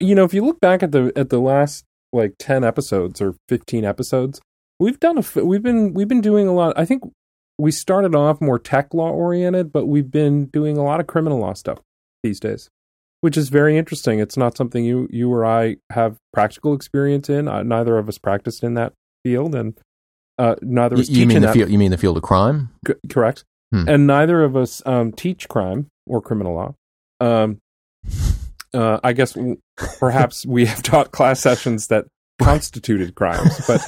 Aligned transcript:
you 0.00 0.14
know, 0.14 0.24
if 0.24 0.34
you 0.34 0.44
look 0.44 0.60
back 0.60 0.82
at 0.82 0.92
the 0.92 1.12
at 1.16 1.30
the 1.30 1.40
last 1.40 1.84
like 2.12 2.34
ten 2.38 2.64
episodes 2.64 3.20
or 3.20 3.34
fifteen 3.48 3.84
episodes, 3.84 4.40
we've 4.78 5.00
done 5.00 5.18
a 5.18 5.44
we've 5.44 5.62
been 5.62 5.94
we've 5.94 6.08
been 6.08 6.20
doing 6.20 6.46
a 6.46 6.52
lot. 6.52 6.72
I 6.76 6.84
think 6.84 7.02
we 7.58 7.70
started 7.70 8.14
off 8.14 8.40
more 8.40 8.58
tech 8.58 8.92
law 8.92 9.10
oriented, 9.10 9.72
but 9.72 9.86
we've 9.86 10.10
been 10.10 10.46
doing 10.46 10.76
a 10.76 10.84
lot 10.84 11.00
of 11.00 11.06
criminal 11.06 11.38
law 11.38 11.54
stuff 11.54 11.78
these 12.22 12.40
days, 12.40 12.68
which 13.20 13.36
is 13.36 13.48
very 13.48 13.78
interesting. 13.78 14.18
It's 14.18 14.36
not 14.36 14.56
something 14.56 14.84
you 14.84 15.08
you 15.10 15.32
or 15.32 15.44
I 15.44 15.76
have 15.90 16.16
practical 16.32 16.74
experience 16.74 17.28
in. 17.28 17.48
Uh, 17.48 17.62
neither 17.62 17.98
of 17.98 18.08
us 18.08 18.18
practiced 18.18 18.64
in 18.64 18.74
that 18.74 18.92
field, 19.24 19.54
and 19.54 19.78
uh, 20.38 20.56
neither 20.62 20.96
of 20.96 21.08
You, 21.08 21.20
you 21.20 21.26
mean 21.26 21.40
the 21.40 21.48
that 21.48 21.54
field? 21.54 21.70
You 21.70 21.78
mean 21.78 21.90
the 21.90 21.98
field 21.98 22.16
of 22.16 22.22
crime? 22.22 22.70
C- 22.86 22.94
correct. 23.08 23.44
Hmm. 23.72 23.88
And 23.88 24.06
neither 24.06 24.42
of 24.42 24.56
us 24.56 24.82
um, 24.86 25.12
teach 25.12 25.48
crime 25.48 25.88
or 26.06 26.20
criminal 26.20 26.54
law. 26.54 26.74
Um, 27.20 27.58
uh, 28.74 29.00
I 29.04 29.12
guess 29.12 29.32
w- 29.34 29.56
perhaps 29.98 30.44
we 30.44 30.66
have 30.66 30.82
taught 30.82 31.12
class 31.12 31.40
sessions 31.40 31.86
that 31.88 32.06
constituted 32.40 33.14
crimes, 33.14 33.60
but 33.66 33.80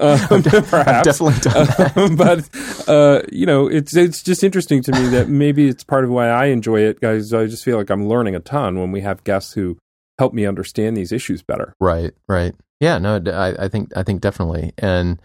um, 0.30 0.42
de- 0.42 0.62
perhaps. 0.62 1.04
definitely 1.18 1.40
done. 1.40 1.92
Um, 1.96 2.16
but 2.16 2.48
uh, 2.88 3.22
you 3.32 3.46
know, 3.46 3.66
it's 3.66 3.96
it's 3.96 4.22
just 4.22 4.44
interesting 4.44 4.82
to 4.82 4.92
me 4.92 5.08
that 5.08 5.28
maybe 5.28 5.68
it's 5.68 5.82
part 5.84 6.04
of 6.04 6.10
why 6.10 6.28
I 6.28 6.46
enjoy 6.46 6.80
it, 6.82 7.00
guys. 7.00 7.32
I 7.32 7.46
just 7.46 7.64
feel 7.64 7.78
like 7.78 7.90
I'm 7.90 8.06
learning 8.08 8.34
a 8.36 8.40
ton 8.40 8.78
when 8.78 8.92
we 8.92 9.00
have 9.00 9.24
guests 9.24 9.52
who 9.54 9.78
help 10.18 10.32
me 10.34 10.46
understand 10.46 10.96
these 10.96 11.10
issues 11.10 11.42
better, 11.42 11.74
Right, 11.80 12.12
right. 12.28 12.54
Yeah, 12.78 12.98
no, 12.98 13.20
I, 13.26 13.64
I 13.64 13.68
think 13.68 13.90
I 13.96 14.02
think 14.02 14.20
definitely, 14.20 14.72
and 14.78 15.18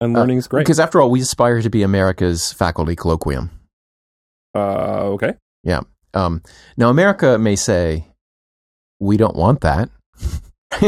and 0.00 0.14
Uh, 0.16 0.20
learning's 0.20 0.46
great. 0.46 0.60
because 0.66 0.78
after 0.78 1.00
all, 1.00 1.10
we 1.10 1.20
aspire 1.22 1.62
to 1.62 1.70
be 1.70 1.82
America's 1.82 2.52
faculty 2.52 2.94
colloquium. 2.94 3.50
Uh, 4.54 5.02
okay, 5.14 5.34
Yeah. 5.64 5.80
Um, 6.14 6.42
now, 6.76 6.88
America 6.88 7.38
may 7.38 7.54
say, 7.54 8.07
"We 9.00 9.16
don't 9.16 9.36
want 9.36 9.60
that," 9.62 9.90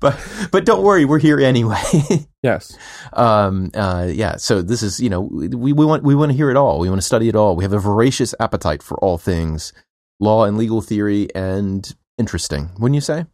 but 0.00 0.48
but 0.50 0.64
don't 0.64 0.82
worry, 0.82 1.04
we're 1.04 1.18
here 1.18 1.40
anyway. 1.40 1.80
yes, 2.42 2.76
um, 3.12 3.70
uh, 3.74 4.08
yeah. 4.10 4.36
So 4.36 4.62
this 4.62 4.82
is 4.82 5.00
you 5.00 5.10
know 5.10 5.20
we, 5.20 5.72
we 5.72 5.84
want 5.84 6.02
we 6.02 6.14
want 6.14 6.30
to 6.32 6.36
hear 6.36 6.50
it 6.50 6.56
all. 6.56 6.78
We 6.78 6.88
want 6.88 7.00
to 7.00 7.06
study 7.06 7.28
it 7.28 7.36
all. 7.36 7.56
We 7.56 7.64
have 7.64 7.72
a 7.72 7.78
voracious 7.78 8.34
appetite 8.40 8.82
for 8.82 8.98
all 8.98 9.18
things 9.18 9.72
law 10.20 10.44
and 10.44 10.56
legal 10.56 10.80
theory 10.80 11.28
and 11.34 11.94
interesting. 12.18 12.70
Wouldn't 12.78 12.94
you 12.94 13.00
say? 13.00 13.26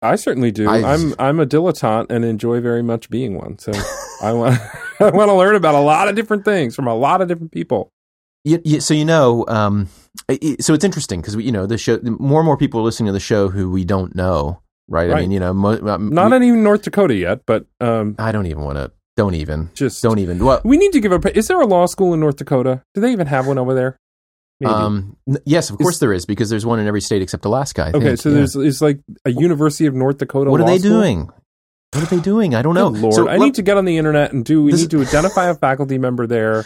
I 0.00 0.16
certainly 0.16 0.50
do. 0.50 0.68
I- 0.68 0.94
I'm 0.94 1.14
I'm 1.18 1.40
a 1.40 1.46
dilettante 1.46 2.06
and 2.10 2.24
enjoy 2.24 2.60
very 2.60 2.82
much 2.82 3.10
being 3.10 3.36
one. 3.36 3.58
So 3.58 3.72
I 4.22 4.32
want 4.32 4.58
I 5.00 5.10
want 5.10 5.28
to 5.28 5.34
learn 5.34 5.54
about 5.54 5.74
a 5.74 5.80
lot 5.80 6.08
of 6.08 6.14
different 6.16 6.44
things 6.44 6.74
from 6.74 6.86
a 6.86 6.94
lot 6.94 7.20
of 7.20 7.28
different 7.28 7.52
people. 7.52 7.90
You, 8.44 8.62
you, 8.64 8.80
so 8.80 8.94
you 8.94 9.04
know, 9.04 9.44
um, 9.48 9.88
i- 10.30 10.38
i- 10.42 10.56
so 10.60 10.74
it's 10.74 10.84
interesting 10.84 11.20
because 11.20 11.34
you 11.36 11.52
know, 11.52 11.66
the 11.66 11.78
show. 11.78 11.98
More 12.02 12.40
and 12.40 12.46
more 12.46 12.56
people 12.56 12.80
are 12.80 12.84
listening 12.84 13.06
to 13.08 13.12
the 13.12 13.20
show 13.20 13.48
who 13.48 13.70
we 13.70 13.84
don't 13.84 14.14
know, 14.14 14.60
right? 14.88 15.10
I 15.10 15.20
mean, 15.20 15.30
you 15.30 15.40
know, 15.40 15.52
mo, 15.52 15.72
um, 15.88 16.10
Not 16.10 16.30
we- 16.30 16.36
in 16.38 16.42
even 16.44 16.62
North 16.62 16.82
Dakota 16.82 17.14
yet, 17.14 17.40
but 17.46 17.66
um, 17.80 18.14
I 18.18 18.32
don't 18.32 18.46
even 18.46 18.62
want 18.64 18.78
to. 18.78 18.90
Don't 19.16 19.34
even. 19.34 19.70
just 19.74 20.00
Don't 20.02 20.18
even. 20.20 20.44
Well, 20.44 20.60
We 20.64 20.76
need 20.76 20.92
to 20.92 21.00
give 21.00 21.10
a. 21.12 21.36
Is 21.36 21.48
there 21.48 21.60
a 21.60 21.66
law 21.66 21.86
school 21.86 22.14
in 22.14 22.20
North 22.20 22.36
Dakota? 22.36 22.82
Do 22.94 23.00
they 23.00 23.10
even 23.12 23.26
have 23.26 23.46
one 23.48 23.58
over 23.58 23.74
there? 23.74 23.96
Maybe. 24.60 24.72
um, 24.72 25.16
yes, 25.44 25.70
of 25.70 25.78
course 25.78 25.94
Is- 25.96 26.00
there 26.00 26.12
is 26.12 26.26
because 26.26 26.50
there's 26.50 26.66
one 26.66 26.78
in 26.80 26.86
every 26.88 27.00
state 27.00 27.22
except 27.22 27.44
Alaska. 27.44 27.84
I 27.86 27.88
okay, 27.90 28.00
think, 28.00 28.18
so 28.20 28.28
yeah. 28.28 28.34
there's 28.36 28.56
it's 28.56 28.80
like 28.80 29.00
a 29.24 29.30
University 29.30 29.86
of 29.86 29.94
North 29.94 30.18
Dakota. 30.18 30.50
What 30.50 30.60
are 30.60 30.66
they 30.66 30.78
school? 30.78 30.90
doing? 31.00 31.30
What 31.94 32.02
are 32.02 32.16
they 32.16 32.20
doing? 32.20 32.54
I 32.54 32.62
don't 32.62 32.74
know. 32.74 32.88
Lord, 32.88 33.14
So 33.14 33.28
I 33.28 33.36
let- 33.38 33.46
need 33.46 33.54
to 33.54 33.62
get 33.62 33.76
on 33.76 33.84
the 33.86 33.96
internet 33.98 34.32
and 34.32 34.44
do. 34.44 34.62
We 34.64 34.72
This- 34.72 34.80
need 34.82 34.90
to 34.90 35.00
identify 35.08 35.46
a 35.48 35.54
faculty 35.54 35.96
member 35.98 36.26
there, 36.26 36.64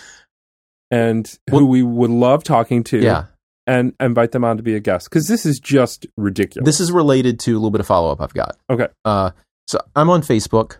and 0.91 1.27
who 1.51 1.57
Well- 1.59 1.67
we 1.69 1.83
would 1.83 2.11
love 2.11 2.45
talking 2.45 2.83
to. 2.85 2.99
Yeah, 2.99 3.25
and 3.67 3.95
invite 4.01 4.33
them 4.33 4.45
on 4.45 4.57
to 4.57 4.63
be 4.63 4.75
a 4.75 4.81
guest 4.81 5.09
because 5.11 5.29
this 5.29 5.47
is 5.47 5.59
just 5.61 6.07
ridiculous. 6.17 6.67
this 6.67 6.81
is 6.81 6.91
related 6.93 7.39
to 7.41 7.53
a 7.53 7.59
little 7.59 7.71
bit 7.71 7.81
of 7.81 7.87
follow 7.87 8.11
up 8.11 8.21
I've 8.21 8.35
got. 8.35 8.57
Okay. 8.71 8.89
Uh, 9.05 9.31
so 9.67 9.79
I'm 9.95 10.11
on 10.11 10.23
Facebook 10.23 10.77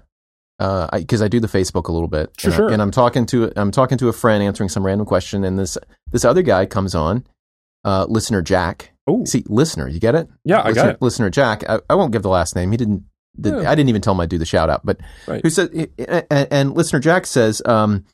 because 0.59 0.89
I, 0.93 1.05
'cause 1.05 1.23
I 1.23 1.29
do 1.29 1.41
the 1.41 1.49
Facebook 1.49 1.89
a 1.89 1.93
little 1.93 2.09
bit. 2.09 2.31
Sure, 2.39 2.51
and, 2.51 2.55
I- 2.55 2.57
sure. 2.57 2.69
and 2.71 2.83
I'm 2.83 2.91
talking 2.91 3.27
to 3.27 3.53
I'm 3.57 3.71
talking 3.71 3.99
to 3.99 4.09
a 4.09 4.13
friend 4.13 4.43
answering 4.43 4.69
some 4.69 4.85
random 4.85 5.07
question, 5.07 5.45
and 5.45 5.59
this 5.59 5.79
this 6.11 6.25
other 6.25 6.43
guy 6.43 6.67
comes 6.67 6.95
on, 6.95 7.25
uh, 7.85 8.07
listener 8.09 8.43
Jack. 8.43 8.93
oh, 9.07 9.25
See, 9.25 9.45
listener, 9.49 9.89
you 9.89 9.99
get 10.01 10.15
it? 10.15 10.29
yeah, 10.45 10.61
I 10.61 10.69
listener, 10.69 10.83
got 10.85 10.95
it. 10.95 11.03
Listener 11.03 11.31
Jack. 11.31 11.65
I, 11.69 11.81
I 11.91 11.95
won't 11.95 12.13
give 12.13 12.23
the 12.23 12.29
last 12.29 12.55
name. 12.55 12.71
He 12.71 12.77
didn't. 12.77 13.05
Yeah. 13.39 13.69
I 13.71 13.75
didn't 13.75 13.89
even 13.89 14.03
tell 14.03 14.13
him 14.13 14.21
I'd 14.21 14.29
do 14.29 14.37
the 14.39 14.45
shout 14.45 14.69
out. 14.69 14.85
But 14.85 14.99
Right. 15.27 15.41
who 15.43 15.49
said? 15.49 15.71
And, 16.31 16.49
and 16.51 16.75
listener 16.77 17.01
Jack 17.01 17.25
says, 17.27 17.63
um, 17.65 18.05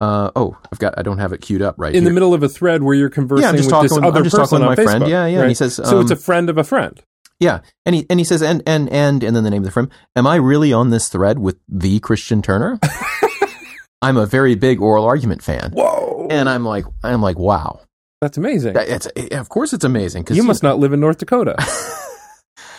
uh, 0.00 0.30
"Oh, 0.36 0.56
I've 0.72 0.78
got. 0.78 0.94
I 0.98 1.02
don't 1.02 1.18
have 1.18 1.32
it 1.32 1.40
queued 1.40 1.62
up 1.62 1.74
right 1.78 1.94
In 1.94 2.04
the 2.04 2.10
middle 2.10 2.34
of 2.34 2.42
a 2.42 2.48
thread 2.48 2.82
where 2.82 2.94
you're 2.94 3.10
conversing 3.10 3.42
Yeah, 3.42 3.48
I'm 3.50 3.56
just 3.56 3.66
with 3.66 3.72
talking 3.72 3.88
this 3.88 3.98
other 3.98 4.18
I'm 4.18 4.24
just 4.24 4.36
person 4.36 4.60
talking 4.60 4.62
on 4.62 4.76
my 4.76 4.84
friend. 4.84 5.02
Facebook, 5.04 5.08
Yeah, 5.08 5.26
yeah, 5.26 5.38
and 5.38 5.42
he 5.44 5.48
right? 5.48 5.56
says, 5.56 5.74
so 5.74 6.00
it's 6.00 6.10
a 6.10 6.14
um, 6.14 6.20
friend 6.20 6.50
of 6.50 6.58
a 6.58 6.64
friend. 6.64 7.02
Yeah, 7.40 7.60
and 7.86 7.94
he 7.94 8.06
and 8.10 8.18
he 8.18 8.24
says, 8.24 8.42
and 8.42 8.62
and 8.66 8.88
and 8.90 9.22
and 9.22 9.34
then 9.36 9.44
the 9.44 9.50
name 9.50 9.62
of 9.62 9.66
the 9.66 9.70
friend. 9.70 9.90
Am 10.16 10.26
I 10.26 10.36
really 10.36 10.72
on 10.72 10.90
this 10.90 11.08
thread 11.08 11.38
with 11.38 11.56
the 11.68 12.00
Christian 12.00 12.42
Turner? 12.42 12.78
I'm 14.02 14.16
a 14.16 14.26
very 14.26 14.54
big 14.54 14.80
oral 14.80 15.04
argument 15.04 15.42
fan, 15.42 15.72
Whoa, 15.72 16.28
and 16.30 16.48
I'm 16.48 16.64
like, 16.64 16.84
I'm 17.02 17.20
like, 17.20 17.38
wow, 17.38 17.80
that's 18.20 18.38
amazing. 18.38 18.74
That- 18.74 18.88
it's 18.88 19.06
of 19.32 19.48
course 19.48 19.72
it's 19.72 19.84
amazing 19.84 20.22
because 20.22 20.36
you 20.36 20.42
must 20.44 20.62
not 20.62 20.78
live 20.78 20.92
in 20.92 21.00
North 21.00 21.18
Dakota. 21.18 21.56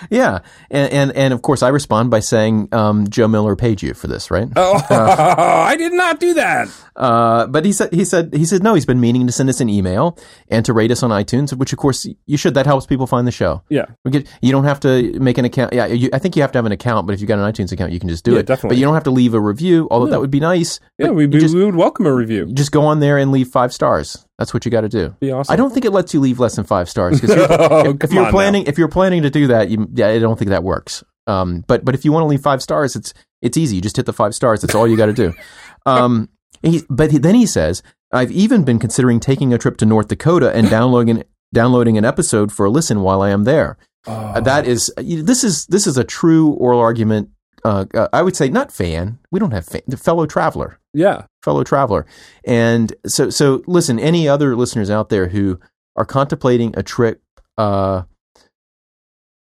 yeah, 0.10 0.40
and, 0.72 0.92
and 0.92 1.12
and 1.16 1.34
of 1.34 1.42
course 1.42 1.62
I 1.64 1.70
respond 1.70 2.12
by 2.12 2.20
saying, 2.20 2.70
um, 2.72 3.08
Joe 3.10 3.28
Miller 3.28 3.56
paid 3.56 3.82
you 3.82 3.94
for 3.94 4.08
this, 4.08 4.30
right? 4.32 4.48
oh, 4.56 4.82
I 4.90 5.76
did 5.76 5.94
not 5.94 6.20
do 6.20 6.34
that. 6.36 6.68
Uh, 6.96 7.48
but 7.48 7.64
he 7.66 7.72
said 7.72 7.94
he 7.94 8.04
said 8.06 8.34
he 8.34 8.46
said 8.46 8.62
no, 8.64 8.74
he's 8.74 8.86
been 8.86 9.00
meaning 9.00 9.26
to 9.28 9.34
send 9.34 9.50
us 9.50 9.62
an 9.62 9.70
email 9.70 10.18
and 10.50 10.66
to 10.66 10.74
rate 10.74 10.92
us 10.92 11.02
on 11.04 11.12
iTunes, 11.12 11.56
which 11.56 11.72
of 11.74 11.80
course 11.80 12.06
you 12.26 12.38
should. 12.38 12.54
That 12.54 12.66
helps 12.66 12.86
people 12.86 13.08
find 13.08 13.26
the 13.26 13.32
show. 13.32 13.64
Yeah, 13.70 13.86
get, 14.10 14.28
you 14.42 14.52
don't 14.52 14.66
have 14.66 14.80
to 14.82 15.18
make 15.20 15.38
an 15.38 15.46
account. 15.46 15.74
Yeah, 15.74 15.86
you, 15.86 16.10
I 16.14 16.20
think 16.20 16.36
you 16.36 16.42
have 16.42 16.52
to 16.54 16.58
have 16.58 16.66
an 16.66 16.72
account, 16.72 17.08
but 17.08 17.14
if 17.14 17.22
you've 17.22 17.28
got 17.28 17.40
an 17.40 17.52
iTunes 17.52 17.72
account, 17.72 17.92
you 17.94 18.00
can 18.00 18.10
just 18.10 18.24
do 18.26 18.34
Yeah, 18.34 18.40
it. 18.40 18.46
definitely. 18.48 18.76
But 18.76 18.80
you 18.80 18.86
don't 18.86 18.94
have 18.96 19.04
to 19.06 19.12
leave 19.12 19.34
a 19.34 19.40
review, 19.40 19.88
although 19.92 20.06
No. 20.06 20.12
that 20.12 20.20
would 20.22 20.32
be 20.32 20.40
nice. 20.40 20.80
yeah, 20.98 21.10
we, 21.10 21.24
you 21.24 21.40
just, 21.40 21.56
we 21.56 21.64
would 21.64 21.76
welcome 21.76 22.06
a 22.06 22.14
review. 22.14 22.48
just 22.54 22.72
go 22.72 22.86
on 22.86 23.00
there 23.00 23.18
and 23.18 23.32
leave 23.32 23.48
five 23.48 23.72
stars. 23.74 24.26
That's 24.40 24.54
what 24.54 24.66
you 24.66 24.72
got 24.72 24.82
to 24.82 24.90
do. 24.90 25.16
Be 25.20 25.32
awesome. 25.32 25.54
I 25.54 25.58
don't 25.58 25.72
think 25.72 25.86
it 25.86 25.92
lets 25.92 26.14
you 26.14 26.20
leave 26.22 26.40
less 26.40 26.56
than 26.56 26.64
five 26.66 26.90
stars 26.90 27.20
because 27.22 27.38
Oh, 27.50 27.90
if, 27.92 28.06
if 28.06 28.12
you're 28.14 28.32
planning 28.32 28.64
if 28.66 28.78
you're 28.80 28.88
planning 28.88 29.22
to 29.24 29.30
do 29.30 29.48
that, 29.48 29.70
you, 29.70 29.88
yeah, 29.94 30.08
I 30.08 30.18
don't 30.20 30.40
think 30.40 30.50
that 30.50 30.64
works. 30.64 31.04
Um, 31.28 31.64
but 31.68 31.86
but 31.86 31.94
if 31.94 32.06
you 32.06 32.12
want 32.12 32.24
to 32.24 32.28
leave 32.28 32.42
five 32.42 32.64
stars, 32.64 32.96
it's 32.96 33.14
it's 33.42 33.58
easy. 33.58 33.76
You 33.76 33.82
just 33.84 33.98
hit 33.98 34.06
the 34.08 34.14
five 34.14 34.34
stars. 34.34 34.62
That's 34.62 34.74
all 34.74 34.88
you 34.88 34.98
got 34.98 35.08
to 35.08 35.14
do. 35.14 35.34
Um, 35.86 36.30
he, 36.62 36.82
but 36.90 37.10
he, 37.10 37.18
then 37.20 37.36
he 37.36 37.46
says, 37.46 37.82
I've 38.12 38.32
even 38.32 38.64
been 38.64 38.80
considering 38.80 39.20
taking 39.22 39.54
a 39.54 39.58
trip 39.58 39.78
to 39.78 39.86
North 39.86 40.10
Dakota 40.10 40.52
and 40.54 40.70
downloading 40.70 41.24
downloading 41.54 41.98
an 41.98 42.06
episode 42.06 42.52
for 42.52 42.66
a 42.66 42.70
listen 42.70 43.02
while 43.02 43.22
I 43.22 43.30
am 43.30 43.46
there. 43.46 43.78
Oh, 44.06 44.12
Uh, 44.14 44.40
that 44.42 44.68
is 44.68 44.92
this 44.98 45.44
is 45.44 45.66
this 45.68 45.88
is 45.88 45.98
a 45.98 46.04
true 46.04 46.50
oral 46.52 46.80
argument. 46.80 47.30
Uh, 47.64 47.86
uh, 47.94 48.08
I 48.14 48.22
would 48.22 48.36
say 48.36 48.50
not 48.50 48.72
fan. 48.72 49.20
We 49.32 49.40
don't 49.40 49.52
have 49.52 49.66
fan. 49.66 49.82
Fellow 49.98 50.26
traveler, 50.26 50.80
yeah, 50.94 51.26
fellow 51.44 51.64
traveler. 51.64 52.06
And 52.46 52.94
so 53.06 53.30
so 53.30 53.62
listen. 53.68 54.00
Any 54.00 54.28
other 54.28 54.56
listeners 54.56 54.90
out 54.90 55.10
there 55.10 55.28
who 55.28 55.60
are 55.96 56.06
contemplating 56.06 56.74
a 56.78 56.84
trip 56.84 57.22
uh, 57.58 58.04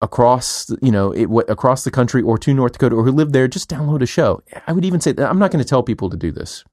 across 0.01 0.71
you 0.81 0.91
know 0.93 1.13
it, 1.13 1.27
what, 1.27 1.49
across 1.51 1.85
the 1.85 1.91
country 1.91 2.23
or 2.23 2.39
to 2.39 2.55
North 2.55 2.73
Dakota 2.73 2.97
or 2.97 3.05
who 3.05 3.13
live 3.13 3.33
there, 3.33 3.49
just 3.49 3.69
download 3.69 4.03
a 4.03 4.07
show. 4.07 4.43
I 4.67 4.73
would 4.73 4.85
even 4.85 5.01
say 5.01 5.13
that 5.13 5.29
I'm 5.29 5.39
not 5.39 5.51
going 5.51 5.63
to 5.63 5.69
tell 5.69 5.83
people 5.83 6.09
to 6.11 6.17
do 6.17 6.31
this. 6.31 6.65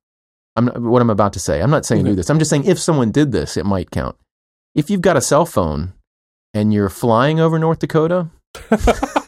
I'm 0.55 0.65
not, 0.65 0.81
what 0.81 1.01
I'm 1.01 1.09
about 1.09 1.33
to 1.33 1.39
say. 1.39 1.61
I'm 1.61 1.69
not 1.71 1.85
saying 1.85 2.05
do 2.05 2.13
Mhm. 2.13 2.15
this. 2.15 2.29
I'm 2.29 2.39
just 2.39 2.49
saying 2.49 2.65
if 2.65 2.79
someone 2.79 3.11
did 3.11 3.31
this, 3.33 3.57
it 3.57 3.65
might 3.65 3.91
count. 3.91 4.15
If 4.73 4.89
you've 4.89 5.01
got 5.01 5.17
a 5.17 5.21
cell 5.21 5.45
phone 5.45 5.93
and 6.53 6.73
you're 6.73 6.89
flying 6.89 7.39
over 7.41 7.59
North 7.59 7.79
Dakota. 7.79 8.29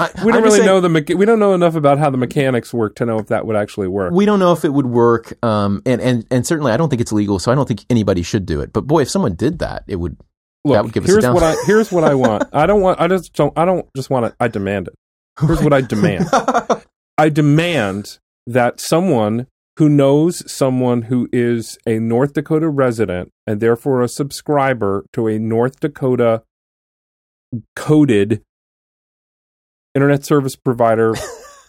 I, 0.00 0.24
we 0.24 0.32
don't 0.32 0.38
I'm 0.38 0.44
really 0.44 0.56
saying- 0.58 0.66
know 0.66 0.80
the 0.80 0.88
mecha- 0.88 1.16
we 1.16 1.24
don't 1.26 1.38
know 1.38 1.54
enough 1.54 1.74
about 1.74 1.98
how 1.98 2.10
the 2.10 2.16
mechanics 2.18 2.72
work 2.74 2.94
to 2.96 3.06
know 3.06 3.18
if 3.18 3.28
that 3.28 3.46
would 3.46 3.56
actually 3.56 3.88
work. 3.88 4.12
We 4.12 4.24
don't 4.26 4.38
know 4.38 4.52
if 4.52 4.64
it 4.64 4.72
would 4.72 4.86
work, 4.86 5.32
um, 5.44 5.82
and, 5.86 6.00
and 6.00 6.26
and 6.30 6.46
certainly 6.46 6.72
I 6.72 6.76
don't 6.76 6.88
think 6.88 7.00
it's 7.00 7.12
legal, 7.12 7.38
so 7.38 7.52
I 7.52 7.54
don't 7.54 7.66
think 7.68 7.84
anybody 7.90 8.22
should 8.22 8.46
do 8.46 8.60
it. 8.60 8.72
But 8.72 8.82
boy, 8.86 9.02
if 9.02 9.10
someone 9.10 9.34
did 9.34 9.58
that, 9.60 9.84
it 9.86 9.96
would. 9.96 10.16
Look, 10.64 10.74
that 10.74 10.84
would 10.84 10.92
give 10.92 11.04
us 11.04 11.10
a 11.10 11.12
here's 11.12 11.26
what 11.28 11.42
I 11.42 11.56
here's 11.66 11.90
what 11.92 12.04
I 12.04 12.14
want. 12.14 12.44
I 12.52 12.66
don't 12.66 12.80
want. 12.82 13.00
I 13.00 13.08
just 13.08 13.32
don't. 13.34 13.56
I 13.56 13.64
don't 13.64 13.86
just 13.96 14.10
want 14.10 14.26
it. 14.26 14.34
I 14.40 14.48
demand 14.48 14.88
it. 14.88 14.94
Here's 15.40 15.62
what 15.62 15.72
I 15.72 15.80
demand. 15.80 16.26
I 17.18 17.28
demand 17.30 18.18
that 18.46 18.80
someone 18.80 19.46
who 19.78 19.88
knows 19.88 20.42
someone 20.50 21.02
who 21.02 21.28
is 21.32 21.78
a 21.86 21.98
North 21.98 22.34
Dakota 22.34 22.68
resident 22.68 23.30
and 23.46 23.60
therefore 23.60 24.02
a 24.02 24.08
subscriber 24.08 25.06
to 25.14 25.28
a 25.28 25.38
North 25.38 25.80
Dakota 25.80 26.42
coded 27.74 28.42
internet 29.94 30.24
service 30.24 30.56
provider 30.56 31.14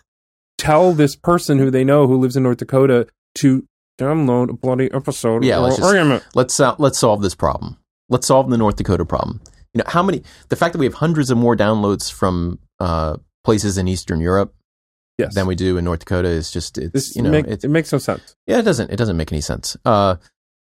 tell 0.58 0.94
this 0.94 1.16
person 1.16 1.58
who 1.60 1.72
they 1.72 1.84
know 1.84 2.08
who 2.08 2.18
lives 2.18 2.36
in 2.36 2.44
North 2.44 2.58
Dakota 2.58 3.08
to 3.36 3.66
download 4.00 4.50
a 4.50 4.54
bloody 4.54 4.92
episode 4.92 5.44
Yeah, 5.44 5.58
let's 5.58 5.78
just- 5.78 6.36
let's 6.36 6.60
uh, 6.60 6.76
let's 6.80 7.00
solve 7.00 7.22
this 7.22 7.36
problem. 7.36 7.78
Let's 8.10 8.28
solve 8.28 8.50
the 8.50 8.58
North 8.58 8.76
Dakota 8.76 9.06
problem. 9.06 9.42
You 9.74 9.80
know 9.80 9.86
how 9.88 10.04
many? 10.04 10.22
The 10.50 10.56
fact 10.58 10.74
that 10.74 10.80
we 10.80 10.86
have 10.86 10.96
hundreds 10.96 11.32
of 11.32 11.38
more 11.38 11.56
downloads 11.56 12.12
from 12.12 12.60
uh, 12.80 13.18
places 13.44 13.78
in 13.78 13.88
Eastern 13.88 14.20
Europe 14.20 14.54
Yes. 15.18 15.36
than 15.36 15.46
we 15.46 15.56
do 15.56 15.78
in 15.78 15.86
North 15.86 16.00
Dakota 16.00 16.28
is 16.30 16.52
just 16.52 16.78
it's 16.78 16.92
this 16.94 17.16
you 17.16 17.22
know 17.22 17.30
make- 17.30 17.46
it's 17.48 17.64
it 17.64 17.68
makes 17.70 17.92
no 17.92 18.00
sense. 18.00 18.36
yeah 18.48 18.58
it 18.60 18.64
doesn't 18.64 18.90
it 18.92 18.96
doesn't 18.98 19.18
make 19.18 19.32
any 19.32 19.42
sense. 19.42 19.78
Uh, 19.86 20.16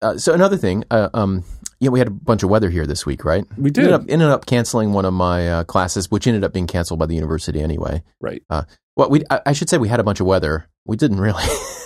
uh, 0.01 0.17
so 0.17 0.33
another 0.33 0.57
thing, 0.57 0.83
uh, 0.91 1.09
um, 1.13 1.43
you 1.79 1.87
know, 1.87 1.91
we 1.91 1.99
had 1.99 2.07
a 2.07 2.11
bunch 2.11 2.43
of 2.43 2.49
weather 2.49 2.69
here 2.69 2.85
this 2.85 3.05
week, 3.05 3.25
right? 3.25 3.45
We 3.57 3.71
did. 3.71 3.85
Ended 3.85 3.93
up, 3.93 4.01
ended 4.09 4.27
up 4.29 4.45
canceling 4.45 4.93
one 4.93 5.05
of 5.05 5.13
my 5.13 5.49
uh, 5.49 5.63
classes, 5.63 6.09
which 6.11 6.27
ended 6.27 6.43
up 6.43 6.53
being 6.53 6.67
canceled 6.67 6.99
by 6.99 7.05
the 7.05 7.15
university 7.15 7.61
anyway. 7.61 8.03
Right. 8.19 8.43
Well, 8.49 9.09
we 9.09 9.23
I, 9.29 9.41
I 9.47 9.53
should 9.53 9.69
say 9.69 9.77
we 9.77 9.87
had 9.87 9.99
a 9.99 10.03
bunch 10.03 10.19
of 10.19 10.27
weather. 10.27 10.67
We 10.85 10.97
didn't 10.97 11.19
really. 11.19 11.43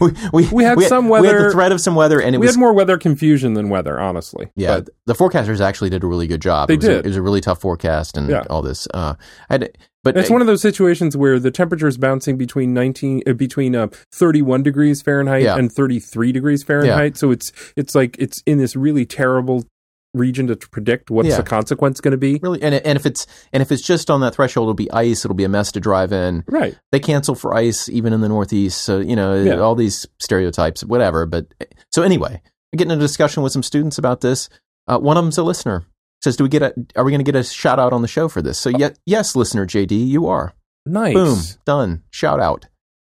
we, 0.00 0.12
we 0.32 0.48
We 0.52 0.64
had 0.64 0.80
some 0.82 1.08
weather. 1.08 1.22
We 1.22 1.28
had 1.28 1.44
the 1.46 1.50
threat 1.52 1.72
of 1.72 1.80
some 1.80 1.94
weather, 1.94 2.20
and 2.20 2.34
it 2.34 2.38
we 2.38 2.46
was 2.46 2.56
had 2.56 2.60
more 2.60 2.72
weather 2.72 2.98
confusion 2.98 3.54
than 3.54 3.68
weather, 3.68 4.00
honestly. 4.00 4.50
yeah. 4.56 4.80
But 4.80 4.90
the 5.06 5.14
forecasters 5.14 5.60
actually 5.60 5.90
did 5.90 6.02
a 6.02 6.06
really 6.06 6.26
good 6.26 6.40
job. 6.42 6.68
They 6.68 6.74
it 6.74 6.78
was 6.78 6.84
A, 6.86 6.88
did. 6.94 7.06
it 7.06 7.08
was 7.08 7.16
a 7.16 7.22
really 7.22 7.40
tough 7.40 7.60
forecast 7.60 8.16
and 8.16 8.28
Yeah. 8.28 8.44
all 8.50 8.62
this. 8.62 8.86
Uh, 8.92 9.14
I 9.50 9.54
had, 9.54 9.76
but 10.04 10.16
it's 10.16 10.30
one 10.30 10.40
of 10.40 10.46
those 10.48 10.62
situations 10.62 11.16
where 11.16 11.38
the 11.38 11.50
temperature 11.52 11.86
is 11.86 11.96
bouncing 11.96 12.36
between 12.36 12.74
19 12.74 13.22
uh, 13.26 13.32
between 13.34 13.76
uh, 13.76 13.88
31 14.12 14.62
degrees 14.62 15.00
Fahrenheit 15.02 15.42
Yeah. 15.42 15.56
and 15.56 15.70
33 15.72 16.32
degrees 16.32 16.62
Fahrenheit. 16.62 17.16
So 17.16 17.30
it's 17.30 17.52
it's 17.76 17.94
like 17.94 18.16
it's 18.18 18.42
in 18.46 18.58
this 18.58 18.74
really 18.74 19.04
terrible 19.06 19.64
region 20.14 20.46
to 20.48 20.56
predict 20.56 21.10
what's 21.10 21.28
Yeah. 21.30 21.36
the 21.38 21.42
consequence 21.42 22.00
going 22.00 22.12
to 22.12 22.18
be. 22.18 22.38
really, 22.42 22.62
and 22.62 22.74
and 22.74 22.96
if 22.96 23.06
it's 23.06 23.26
and 23.52 23.62
if 23.62 23.72
it's 23.72 23.82
just 23.82 24.10
on 24.10 24.20
that 24.20 24.34
threshold, 24.34 24.64
it'll 24.66 24.74
be 24.74 24.90
ice. 24.90 25.24
It'll 25.24 25.34
be 25.34 25.44
a 25.44 25.48
mess 25.48 25.72
to 25.72 25.80
drive 25.80 26.12
in. 26.12 26.44
Right. 26.48 26.76
they 26.90 27.00
cancel 27.00 27.34
for 27.34 27.54
ice 27.54 27.88
even 27.88 28.12
in 28.12 28.20
the 28.20 28.28
Northeast. 28.28 28.82
So 28.82 28.98
you 28.98 29.16
know 29.16 29.34
Yeah. 29.42 29.56
all 29.58 29.74
these 29.74 30.06
stereotypes, 30.20 30.84
whatever. 30.84 31.24
But 31.26 31.46
so 31.90 32.02
anyway, 32.02 32.42
I 32.72 32.76
get 32.76 32.86
in 32.86 32.90
a 32.90 32.96
discussion 33.00 33.42
with 33.42 33.52
some 33.52 33.62
students 33.62 33.98
about 33.98 34.20
this. 34.20 34.48
Uh, 34.86 34.98
one 34.98 35.16
of 35.16 35.24
them's 35.24 35.38
a 35.38 35.42
listener. 35.42 35.84
Says, 36.22 36.36
"Do 36.36 36.44
we 36.44 36.48
get 36.50 36.62
a? 36.62 36.74
Are 36.96 37.04
we 37.04 37.10
going 37.10 37.24
to 37.24 37.30
get 37.32 37.38
a 37.38 37.42
shout 37.44 37.78
out 37.78 37.92
on 37.92 38.02
the 38.02 38.08
show 38.08 38.28
for 38.28 38.42
this?" 38.42 38.58
So 38.58 38.68
ye- 38.70 38.90
yes, 39.06 39.34
listener 39.34 39.66
JD, 39.66 40.06
you 40.06 40.26
are. 40.28 40.54
Nice. 40.86 41.14
Boom, 41.14 41.38
done. 41.64 42.02
Shout 42.10 42.38
out. 42.40 42.66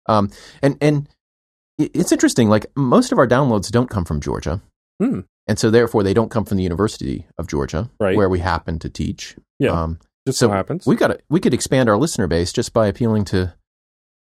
Um, 0.08 0.30
and 0.62 0.76
and 0.80 1.08
it's 1.78 2.12
interesting. 2.12 2.48
Like 2.48 2.66
most 2.76 3.12
of 3.12 3.18
our 3.18 3.26
downloads 3.26 3.70
don't 3.70 3.90
come 3.90 4.04
from 4.04 4.20
Georgia, 4.20 4.60
Hmm. 5.02 5.20
And 5.46 5.58
so 5.58 5.70
therefore 5.70 6.02
they 6.02 6.14
don't 6.14 6.30
come 6.30 6.44
from 6.44 6.56
the 6.56 6.62
University 6.62 7.26
of 7.38 7.46
Georgia, 7.46 7.90
Right. 8.00 8.16
where 8.16 8.28
we 8.28 8.38
happen 8.40 8.78
to 8.80 8.88
teach. 8.88 9.36
Yeah. 9.58 9.70
Um, 9.70 9.98
Just 10.26 10.38
so 10.38 10.48
happens. 10.50 10.86
we 10.86 10.96
got 10.96 11.20
we 11.28 11.40
could 11.40 11.54
expand 11.54 11.88
our 11.88 11.96
listener 11.96 12.26
base 12.26 12.52
just 12.52 12.72
by 12.72 12.86
appealing 12.86 13.24
to 13.26 13.54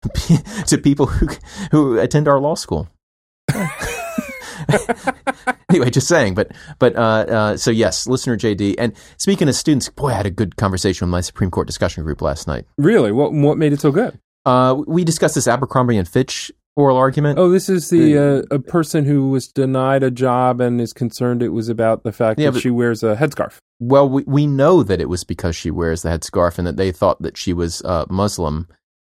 to 0.67 0.77
people 0.77 1.05
who 1.07 1.27
who 1.71 1.97
attend 1.99 2.27
our 2.27 2.39
law 2.39 2.55
school. 2.55 2.87
anyway, 5.69 5.89
just 5.89 6.07
saying, 6.07 6.33
but 6.35 6.51
but 6.79 6.95
uh, 6.95 6.99
uh, 7.29 7.57
so 7.57 7.71
yes, 7.71 8.07
listener 8.07 8.37
JD. 8.37 8.75
And 8.77 8.93
speaking 9.17 9.47
of 9.49 9.55
students, 9.55 9.89
boy, 9.89 10.09
I 10.09 10.13
had 10.13 10.25
a 10.25 10.29
good 10.31 10.55
conversation 10.57 11.07
with 11.07 11.11
my 11.11 11.21
Supreme 11.21 11.51
Court 11.51 11.67
discussion 11.67 12.03
group 12.03 12.21
last 12.21 12.47
night. 12.47 12.65
really? 12.77 13.11
What 13.11 13.33
what 13.33 13.57
made 13.57 13.73
it 13.73 13.81
so 13.81 13.91
good? 13.91 14.19
Uh, 14.45 14.81
we 14.87 15.03
discussed 15.03 15.35
this 15.35 15.47
Abercrombie 15.47 15.97
and 15.97 16.07
Fitch 16.07 16.51
oral 16.77 16.95
argument. 16.97 17.37
Oh, 17.39 17.49
this 17.49 17.67
is 17.67 17.89
the 17.89 18.17
uh, 18.17 18.43
a 18.55 18.59
person 18.59 19.03
who 19.03 19.29
was 19.29 19.47
denied 19.47 20.03
a 20.03 20.11
job 20.11 20.61
and 20.61 20.79
is 20.79 20.93
concerned 20.93 21.43
it 21.43 21.49
was 21.49 21.67
about 21.67 22.03
the 22.03 22.11
fact 22.13 22.39
Yeah, 22.39 22.51
that 22.51 22.61
she 22.61 22.69
wears 22.69 23.03
a 23.03 23.15
headscarf. 23.15 23.57
Well, 23.79 24.07
we 24.07 24.23
we 24.25 24.47
know 24.47 24.83
that 24.83 25.01
it 25.01 25.09
was 25.09 25.23
because 25.23 25.55
she 25.55 25.71
wears 25.71 26.03
the 26.03 26.09
headscarf, 26.09 26.57
and 26.57 26.65
that 26.67 26.77
they 26.77 26.91
thought 26.91 27.21
that 27.21 27.37
she 27.37 27.51
was 27.53 27.81
uh, 27.83 28.05
Muslim, 28.09 28.67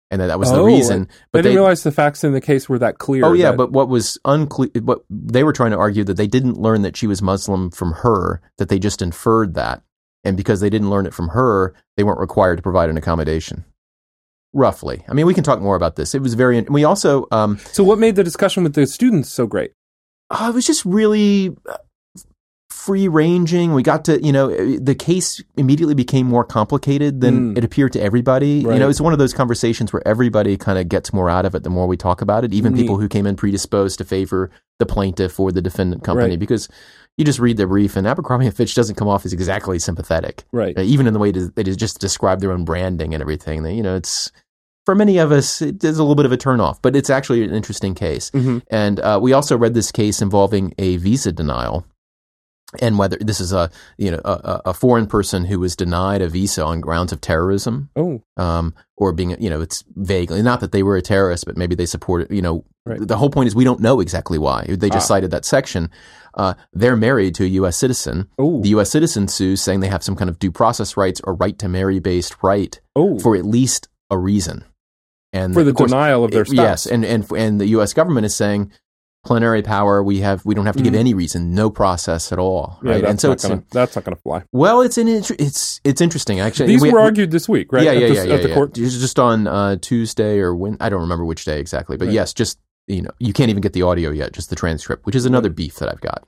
and 0.10 0.20
that 0.22 0.28
that 0.28 0.40
was 0.40 0.50
the 0.52 0.58
Oh, 0.60 0.66
reason. 0.66 1.08
I 1.10 1.14
But 1.32 1.38
didn't 1.44 1.52
they, 1.54 1.58
realize 1.60 1.84
the 1.84 1.92
facts 1.92 2.24
in 2.24 2.34
the 2.34 2.42
case 2.42 2.68
were 2.68 2.80
that 2.80 2.98
clear. 2.98 3.26
Oh 3.26 3.34
yeah, 3.34 3.52
that- 3.52 3.58
but 3.58 3.72
what 3.72 3.90
was 3.90 4.18
unclear? 4.26 4.70
What 4.82 5.04
they 5.10 5.44
were 5.44 5.54
trying 5.54 5.72
to 5.72 5.78
argue 5.78 6.04
that 6.06 6.18
they 6.18 6.28
didn't 6.28 6.58
learn 6.58 6.82
that 6.82 6.98
she 6.98 7.08
was 7.08 7.22
Muslim 7.22 7.70
from 7.72 7.92
her; 8.04 8.42
that 8.58 8.70
they 8.70 8.80
just 8.80 9.02
inferred 9.02 9.54
that, 9.54 9.82
and 10.24 10.36
because 10.36 10.60
they 10.62 10.70
didn't 10.70 10.90
learn 10.90 11.06
it 11.06 11.14
from 11.14 11.30
her, 11.30 11.74
they 11.98 12.04
weren't 12.04 12.20
required 12.20 12.56
to 12.58 12.64
provide 12.64 12.90
an 12.90 12.98
accommodation. 12.98 13.64
Roughly, 14.54 15.04
I 15.07 15.13
mean, 15.13 15.28
we 15.28 15.36
can 15.36 15.44
talk 15.44 15.62
more 15.62 15.75
about 15.75 15.96
this. 15.96 16.16
It 16.16 16.22
was 16.24 16.34
very. 16.34 16.60
We 16.62 16.84
also, 16.84 17.28
um, 17.31 17.60
so 17.72 17.84
what 17.84 18.00
made 18.00 18.16
the 18.16 18.24
discussion 18.24 18.63
with 18.63 18.74
the 18.74 18.88
students 18.88 19.30
so 19.30 19.46
great? 19.46 19.72
uh, 20.31 20.48
it 20.51 20.56
was 20.56 20.66
just 20.66 20.86
really 20.86 21.56
free 22.72 23.07
ranging. 23.07 23.74
We 23.74 23.84
got 23.84 24.06
to, 24.06 24.24
you 24.25 24.31
know, 24.31 24.48
the 24.78 24.96
case 24.96 25.44
immediately 25.57 25.96
became 25.96 26.28
more 26.28 26.44
complicated 26.44 27.19
than 27.22 27.54
Mm. 27.54 27.57
it 27.57 27.63
appeared 27.63 27.94
to 27.94 28.01
everybody. 28.01 28.60
You 28.62 28.69
Right. 28.69 28.80
know, 28.80 28.90
it's 28.90 29.01
one 29.01 29.12
of 29.13 29.19
those 29.19 29.34
conversations 29.34 29.92
where 29.92 30.07
everybody 30.07 30.56
kind 30.56 30.80
of 30.80 30.88
gets 30.88 31.12
more 31.13 31.30
out 31.30 31.45
of 31.45 31.54
it 31.56 31.63
the 31.63 31.69
more 31.69 31.88
we 31.88 31.98
talk 31.98 32.22
about 32.22 32.44
it, 32.44 32.54
even 32.54 32.74
Neat. 32.74 32.81
people 32.81 32.98
who 32.98 33.07
came 33.10 33.25
in 33.28 33.36
predisposed 33.36 33.98
to 34.00 34.04
favor 34.06 34.50
the 34.80 34.86
plaintiff 34.86 35.40
or 35.40 35.52
the 35.52 35.62
defendant 35.62 36.04
company, 36.04 36.30
Right. 36.31 36.40
because 36.40 36.69
you 37.19 37.25
just 37.25 37.38
read 37.39 37.57
the 37.57 37.68
brief 37.68 37.95
and 37.98 38.07
Abercrombie 38.07 38.45
and 38.48 38.56
Fitch 38.56 38.74
doesn't 38.74 38.95
come 38.95 39.10
off 39.10 39.25
as 39.25 39.33
exactly 39.33 39.77
sympathetic, 39.77 40.45
Right. 40.54 40.75
uh, 40.77 40.81
even 40.81 41.06
in 41.06 41.13
the 41.13 41.19
way 41.19 41.31
that 41.31 41.56
they 41.56 41.63
just 41.63 42.00
describe 42.00 42.39
their 42.39 42.51
own 42.54 42.63
branding 42.63 43.13
and 43.13 43.21
everything. 43.21 43.66
You 43.66 43.83
know, 43.83 43.95
it's 43.95 44.31
for 44.86 44.95
many 44.95 45.18
of 45.18 45.31
us, 45.31 45.62
it 45.62 45.83
is 45.83 46.00
a 46.00 46.04
little 46.04 46.16
bit 46.16 46.25
of 46.25 46.31
a 46.31 46.38
turnoff, 46.38 46.80
but 46.81 46.95
it's 46.95 47.10
actually 47.10 47.44
an 47.44 47.54
interesting 47.54 47.94
case. 47.94 48.31
Mhm. 48.31 48.62
And 48.71 49.00
uh, 49.01 49.19
we 49.21 49.33
also 49.33 49.57
read 49.57 49.74
this 49.74 49.92
case 49.92 50.21
involving 50.21 50.74
a 50.80 50.95
visa 50.98 51.31
denial, 51.33 51.86
and 52.81 52.98
whether 52.98 53.18
this 53.18 53.39
is 53.42 53.51
a 53.51 53.69
you 53.98 54.12
know 54.12 54.21
a, 54.24 54.31
a 54.31 54.62
a 54.69 54.74
foreign 54.74 55.06
person 55.07 55.44
who 55.45 55.60
was 55.60 55.75
denied 55.75 56.21
a 56.21 56.30
visa 56.30 56.63
on 56.63 56.80
grounds 56.81 57.12
of 57.12 57.19
terrorism, 57.19 57.89
Oh, 57.95 58.21
um, 58.38 58.74
or 58.95 59.12
being 59.12 59.36
you 59.42 59.50
know 59.50 59.60
it's 59.60 59.83
vaguely 59.95 60.42
not 60.42 60.60
that 60.62 60.71
they 60.71 60.83
were 60.83 60.95
a 60.95 61.01
terrorist, 61.01 61.45
but 61.45 61.57
maybe 61.57 61.75
they 61.75 61.86
supported 61.86 62.31
you 62.31 62.42
know 62.42 62.63
Right. 62.86 63.06
the 63.07 63.18
whole 63.18 63.30
point 63.30 63.48
is 63.48 63.54
we 63.56 63.66
don't 63.66 63.81
know 63.81 64.00
exactly 64.00 64.39
why 64.39 64.66
they 64.68 64.89
just 64.89 65.06
Ah. 65.12 65.13
cited 65.16 65.31
that 65.31 65.45
section. 65.45 65.92
Uh, 66.40 66.54
they're 66.72 66.96
married 66.96 67.36
to 67.36 67.44
a 67.44 67.48
U.S. 67.62 67.76
citizen. 67.78 68.28
oh, 68.40 68.62
The 68.62 68.70
U.S. 68.70 68.90
citizen 68.90 69.28
sues, 69.28 69.62
saying 69.62 69.82
they 69.82 69.90
have 69.90 70.04
some 70.04 70.16
kind 70.16 70.30
of 70.30 70.40
due 70.40 70.52
process 70.52 70.96
rights 70.96 71.20
or 71.26 71.34
right 71.36 71.58
to 71.60 71.68
marry 71.68 72.00
based 72.00 72.38
right 72.42 72.80
oh, 72.96 73.20
for 73.20 73.36
at 73.36 73.46
least 73.46 73.90
a 74.10 74.18
reason. 74.18 74.64
And 75.34 75.54
for 75.54 75.64
the 75.64 75.72
of 75.72 75.76
course, 75.76 75.92
denial 75.92 76.24
of 76.24 76.32
their 76.32 76.46
spouse. 76.46 76.56
Yes, 76.58 76.86
and 76.88 77.04
and 77.06 77.30
and 77.34 77.60
the 77.62 77.68
U.S. 77.78 77.94
government 77.94 78.26
is 78.26 78.36
saying 78.36 78.72
plenary 79.26 79.62
power. 79.62 80.02
We 80.02 80.20
have 80.22 80.46
we 80.46 80.56
don't 80.56 80.66
have 80.66 80.78
to 80.78 80.82
give 80.82 80.94
Mhm. 80.94 80.98
any 81.06 81.14
reason, 81.14 81.54
no 81.54 81.70
process 81.70 82.32
at 82.32 82.40
all, 82.40 82.80
Yeah, 82.84 82.94
and 83.10 83.20
so 83.20 83.34
it's 83.34 83.44
gonna, 83.46 83.62
that's 83.72 83.96
not 83.98 84.06
going 84.06 84.16
to 84.16 84.22
fly. 84.22 84.44
well, 84.54 84.82
it's 84.82 84.98
an 84.98 85.08
it's 85.10 85.82
it's 85.84 86.00
interesting 86.02 86.40
actually. 86.40 86.68
These 86.68 86.82
We- 86.82 86.92
were 86.92 87.00
we- 87.00 87.06
argued 87.06 87.32
this 87.32 87.48
week, 87.50 87.72
right? 87.74 87.84
Yeah, 87.84 87.92
at 87.92 87.98
yeah, 88.02 88.08
the, 88.08 88.14
yeah, 88.16 88.24
yeah. 88.24 88.38
The 88.48 88.54
court. 88.54 88.74
Just 88.74 89.00
just 89.02 89.20
on 89.20 89.46
uh, 89.46 89.76
Tuesday 89.82 90.40
or 90.40 90.56
when 90.56 90.78
I 90.80 90.88
don't 90.90 91.02
remember 91.02 91.26
which 91.26 91.44
day 91.46 91.60
exactly, 91.60 91.98
but 91.98 92.06
Right. 92.06 92.14
yes, 92.16 92.34
just 92.34 92.58
you 92.90 93.02
know 93.04 93.12
you 93.20 93.32
can't 93.34 93.50
even 93.50 93.62
get 93.62 93.74
the 93.74 93.84
audio 93.84 94.10
yet, 94.12 94.34
just 94.34 94.50
the 94.50 94.56
transcript, 94.56 95.06
which 95.06 95.16
is 95.16 95.26
another 95.26 95.50
beef 95.50 95.76
that 95.76 95.90
I've 95.90 96.02
got. 96.02 96.28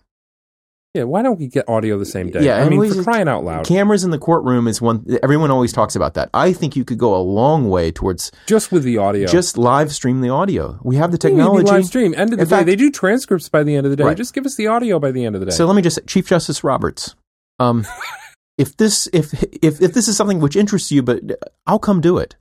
Yeah, 0.93 1.03
why 1.03 1.21
don't 1.21 1.39
we 1.39 1.47
get 1.47 1.69
audio 1.69 1.97
the 1.97 2.05
same 2.05 2.31
day? 2.31 2.43
Yeah, 2.43 2.57
I 2.61 2.67
mean, 2.67 2.93
for 2.93 3.01
crying 3.01 3.29
out 3.29 3.45
loud, 3.45 3.65
Cameras 3.65 4.03
in 4.03 4.11
the 4.11 4.17
courtroom 4.17 4.67
is 4.67 4.81
one. 4.81 5.05
Everyone 5.23 5.49
always 5.49 5.71
talks 5.71 5.95
about 5.95 6.15
that. 6.15 6.29
I 6.33 6.51
think 6.51 6.75
you 6.75 6.83
could 6.83 6.97
go 6.97 7.15
a 7.15 7.23
long 7.23 7.69
way 7.69 7.91
towards 7.91 8.29
just 8.45 8.73
with 8.73 8.83
the 8.83 8.97
audio. 8.97 9.25
just 9.27 9.57
live 9.57 9.93
stream 9.93 10.19
the 10.19 10.27
audio. 10.29 10.79
We 10.83 10.97
have 10.97 11.13
the 11.13 11.17
technology. 11.17 11.65
live 11.65 11.85
stream. 11.85 12.13
End 12.17 12.33
of 12.33 12.39
the 12.39 12.43
In 12.43 12.49
day, 12.49 12.55
fact- 12.57 12.65
they 12.65 12.75
do 12.75 12.91
transcripts 12.91 13.47
by 13.47 13.63
the 13.63 13.73
end 13.75 13.85
of 13.85 13.89
the 13.91 13.95
day. 13.95 14.03
Right. 14.03 14.17
Just 14.17 14.33
give 14.33 14.45
us 14.45 14.55
the 14.55 14.67
audio 14.67 14.99
by 14.99 15.11
the 15.11 15.23
end 15.23 15.35
of 15.35 15.39
the 15.39 15.45
day. 15.45 15.51
So 15.53 15.65
let 15.65 15.77
me 15.77 15.81
just 15.81 16.05
Chief 16.07 16.27
Justice 16.27 16.61
Roberts. 16.61 17.15
Um, 17.57 17.87
if 18.57 18.75
this 18.75 19.07
if 19.13 19.33
if 19.63 19.81
if 19.81 19.93
this 19.93 20.09
is 20.09 20.17
something 20.17 20.41
which 20.41 20.57
interests 20.57 20.91
you, 20.91 21.01
but 21.01 21.21
I'll 21.65 21.79
come 21.79 22.01
do 22.01 22.17
it. 22.17 22.35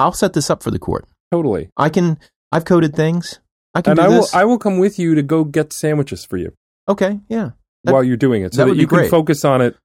I'll 0.00 0.12
set 0.12 0.32
this 0.32 0.50
up 0.50 0.60
for 0.64 0.72
the 0.72 0.80
court. 0.80 1.06
totally. 1.30 1.70
I 1.76 1.88
can. 1.88 2.18
I've 2.50 2.64
coded 2.64 2.96
things. 2.96 3.38
I 3.76 3.82
can 3.82 3.92
And 3.92 3.98
do 3.98 4.04
I 4.04 4.08
will. 4.08 4.26
I 4.34 4.44
will 4.44 4.58
come 4.58 4.78
with 4.78 4.98
you 4.98 5.14
to 5.14 5.22
go 5.22 5.44
get 5.44 5.72
sandwiches 5.72 6.24
for 6.24 6.36
you 6.36 6.52
okay. 6.88 7.20
Yeah. 7.28 7.50
That- 7.84 7.92
while 7.92 8.02
you're 8.04 8.16
doing 8.16 8.42
it, 8.42 8.54
so 8.54 8.58
that 8.58 8.64
that, 8.64 8.68
would 8.70 8.76
be 8.76 8.80
you 8.80 8.86
can 8.88 8.98
great. 8.98 9.10
focus 9.10 9.44
on 9.44 9.60
it 9.60 9.76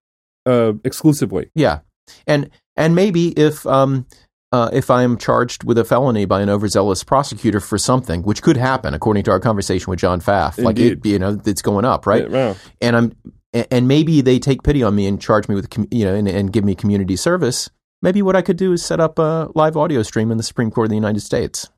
uh, 0.47 0.73
exclusively. 0.83 1.51
Yeah. 1.53 1.79
And 2.25 2.49
and 2.75 2.95
maybe 2.95 3.27
if 3.29 3.65
um 3.67 4.05
uh, 4.51 4.69
if 4.73 4.89
I'm 4.89 5.17
charged 5.17 5.63
with 5.63 5.77
a 5.77 5.85
felony 5.85 6.25
by 6.25 6.41
an 6.41 6.49
overzealous 6.49 7.03
prosecutor 7.05 7.59
for 7.61 7.77
something, 7.77 8.21
which 8.23 8.41
could 8.41 8.57
happen, 8.57 8.93
according 8.93 9.23
to 9.23 9.31
our 9.31 9.39
conversation 9.39 9.89
with 9.89 9.99
John 9.99 10.19
Pfaff, 10.19 10.57
like 10.61 10.77
it, 10.77 10.93
Indeed. 10.93 11.09
you 11.09 11.19
know, 11.19 11.39
it's 11.45 11.61
going 11.61 11.85
up, 11.85 12.05
right? 12.05 12.29
Yeah, 12.29 12.55
and 12.81 12.95
I'm 12.97 13.15
a- 13.53 13.71
and 13.73 13.87
maybe 13.87 14.19
they 14.21 14.39
take 14.39 14.63
pity 14.63 14.83
on 14.83 14.93
me 14.95 15.07
and 15.07 15.21
charge 15.21 15.47
me 15.47 15.55
with 15.55 15.69
com- 15.69 15.87
you 15.91 16.03
know 16.05 16.13
and, 16.15 16.27
and 16.27 16.51
give 16.51 16.65
me 16.65 16.75
community 16.75 17.15
service. 17.15 17.69
Maybe 18.01 18.21
what 18.21 18.35
I 18.35 18.41
could 18.41 18.57
do 18.57 18.73
is 18.73 18.83
set 18.83 18.99
up 18.99 19.19
a 19.19 19.49
live 19.55 19.77
audio 19.77 20.01
stream 20.03 20.31
in 20.31 20.37
the 20.37 20.43
Supreme 20.43 20.71
Court 20.71 20.85
of 20.85 20.89
the 20.89 20.95
United 20.95 21.21
States. 21.21 21.69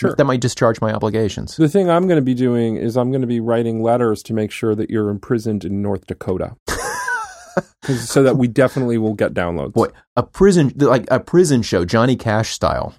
Sure. 0.00 0.14
that 0.16 0.24
might 0.24 0.40
discharge 0.40 0.80
my 0.80 0.92
obligations. 0.92 1.56
The 1.56 1.68
thing 1.68 1.88
I'm 1.88 2.08
going 2.08 2.16
to 2.18 2.22
be 2.24 2.34
doing 2.34 2.76
is 2.76 2.96
I'm 2.96 3.10
going 3.12 3.20
to 3.20 3.26
be 3.28 3.38
writing 3.40 3.80
letters 3.82 4.22
to 4.24 4.34
make 4.34 4.50
sure 4.50 4.74
that 4.74 4.90
you're 4.90 5.08
imprisoned 5.08 5.64
in 5.64 5.82
North 5.82 6.06
Dakota. 6.06 6.56
so 7.84 8.22
that 8.22 8.36
we 8.36 8.48
definitely 8.48 8.98
will 8.98 9.14
get 9.14 9.34
downloads. 9.34 9.72
Boy, 9.74 9.86
a 10.16 10.22
prison 10.22 10.72
like 10.76 11.06
a 11.10 11.20
prison 11.20 11.62
show, 11.62 11.84
Johnny 11.84 12.16
Cash 12.16 12.50
style. 12.50 12.94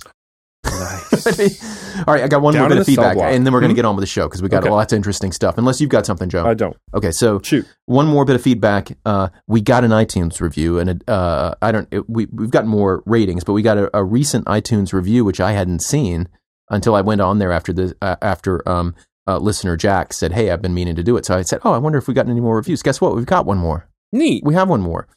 Nice. 0.65 1.63
All 2.07 2.13
right, 2.13 2.23
I 2.23 2.27
got 2.27 2.41
one 2.41 2.53
Down 2.53 2.63
more 2.63 2.69
bit 2.69 2.77
of 2.79 2.85
feedback, 2.85 3.17
and 3.17 3.45
then 3.45 3.53
we're 3.53 3.59
going 3.61 3.69
to 3.69 3.73
Hmm? 3.73 3.75
get 3.77 3.85
on 3.85 3.95
with 3.95 4.03
the 4.03 4.07
show 4.07 4.27
because 4.27 4.41
we 4.41 4.49
got 4.49 4.63
Okay. 4.63 4.69
lots 4.71 4.91
of 4.93 4.97
interesting 4.97 5.31
stuff. 5.31 5.57
Unless 5.57 5.79
you've 5.79 5.89
got 5.89 6.05
something, 6.05 6.27
Joe. 6.29 6.45
I 6.45 6.53
don't 6.53 6.75
Okay, 6.93 7.11
so 7.11 7.39
shoot. 7.41 7.65
one 7.85 8.07
more 8.07 8.25
bit 8.25 8.35
of 8.35 8.41
feedback. 8.41 8.89
Uh, 9.05 9.29
we 9.47 9.61
got 9.61 9.83
an 9.83 9.91
iTunes 9.91 10.41
review, 10.41 10.77
and 10.79 10.89
it, 10.89 11.09
uh, 11.09 11.55
I 11.61 11.71
don't. 11.71 11.87
It, 11.91 12.09
we 12.09 12.27
we've 12.31 12.49
got 12.51 12.65
more 12.65 13.01
ratings, 13.05 13.43
but 13.43 13.53
we 13.53 13.61
got 13.61 13.77
a, 13.77 13.95
a 13.97 14.03
recent 14.03 14.45
iTunes 14.45 14.91
review 14.93 15.23
which 15.23 15.39
I 15.39 15.51
hadn't 15.53 15.79
seen 15.79 16.27
until 16.69 16.95
I 16.95 17.01
went 17.01 17.21
on 17.21 17.39
there 17.39 17.51
after 17.51 17.71
the 17.73 17.95
uh, 18.01 18.15
after 18.21 18.67
um, 18.67 18.95
uh, 19.27 19.37
listener 19.37 19.75
Jack 19.77 20.13
said, 20.13 20.31
"Hey, 20.33 20.51
I've 20.51 20.61
been 20.61 20.73
meaning 20.73 20.95
to 20.95 21.03
do 21.03 21.17
it." 21.17 21.25
So 21.25 21.35
I 21.37 21.41
said, 21.43 21.59
"Oh, 21.63 21.71
I 21.73 21.77
wonder 21.77 21.97
if 21.97 22.07
we 22.07 22.13
got 22.13 22.27
any 22.27 22.39
more 22.41 22.55
reviews." 22.55 22.81
Guess 22.81 23.01
what? 23.01 23.15
We've 23.15 23.25
got 23.25 23.45
one 23.45 23.57
more. 23.57 23.87
Neat. 24.11 24.43
We 24.45 24.53
have 24.53 24.69
one 24.69 24.81
more. 24.81 25.07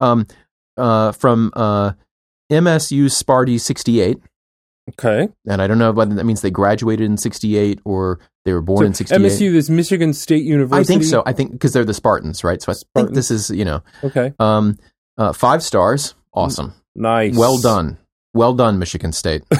Um, 0.00 0.26
uh, 0.76 1.12
from 1.12 1.50
uh, 1.54 1.92
MSU 2.50 3.06
Sparty 3.06 3.60
sixty 3.60 4.00
eight 4.00 4.18
Okay. 4.90 5.28
and 5.46 5.60
I 5.60 5.66
don't 5.66 5.76
know 5.78 5.92
whether 5.92 6.14
that 6.14 6.24
means 6.24 6.40
they 6.40 6.50
graduated 6.50 7.04
in 7.04 7.18
'68 7.18 7.80
or 7.84 8.20
They 8.46 8.54
were 8.54 8.62
born 8.62 8.86
in 8.86 8.94
So 8.94 9.04
'68. 9.04 9.20
MSU, 9.20 9.52
this 9.52 9.68
Michigan 9.68 10.14
State 10.14 10.44
University. 10.44 10.80
I 10.80 10.84
think 10.98 11.04
so. 11.04 11.22
I 11.26 11.34
think 11.34 11.52
because 11.52 11.74
they're 11.74 11.84
the 11.84 11.92
Spartans, 11.92 12.42
right? 12.42 12.62
So 12.62 12.72
I 12.72 12.74
think 12.94 13.12
this 13.14 13.30
is 13.30 13.50
you 13.50 13.66
know 13.66 13.82
Okay, 14.02 14.32
um, 14.38 14.78
uh, 15.18 15.32
five 15.34 15.62
stars. 15.62 16.14
Awesome. 16.32 16.72
nice. 16.94 17.36
Well 17.36 17.58
done. 17.58 17.98
Well 18.32 18.54
done, 18.54 18.78
Michigan 18.78 19.12
State. 19.12 19.42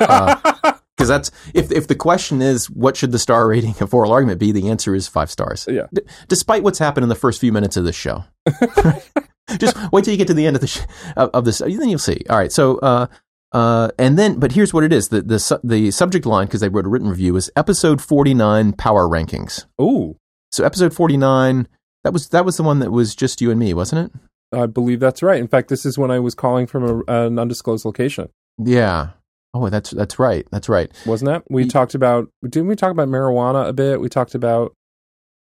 Because 0.00 1.08
that's 1.08 1.30
if 1.54 1.72
if 1.72 1.86
the 1.88 1.94
question 1.94 2.42
is 2.42 2.68
what 2.68 2.96
should 2.96 3.12
the 3.12 3.18
star 3.18 3.48
rating 3.48 3.74
of 3.80 3.94
oral 3.94 4.12
argument 4.12 4.38
be, 4.38 4.52
the 4.52 4.68
answer 4.68 4.94
is 4.94 5.08
five 5.08 5.30
stars. 5.30 5.66
Yeah. 5.70 5.86
D- 5.94 6.02
despite 6.28 6.62
what's 6.62 6.78
happened 6.78 7.04
in 7.04 7.08
the 7.08 7.14
first 7.14 7.40
few 7.40 7.52
minutes 7.52 7.76
of 7.76 7.84
this 7.84 7.96
show. 7.96 8.24
Just 9.58 9.76
wait 9.92 10.04
till 10.04 10.12
you 10.12 10.18
get 10.18 10.26
to 10.28 10.34
the 10.34 10.46
end 10.46 10.56
of 10.56 10.60
the 10.60 10.68
sh- 10.68 10.82
of, 11.16 11.30
of 11.30 11.44
this, 11.44 11.58
then 11.58 11.88
you'll 11.88 11.98
see. 11.98 12.20
All 12.28 12.36
right, 12.36 12.52
so 12.52 12.78
uh, 12.78 13.06
uh, 13.52 13.88
and 13.98 14.18
then, 14.18 14.38
but 14.38 14.52
here's 14.52 14.72
what 14.72 14.84
it 14.84 14.92
is: 14.92 15.08
the 15.08 15.22
the 15.22 15.38
su- 15.38 15.58
the 15.64 15.90
subject 15.90 16.24
line 16.26 16.46
because 16.46 16.60
they 16.60 16.68
wrote 16.68 16.86
a 16.86 16.88
written 16.88 17.08
review 17.08 17.34
is 17.36 17.50
episode 17.56 18.00
forty 18.00 18.34
nine 18.34 18.72
power 18.72 19.08
rankings. 19.08 19.64
Oh. 19.78 20.16
So 20.52 20.64
episode 20.64 20.94
forty 20.94 21.16
nine. 21.16 21.66
That 22.04 22.12
was 22.12 22.28
that 22.28 22.44
was 22.44 22.56
the 22.58 22.62
one 22.62 22.78
that 22.78 22.90
was 22.92 23.14
just 23.14 23.40
you 23.40 23.50
and 23.50 23.58
me, 23.58 23.74
wasn't 23.74 24.06
it? 24.12 24.20
I 24.56 24.66
believe 24.66 25.00
that's 25.00 25.22
right. 25.22 25.40
In 25.40 25.48
fact, 25.48 25.68
this 25.68 25.84
is 25.84 25.98
when 25.98 26.10
I 26.10 26.18
was 26.18 26.34
calling 26.34 26.66
from 26.66 26.84
a, 27.08 27.26
an 27.26 27.38
undisclosed 27.38 27.84
location, 27.84 28.28
Yeah. 28.58 29.10
Oh, 29.52 29.68
that's 29.68 29.90
that's 29.90 30.18
right. 30.18 30.46
That's 30.52 30.68
right. 30.68 30.90
wasn't 31.06 31.30
that? 31.30 31.42
We 31.50 31.64
Ye- 31.64 31.68
talked 31.68 31.94
about. 31.94 32.28
Didn't 32.44 32.68
we 32.68 32.76
talk 32.76 32.90
about 32.92 33.08
marijuana 33.08 33.68
a 33.68 33.72
bit? 33.72 34.00
We 34.00 34.08
talked 34.08 34.34
about. 34.34 34.74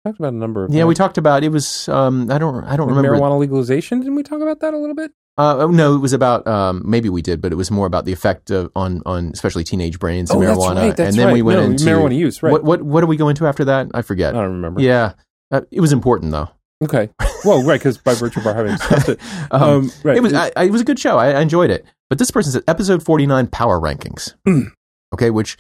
Talked 0.06 0.20
about 0.20 0.34
a 0.34 0.38
number 0.38 0.64
of. 0.64 0.74
Yeah, 0.74 0.86
we 0.86 0.96
talked 0.96 1.18
about 1.18 1.44
it 1.44 1.50
was 1.50 1.90
um 1.90 2.32
I 2.32 2.38
don't 2.38 2.64
I 2.64 2.78
don't 2.78 2.88
remember. 2.88 3.10
marijuana 3.18 3.38
legalization. 3.40 4.00
Didn't 4.00 4.16
we 4.16 4.24
talk 4.24 4.42
about 4.42 4.62
that 4.62 4.74
a 4.74 4.78
little 4.78 4.96
bit? 4.96 5.12
Uh, 5.40 5.58
oh, 5.60 5.68
no, 5.68 5.94
it 5.96 6.00
was 6.00 6.14
about 6.14 6.48
um 6.48 6.82
maybe 6.86 7.10
we 7.10 7.22
did, 7.22 7.42
but 7.42 7.52
it 7.52 7.56
was 7.56 7.70
more 7.70 7.86
about 7.86 8.06
the 8.06 8.14
effect 8.14 8.50
of, 8.50 8.72
on 8.76 9.02
on 9.06 9.32
especially 9.34 9.64
teenage 9.66 10.00
brains 10.00 10.32
and 10.32 10.42
oh, 10.42 10.46
marijuana. 10.46 10.76
that's 10.76 10.80
right. 10.80 10.98
That's 10.98 11.10
and 11.10 11.20
then 11.20 11.28
right. 11.28 11.34
we 11.34 11.42
went 11.42 11.60
No, 11.60 11.66
into 11.66 11.84
marijuana 11.84 12.18
use. 12.18 12.42
Right. 12.42 12.52
What 12.54 12.64
what 12.64 12.82
what 12.84 13.02
do 13.02 13.08
we 13.08 13.18
go 13.18 13.28
into 13.28 13.46
after 13.48 13.66
that? 13.66 13.88
I 13.94 14.02
forget. 14.04 14.34
I 14.36 14.42
don't 14.42 14.54
remember. 14.54 14.82
yeah. 14.82 15.14
Uh, 15.52 15.62
it 15.72 15.82
was 15.82 15.92
important 15.92 16.32
though. 16.32 16.50
Okay. 16.84 17.10
Well, 17.44 17.64
right, 17.64 17.80
because 17.80 17.98
by 17.98 18.14
virtue 18.14 18.40
of 18.40 18.46
our 18.48 18.54
having 18.54 18.74
discussed 18.74 19.10
it, 19.10 19.20
Um, 19.52 19.62
um, 19.64 19.92
right. 20.04 20.16
It 20.18 20.22
was 20.24 20.34
I, 20.34 20.52
it 20.64 20.72
was 20.72 20.82
a 20.82 20.86
good 20.86 21.00
show. 21.00 21.18
I, 21.18 21.32
I 21.32 21.42
enjoyed 21.42 21.70
it. 21.72 21.86
But 22.10 22.20
this 22.20 22.32
person 22.32 22.52
said 22.54 22.64
episode 22.68 23.04
49 23.04 23.48
power 23.48 23.80
rankings. 23.80 24.34
Mm. 24.48 24.72
okay, 25.14 25.30
which 25.30 25.58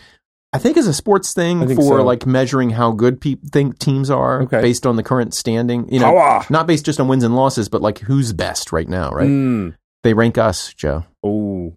I 0.53 0.59
think 0.59 0.77
is 0.77 0.87
a 0.87 0.93
sports 0.93 1.33
thing 1.33 1.67
for 1.75 1.97
so. 1.99 2.03
like 2.03 2.25
measuring 2.25 2.69
how 2.71 2.91
good 2.91 3.19
pe- 3.19 3.35
think 3.51 3.79
teams 3.79 4.09
are 4.09 4.43
Okay. 4.43 4.61
based 4.61 4.85
on 4.85 4.95
the 4.95 5.03
current 5.03 5.33
standing, 5.33 5.91
you 5.91 5.99
know, 5.99 6.05
Power. 6.13 6.45
not 6.49 6.67
based 6.67 6.85
just 6.85 6.99
on 7.01 7.07
wins 7.09 7.23
and 7.23 7.35
losses, 7.35 7.67
but 7.67 7.81
like 7.81 7.99
who's 7.99 8.31
best 8.33 8.71
right 8.71 8.87
now, 8.87 9.09
right? 9.11 9.27
Mm. 9.27 9.75
They 10.03 10.13
rank 10.13 10.37
us, 10.37 10.73
Joe. 10.73 11.03
Oh, 11.23 11.73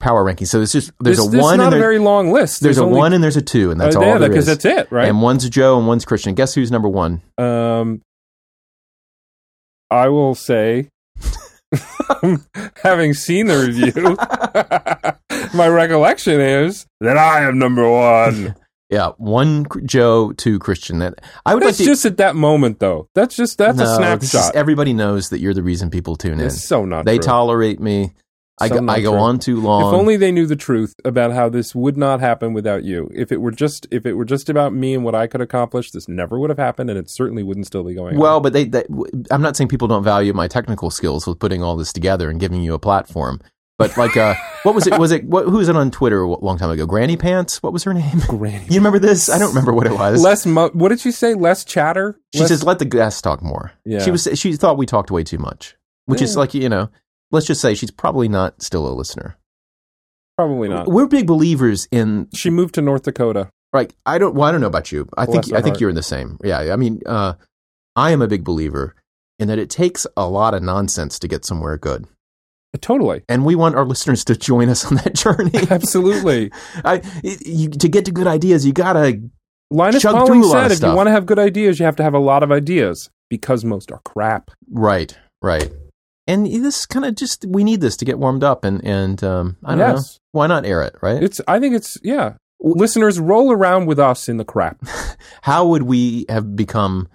Power 0.00 0.24
ranking. 0.24 0.46
So 0.46 0.56
there's 0.58 0.72
just 0.72 0.90
there's 1.00 1.18
this, 1.18 1.26
a 1.26 1.30
this 1.30 1.42
one 1.42 1.54
is 1.54 1.58
not 1.58 1.66
and 1.66 1.74
a 1.74 1.78
very 1.78 1.98
long 1.98 2.32
list. 2.32 2.60
there's, 2.62 2.78
a 2.78 2.82
only, 2.84 2.96
one 2.98 3.12
and 3.12 3.22
there's 3.22 3.36
a 3.36 3.42
two, 3.42 3.70
and 3.70 3.80
that's 3.80 3.94
uh, 3.94 4.00
all 4.00 4.06
yeah, 4.06 4.18
there 4.18 4.28
because 4.30 4.48
is. 4.48 4.62
that's 4.62 4.64
it, 4.64 4.90
right? 4.90 5.08
And 5.08 5.20
one's 5.20 5.48
Joe 5.50 5.76
and 5.78 5.86
one's 5.86 6.04
Christian. 6.04 6.34
Guess 6.34 6.54
who's 6.54 6.70
number 6.70 6.88
one? 6.88 7.20
Um, 7.36 8.00
I 9.90 10.08
will 10.08 10.34
say, 10.34 10.88
having 12.82 13.14
seen 13.14 13.46
the 13.46 13.58
review, 13.58 14.16
my 15.54 15.68
recollection 15.68 16.40
is 16.40 16.86
that 17.00 17.16
I 17.16 17.42
am 17.44 17.58
number 17.58 17.88
one. 17.90 18.54
Yeah, 18.90 19.12
one 19.16 19.64
Joe, 19.86 20.32
two 20.32 20.58
Christian. 20.58 20.98
That 20.98 21.14
I 21.46 21.54
would 21.54 21.62
That's 21.62 21.78
like 21.80 21.86
to. 21.86 21.90
just 21.90 22.04
at 22.04 22.18
that 22.18 22.36
moment, 22.36 22.78
though. 22.78 23.08
That's 23.14 23.34
just 23.34 23.56
that's 23.56 23.78
a 23.80 23.84
No, 23.84 23.90
is- 23.90 23.96
snapshot. 24.30 24.54
everybody 24.54 24.92
knows 24.92 25.30
that 25.30 25.40
you're 25.40 25.54
the 25.54 25.62
reason 25.62 25.88
people 25.88 26.14
tune 26.14 26.38
in. 26.38 26.40
It's 26.44 26.62
so 26.62 26.84
not. 26.84 27.06
They 27.06 27.16
true. 27.16 27.22
tolerate 27.24 27.80
me. 27.80 28.12
I 28.60 28.68
go, 28.68 28.86
I 28.88 29.00
go 29.00 29.16
on 29.16 29.38
too 29.38 29.60
long. 29.60 29.92
If 29.94 29.98
only 29.98 30.16
they 30.16 30.30
knew 30.30 30.46
the 30.46 30.56
truth 30.56 30.94
about 31.04 31.32
how 31.32 31.48
this 31.48 31.74
would 31.74 31.96
not 31.96 32.20
happen 32.20 32.52
without 32.52 32.84
you. 32.84 33.10
If 33.14 33.32
it 33.32 33.40
were 33.40 33.50
just 33.50 33.86
if 33.90 34.04
it 34.06 34.14
were 34.14 34.24
just 34.24 34.48
about 34.48 34.74
me 34.74 34.94
and 34.94 35.04
what 35.04 35.14
I 35.14 35.26
could 35.26 35.40
accomplish, 35.40 35.90
this 35.90 36.08
never 36.08 36.38
would 36.38 36.50
have 36.50 36.58
happened, 36.58 36.90
and 36.90 36.98
it 36.98 37.08
certainly 37.08 37.42
wouldn't 37.42 37.66
still 37.66 37.82
be 37.82 37.94
going 37.94 38.18
well, 38.18 38.36
on. 38.36 38.42
but 38.42 38.52
they, 38.52 38.64
they. 38.64 38.84
I'm 39.30 39.42
not 39.42 39.56
saying 39.56 39.68
people 39.68 39.88
don't 39.88 40.04
value 40.04 40.32
my 40.32 40.48
technical 40.48 40.90
skills 40.90 41.26
with 41.26 41.38
putting 41.38 41.62
all 41.62 41.76
this 41.76 41.92
together 41.92 42.30
and 42.30 42.38
giving 42.38 42.62
you 42.62 42.74
a 42.74 42.78
platform. 42.78 43.40
But 43.78 43.96
like, 43.96 44.16
uh, 44.16 44.34
what 44.62 44.74
was 44.74 44.86
it? 44.86 44.98
Was 44.98 45.10
it 45.12 45.24
what, 45.24 45.46
who 45.46 45.56
was 45.56 45.68
it 45.68 45.76
on 45.76 45.90
Twitter 45.90 46.22
a 46.22 46.28
long 46.28 46.58
time 46.58 46.70
ago? 46.70 46.86
Granny 46.86 47.16
Pants. 47.16 47.62
What 47.62 47.72
was 47.72 47.84
her 47.84 47.94
name? 47.94 48.20
Granny. 48.28 48.66
You 48.66 48.76
remember 48.76 48.98
this? 48.98 49.28
I 49.28 49.38
don't 49.38 49.48
remember 49.48 49.72
what 49.72 49.86
it 49.86 49.92
was. 49.92 50.22
Less. 50.22 50.46
Mo- 50.46 50.70
what 50.72 50.90
did 50.90 51.00
she 51.00 51.10
say? 51.10 51.34
Less 51.34 51.64
chatter. 51.64 52.18
she 52.34 52.40
Less- 52.40 52.48
says, 52.48 52.64
"Let 52.64 52.78
the 52.78 52.84
guests 52.84 53.22
talk 53.22 53.42
more." 53.42 53.72
Yeah. 53.84 54.00
She 54.00 54.10
was. 54.10 54.28
She 54.34 54.54
thought 54.56 54.76
we 54.76 54.86
talked 54.86 55.10
way 55.10 55.24
too 55.24 55.38
much, 55.38 55.76
which 56.04 56.22
is 56.22 56.36
like 56.36 56.54
you 56.54 56.68
know. 56.68 56.90
Let's 57.32 57.46
just 57.46 57.60
say 57.60 57.74
she's 57.74 57.90
probably 57.90 58.28
not 58.28 58.62
still 58.62 58.86
a 58.86 58.92
listener. 58.92 59.36
probably 60.36 60.68
not. 60.68 60.86
We're 60.88 61.06
big 61.06 61.26
believers 61.26 61.88
in 61.90 62.28
She 62.34 62.50
moved 62.50 62.74
to 62.74 62.82
North 62.82 63.02
Dakota. 63.02 63.50
Right. 63.72 63.92
I 64.04 64.18
don't. 64.18 64.34
Well, 64.34 64.46
I 64.48 64.52
don't 64.52 64.60
know 64.60 64.66
about 64.66 64.92
you. 64.92 65.08
I 65.16 65.24
think 65.24 65.44
Bless 65.44 65.50
her 65.50 65.56
I 65.56 65.62
think 65.62 65.80
you're 65.80 65.88
in 65.90 65.96
the 65.96 66.02
same. 66.02 66.38
Yeah. 66.44 66.72
I 66.72 66.76
mean, 66.76 67.00
uh, 67.06 67.34
I 67.96 68.10
am 68.10 68.20
a 68.22 68.28
big 68.28 68.44
believer 68.44 68.94
in 69.38 69.48
that 69.48 69.58
it 69.58 69.70
takes 69.70 70.06
a 70.16 70.28
lot 70.28 70.52
of 70.54 70.62
nonsense 70.62 71.18
to 71.18 71.26
get 71.26 71.44
somewhere 71.44 71.76
good, 71.78 72.06
Totally. 72.80 73.22
and 73.28 73.44
we 73.44 73.54
want 73.54 73.74
our 73.74 73.84
listeners 73.84 74.24
to 74.26 74.36
join 74.36 74.68
us 74.68 74.84
on 74.84 74.96
that 74.96 75.14
journey. 75.24 75.50
Absolutely. 75.70 76.52
I, 76.84 77.00
you, 77.22 77.68
to 77.70 77.88
get 77.88 78.04
to 78.04 78.12
good 78.12 78.26
ideas, 78.26 78.66
you 78.66 78.72
gotta. 78.72 79.20
Linus 79.70 80.02
Pauling 80.02 80.26
through 80.26 80.44
a 80.44 80.46
lot 80.46 80.56
of 80.56 80.62
said, 80.64 80.70
if 80.72 80.76
stuff. 80.78 80.90
you 80.90 80.96
want 80.96 81.06
to 81.06 81.12
have 81.12 81.24
good 81.24 81.38
ideas, 81.38 81.78
you 81.78 81.86
have 81.86 81.96
to 81.96 82.02
have 82.02 82.12
a 82.12 82.18
lot 82.18 82.42
of 82.42 82.52
ideas 82.52 83.08
because 83.30 83.64
most 83.64 83.90
are 83.90 84.00
crap. 84.04 84.50
Right. 84.70 85.16
Right. 85.40 85.72
And 86.26 86.46
this 86.46 86.86
kind 86.86 87.04
of 87.04 87.16
just 87.16 87.44
we 87.46 87.64
need 87.64 87.80
this 87.80 87.96
to 87.96 88.04
get 88.04 88.18
warmed 88.18 88.44
up, 88.44 88.64
and 88.64 88.84
and 88.84 89.22
um, 89.24 89.56
I 89.64 89.74
don't 89.74 89.96
know 89.96 90.02
why 90.30 90.46
not 90.46 90.64
air 90.64 90.82
it, 90.82 90.94
right? 91.02 91.22
It's, 91.22 91.40
I 91.48 91.58
think 91.58 91.74
it's, 91.74 91.98
yeah. 92.02 92.34
Listeners, 92.60 93.18
roll 93.18 93.50
around 93.50 93.86
with 93.86 93.98
us 93.98 94.28
in 94.28 94.36
the 94.36 94.44
crap. 94.44 94.80
How 95.42 95.66
would 95.66 95.82
we 95.82 96.24
have 96.28 96.54
become 96.54 97.08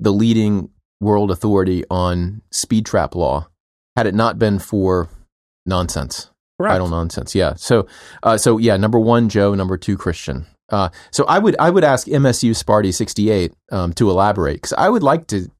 the 0.00 0.10
leading 0.10 0.70
world 1.00 1.30
authority 1.30 1.84
on 1.90 2.40
speed 2.50 2.86
trap 2.86 3.14
law 3.14 3.48
had 3.94 4.06
it 4.06 4.14
not 4.14 4.38
been 4.38 4.58
for 4.58 5.10
nonsense, 5.66 6.30
Correct. 6.58 6.76
idle 6.76 6.88
nonsense? 6.88 7.34
Yeah. 7.34 7.54
So, 7.56 7.86
uh, 8.22 8.38
so 8.38 8.56
yeah, 8.56 8.78
number 8.78 8.98
one, 8.98 9.28
Joe. 9.28 9.54
Number 9.54 9.76
two, 9.76 9.98
Christian. 9.98 10.46
Uh, 10.70 10.88
so 11.10 11.24
I 11.26 11.38
would 11.38 11.56
I 11.58 11.68
would 11.68 11.84
ask 11.84 12.06
MSU 12.06 12.50
Sparty 12.52 12.92
sixty 12.92 13.30
eight 13.30 13.52
um, 13.70 13.92
to 13.94 14.08
elaborate 14.10 14.56
because 14.56 14.72
I 14.72 14.88
would 14.88 15.02
like 15.02 15.26
to 15.28 15.50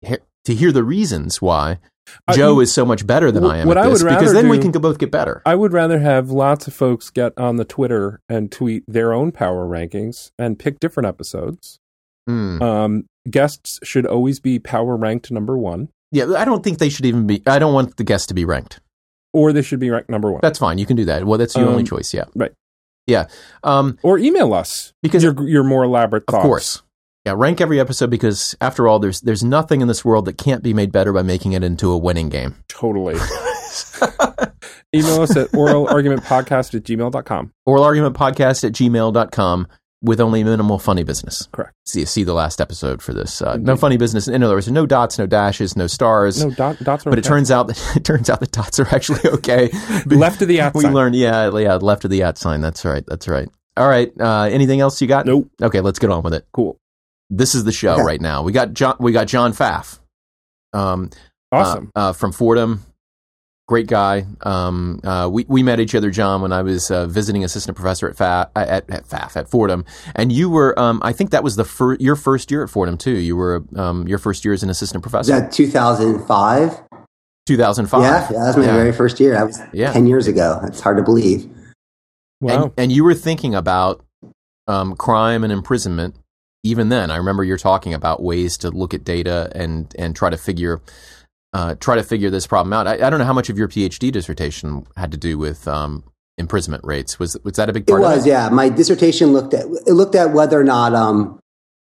he- 0.00 0.16
to 0.46 0.54
hear 0.54 0.72
the 0.72 0.84
reasons 0.84 1.40
why 1.40 1.78
Joe 2.32 2.54
you- 2.54 2.60
is 2.60 2.72
so 2.72 2.84
much 2.84 3.06
better 3.06 3.30
than 3.30 3.44
I 3.44 3.58
am 3.58 3.68
what 3.68 3.76
at 3.78 3.84
I 3.84 3.88
would 3.88 3.98
because 3.98 4.32
then 4.32 4.48
we 4.48 4.58
can 4.58 4.70
both 4.72 4.98
get 4.98 5.10
better. 5.10 5.42
I 5.44 5.54
would 5.54 5.72
rather 5.72 5.98
have 5.98 6.30
lots 6.30 6.66
of 6.66 6.74
folks 6.74 7.10
get 7.10 7.32
on 7.38 7.56
the 7.56 7.64
Twitter 7.64 8.20
and 8.28 8.50
tweet 8.52 8.84
their 8.86 9.12
own 9.12 9.32
power 9.32 9.66
rankings 9.68 10.30
and 10.38 10.58
pick 10.58 10.80
different 10.80 11.06
episodes. 11.06 11.78
Hmm. 12.26 12.62
Um, 12.62 13.04
guests 13.30 13.78
should 13.82 14.06
always 14.06 14.40
be 14.40 14.58
power 14.58 14.96
ranked 14.96 15.30
number 15.30 15.56
one, 15.58 15.88
Yeah, 16.12 16.32
I 16.36 16.44
don't 16.44 16.62
think 16.64 16.78
they 16.78 16.88
should 16.88 17.06
even 17.06 17.26
be. 17.26 17.42
I 17.46 17.58
don't 17.58 17.72
want 17.74 17.96
the 17.96 18.04
guests 18.04 18.26
to 18.28 18.34
be 18.34 18.44
ranked. 18.44 18.80
or 19.32 19.52
they 19.52 19.62
should 19.62 19.78
be 19.78 19.90
ranked 19.90 20.10
number 20.10 20.30
one. 20.30 20.40
That's 20.42 20.58
fine. 20.58 20.76
You 20.78 20.86
can 20.86 20.96
do 20.96 21.04
that. 21.04 21.24
Well, 21.24 21.38
that's 21.38 21.54
your 21.56 21.68
only 21.68 21.82
Um, 21.82 21.86
choice. 21.86 22.12
Yeah. 22.12 22.24
right. 22.34 22.50
Yeah. 23.06 23.26
Um, 23.62 23.96
or 24.02 24.18
email 24.18 24.52
us 24.54 24.92
because 25.02 25.22
your 25.22 25.34
your 25.48 25.62
more 25.64 25.84
elaborate 25.84 26.24
Of 26.28 26.34
course. 26.42 26.82
Yeah, 27.26 27.34
rank 27.36 27.60
every 27.60 27.78
episode 27.78 28.08
because 28.08 28.56
after 28.62 28.88
all, 28.88 28.98
there's 28.98 29.20
there's 29.20 29.44
nothing 29.44 29.82
in 29.82 29.88
this 29.88 30.04
world 30.04 30.24
that 30.24 30.38
can't 30.38 30.62
be 30.62 30.72
made 30.72 30.90
better 30.90 31.12
by 31.12 31.20
making 31.20 31.52
it 31.52 31.62
into 31.62 31.90
a 31.90 31.98
winning 31.98 32.30
game. 32.30 32.54
Totally. 32.68 33.14
email 34.94 35.20
us 35.20 35.36
at 35.36 35.50
oralargumentpodcast 35.50 36.74
at 36.74 36.82
gmail.com. 36.82 37.52
Oral 37.66 37.84
argument 37.84 38.16
podcast 38.16 38.64
at 38.64 38.72
gmail.com 38.72 39.68
with 40.02 40.18
only 40.18 40.42
minimal 40.42 40.78
funny 40.78 41.02
business. 41.02 41.46
Correct. 41.52 41.74
See, 41.84 42.06
see 42.06 42.24
the 42.24 42.32
last 42.32 42.58
episode 42.58 43.02
for 43.02 43.12
this. 43.12 43.42
Uh, 43.42 43.58
no 43.58 43.76
funny 43.76 43.98
business. 43.98 44.26
In 44.26 44.42
other 44.42 44.54
words, 44.54 44.70
no 44.70 44.86
dots, 44.86 45.18
no 45.18 45.26
dashes, 45.26 45.76
no 45.76 45.86
stars. 45.88 46.42
No, 46.42 46.50
dot, 46.52 46.78
dots 46.78 47.06
are 47.06 47.10
but 47.10 47.18
it 47.18 47.24
turns 47.24 47.50
out 47.50 47.66
that 47.66 47.78
it 47.96 48.04
turns 48.04 48.30
out 48.30 48.40
the 48.40 48.46
dots 48.46 48.80
are 48.80 48.88
actually 48.94 49.20
okay. 49.30 49.68
left 50.06 50.40
of 50.40 50.48
the 50.48 50.60
at 50.60 50.74
we 50.74 50.84
sign. 50.84 50.94
learned, 50.94 51.16
yeah, 51.16 51.54
yeah, 51.58 51.74
left 51.74 52.06
of 52.06 52.10
the 52.10 52.22
at 52.22 52.38
sign. 52.38 52.62
That's 52.62 52.82
right. 52.86 53.04
That's 53.06 53.28
right. 53.28 53.50
All 53.76 53.88
right. 53.88 54.10
Uh, 54.18 54.44
anything 54.44 54.80
else 54.80 55.02
you 55.02 55.06
got? 55.06 55.26
Nope. 55.26 55.50
Okay, 55.60 55.82
let's 55.82 55.98
get 55.98 56.08
on 56.08 56.22
with 56.22 56.32
it. 56.32 56.46
Cool. 56.52 56.80
This 57.30 57.54
is 57.54 57.64
the 57.64 57.72
show 57.72 57.94
Okay. 57.94 58.02
right 58.02 58.20
now. 58.20 58.42
We 58.42 58.52
got 58.52 58.72
John. 58.74 58.96
We 58.98 59.12
got 59.12 59.26
John 59.28 59.52
Pfaff. 59.52 59.98
Um, 60.72 61.10
Awesome. 61.52 61.90
uh, 61.96 61.98
uh, 61.98 62.12
from 62.12 62.32
Fordham. 62.32 62.82
Great 63.68 63.86
guy. 63.86 64.26
Um, 64.42 64.98
uh, 65.04 65.28
we 65.32 65.44
we 65.48 65.62
met 65.62 65.78
each 65.78 65.94
other, 65.94 66.10
John, 66.10 66.42
when 66.42 66.52
I 66.52 66.62
was 66.62 66.90
uh, 66.90 67.06
visiting 67.06 67.44
assistant 67.44 67.76
professor 67.76 68.08
at 68.08 68.16
FAF, 68.16 68.50
at, 68.56 68.90
at 68.90 69.06
FAF 69.08 69.36
at 69.36 69.48
Fordham, 69.48 69.84
and 70.16 70.32
you 70.32 70.50
were. 70.50 70.76
Um, 70.76 70.98
I 71.04 71.12
think 71.12 71.30
that 71.30 71.44
was 71.44 71.54
the 71.54 71.64
fir- 71.64 71.96
your 72.00 72.16
first 72.16 72.50
year 72.50 72.64
at 72.64 72.70
Fordham 72.70 72.98
too. 72.98 73.16
You 73.16 73.36
were 73.36 73.62
um, 73.76 74.08
your 74.08 74.18
first 74.18 74.44
year 74.44 74.52
as 74.54 74.64
an 74.64 74.70
assistant 74.70 75.04
Was 75.04 75.10
professor. 75.12 75.40
that 75.40 75.52
2005? 75.52 76.80
Two 77.46 77.56
thousand 77.56 77.86
five. 77.86 78.02
Yeah, 78.02 78.26
that 78.38 78.46
was 78.48 78.56
my 78.56 78.64
Yeah. 78.64 78.72
very 78.72 78.92
first 78.92 79.20
year. 79.20 79.34
That 79.34 79.46
was 79.46 79.60
Yeah. 79.72 79.92
10 79.92 80.06
years 80.06 80.26
ago. 80.26 80.60
It's 80.64 80.80
hard 80.80 80.96
to 80.98 81.02
believe. 81.02 81.48
wow. 82.40 82.64
And, 82.64 82.72
and 82.76 82.92
you 82.92 83.02
were 83.04 83.14
thinking 83.14 83.54
about 83.54 84.04
um, 84.68 84.94
crime 84.94 85.42
and 85.44 85.52
imprisonment 85.52 86.16
even 86.62 86.88
then. 86.88 87.10
I 87.10 87.16
remember 87.16 87.44
you're 87.44 87.58
talking 87.58 87.94
about 87.94 88.22
ways 88.22 88.58
to 88.58 88.70
look 88.70 88.94
at 88.94 89.04
data 89.04 89.50
and 89.54 89.94
and 89.98 90.14
try 90.14 90.30
to 90.30 90.36
figure 90.36 90.80
uh, 91.52 91.74
try 91.76 91.96
to 91.96 92.02
figure 92.02 92.30
this 92.30 92.46
problem 92.46 92.72
out. 92.72 92.86
I, 92.86 93.06
I 93.06 93.10
don't 93.10 93.18
know 93.18 93.24
how 93.24 93.32
much 93.32 93.48
of 93.48 93.58
your 93.58 93.68
PhD 93.68 94.12
dissertation 94.12 94.86
had 94.96 95.10
to 95.12 95.18
do 95.18 95.36
with 95.38 95.66
um, 95.66 96.04
imprisonment 96.38 96.84
rates. 96.84 97.18
Was 97.18 97.36
was 97.44 97.54
that 97.54 97.68
a 97.68 97.72
big 97.72 97.86
part 97.86 98.00
it 98.00 98.04
was, 98.04 98.26
it? 98.26 98.30
yeah. 98.30 98.48
My 98.50 98.68
dissertation 98.68 99.32
looked 99.32 99.54
at 99.54 99.64
it 99.64 99.92
looked 99.92 100.14
at 100.14 100.32
whether 100.32 100.60
or 100.60 100.64
not 100.64 100.94
um, 100.94 101.40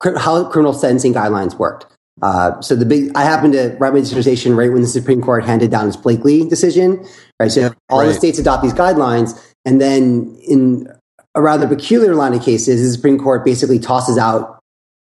cr- 0.00 0.18
how 0.18 0.49
criminal 0.49 0.73
sentencing 0.73 1.14
guidelines 1.14 1.59
worked. 1.59 1.87
Uh, 2.23 2.61
so 2.61 2.76
the 2.76 2.87
big, 2.87 3.11
I 3.16 3.23
happened 3.25 3.54
to 3.54 3.76
write 3.80 3.92
my 3.92 3.99
dissertation 3.99 4.54
right 4.56 4.73
when 4.73 4.83
the 4.83 4.88
Supreme 4.88 5.21
Court 5.21 5.44
handed 5.44 5.73
down 5.73 5.88
its 5.88 5.97
Blakely 5.97 6.49
decision. 6.49 7.04
Right, 7.40 7.50
so 7.50 7.75
all 7.90 8.06
the 8.06 8.14
states 8.14 8.38
adopt 8.38 8.62
these 8.62 8.73
guidelines, 8.73 9.37
and 9.64 9.80
then 9.80 10.38
in 10.47 10.87
a 11.35 11.42
rather 11.42 11.66
peculiar 11.66 12.14
line 12.14 12.33
of 12.33 12.42
cases, 12.42 12.80
the 12.80 12.94
Supreme 12.94 13.18
Court 13.18 13.44
basically 13.44 13.80
tosses 13.80 14.16
out 14.16 14.53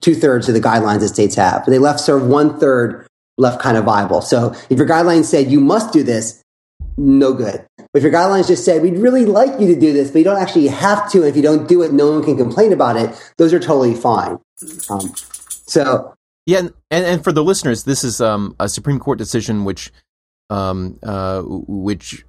two 0.04 0.14
thirds 0.14 0.48
of 0.48 0.54
the 0.54 0.62
guidelines 0.62 1.00
that 1.00 1.10
states 1.10 1.36
have. 1.36 1.64
But 1.66 1.72
they 1.72 1.80
left 1.80 2.02
sort 2.02 2.22
of 2.22 2.28
one 2.28 2.60
third 2.60 3.08
left 3.38 3.62
kind 3.62 3.78
of 3.78 3.86
viable. 3.86 4.22
So 4.22 4.54
if 4.70 4.78
your 4.78 4.88
guidelines 4.88 5.26
said 5.26 5.50
you 5.50 5.60
must 5.60 5.94
do 5.94 6.04
this, 6.04 6.44
no 6.98 7.34
good. 7.34 7.66
But 7.78 7.88
if 7.96 8.04
your 8.04 8.12
guidelines 8.12 8.48
just 8.48 8.66
said 8.66 8.82
we'd 8.82 8.98
really 8.98 9.26
like 9.26 9.60
you 9.60 9.74
to 9.74 9.80
do 9.80 9.94
this, 9.94 10.12
but 10.12 10.20
you 10.20 10.24
don't 10.24 10.42
actually 10.42 10.68
have 10.68 11.10
to, 11.12 11.20
and 11.20 11.28
if 11.28 11.36
you 11.36 11.42
don't 11.42 11.68
do 11.68 11.82
it, 11.82 11.92
no 11.92 12.12
one 12.12 12.24
can 12.24 12.38
complain 12.38 12.72
about 12.74 12.98
it. 12.98 13.34
Those 13.38 13.54
are 13.54 13.60
totally 13.60 13.96
fine. 13.96 14.38
Um, 14.90 15.14
so 15.66 16.14
Yeah, 16.46 16.60
and, 16.60 16.74
and 16.92 17.24
for 17.24 17.32
the 17.32 17.44
listeners, 17.44 17.84
this 17.84 18.04
is 18.04 18.22
um, 18.22 18.56
a 18.60 18.70
Supreme 18.70 19.00
Court 19.00 19.18
decision 19.18 19.64
which, 19.64 19.92
um, 20.50 21.00
uh, 21.02 21.42
which, 21.46 22.26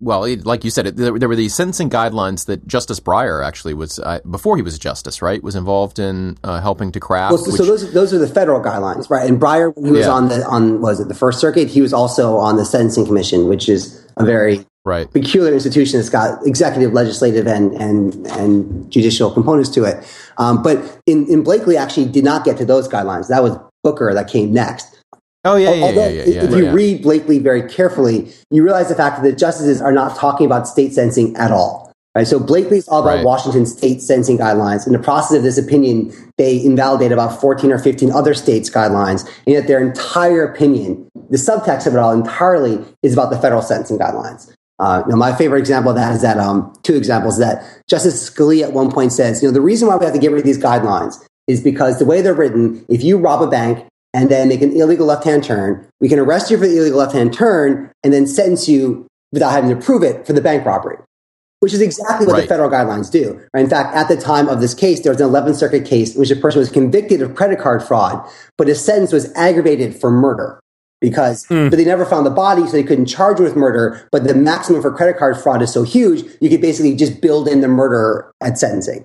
well, 0.00 0.24
it, 0.24 0.44
like 0.44 0.64
you 0.64 0.70
said, 0.70 0.86
it, 0.86 0.96
there, 0.96 1.18
there 1.18 1.28
were 1.28 1.36
these 1.36 1.54
sentencing 1.54 1.88
guidelines 1.88 2.46
that 2.46 2.66
Justice 2.66 3.00
Breyer 3.00 3.44
actually 3.44 3.74
was 3.74 3.98
uh, 3.98 4.20
before 4.28 4.56
he 4.56 4.62
was 4.62 4.76
a 4.76 4.78
justice, 4.78 5.22
right? 5.22 5.42
Was 5.42 5.54
involved 5.54 5.98
in 5.98 6.38
uh, 6.44 6.60
helping 6.60 6.92
to 6.92 7.00
craft. 7.00 7.32
Well, 7.32 7.44
so, 7.44 7.50
so 7.52 7.64
those 7.64 7.92
those 7.92 8.12
are 8.12 8.18
the 8.18 8.26
federal 8.26 8.60
guidelines, 8.60 9.08
right? 9.08 9.28
And 9.28 9.40
Breyer, 9.40 9.72
he 9.82 9.90
was 9.90 10.06
Yeah. 10.06 10.12
on 10.12 10.28
the 10.28 10.44
on 10.46 10.80
was 10.80 11.00
it 11.00 11.08
the 11.08 11.14
First 11.14 11.40
Circuit? 11.40 11.68
He 11.68 11.80
was 11.80 11.92
also 11.92 12.36
on 12.36 12.56
the 12.56 12.64
Sentencing 12.64 13.06
Commission, 13.06 13.48
which 13.48 13.68
is 13.68 14.04
a 14.16 14.24
very 14.24 14.66
right. 14.84 15.10
peculiar 15.10 15.54
institution 15.54 15.98
that's 15.98 16.10
got 16.10 16.46
executive, 16.46 16.92
legislative, 16.92 17.46
and 17.46 17.72
and 17.74 18.26
and 18.26 18.90
judicial 18.90 19.30
components 19.30 19.70
to 19.70 19.84
it. 19.84 20.04
Um, 20.36 20.62
but 20.62 21.00
in, 21.06 21.26
in 21.28 21.42
Blakely, 21.42 21.76
actually 21.76 22.06
did 22.06 22.24
not 22.24 22.44
get 22.44 22.58
to 22.58 22.64
those 22.64 22.88
guidelines. 22.88 23.28
That 23.28 23.42
was 23.42 23.56
Booker 23.82 24.12
that 24.14 24.28
came 24.28 24.52
next. 24.52 25.01
Oh 25.44 25.56
yeah, 25.56 25.72
yeah, 25.72 25.84
Although, 25.84 26.08
yeah, 26.08 26.24
yeah. 26.24 26.34
yeah, 26.34 26.44
if 26.44 26.50
you 26.52 26.70
read 26.70 27.02
Blakely 27.02 27.38
very 27.38 27.68
carefully, 27.68 28.32
you 28.50 28.62
realize 28.62 28.88
the 28.88 28.94
fact 28.94 29.16
that 29.16 29.28
the 29.28 29.36
justices 29.36 29.82
are 29.82 29.92
not 29.92 30.16
talking 30.16 30.46
about 30.46 30.68
state 30.68 30.92
sentencing 30.92 31.34
at 31.36 31.50
all. 31.50 31.92
Right? 32.14 32.26
So 32.26 32.38
Blakely's 32.38 32.86
all 32.88 33.02
about 33.02 33.16
Right. 33.16 33.24
Washington 33.24 33.66
state 33.66 34.02
sentencing 34.02 34.38
guidelines. 34.38 34.86
In 34.86 34.92
the 34.92 34.98
process 34.98 35.38
of 35.38 35.42
this 35.42 35.58
opinion, 35.58 36.12
they 36.36 36.62
invalidate 36.62 37.10
about 37.10 37.40
14 37.40 37.72
or 37.72 37.78
15 37.78 38.12
other 38.12 38.34
states' 38.34 38.70
guidelines, 38.70 39.26
and 39.46 39.54
yet 39.54 39.66
their 39.66 39.80
entire 39.80 40.44
opinion, 40.44 41.08
the 41.30 41.38
subtext 41.38 41.86
of 41.86 41.94
it 41.94 41.98
all 41.98 42.12
entirely, 42.12 42.84
is 43.02 43.12
about 43.14 43.30
the 43.30 43.38
federal 43.38 43.62
sentencing 43.62 43.98
guidelines. 43.98 44.52
Uh, 44.78 45.02
you 45.06 45.10
know, 45.10 45.16
my 45.16 45.34
favorite 45.34 45.60
example 45.60 45.90
of 45.90 45.96
that 45.96 46.14
is 46.14 46.22
that 46.22 46.38
um, 46.38 46.72
two 46.82 46.94
examples 46.94 47.38
that 47.38 47.64
Justice 47.88 48.28
Scalia 48.30 48.64
at 48.64 48.72
one 48.72 48.90
point 48.90 49.12
says, 49.12 49.42
you 49.42 49.48
know, 49.48 49.52
the 49.52 49.60
reason 49.60 49.88
why 49.88 49.96
we 49.96 50.04
have 50.04 50.14
to 50.14 50.20
get 50.20 50.30
rid 50.32 50.40
of 50.40 50.44
these 50.44 50.58
guidelines 50.58 51.16
is 51.46 51.60
because 51.62 51.98
the 51.98 52.04
way 52.04 52.20
they're 52.20 52.34
written, 52.34 52.84
if 52.88 53.02
you 53.02 53.16
rob 53.16 53.42
a 53.42 53.46
bank 53.46 53.86
and 54.14 54.28
then 54.30 54.48
make 54.48 54.62
an 54.62 54.72
illegal 54.72 55.06
left-hand 55.06 55.44
turn, 55.44 55.86
we 56.00 56.08
can 56.08 56.18
arrest 56.18 56.50
you 56.50 56.58
for 56.58 56.66
the 56.66 56.76
illegal 56.76 56.98
left-hand 56.98 57.32
turn 57.32 57.90
and 58.04 58.12
then 58.12 58.26
sentence 58.26 58.68
you 58.68 59.06
without 59.32 59.50
having 59.50 59.70
to 59.70 59.76
prove 59.76 60.02
it 60.02 60.26
for 60.26 60.32
the 60.32 60.40
bank 60.40 60.64
robbery. 60.66 60.98
Which 61.60 61.72
is 61.72 61.80
exactly 61.80 62.26
what 62.26 62.32
Right. 62.34 62.42
the 62.42 62.48
federal 62.48 62.68
guidelines 62.68 63.08
do. 63.10 63.40
In 63.54 63.68
fact, 63.68 63.94
at 63.94 64.08
the 64.08 64.16
time 64.16 64.48
of 64.48 64.60
this 64.60 64.74
case, 64.74 65.00
there 65.00 65.12
was 65.12 65.20
an 65.20 65.28
11th 65.28 65.56
Circuit 65.56 65.84
case 65.84 66.14
in 66.14 66.20
which 66.20 66.30
a 66.30 66.36
person 66.36 66.58
was 66.58 66.68
convicted 66.70 67.22
of 67.22 67.36
credit 67.36 67.60
card 67.60 67.82
fraud, 67.84 68.20
but 68.58 68.66
his 68.66 68.80
sentence 68.84 69.12
was 69.12 69.32
aggravated 69.36 69.94
for 69.94 70.10
murder 70.10 70.58
because 71.00 71.44
Hmm. 71.46 71.68
but 71.68 71.76
they 71.76 71.84
never 71.84 72.04
found 72.04 72.26
the 72.26 72.30
body, 72.30 72.66
so 72.66 72.72
they 72.72 72.82
couldn't 72.82 73.06
charge 73.06 73.38
him 73.38 73.44
with 73.44 73.54
murder. 73.56 74.00
But 74.10 74.24
the 74.24 74.34
maximum 74.34 74.82
for 74.82 74.90
credit 74.90 75.18
card 75.18 75.36
fraud 75.38 75.62
is 75.62 75.72
so 75.72 75.84
huge, 75.84 76.24
you 76.40 76.50
could 76.50 76.60
basically 76.60 76.94
just 76.96 77.20
build 77.20 77.46
in 77.48 77.60
the 77.60 77.68
murder 77.68 78.26
at 78.40 78.58
sentencing. 78.58 79.04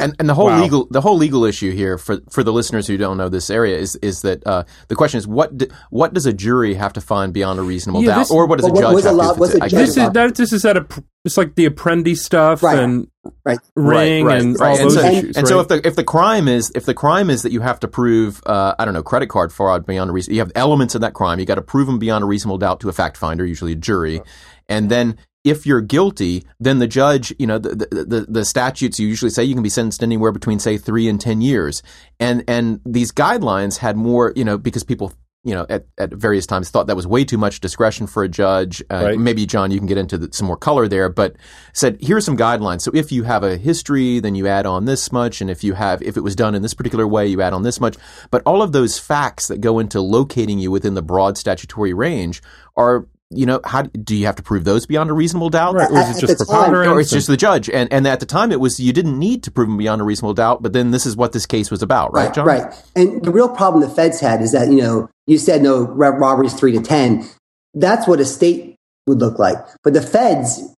And, 0.00 0.14
and 0.18 0.28
the 0.28 0.34
whole 0.34 0.46
Wow. 0.46 0.62
legal 0.62 0.86
the 0.90 1.00
whole 1.00 1.16
legal 1.16 1.44
issue 1.44 1.72
here 1.72 1.98
for 1.98 2.18
for 2.30 2.42
the 2.42 2.52
listeners 2.52 2.86
who 2.86 2.96
don't 2.96 3.16
know 3.16 3.28
this 3.28 3.50
area 3.50 3.76
is 3.78 3.96
is 3.96 4.22
that 4.22 4.46
uh, 4.46 4.64
the 4.88 4.94
question 4.94 5.18
is 5.18 5.26
what 5.26 5.56
d- 5.56 5.68
what 5.90 6.14
does 6.14 6.26
a 6.26 6.32
jury 6.32 6.74
have 6.74 6.92
to 6.94 7.00
find 7.00 7.32
beyond 7.32 7.58
a 7.58 7.62
reasonable 7.62 8.02
Yeah, 8.02 8.10
doubt, 8.10 8.18
this- 8.20 8.30
or 8.30 8.46
what 8.46 8.58
does 8.58 8.66
a 8.68 8.72
Well, 8.72 8.92
what 8.92 9.02
judge 9.02 9.04
have 9.04 9.12
allowed- 9.14 9.34
to? 9.34 9.40
what's 9.40 9.58
judge 9.58 9.70
This 9.72 9.88
is 9.96 10.12
that. 10.12 10.34
This 10.34 10.52
is 10.52 10.64
at 10.64 10.76
a. 10.76 10.86
It's 11.24 11.36
like 11.36 11.56
the 11.56 11.68
Apprendi 11.68 12.16
stuff 12.16 12.62
Right. 12.62 12.78
and 12.78 13.08
Right. 13.44 13.58
Ring 13.76 14.24
right, 14.24 14.40
and 14.40 14.58
right. 14.58 14.68
all 14.70 14.76
And 14.76 14.84
those 14.84 14.94
so, 14.94 15.00
issues. 15.06 15.36
and 15.36 15.46
so 15.48 15.60
if 15.60 15.68
the 15.68 15.86
if 15.86 15.94
the 15.96 16.04
crime 16.04 16.48
is 16.48 16.72
if 16.74 16.86
the 16.86 16.94
crime 16.94 17.28
is 17.28 17.42
that 17.42 17.52
you 17.52 17.60
have 17.60 17.78
to 17.80 17.88
prove 17.88 18.40
uh, 18.46 18.74
I 18.78 18.84
don't 18.86 18.94
know 18.94 19.02
credit 19.02 19.26
card 19.28 19.52
fraud 19.52 19.84
beyond 19.84 20.08
a 20.08 20.12
reason 20.14 20.32
you 20.32 20.40
have 20.40 20.52
elements 20.54 20.94
of 20.94 21.02
that 21.02 21.12
crime 21.12 21.38
you 21.38 21.44
got 21.44 21.56
to 21.56 21.62
prove 21.62 21.86
them 21.86 21.98
beyond 21.98 22.24
a 22.24 22.26
reasonable 22.26 22.56
doubt 22.56 22.80
to 22.80 22.88
a 22.88 22.92
fact 22.92 23.16
finder 23.18 23.44
usually 23.44 23.72
a 23.72 23.76
jury 23.76 24.22
and 24.68 24.90
then 24.90 25.16
if 25.48 25.66
you're 25.66 25.80
guilty 25.80 26.44
then 26.60 26.78
the 26.78 26.86
judge 26.86 27.34
you 27.38 27.46
know 27.46 27.58
the, 27.58 27.74
the 27.74 28.26
the 28.28 28.44
statutes 28.44 28.98
you 28.98 29.06
usually 29.06 29.30
say 29.30 29.42
you 29.42 29.54
can 29.54 29.62
be 29.62 29.68
sentenced 29.68 30.02
anywhere 30.02 30.32
between 30.32 30.58
say 30.58 30.76
three 30.78 31.08
and 31.08 31.20
ten 31.20 31.40
years 31.40 31.82
and 32.20 32.44
and 32.48 32.80
these 32.84 33.12
guidelines 33.12 33.78
had 33.78 33.96
more 33.96 34.32
you 34.36 34.44
know 34.44 34.58
because 34.58 34.84
people 34.84 35.12
you 35.44 35.54
know, 35.54 35.64
at, 35.70 35.86
at 35.96 36.12
various 36.12 36.46
times 36.46 36.68
thought 36.68 36.88
that 36.88 36.96
was 36.96 37.06
way 37.06 37.24
too 37.24 37.38
much 37.38 37.60
discretion 37.60 38.06
for 38.06 38.22
a 38.22 38.28
judge. 38.28 38.82
Uh, 38.90 39.04
Right. 39.08 39.18
Maybe, 39.18 39.46
John, 39.46 39.70
you 39.70 39.78
can 39.78 39.86
get 39.86 39.96
into 39.96 40.18
the, 40.18 40.28
some 40.32 40.46
more 40.46 40.56
color 40.56 40.88
there, 40.88 41.08
but 41.08 41.36
said, 41.72 41.96
here's 42.00 42.24
some 42.24 42.36
guidelines. 42.36 42.82
So 42.82 42.90
if 42.92 43.12
you 43.12 43.22
have 43.22 43.44
a 43.44 43.56
history, 43.56 44.20
then 44.20 44.34
you 44.34 44.48
add 44.48 44.66
on 44.66 44.84
this 44.84 45.12
much. 45.12 45.40
And 45.40 45.48
if 45.48 45.62
you 45.62 45.74
have, 45.74 46.02
if 46.02 46.16
it 46.16 46.20
was 46.20 46.36
done 46.36 46.54
in 46.54 46.62
this 46.62 46.74
particular 46.74 47.06
way, 47.06 47.28
you 47.28 47.40
add 47.40 47.52
on 47.52 47.62
this 47.62 47.80
much. 47.80 47.96
But 48.30 48.42
all 48.44 48.60
of 48.60 48.72
those 48.72 48.98
facts 48.98 49.48
that 49.48 49.60
go 49.60 49.78
into 49.78 50.00
locating 50.00 50.58
you 50.58 50.70
within 50.70 50.94
the 50.94 51.02
broad 51.02 51.38
statutory 51.38 51.94
range 51.94 52.42
are, 52.76 53.06
you 53.30 53.44
know, 53.44 53.60
how 53.64 53.82
do 53.82 54.16
you 54.16 54.26
have 54.26 54.36
to 54.36 54.42
prove 54.42 54.64
those 54.64 54.86
beyond 54.86 55.10
a 55.10 55.12
reasonable 55.12 55.50
doubt? 55.50 55.74
right, 55.74 55.90
or 55.90 55.98
is 55.98 56.08
at 56.08 56.16
it 56.16 56.20
just 56.20 56.38
the 56.38 56.44
time- 56.44 56.70
preponderance? 56.70 56.88
Or 56.88 57.00
it's 57.00 57.12
and- 57.12 57.16
just 57.18 57.26
the 57.28 57.36
judge. 57.36 57.68
And, 57.68 57.92
and 57.92 58.06
at 58.06 58.20
the 58.20 58.26
time 58.26 58.52
it 58.52 58.60
was, 58.60 58.80
you 58.80 58.92
didn't 58.92 59.18
need 59.18 59.42
to 59.42 59.50
prove 59.50 59.68
them 59.68 59.76
beyond 59.76 60.00
a 60.00 60.04
reasonable 60.04 60.34
doubt, 60.34 60.62
but 60.62 60.72
then 60.72 60.90
this 60.90 61.04
is 61.04 61.16
what 61.16 61.32
this 61.32 61.44
case 61.46 61.70
was 61.70 61.82
about, 61.82 62.12
right, 62.14 62.32
John? 62.32 62.46
Right. 62.46 62.72
And 62.96 63.22
the 63.22 63.30
real 63.30 63.48
problem 63.48 63.82
the 63.82 63.88
feds 63.94 64.20
had 64.20 64.40
is 64.40 64.52
that, 64.52 64.68
you 64.68 64.80
know, 64.80 65.10
you 65.26 65.36
said 65.38 65.62
no 65.62 65.82
robberies 65.82 66.54
three 66.54 66.72
to 66.72 66.80
10. 66.80 67.28
That's 67.74 68.08
what 68.08 68.18
a 68.20 68.24
state 68.24 68.76
would 69.06 69.18
look 69.18 69.38
like. 69.38 69.58
But 69.84 69.92
the 69.92 70.02
feds, 70.02 70.74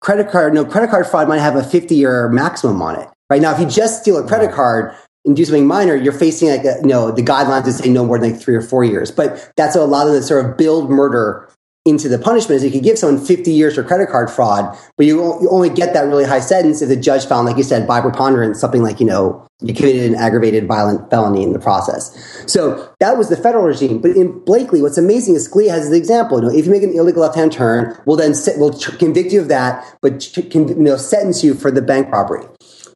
credit 0.00 0.30
card, 0.30 0.52
no, 0.52 0.64
credit 0.64 0.90
card 0.90 1.06
fraud 1.06 1.28
might 1.28 1.38
have 1.40 1.54
a 1.56 1.62
50 1.62 1.94
year 1.94 2.28
maximum 2.28 2.82
on 2.82 3.00
it. 3.00 3.08
Right 3.30 3.40
now, 3.42 3.52
if 3.52 3.60
you 3.60 3.66
just 3.66 4.02
steal 4.02 4.16
a 4.18 4.26
credit 4.26 4.52
card 4.52 4.94
and 5.26 5.36
do 5.36 5.44
something 5.44 5.66
minor, 5.66 5.94
you're 5.94 6.12
facing 6.12 6.48
like, 6.48 6.64
a, 6.64 6.78
you 6.80 6.86
know, 6.86 7.10
the 7.10 7.22
guidelines 7.22 7.64
that 7.64 7.72
say 7.72 7.90
no 7.90 8.06
more 8.06 8.18
than 8.18 8.32
like 8.32 8.40
three 8.40 8.54
or 8.54 8.62
four 8.62 8.84
years. 8.84 9.10
But 9.10 9.52
that's 9.56 9.76
a 9.76 9.84
lot 9.84 10.06
of 10.06 10.14
the 10.14 10.22
sort 10.22 10.46
of 10.46 10.56
build 10.56 10.88
murder 10.88 11.50
into 11.86 12.08
the 12.08 12.18
punishment 12.18 12.56
is 12.56 12.64
you 12.64 12.70
could 12.70 12.82
give 12.82 12.98
someone 12.98 13.24
50 13.24 13.52
years 13.52 13.76
for 13.76 13.84
credit 13.84 14.08
card 14.08 14.28
fraud, 14.28 14.76
but 14.96 15.06
you, 15.06 15.18
you 15.40 15.48
only 15.50 15.70
get 15.70 15.94
that 15.94 16.02
really 16.06 16.24
high 16.24 16.40
sentence 16.40 16.82
if 16.82 16.88
the 16.88 16.96
judge 16.96 17.26
found, 17.26 17.46
like 17.46 17.56
you 17.56 17.62
said, 17.62 17.86
by 17.86 18.00
preponderance, 18.00 18.60
something 18.60 18.82
like, 18.82 18.98
you 18.98 19.06
know, 19.06 19.46
you 19.60 19.72
committed 19.72 20.02
an 20.02 20.16
aggravated 20.16 20.66
violent 20.66 21.08
felony 21.10 21.44
in 21.44 21.52
the 21.52 21.60
process. 21.60 22.12
So 22.46 22.92
that 22.98 23.16
was 23.16 23.28
the 23.28 23.36
federal 23.36 23.64
regime. 23.64 24.00
But 24.00 24.12
in 24.12 24.38
Blakely, 24.40 24.82
what's 24.82 24.98
amazing 24.98 25.36
is 25.36 25.48
Scalia 25.48 25.70
has 25.70 25.88
the 25.88 25.96
example. 25.96 26.38
You 26.38 26.48
know, 26.48 26.54
if 26.54 26.66
you 26.66 26.72
make 26.72 26.82
an 26.82 26.92
illegal 26.92 27.22
left-hand 27.22 27.52
turn, 27.52 27.96
we'll 28.04 28.16
then 28.16 28.34
se- 28.34 28.56
we'll 28.56 28.72
convict 28.72 29.32
you 29.32 29.40
of 29.40 29.48
that, 29.48 29.84
but 30.02 30.36
you 30.36 30.74
know, 30.74 30.96
sentence 30.96 31.44
you 31.44 31.54
for 31.54 31.70
the 31.70 31.82
bank 31.82 32.10
robbery. 32.10 32.44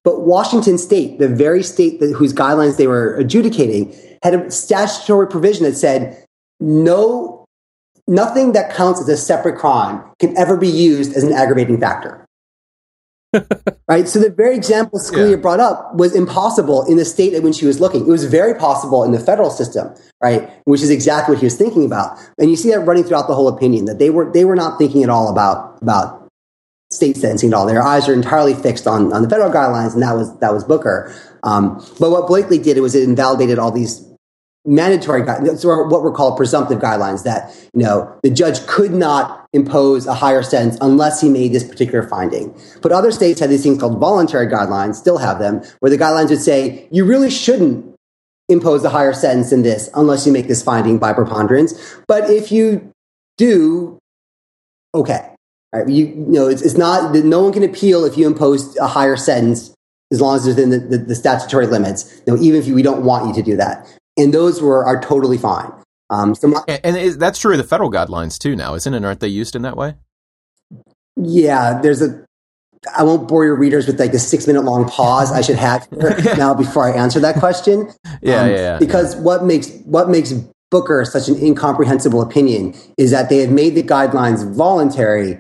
But 0.03 0.23
Washington 0.23 0.79
State, 0.79 1.19
the 1.19 1.29
very 1.29 1.63
state 1.63 2.01
that, 2.01 2.15
whose 2.15 2.33
guidelines 2.33 2.77
they 2.79 2.87
were 2.87 3.15
adjudicating, 3.17 3.95
had 4.23 4.35
a 4.35 4.51
statutory 4.51 5.29
provision 5.29 5.65
that 5.65 5.77
said 5.77 6.25
no 6.59 7.45
nothing 8.07 8.53
that 8.53 8.75
counts 8.75 9.01
as 9.01 9.09
a 9.09 9.17
separate 9.17 9.57
crime 9.59 10.03
can 10.19 10.37
ever 10.37 10.57
be 10.57 10.69
used 10.69 11.15
as 11.15 11.23
an 11.23 11.33
aggravating 11.33 11.79
factor. 11.79 12.27
right? 13.89 14.09
So 14.09 14.19
the 14.19 14.31
very 14.31 14.57
example 14.57 14.99
Scalia 14.99 15.31
Yeah. 15.31 15.37
brought 15.37 15.61
up 15.61 15.95
was 15.95 16.17
impossible 16.17 16.85
in 16.87 16.97
the 16.97 17.05
state 17.05 17.33
in 17.33 17.45
which 17.45 17.61
he 17.61 17.67
was 17.67 17.81
looking. 17.81 18.03
It 18.03 18.11
was 18.11 18.25
very 18.25 18.55
possible 18.55 19.05
in 19.05 19.13
the 19.13 19.21
federal 19.21 19.51
system, 19.51 19.95
right? 20.21 20.51
Which 20.65 20.83
is 20.83 20.91
exactly 20.91 21.35
what 21.35 21.41
he 21.41 21.47
was 21.47 21.57
thinking 21.57 21.85
about. 21.85 22.19
And 22.39 22.51
you 22.51 22.57
see 22.57 22.71
that 22.71 22.81
running 22.81 23.05
throughout 23.05 23.29
the 23.29 23.35
whole 23.35 23.47
opinion 23.47 23.85
that 23.85 24.01
they 24.01 24.11
were 24.11 24.31
they 24.33 24.45
were 24.45 24.57
not 24.57 24.79
thinking 24.79 25.05
at 25.05 25.11
all 25.11 25.29
about 25.29 25.79
about 25.81 26.20
state 26.93 27.17
sentencing 27.17 27.51
at 27.51 27.55
all. 27.55 27.67
Their 27.67 27.83
eyes 27.83 28.09
are 28.09 28.13
entirely 28.13 28.55
fixed 28.55 28.87
on, 28.87 29.13
on 29.13 29.23
the 29.23 29.29
federal 29.29 29.51
guidelines, 29.51 29.95
and 29.95 30.03
that 30.03 30.15
was 30.15 30.37
that 30.39 30.53
was 30.53 30.65
Booker. 30.65 31.15
Um, 31.43 31.85
but 31.99 32.11
what 32.11 32.27
Blakely 32.27 32.59
did 32.59 32.79
was 32.79 32.95
it 32.95 33.05
invalidated 33.05 33.59
all 33.59 33.71
these 33.71 34.07
mandatory 34.67 35.23
guidelines, 35.23 35.65
or 35.65 35.89
what 35.89 36.03
were 36.03 36.13
called 36.13 36.37
presumptive 36.37 36.79
guidelines 36.79 37.25
that 37.25 37.55
you 37.73 37.83
know 37.83 38.19
the 38.23 38.31
judge 38.31 38.67
could 38.67 38.93
not 38.93 39.47
impose 39.53 40.07
a 40.07 40.15
higher 40.15 40.43
sentence 40.43 40.79
unless 40.81 41.21
he 41.21 41.29
made 41.29 41.53
this 41.53 41.65
particular 41.65 42.07
finding. 42.07 42.55
But 42.83 42.93
other 42.93 43.11
states 43.11 43.41
had 43.41 43.51
these 43.51 43.63
things 43.63 43.79
called 43.79 43.99
voluntary 43.99 44.47
guidelines, 44.47 44.97
still 44.97 45.19
have 45.19 45.39
them, 45.39 45.63
where 45.81 45.91
the 45.91 45.99
guidelines 45.99 46.31
would 46.31 46.43
say 46.43 46.89
you 46.91 47.05
really 47.05 47.31
shouldn't 47.31 47.87
impose 48.49 48.85
a 48.85 48.91
higher 48.91 49.13
sentence 49.13 49.51
than 49.51 49.63
this 49.63 49.89
unless 49.95 50.27
you 50.27 50.33
make 50.33 50.49
this 50.49 50.63
finding 50.63 50.99
by 50.99 51.13
preponderance. 51.13 51.97
But 52.09 52.29
if 52.31 52.51
you 52.51 52.93
do, 53.39 53.99
okay. 54.95 55.30
Right? 55.75 55.89
You, 55.89 56.07
you 56.07 56.27
know, 56.27 56.49
it's, 56.49 56.63
it's 56.63 56.77
not 56.77 57.13
that 57.13 57.25
no 57.25 57.43
one 57.43 57.53
can 57.53 57.63
appeal 57.63 58.05
if 58.05 58.17
you 58.17 58.27
impose 58.27 58.77
a 58.79 58.89
higher 58.89 59.17
sentence 59.17 59.75
as 60.13 60.21
long 60.21 60.37
as 60.37 60.47
it's 60.47 60.57
within 60.57 60.71
the, 60.71 60.79
the, 60.79 61.05
the 61.05 61.15
statutory 61.15 61.67
limits. 61.67 62.21
You 62.27 62.35
know, 62.35 62.43
even 62.43 62.61
if 62.61 62.67
you, 62.67 62.75
we 62.75 62.83
don't 62.83 63.05
want 63.05 63.29
you 63.29 63.35
to 63.35 63.43
do 63.43 63.57
that, 63.57 63.87
and 64.17 64.35
those 64.35 64.61
were 64.61 64.85
are 64.85 65.01
totally 65.01 65.39
fine. 65.39 65.71
Um, 66.11 66.35
so 66.35 66.49
my, 66.49 66.63
And, 66.67 66.81
and 66.85 66.97
is, 66.97 67.19
that's 67.19 67.39
true 67.39 67.53
of 67.53 67.59
the 67.59 67.65
federal 67.65 67.91
guidelines 67.91 68.39
too 68.39 68.57
now, 68.57 68.75
isn't 68.75 68.93
it? 68.93 69.05
Aren't 69.05 69.21
they 69.21 69.29
used 69.29 69.55
in 69.55 69.63
that 69.63 69.77
way? 69.77 69.95
Yeah, 71.17 71.81
there's 71.81 72.03
a. 72.03 72.25
I 72.97 73.03
won't 73.03 73.29
bore 73.29 73.45
your 73.45 73.57
readers 73.57 73.87
with 73.87 74.01
like 74.01 74.11
the 74.11 74.19
six 74.19 74.47
minute 74.47 74.63
long 74.65 74.89
pause 74.89 75.31
I 75.31 75.43
should 75.43 75.57
have 75.57 75.87
now 76.39 76.55
before 76.55 76.91
I 76.91 76.97
answer 76.97 77.21
that 77.21 77.37
question. 77.37 77.91
Yeah, 78.23 78.43
um, 78.43 78.51
yeah, 78.51 78.57
yeah, 78.57 78.79
Because 78.79 79.15
yeah. 79.15 79.23
what 79.23 79.45
makes 79.45 79.71
what 79.87 80.11
makes 80.11 80.35
Booker 80.71 81.05
such 81.05 81.29
an 81.29 81.37
incomprehensible 81.43 82.21
opinion 82.21 82.75
is 82.99 83.11
that 83.11 83.29
they 83.29 83.39
have 83.39 83.51
made 83.51 83.75
the 83.75 83.83
guidelines 83.83 84.55
voluntary, 84.55 85.39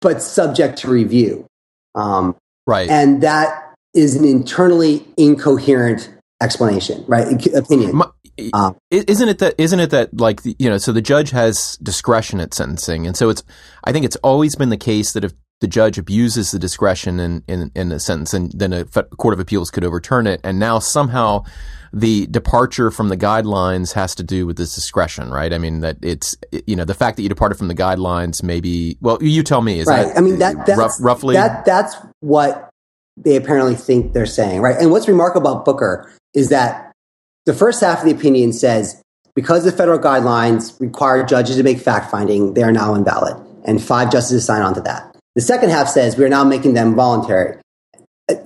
but 0.00 0.22
subject 0.22 0.78
to 0.78 0.88
review. 0.88 1.46
Um, 1.94 2.36
right, 2.66 2.88
and 2.88 3.22
that 3.22 3.74
is 3.94 4.14
an 4.14 4.24
internally 4.24 5.06
incoherent 5.16 6.10
explanation, 6.40 7.04
right? 7.08 7.46
Opinion. 7.54 7.96
My, 7.96 8.08
um, 8.52 8.76
isn't 8.90 9.28
it 9.28 9.38
that 9.38 9.54
isn't 9.58 9.80
it 9.80 9.90
that 9.90 10.18
like 10.18 10.40
you 10.44 10.70
know 10.70 10.78
so 10.78 10.92
the 10.92 11.02
judge 11.02 11.30
has 11.30 11.76
discretion 11.82 12.40
at 12.40 12.54
sentencing 12.54 13.06
and 13.06 13.16
so 13.16 13.30
it's 13.30 13.42
I 13.82 13.92
think 13.92 14.04
it's 14.04 14.16
always 14.16 14.54
been 14.54 14.68
the 14.68 14.76
case 14.76 15.12
that 15.12 15.24
if 15.24 15.32
the 15.60 15.66
judge 15.66 15.98
abuses 15.98 16.50
the 16.50 16.58
discretion 16.58 17.18
in 17.18 17.42
in, 17.48 17.70
in 17.74 17.92
a 17.92 17.98
sentence 17.98 18.32
and 18.32 18.52
then 18.52 18.72
a 18.72 18.84
court 18.84 19.34
of 19.34 19.40
appeals 19.40 19.70
could 19.70 19.84
overturn 19.84 20.26
it. 20.26 20.40
And 20.44 20.58
now 20.58 20.78
somehow 20.78 21.44
the 21.92 22.26
departure 22.26 22.90
from 22.90 23.08
the 23.08 23.16
guidelines 23.16 23.92
has 23.94 24.14
to 24.16 24.22
do 24.22 24.46
with 24.46 24.56
this 24.56 24.74
discretion 24.74 25.30
right? 25.30 25.52
I 25.52 25.58
mean 25.58 25.80
that 25.80 25.96
it's 26.02 26.36
you 26.66 26.76
know 26.76 26.84
the 26.84 26.94
fact 26.94 27.16
that 27.16 27.22
you 27.22 27.28
departed 27.28 27.56
from 27.56 27.68
the 27.68 27.74
guidelines 27.74 28.42
maybe 28.42 28.98
well 29.00 29.18
you 29.20 29.42
tell 29.42 29.62
me 29.62 29.80
is 29.80 29.86
right. 29.86 30.06
That 30.06 30.18
I 30.18 30.20
mean 30.20 30.38
that 30.38 30.66
that's, 30.66 30.78
rough, 30.78 30.96
roughly? 31.00 31.34
that 31.34 31.64
that's 31.64 31.96
what 32.20 32.70
they 33.16 33.36
apparently 33.36 33.74
think 33.74 34.12
they're 34.12 34.26
saying 34.26 34.60
right? 34.60 34.76
And 34.78 34.90
what's 34.90 35.08
remarkable 35.08 35.50
about 35.50 35.64
Booker 35.64 36.12
is 36.34 36.50
that 36.50 36.92
the 37.46 37.54
first 37.54 37.80
half 37.80 38.00
of 38.00 38.04
the 38.04 38.12
opinion 38.12 38.52
says 38.52 39.02
because 39.38 39.62
the 39.62 39.70
federal 39.70 40.00
guidelines 40.00 40.78
require 40.80 41.24
judges 41.24 41.56
to 41.58 41.62
make 41.62 41.78
fact 41.78 42.10
finding, 42.10 42.54
they 42.54 42.62
are 42.64 42.72
now 42.72 42.94
invalid. 42.94 43.36
And 43.64 43.80
five 43.80 44.10
justices 44.10 44.44
sign 44.44 44.62
on 44.62 44.74
to 44.74 44.80
that. 44.80 45.07
The 45.38 45.42
second 45.42 45.70
half 45.70 45.86
says 45.86 46.16
we 46.16 46.24
are 46.24 46.28
now 46.28 46.42
making 46.42 46.74
them 46.74 46.96
voluntary. 46.96 47.60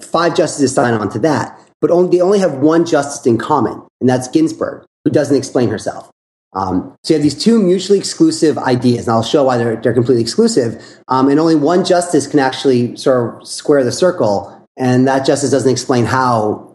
Five 0.02 0.36
justices 0.36 0.74
sign 0.74 0.92
on 0.92 1.08
to 1.12 1.18
that, 1.20 1.58
but 1.80 1.90
only, 1.90 2.18
they 2.18 2.20
only 2.20 2.38
have 2.38 2.58
one 2.58 2.84
justice 2.84 3.24
in 3.24 3.38
common, 3.38 3.82
and 4.02 4.10
that's 4.10 4.28
Ginsburg, 4.28 4.84
who 5.02 5.10
doesn't 5.10 5.34
explain 5.34 5.70
herself. 5.70 6.10
Um, 6.52 6.94
so 7.02 7.14
you 7.14 7.16
have 7.16 7.22
these 7.22 7.42
two 7.42 7.62
mutually 7.62 7.98
exclusive 7.98 8.58
ideas, 8.58 9.08
and 9.08 9.14
I'll 9.14 9.22
show 9.22 9.42
why 9.42 9.56
they're, 9.56 9.76
they're 9.76 9.94
completely 9.94 10.20
exclusive. 10.20 10.84
Um, 11.08 11.30
and 11.30 11.40
only 11.40 11.54
one 11.54 11.86
justice 11.86 12.26
can 12.26 12.40
actually 12.40 12.94
sort 12.96 13.40
of 13.40 13.48
square 13.48 13.82
the 13.84 13.90
circle, 13.90 14.68
and 14.76 15.08
that 15.08 15.24
justice 15.24 15.50
doesn't 15.50 15.72
explain 15.72 16.04
how 16.04 16.74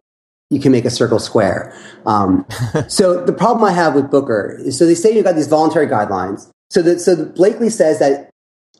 you 0.50 0.60
can 0.60 0.72
make 0.72 0.86
a 0.86 0.90
circle 0.90 1.20
square. 1.20 1.78
Um, 2.08 2.44
so 2.88 3.24
the 3.24 3.34
problem 3.34 3.64
I 3.66 3.72
have 3.72 3.94
with 3.94 4.10
Booker 4.10 4.60
is 4.62 4.80
so 4.80 4.88
they 4.88 4.96
say 4.96 5.14
you've 5.16 5.26
got 5.26 5.36
these 5.36 5.46
voluntary 5.46 5.86
guidelines. 5.86 6.50
So 6.72 6.82
that 6.82 7.02
so 7.02 7.24
Blakely 7.24 7.70
says 7.70 8.00
that 8.00 8.32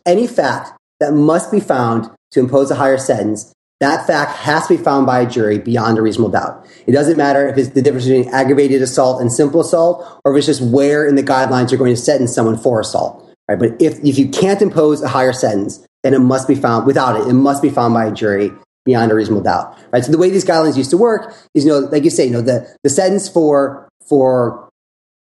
any 0.04 0.26
fact 0.26 0.77
that 1.00 1.14
must 1.14 1.52
be 1.52 1.60
found 1.60 2.10
to 2.32 2.40
impose 2.40 2.72
a 2.72 2.76
higher 2.76 2.98
sentence, 2.98 3.54
that 3.80 4.08
fact 4.08 4.32
has 4.38 4.68
to 4.68 4.78
be 4.78 4.84
found 4.84 5.06
by 5.06 5.22
a 5.22 5.30
jury 5.30 5.60
beyond 5.60 5.98
a 5.98 6.02
reasonable 6.02 6.32
doubt. 6.32 6.66
It 6.88 6.94
doesn't 6.94 7.18
matter 7.18 7.48
if 7.48 7.58
it's 7.58 7.70
the 7.70 7.82
difference 7.82 8.06
between 8.06 8.34
aggravated 8.34 8.82
assault 8.82 9.22
and 9.22 9.32
simple 9.32 9.62
assault, 9.62 10.20
or 10.26 10.34
if 10.34 10.40
it's 10.40 10.48
just 10.48 10.62
where 10.62 11.06
in 11.08 11.16
the 11.16 11.24
guidelines 11.24 11.70
you're 11.70 11.78
going 11.78 11.94
to 11.94 12.02
sentence 12.02 12.34
someone 12.34 12.58
for 12.58 12.80
assault. 12.80 13.24
Right? 13.48 13.60
But 13.60 13.82
if, 13.82 14.00
if 14.04 14.18
you 14.18 14.30
can't 14.30 14.62
impose 14.62 15.02
a 15.02 15.08
higher 15.08 15.34
sentence, 15.34 15.86
then 16.04 16.14
it 16.14 16.20
must 16.20 16.48
be 16.48 16.56
found 16.56 16.86
without 16.86 17.20
it. 17.20 17.28
It 17.28 17.34
must 17.34 17.62
be 17.62 17.70
found 17.70 17.94
by 17.94 18.06
a 18.06 18.12
jury 18.12 18.52
beyond 18.86 19.12
a 19.12 19.16
reasonable 19.16 19.44
doubt, 19.44 19.78
right? 19.92 20.04
So 20.04 20.12
the 20.12 20.18
way 20.18 20.30
these 20.30 20.46
guidelines 20.46 20.78
used 20.78 20.92
to 20.92 20.98
work 20.98 21.36
is, 21.54 21.66
you 21.66 21.72
know, 21.72 21.80
like 21.80 22.06
you 22.06 22.10
say, 22.10 22.26
you 22.26 22.32
know, 22.32 22.42
the, 22.42 22.74
the 22.84 22.90
sentence 22.90 23.28
for, 23.28 23.90
for 24.08 24.70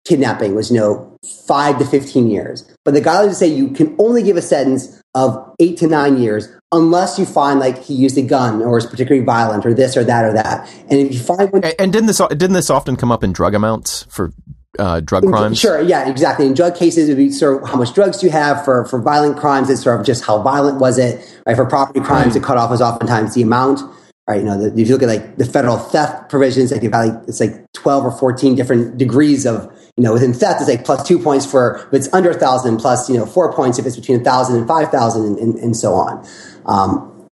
kidnapping 0.05 0.53
was, 0.53 0.69
you 0.69 0.77
know, 0.77 1.17
five 1.47 1.79
to 1.79 1.85
15 1.85 2.29
years. 2.29 2.69
But 2.83 2.93
the 2.93 3.01
guidelines 3.01 3.35
say 3.35 3.47
you 3.47 3.69
can 3.69 3.95
only 3.97 4.23
give 4.23 4.35
a 4.35 4.41
sentence 4.41 4.94
of 5.15 5.55
eight 5.59 5.77
to 5.77 5.87
nine 5.87 6.17
years 6.21 6.47
unless 6.71 7.17
you 7.17 7.25
find 7.25 7.59
like 7.59 7.81
he 7.81 7.93
used 7.93 8.17
a 8.17 8.21
gun 8.21 8.61
or 8.61 8.77
is 8.77 8.85
particularly 8.85 9.25
violent 9.25 9.65
or 9.65 9.73
this 9.73 9.95
or 9.95 10.03
that 10.03 10.25
or 10.25 10.33
that. 10.33 10.69
And 10.89 10.99
if 10.99 11.13
you 11.13 11.19
find 11.19 11.51
one- 11.51 11.63
and 11.63 11.91
didn't 11.91 12.07
this 12.07 12.21
didn't 12.29 12.53
this 12.53 12.69
often 12.69 12.97
come 12.97 13.11
up 13.11 13.23
in 13.23 13.31
drug 13.31 13.55
amounts 13.55 14.03
for 14.09 14.33
uh, 14.77 14.99
drug 14.99 15.23
crimes? 15.23 15.57
Sure, 15.57 15.81
yeah, 15.81 16.09
exactly. 16.09 16.45
In 16.45 16.53
drug 16.53 16.75
cases, 16.75 17.07
it 17.07 17.13
would 17.13 17.17
be 17.17 17.31
sort 17.31 17.63
of 17.63 17.69
how 17.69 17.77
much 17.77 17.93
drugs 17.93 18.17
do 18.19 18.27
you 18.27 18.31
have. 18.33 18.65
For 18.65 18.83
for 18.85 18.99
violent 19.01 19.37
crimes, 19.37 19.69
it's 19.69 19.83
sort 19.83 19.97
of 19.99 20.05
just 20.05 20.25
how 20.25 20.41
violent 20.41 20.79
was 20.79 20.97
it. 20.97 21.25
Right? 21.47 21.55
For 21.55 21.65
property 21.65 22.01
crimes, 22.01 22.33
the 22.33 22.41
cutoff 22.41 22.73
is 22.73 22.81
oftentimes 22.81 23.33
the 23.35 23.41
amount. 23.41 23.79
Right? 24.27 24.39
You 24.39 24.45
know, 24.45 24.57
the, 24.57 24.81
if 24.81 24.87
you 24.87 24.93
look 24.95 25.03
at 25.03 25.07
like 25.07 25.37
the 25.37 25.45
federal 25.45 25.77
theft 25.77 26.29
provisions, 26.29 26.71
like, 26.71 26.83
like 26.83 27.13
it's 27.27 27.39
like 27.39 27.71
twelve 27.71 28.03
or 28.03 28.11
fourteen 28.11 28.55
different 28.55 28.97
degrees 28.97 29.45
of 29.45 29.71
you 29.97 30.03
know 30.03 30.13
within 30.13 30.33
theft. 30.33 30.61
It's 30.61 30.69
like 30.69 30.85
plus 30.85 31.07
two 31.07 31.19
points 31.19 31.45
for 31.45 31.87
if 31.87 31.93
it's 31.93 32.13
under 32.13 32.31
a 32.31 32.33
thousand, 32.33 32.77
plus 32.77 33.09
you 33.09 33.17
know 33.17 33.25
four 33.25 33.53
points 33.53 33.79
if 33.79 33.85
it's 33.85 33.95
between 33.95 34.21
a 34.21 34.23
thousand 34.23 34.57
and 34.57 34.67
five 34.67 34.89
thousand, 34.89 35.39
and, 35.39 35.55
and, 35.55 35.75
so 35.75 35.93
on. 35.93 36.27
Um, 36.65 37.27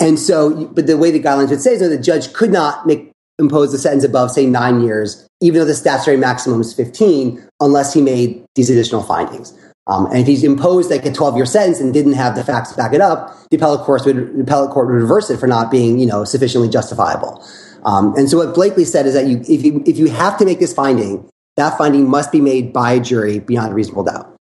and 0.00 0.18
so, 0.18 0.66
but 0.66 0.86
the 0.86 0.96
way 0.96 1.10
the 1.10 1.20
guidelines 1.20 1.50
would 1.50 1.60
say 1.60 1.72
is 1.72 1.80
that 1.80 1.88
the 1.88 1.98
judge 1.98 2.32
could 2.32 2.52
not 2.52 2.86
make 2.86 3.12
impose 3.38 3.72
the 3.72 3.78
sentence 3.78 4.04
above, 4.04 4.30
say, 4.30 4.46
nine 4.46 4.80
years, 4.80 5.28
even 5.40 5.60
though 5.60 5.66
the 5.66 5.74
statutory 5.74 6.16
maximum 6.16 6.60
is 6.60 6.72
15, 6.72 7.46
unless 7.60 7.92
he 7.92 8.00
made 8.00 8.44
these 8.54 8.70
additional 8.70 9.02
findings. 9.02 9.52
Um, 9.88 10.06
and 10.06 10.18
if 10.18 10.26
he's 10.26 10.42
imposed 10.42 10.90
like 10.90 11.06
a 11.06 11.12
12 11.12 11.36
year 11.36 11.46
sentence 11.46 11.78
and 11.78 11.92
didn't 11.92 12.14
have 12.14 12.34
the 12.34 12.42
facts 12.42 12.70
to 12.70 12.76
back 12.76 12.92
it 12.92 13.00
up, 13.00 13.36
the 13.50 13.56
appellate 13.56 13.82
court 13.82 14.04
would, 14.04 14.36
the 14.36 14.42
appellate 14.42 14.70
court 14.70 14.88
would 14.88 14.94
reverse 14.94 15.30
it 15.30 15.38
for 15.38 15.46
not 15.46 15.70
being, 15.70 15.98
you 15.98 16.06
know, 16.06 16.24
sufficiently 16.24 16.68
justifiable. 16.68 17.44
Um, 17.84 18.14
and 18.16 18.28
so 18.28 18.38
what 18.38 18.54
Blakely 18.54 18.84
said 18.84 19.06
is 19.06 19.14
that 19.14 19.26
you, 19.26 19.38
if 19.48 19.64
you, 19.64 19.82
if 19.86 19.96
you 19.96 20.06
have 20.10 20.38
to 20.38 20.44
make 20.44 20.58
this 20.58 20.72
finding, 20.72 21.28
that 21.56 21.78
finding 21.78 22.08
must 22.08 22.32
be 22.32 22.40
made 22.40 22.72
by 22.72 22.92
a 22.92 23.00
jury 23.00 23.38
beyond 23.38 23.74
reasonable 23.74 24.04
doubt. 24.04 24.36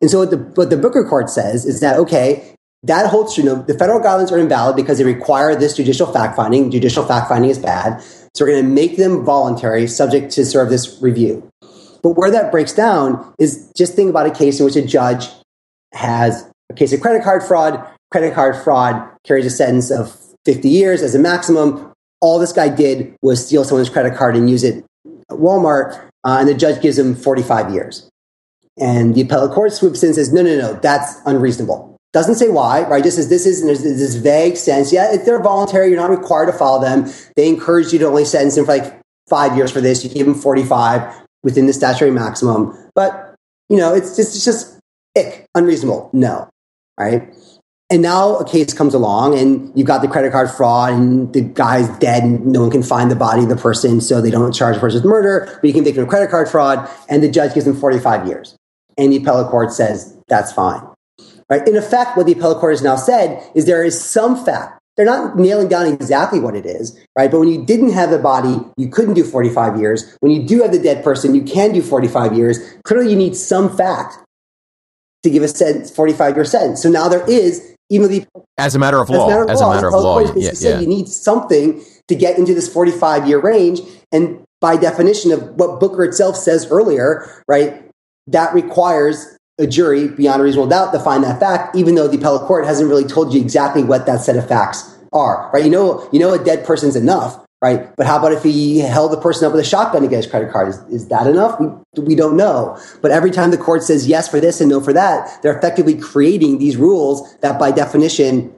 And 0.00 0.10
so 0.10 0.18
what 0.18 0.30
the, 0.30 0.38
what 0.38 0.70
the 0.70 0.76
Booker 0.76 1.04
court 1.04 1.30
says 1.30 1.64
is 1.64 1.80
that, 1.80 1.98
okay, 1.98 2.56
that 2.84 3.06
holds 3.06 3.34
true. 3.34 3.64
The 3.66 3.78
federal 3.78 4.00
guidelines 4.00 4.32
are 4.32 4.38
invalid 4.38 4.74
because 4.74 4.98
they 4.98 5.04
require 5.04 5.54
this 5.54 5.76
judicial 5.76 6.12
fact 6.12 6.34
finding. 6.34 6.70
Judicial 6.70 7.04
fact 7.04 7.28
finding 7.28 7.50
is 7.50 7.58
bad. 7.58 8.02
So 8.34 8.44
we're 8.44 8.52
going 8.52 8.64
to 8.64 8.70
make 8.70 8.96
them 8.96 9.24
voluntary, 9.24 9.86
subject 9.86 10.32
to 10.32 10.60
of 10.60 10.70
this 10.70 11.00
review. 11.00 11.48
But 12.02 12.10
where 12.10 12.30
that 12.30 12.50
breaks 12.50 12.72
down 12.72 13.32
is 13.38 13.70
just 13.76 13.94
think 13.94 14.10
about 14.10 14.26
a 14.26 14.30
case 14.32 14.58
in 14.58 14.64
which 14.64 14.74
a 14.74 14.82
judge 14.82 15.28
has 15.92 16.50
a 16.70 16.74
case 16.74 16.92
of 16.92 17.00
credit 17.00 17.22
card 17.22 17.42
fraud. 17.42 17.86
Credit 18.10 18.34
card 18.34 18.56
fraud 18.56 19.08
carries 19.24 19.46
a 19.46 19.50
sentence 19.50 19.90
of 19.90 20.16
50 20.44 20.68
years 20.68 21.02
as 21.02 21.14
a 21.14 21.18
maximum. 21.18 21.92
All 22.20 22.38
this 22.38 22.52
guy 22.52 22.68
did 22.68 23.14
was 23.22 23.46
steal 23.46 23.64
someone's 23.64 23.90
credit 23.90 24.16
card 24.16 24.34
and 24.34 24.50
use 24.50 24.64
it 24.64 24.84
at 25.30 25.36
Walmart, 25.36 26.10
uh, 26.24 26.38
and 26.40 26.48
the 26.48 26.54
judge 26.54 26.80
gives 26.82 26.98
him 26.98 27.14
45 27.14 27.72
years. 27.72 28.08
And 28.78 29.14
the 29.14 29.22
appellate 29.22 29.52
court 29.52 29.72
swoops 29.72 30.02
in 30.02 30.08
and 30.08 30.14
says, 30.14 30.32
no, 30.32 30.42
no, 30.42 30.56
no, 30.56 30.74
that's 30.74 31.20
unreasonable. 31.26 31.96
Doesn't 32.12 32.34
say 32.34 32.48
why, 32.48 32.82
right? 32.82 33.02
Just 33.02 33.16
says 33.16 33.28
this 33.28 33.46
is, 33.46 33.60
and 33.60 33.68
there's 33.68 33.82
this 33.82 34.16
vague 34.16 34.56
sense. 34.56 34.92
Yeah, 34.92 35.14
if 35.14 35.24
they're 35.24 35.42
voluntary, 35.42 35.88
you're 35.88 36.00
not 36.00 36.10
required 36.10 36.46
to 36.46 36.52
follow 36.52 36.80
them. 36.80 37.10
They 37.36 37.48
encourage 37.48 37.92
you 37.92 37.98
to 38.00 38.06
only 38.06 38.24
sentence 38.24 38.56
them 38.56 38.66
for 38.66 38.76
like 38.76 39.00
five 39.28 39.56
years 39.56 39.70
for 39.70 39.80
this. 39.80 40.04
You 40.04 40.10
give 40.10 40.26
them 40.26 40.34
45 40.34 41.22
within 41.42 41.66
the 41.66 41.72
statutory 41.72 42.10
maximum. 42.10 42.76
But, 42.94 43.34
you 43.68 43.78
know, 43.78 43.94
it's 43.94 44.14
just, 44.16 44.36
it's 44.36 44.44
just 44.44 44.78
ick, 45.16 45.46
unreasonable. 45.54 46.10
No, 46.12 46.50
right? 46.98 47.32
And 47.92 48.00
now 48.00 48.36
a 48.36 48.48
case 48.48 48.72
comes 48.72 48.94
along 48.94 49.38
and 49.38 49.70
you've 49.76 49.86
got 49.86 50.00
the 50.00 50.08
credit 50.08 50.32
card 50.32 50.50
fraud 50.50 50.94
and 50.94 51.30
the 51.34 51.42
guy's 51.42 51.86
dead 51.98 52.22
and 52.22 52.46
no 52.46 52.62
one 52.62 52.70
can 52.70 52.82
find 52.82 53.10
the 53.10 53.16
body 53.16 53.42
of 53.42 53.50
the 53.50 53.56
person. 53.56 54.00
So 54.00 54.22
they 54.22 54.30
don't 54.30 54.54
charge 54.54 54.76
the 54.76 54.80
person 54.80 55.02
with 55.02 55.10
murder, 55.10 55.46
but 55.60 55.64
you 55.64 55.74
can 55.74 55.84
him 55.84 56.02
of 56.04 56.08
credit 56.08 56.30
card 56.30 56.48
fraud 56.48 56.88
and 57.10 57.22
the 57.22 57.30
judge 57.30 57.52
gives 57.52 57.66
him 57.66 57.76
45 57.76 58.26
years. 58.26 58.56
And 58.96 59.12
the 59.12 59.18
appellate 59.18 59.48
court 59.48 59.72
says 59.72 60.16
that's 60.26 60.50
fine. 60.52 60.80
Right? 61.50 61.68
In 61.68 61.76
effect, 61.76 62.16
what 62.16 62.24
the 62.24 62.32
appellate 62.32 62.60
court 62.60 62.72
has 62.72 62.82
now 62.82 62.96
said 62.96 63.46
is 63.54 63.66
there 63.66 63.84
is 63.84 64.02
some 64.02 64.42
fact. 64.42 64.80
They're 64.96 65.04
not 65.04 65.36
nailing 65.36 65.68
down 65.68 65.86
exactly 65.86 66.40
what 66.40 66.56
it 66.56 66.64
is, 66.64 66.98
right? 67.16 67.30
But 67.30 67.40
when 67.40 67.48
you 67.48 67.62
didn't 67.62 67.92
have 67.92 68.10
the 68.10 68.18
body, 68.18 68.58
you 68.78 68.88
couldn't 68.88 69.14
do 69.14 69.24
45 69.24 69.78
years. 69.78 70.16
When 70.20 70.32
you 70.32 70.46
do 70.46 70.62
have 70.62 70.72
the 70.72 70.78
dead 70.78 71.04
person, 71.04 71.34
you 71.34 71.42
can 71.42 71.72
do 71.72 71.82
45 71.82 72.34
years. 72.34 72.58
Clearly, 72.84 73.10
you 73.10 73.16
need 73.16 73.36
some 73.36 73.74
fact 73.74 74.16
to 75.22 75.30
give 75.30 75.42
a 75.42 75.48
sentence, 75.48 75.90
45 75.90 76.36
year 76.36 76.44
sentence. 76.44 76.82
So 76.82 76.90
now 76.90 77.08
there 77.08 77.28
is, 77.28 77.71
even 77.92 78.10
the 78.10 78.26
as 78.56 78.74
a 78.74 78.78
matter 78.78 79.00
of 79.00 79.10
law, 79.10 79.44
as 79.44 79.60
a 79.60 79.68
matter 79.68 79.88
of 79.88 79.94
law, 79.94 80.20
yeah, 80.34 80.50
yeah. 80.58 80.80
you 80.80 80.86
need 80.86 81.08
something 81.08 81.84
to 82.08 82.14
get 82.14 82.38
into 82.38 82.54
this 82.54 82.72
45 82.72 83.28
year 83.28 83.38
range. 83.38 83.80
And 84.10 84.42
by 84.60 84.76
definition 84.76 85.30
of 85.30 85.42
what 85.56 85.78
Booker 85.78 86.02
itself 86.04 86.36
says 86.36 86.66
earlier, 86.70 87.44
right, 87.46 87.82
that 88.28 88.54
requires 88.54 89.36
a 89.58 89.66
jury 89.66 90.08
beyond 90.08 90.40
a 90.40 90.44
reasonable 90.44 90.70
doubt 90.70 90.92
to 90.92 91.00
find 91.00 91.22
that 91.22 91.38
fact, 91.38 91.76
even 91.76 91.94
though 91.94 92.08
the 92.08 92.16
appellate 92.16 92.46
court 92.46 92.64
hasn't 92.64 92.88
really 92.88 93.04
told 93.04 93.34
you 93.34 93.40
exactly 93.40 93.84
what 93.84 94.06
that 94.06 94.20
set 94.22 94.36
of 94.36 94.48
facts 94.48 94.98
are, 95.12 95.50
right? 95.52 95.64
You 95.64 95.70
know, 95.70 96.08
you 96.12 96.18
know, 96.18 96.32
a 96.32 96.42
dead 96.42 96.64
person's 96.64 96.96
enough, 96.96 97.44
right? 97.62 97.94
But 97.96 98.06
how 98.06 98.18
about 98.18 98.32
if 98.32 98.42
he 98.42 98.80
held 98.80 99.12
the 99.12 99.16
person 99.16 99.46
up 99.46 99.52
with 99.52 99.60
a 99.60 99.68
shotgun 99.68 100.02
to 100.02 100.08
get 100.08 100.16
his 100.16 100.26
credit 100.26 100.52
card? 100.52 100.68
Is, 100.68 100.78
is 100.90 101.08
that 101.08 101.26
enough? 101.26 101.58
We, 101.60 101.68
we 102.02 102.14
don't 102.14 102.36
know. 102.36 102.78
But 103.00 103.12
every 103.12 103.30
time 103.30 103.50
the 103.50 103.58
court 103.58 103.82
says 103.82 104.06
yes 104.06 104.28
for 104.28 104.40
this 104.40 104.60
and 104.60 104.68
no 104.68 104.80
for 104.80 104.92
that, 104.92 105.40
they're 105.42 105.56
effectively 105.56 105.96
creating 105.96 106.58
these 106.58 106.76
rules 106.76 107.34
that 107.38 107.58
by 107.58 107.70
definition 107.70 108.54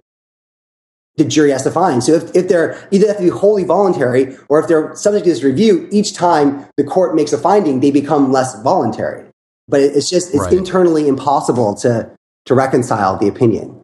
the 1.16 1.24
jury 1.24 1.50
has 1.50 1.62
to 1.62 1.70
find. 1.70 2.02
So 2.02 2.14
if, 2.14 2.34
if 2.34 2.48
they're 2.48 2.88
either 2.90 3.06
have 3.06 3.18
to 3.18 3.22
be 3.22 3.28
wholly 3.28 3.62
voluntary 3.62 4.36
or 4.48 4.58
if 4.58 4.66
they're 4.66 4.96
subject 4.96 5.26
to 5.26 5.30
this 5.30 5.44
review, 5.44 5.86
each 5.92 6.14
time 6.14 6.66
the 6.76 6.82
court 6.82 7.14
makes 7.14 7.32
a 7.32 7.38
finding, 7.38 7.78
they 7.78 7.92
become 7.92 8.32
less 8.32 8.60
voluntary 8.62 9.24
but 9.68 9.80
it's 9.80 10.10
just 10.10 10.34
it's 10.34 10.44
right. 10.44 10.52
internally 10.52 11.08
impossible 11.08 11.74
to 11.74 12.10
to 12.46 12.54
reconcile 12.54 13.16
the 13.16 13.28
opinion. 13.28 13.80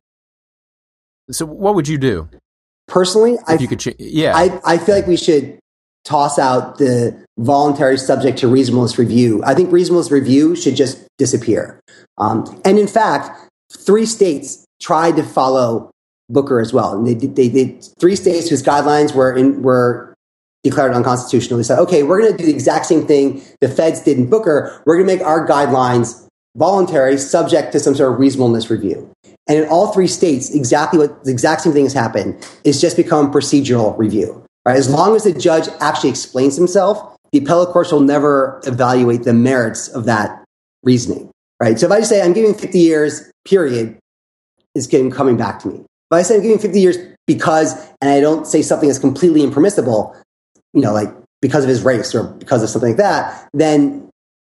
So, 1.31 1.47
what 1.47 1.75
would 1.75 1.89
you 1.89 1.99
do? 1.99 2.29
Personally, 2.91 3.35
if 3.35 3.41
I, 3.49 3.55
you 3.55 3.69
could, 3.69 3.83
yeah, 3.99 4.37
I, 4.37 4.61
I 4.65 4.79
feel 4.79 4.97
like 4.97 5.07
we 5.07 5.17
should 5.17 5.59
toss 6.05 6.39
out 6.39 6.79
the 6.79 7.25
voluntary 7.39 7.97
subject 7.97 8.39
to 8.39 8.49
reasonableness 8.49 8.99
review. 8.99 9.43
I 9.45 9.55
think 9.55 9.71
reasonableness 9.71 10.11
review 10.11 10.57
should 10.57 10.75
just 10.75 11.07
disappear. 11.17 11.81
Um, 12.19 12.61
and 12.65 12.79
in 12.79 12.89
fact, 12.89 13.31
three 13.73 14.07
states 14.07 14.65
tried 14.83 15.17
to 15.17 15.23
follow 15.23 15.91
Booker 16.29 16.61
as 16.61 16.73
well. 16.73 16.95
And 16.95 17.07
they, 17.07 17.15
they, 17.15 17.49
they 17.49 17.79
three 18.01 18.17
states 18.17 18.49
whose 18.49 18.63
guidelines 18.63 19.15
were 19.15 19.33
in, 19.37 19.63
were 19.63 20.15
declared 20.65 20.93
unconstitutional. 20.93 21.59
They 21.59 21.65
said, 21.65 21.79
okay, 21.79 22.03
we're 22.03 22.21
going 22.21 22.33
to 22.33 22.39
do 22.39 22.47
the 22.47 22.53
exact 22.53 22.87
same 22.87 23.07
thing 23.07 23.43
the 23.61 23.69
feds 23.69 24.01
did 24.03 24.19
in 24.19 24.29
Booker. 24.29 24.83
We're 24.85 24.97
going 24.97 25.09
to 25.09 25.17
make 25.17 25.25
our 25.25 25.47
guidelines 25.47 26.27
voluntary, 26.57 27.19
subject 27.19 27.73
to 27.73 27.81
some 27.81 27.95
sort 27.95 28.13
of 28.13 28.19
reasonableness 28.19 28.71
review. 28.71 29.11
And 29.51 29.59
in 29.59 29.69
all 29.69 29.89
three 29.89 30.07
states, 30.07 30.55
exactly 30.55 30.97
what 30.97 31.25
the 31.25 31.33
exact 31.33 31.63
same 31.63 31.73
thing 31.73 31.83
has 31.83 31.93
happened. 31.93 32.37
It's 32.63 32.81
just 32.81 32.97
become 32.97 33.33
procedural 33.33 33.99
review. 33.99 34.45
Right? 34.65 34.77
As 34.77 34.89
long 34.89 35.17
as 35.17 35.25
the 35.25 35.33
judge 35.33 35.69
actually 35.81 36.11
explains 36.11 36.57
himself, 36.57 37.17
the 37.33 37.39
appellate 37.39 37.71
courts 37.71 37.91
will 37.91 37.99
never 37.99 38.61
evaluate 38.65 39.25
the 39.25 39.33
merits 39.33 39.89
of 39.89 40.05
that 40.05 40.45
reasoning. 40.85 41.33
Right? 41.59 41.81
So 41.81 41.87
if 41.87 41.93
I 41.93 41.99
just 41.99 42.11
say 42.11 42.23
I'm 42.23 42.33
giving 42.33 42.55
50 42.55 42.79
years, 42.79 43.29
period, 43.45 43.99
it's 44.77 44.87
getting 44.87 45.11
coming 45.11 45.37
back 45.37 45.59
to 45.63 45.69
me. 45.69 45.81
If 45.81 46.13
I 46.13 46.23
say 46.23 46.37
I'm 46.37 46.43
giving 46.43 46.61
50 46.61 46.81
years 46.81 46.97
because, 47.27 47.75
and 48.01 48.09
I 48.09 48.21
don't 48.21 48.47
say 48.47 48.63
something 48.63 48.89
that's 48.89 49.01
completely 49.01 49.43
impermissible, 49.43 50.15
you 50.75 50.81
know, 50.81 50.93
like 50.93 51.13
because 51.43 51.65
of 51.65 51.71
his 51.71 51.83
race 51.83 52.15
or 52.15 52.23
because 52.23 52.63
of 52.63 52.69
something 52.69 52.91
like 52.91 52.99
that, 52.99 53.49
then 53.53 54.09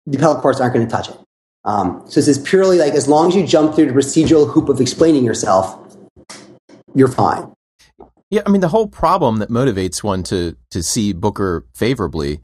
the 0.06 0.18
appellate 0.18 0.40
courts 0.40 0.60
aren't 0.60 0.72
going 0.72 0.86
to 0.86 0.90
touch 0.90 1.08
it. 1.08 1.18
Um, 1.64 2.02
so 2.06 2.20
this 2.20 2.28
is 2.28 2.38
purely 2.38 2.78
like 2.78 2.94
as 2.94 3.08
long 3.08 3.28
as 3.28 3.36
you 3.36 3.46
jump 3.46 3.74
through 3.74 3.86
the 3.86 3.92
procedural 3.92 4.50
hoop 4.50 4.68
of 4.68 4.80
explaining 4.80 5.24
yourself, 5.24 5.96
you're 6.94 7.08
fine. 7.08 7.52
Yeah, 8.30 8.42
I 8.46 8.50
mean 8.50 8.60
the 8.60 8.68
whole 8.68 8.88
problem 8.88 9.38
that 9.38 9.48
motivates 9.48 10.02
one 10.02 10.22
to 10.24 10.56
to 10.70 10.82
see 10.82 11.12
Booker 11.12 11.66
favorably 11.74 12.40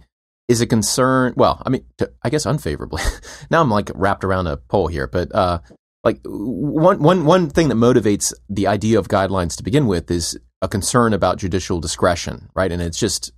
is 0.49 0.61
a 0.61 0.67
concern. 0.67 1.35
Well, 1.37 1.63
I 1.65 1.71
mean, 1.71 1.85
to, 1.99 2.11
I 2.23 2.31
guess 2.31 2.47
unfavorably. 2.47 3.03
now 3.51 3.61
I'm 3.61 3.71
like 3.71 3.91
wrapped 3.95 4.25
around 4.25 4.47
a 4.47 4.57
pole 4.57 4.89
here, 4.89 5.07
but 5.07 5.35
uh, 5.35 5.61
like 6.05 6.21
one 6.25 7.03
one 7.03 7.25
one 7.25 7.51
thing 7.51 7.69
that 7.69 7.75
motivates 7.75 8.33
the 8.49 8.67
idea 8.67 8.99
of 8.99 9.09
guidelines 9.09 9.57
to 9.57 9.63
begin 9.63 9.87
with 9.87 10.11
is 10.11 10.39
a 10.63 10.69
concern 10.69 11.13
about 11.13 11.39
judicial 11.39 11.81
discretion, 11.81 12.49
right? 12.55 12.73
And 12.73 12.81
it's 12.81 12.99
just 12.99 13.33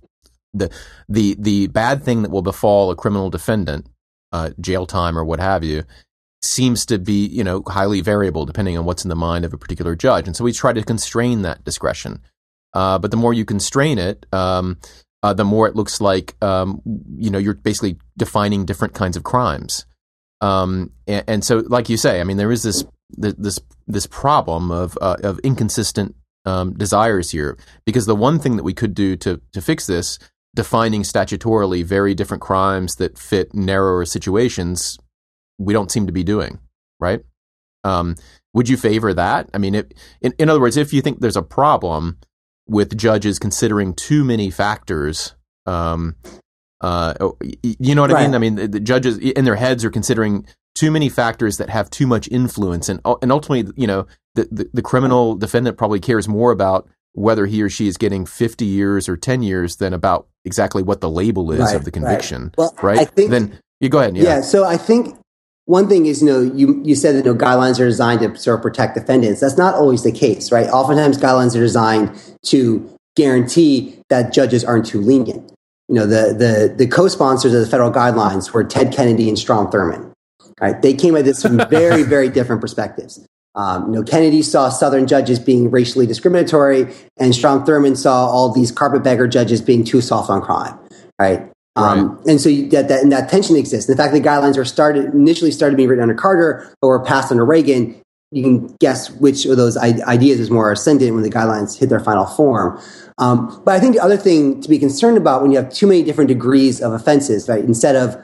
the 0.53 0.69
the 1.09 1.35
the 1.39 1.67
bad 1.67 2.03
thing 2.03 2.21
that 2.21 2.31
will 2.31 2.41
befall 2.41 2.91
a 2.91 2.95
criminal 2.95 3.29
defendant 3.29 3.87
uh, 4.33 4.49
jail 4.59 4.85
time 4.85 5.17
or 5.17 5.23
what 5.23 5.39
have 5.39 5.63
you 5.63 5.83
seems 6.41 6.85
to 6.85 6.99
be 6.99 7.25
you 7.27 7.43
know 7.43 7.63
highly 7.67 8.01
variable 8.01 8.45
depending 8.45 8.77
on 8.77 8.83
what's 8.83 9.05
in 9.05 9.09
the 9.09 9.15
mind 9.15 9.45
of 9.45 9.53
a 9.53 9.57
particular 9.57 9.95
judge, 9.95 10.27
and 10.27 10.35
so 10.35 10.43
we 10.43 10.51
try 10.51 10.73
to 10.73 10.83
constrain 10.83 11.43
that 11.43 11.63
discretion. 11.63 12.21
Uh, 12.73 12.97
but 12.97 13.11
the 13.11 13.17
more 13.17 13.33
you 13.33 13.45
constrain 13.45 13.99
it, 13.99 14.25
um, 14.33 14.77
uh, 15.21 15.33
the 15.33 15.45
more 15.45 15.67
it 15.67 15.75
looks 15.75 16.01
like 16.01 16.35
um, 16.41 16.81
you 17.17 17.29
know 17.29 17.37
you're 17.37 17.53
basically 17.53 17.97
defining 18.17 18.65
different 18.65 18.93
kinds 18.93 19.15
of 19.15 19.23
crimes. 19.23 19.85
Um, 20.41 20.91
and, 21.07 21.23
and, 21.27 21.45
so, 21.45 21.63
like 21.67 21.87
you 21.87 21.95
say, 21.95 22.19
I 22.19 22.25
mean, 22.25 22.35
there 22.35 22.51
is 22.51 22.63
this 22.63 22.83
this 23.17 23.59
this 23.87 24.07
problem 24.07 24.71
of 24.71 24.97
uh, 25.01 25.15
of 25.23 25.39
inconsistent 25.39 26.15
um, 26.43 26.73
desires 26.73 27.31
here, 27.31 27.57
because 27.85 28.05
the 28.05 28.15
one 28.15 28.39
thing 28.39 28.57
that 28.57 28.63
we 28.63 28.73
could 28.73 28.93
do 28.93 29.15
to 29.17 29.39
to 29.53 29.61
fix 29.61 29.87
this 29.87 30.19
defining 30.55 31.01
statutorily 31.01 31.83
very 31.83 32.13
different 32.13 32.41
crimes 32.41 32.95
that 32.95 33.17
fit 33.17 33.53
narrower 33.53 34.05
situations, 34.05 34.99
we 35.57 35.73
don't 35.73 35.91
seem 35.91 36.05
to 36.05 36.13
be 36.13 36.23
doing, 36.23 36.59
right? 36.99 37.21
Um, 37.83 38.15
would 38.53 38.69
you 38.69 38.77
favor 38.77 39.13
that? 39.13 39.49
I 39.53 39.57
mean, 39.57 39.75
it, 39.75 39.93
in, 40.21 40.33
in 40.37 40.49
other 40.49 40.61
words, 40.61 40.77
if 40.77 40.93
you 40.93 41.01
think 41.01 41.19
there's 41.19 41.35
a 41.35 41.41
problem 41.41 42.19
with 42.67 42.97
judges 42.97 43.39
considering 43.39 43.93
too 43.93 44.23
many 44.23 44.49
factors, 44.49 45.35
um, 45.65 46.15
uh, 46.81 47.13
oh, 47.19 47.37
you 47.61 47.95
know 47.95 48.01
what 48.01 48.11
right. 48.11 48.23
I 48.23 48.27
mean? 48.27 48.35
I 48.35 48.37
mean, 48.37 48.55
the, 48.55 48.67
the, 48.67 48.79
judges 48.79 49.17
in 49.17 49.45
their 49.45 49.55
heads 49.55 49.83
are 49.83 49.89
considering 49.89 50.45
too 50.75 50.91
many 50.91 51.09
factors 51.09 51.57
that 51.57 51.69
have 51.69 51.89
too 51.89 52.05
much 52.05 52.27
influence, 52.29 52.89
and 52.89 52.99
and 53.21 53.31
ultimately, 53.31 53.71
you 53.77 53.87
know, 53.87 54.05
the, 54.35 54.47
the, 54.51 54.69
the 54.73 54.81
criminal 54.81 55.35
defendant 55.35 55.77
probably 55.77 55.99
cares 55.99 56.27
more 56.27 56.51
about 56.51 56.87
whether 57.13 57.45
he 57.45 57.61
or 57.61 57.69
she 57.69 57.87
is 57.87 57.97
getting 57.97 58.25
50 58.25 58.65
years 58.65 59.07
or 59.07 59.15
10 59.15 59.43
years 59.43 59.77
than 59.77 59.93
about 59.93 60.27
exactly 60.45 60.83
what 60.83 61.01
the 61.01 61.09
label 61.09 61.51
is 61.51 61.59
right, 61.59 61.75
of 61.75 61.85
the 61.85 61.91
conviction. 61.91 62.45
Right. 62.45 62.57
Well, 62.57 62.75
right? 62.81 63.09
Think, 63.09 63.31
then 63.31 63.59
you 63.79 63.89
go 63.89 63.99
ahead. 63.99 64.17
Yeah. 64.17 64.23
yeah. 64.23 64.41
So 64.41 64.65
I 64.65 64.77
think 64.77 65.15
one 65.65 65.87
thing 65.87 66.07
is, 66.07 66.21
you 66.21 66.27
know, 66.27 66.41
you, 66.41 66.81
you 66.83 66.95
said 66.95 67.15
that 67.15 67.25
you 67.25 67.33
know, 67.33 67.39
guidelines 67.39 67.79
are 67.79 67.87
designed 67.87 68.21
to 68.21 68.35
sort 68.37 68.59
of 68.59 68.63
protect 68.63 68.95
defendants. 68.95 69.41
That's 69.41 69.57
not 69.57 69.75
always 69.75 70.03
the 70.03 70.11
case, 70.11 70.51
right? 70.51 70.67
Oftentimes 70.67 71.17
guidelines 71.17 71.55
are 71.55 71.61
designed 71.61 72.19
to 72.47 72.89
guarantee 73.15 73.99
that 74.09 74.33
judges 74.33 74.63
aren't 74.65 74.85
too 74.85 74.99
lenient. 74.99 75.51
You 75.87 75.95
know, 75.95 76.05
the, 76.07 76.33
the, 76.33 76.73
the 76.75 76.87
co-sponsors 76.87 77.53
of 77.53 77.61
the 77.61 77.67
federal 77.67 77.91
guidelines 77.91 78.51
were 78.51 78.63
Ted 78.63 78.93
Kennedy 78.93 79.29
and 79.29 79.37
Strom 79.37 79.67
Thurmond. 79.67 80.11
Right? 80.59 80.81
They 80.81 80.93
came 80.93 81.15
at 81.15 81.25
this 81.25 81.41
from 81.41 81.57
very, 81.69 82.03
very 82.03 82.29
different 82.29 82.61
perspectives. 82.61 83.25
Um, 83.55 83.87
you 83.87 83.99
know, 83.99 84.03
Kennedy 84.03 84.41
saw 84.41 84.69
Southern 84.69 85.05
judges 85.05 85.39
being 85.39 85.69
racially 85.69 86.07
discriminatory, 86.07 86.93
and 87.19 87.35
Strom 87.35 87.65
Thurmond 87.65 87.97
saw 87.97 88.25
all 88.27 88.51
these 88.51 88.71
carpetbagger 88.71 89.27
judges 89.27 89.61
being 89.61 89.83
too 89.83 90.01
soft 90.01 90.29
on 90.29 90.41
crime, 90.41 90.77
right? 91.19 91.49
Um, 91.75 92.17
right. 92.17 92.27
And 92.27 92.41
so 92.41 92.49
you, 92.49 92.69
that, 92.69 92.87
that, 92.87 93.01
and 93.01 93.11
that 93.11 93.29
tension 93.29 93.55
exists. 93.55 93.89
In 93.89 93.97
fact, 93.97 94.13
that 94.13 94.21
the 94.21 94.27
guidelines 94.27 94.57
were 94.57 94.65
started 94.65 95.13
initially 95.13 95.51
started 95.51 95.75
being 95.75 95.89
written 95.89 96.03
under 96.03 96.15
Carter, 96.15 96.73
but 96.81 96.87
were 96.87 97.03
passed 97.03 97.31
under 97.31 97.45
Reagan. 97.45 97.99
You 98.31 98.41
can 98.41 98.75
guess 98.79 99.11
which 99.11 99.45
of 99.45 99.57
those 99.57 99.77
ideas 99.77 100.39
is 100.39 100.49
more 100.49 100.71
ascendant 100.71 101.13
when 101.13 101.21
the 101.21 101.29
guidelines 101.29 101.77
hit 101.77 101.89
their 101.89 101.99
final 101.99 102.25
form. 102.25 102.81
Um, 103.19 103.61
but 103.63 103.75
I 103.75 103.79
think 103.79 103.93
the 103.93 104.01
other 104.01 104.17
thing 104.17 104.59
to 104.61 104.69
be 104.69 104.79
concerned 104.79 105.17
about 105.17 105.43
when 105.43 105.51
you 105.51 105.57
have 105.57 105.71
too 105.71 105.85
many 105.85 106.01
different 106.01 106.29
degrees 106.29 106.81
of 106.81 106.93
offenses, 106.93 107.47
right? 107.47 107.63
Instead 107.63 107.95
of 107.95 108.17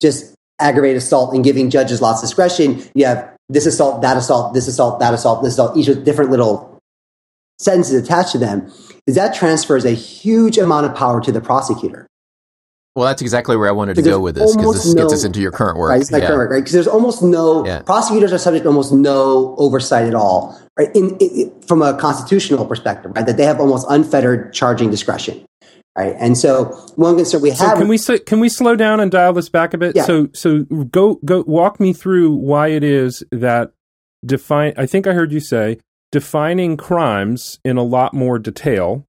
just 0.00 0.36
aggravated 0.60 0.98
assault 0.98 1.34
and 1.34 1.42
giving 1.42 1.68
judges 1.68 2.00
lots 2.00 2.22
of 2.22 2.28
discretion, 2.28 2.80
you 2.94 3.06
have 3.06 3.35
this 3.48 3.66
assault, 3.66 4.02
that 4.02 4.16
assault, 4.16 4.54
this 4.54 4.66
assault, 4.68 5.00
that 5.00 5.14
assault, 5.14 5.42
this 5.42 5.54
assault, 5.54 5.76
each 5.76 5.88
with 5.88 6.04
different 6.04 6.30
little 6.30 6.80
sentences 7.58 8.02
attached 8.02 8.32
to 8.32 8.38
them, 8.38 8.70
is 9.06 9.14
that 9.14 9.34
transfers 9.34 9.84
a 9.84 9.92
huge 9.92 10.58
amount 10.58 10.86
of 10.86 10.94
power 10.94 11.20
to 11.20 11.32
the 11.32 11.40
prosecutor. 11.40 12.06
Well, 12.94 13.06
that's 13.06 13.20
exactly 13.20 13.56
where 13.58 13.68
I 13.68 13.72
wanted 13.72 13.96
to 13.96 14.02
go 14.02 14.18
with 14.20 14.36
this 14.36 14.56
because 14.56 14.84
this 14.84 14.94
no, 14.94 15.02
gets 15.02 15.12
us 15.12 15.24
into 15.24 15.38
your 15.40 15.52
current 15.52 15.76
work. 15.76 15.90
Right, 15.90 16.00
it's 16.00 16.10
yeah. 16.10 16.20
current 16.20 16.38
work, 16.38 16.50
right? 16.50 16.60
Because 16.60 16.72
there's 16.72 16.86
almost 16.86 17.22
no 17.22 17.64
yeah. 17.66 17.82
prosecutors 17.82 18.32
are 18.32 18.38
subject 18.38 18.62
to 18.62 18.68
almost 18.70 18.90
no 18.90 19.54
oversight 19.58 20.06
at 20.06 20.14
all, 20.14 20.58
right? 20.78 20.88
In, 20.96 21.14
in, 21.18 21.60
from 21.60 21.82
a 21.82 21.96
constitutional 21.98 22.64
perspective, 22.64 23.12
right? 23.14 23.26
That 23.26 23.36
they 23.36 23.44
have 23.44 23.60
almost 23.60 23.86
unfettered 23.90 24.54
charging 24.54 24.90
discretion 24.90 25.45
right? 25.96 26.14
And 26.18 26.36
so 26.36 26.64
one 26.96 27.16
concern 27.16 27.40
we 27.40 27.50
have. 27.50 27.58
So 27.58 27.76
can 27.76 27.88
we 27.88 27.98
can 27.98 28.40
we 28.40 28.48
slow 28.48 28.76
down 28.76 29.00
and 29.00 29.10
dial 29.10 29.32
this 29.32 29.48
back 29.48 29.74
a 29.74 29.78
bit? 29.78 29.96
Yeah. 29.96 30.04
So 30.04 30.28
so 30.34 30.64
go 30.90 31.18
go 31.24 31.42
walk 31.46 31.80
me 31.80 31.92
through 31.92 32.34
why 32.34 32.68
it 32.68 32.84
is 32.84 33.24
that 33.32 33.72
define. 34.24 34.74
I 34.76 34.86
think 34.86 35.06
I 35.06 35.12
heard 35.12 35.32
you 35.32 35.40
say 35.40 35.78
defining 36.12 36.76
crimes 36.76 37.58
in 37.64 37.76
a 37.76 37.82
lot 37.82 38.14
more 38.14 38.38
detail. 38.38 39.06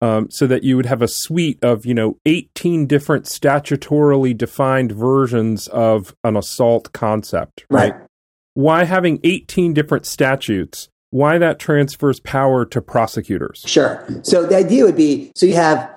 Um, 0.00 0.26
so 0.30 0.46
that 0.48 0.64
you 0.64 0.76
would 0.76 0.84
have 0.84 1.00
a 1.00 1.08
suite 1.08 1.58
of 1.62 1.86
you 1.86 1.94
know 1.94 2.18
18 2.26 2.86
different 2.86 3.24
statutorily 3.24 4.36
defined 4.36 4.92
versions 4.92 5.66
of 5.68 6.14
an 6.24 6.36
assault 6.36 6.92
concept 6.92 7.64
right. 7.70 7.92
right 7.92 8.02
why 8.52 8.84
having 8.84 9.18
18 9.24 9.72
different 9.72 10.04
statutes 10.04 10.90
why 11.08 11.38
that 11.38 11.58
transfers 11.58 12.20
power 12.20 12.66
to 12.66 12.82
prosecutors 12.82 13.62
sure 13.64 14.06
so 14.22 14.44
the 14.44 14.56
idea 14.56 14.84
would 14.84 14.96
be 14.96 15.32
so 15.36 15.46
you 15.46 15.54
have 15.54 15.93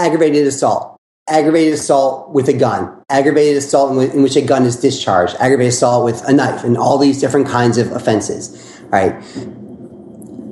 aggravated 0.00 0.46
assault, 0.46 0.96
aggravated 1.28 1.74
assault 1.74 2.30
with 2.30 2.48
a 2.48 2.52
gun, 2.52 3.02
aggravated 3.10 3.58
assault 3.58 3.96
in, 3.96 4.22
which 4.22 4.36
a 4.36 4.42
gun 4.42 4.64
is 4.64 4.76
discharged, 4.76 5.36
aggravated 5.38 5.74
assault 5.74 6.04
with 6.04 6.26
a 6.26 6.32
knife, 6.32 6.64
and 6.64 6.76
all 6.76 6.98
these 6.98 7.20
different 7.20 7.46
kinds 7.46 7.76
of 7.78 7.92
offenses. 7.92 8.80
Right? 8.88 9.14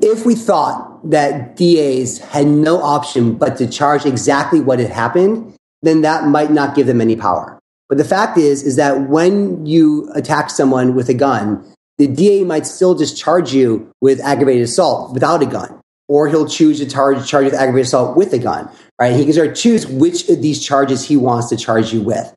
If 0.01 0.27
we 0.27 0.35
thought 0.35 1.11
that 1.11 1.57
DAs 1.57 2.19
had 2.19 2.47
no 2.47 2.83
option 2.83 3.35
but 3.35 3.57
to 3.57 3.67
charge 3.67 4.05
exactly 4.05 4.61
what 4.61 4.79
had 4.79 4.91
happened, 4.91 5.55
then 5.83 6.03
that 6.03 6.25
might 6.25 6.51
not 6.51 6.75
give 6.75 6.87
them 6.87 7.01
any 7.01 7.17
power. 7.17 7.59
But 7.89 7.99
the 7.99 8.05
fact 8.05 8.37
is, 8.37 8.63
is 8.63 8.77
that 8.77 9.09
when 9.09 9.65
you 9.65 10.11
attack 10.15 10.51
someone 10.51 10.95
with 10.95 11.09
a 11.09 11.15
gun, 11.15 11.65
the 11.97 12.07
DA 12.07 12.45
might 12.45 12.67
still 12.67 12.95
just 12.95 13.17
charge 13.17 13.53
you 13.53 13.91
with 14.01 14.21
aggravated 14.21 14.63
assault 14.63 15.15
without 15.15 15.43
a 15.43 15.47
gun 15.47 15.78
or 16.09 16.29
he'll 16.29 16.49
choose 16.49 16.79
to 16.81 16.87
charge, 16.87 17.27
charge 17.29 17.45
with 17.45 17.55
aggravated 17.55 17.87
assault 17.87 18.17
with 18.17 18.33
a 18.33 18.39
gun, 18.39 18.71
right? 19.01 19.15
He 19.15 19.25
can 19.25 19.33
sort 19.33 19.49
of 19.49 19.57
choose 19.57 19.87
which 19.87 20.29
of 20.29 20.43
these 20.43 20.65
charges 20.65 21.07
he 21.07 21.17
wants 21.17 21.49
to 21.51 21.57
charge 21.57 21.93
you 21.93 22.01
with. 22.03 22.35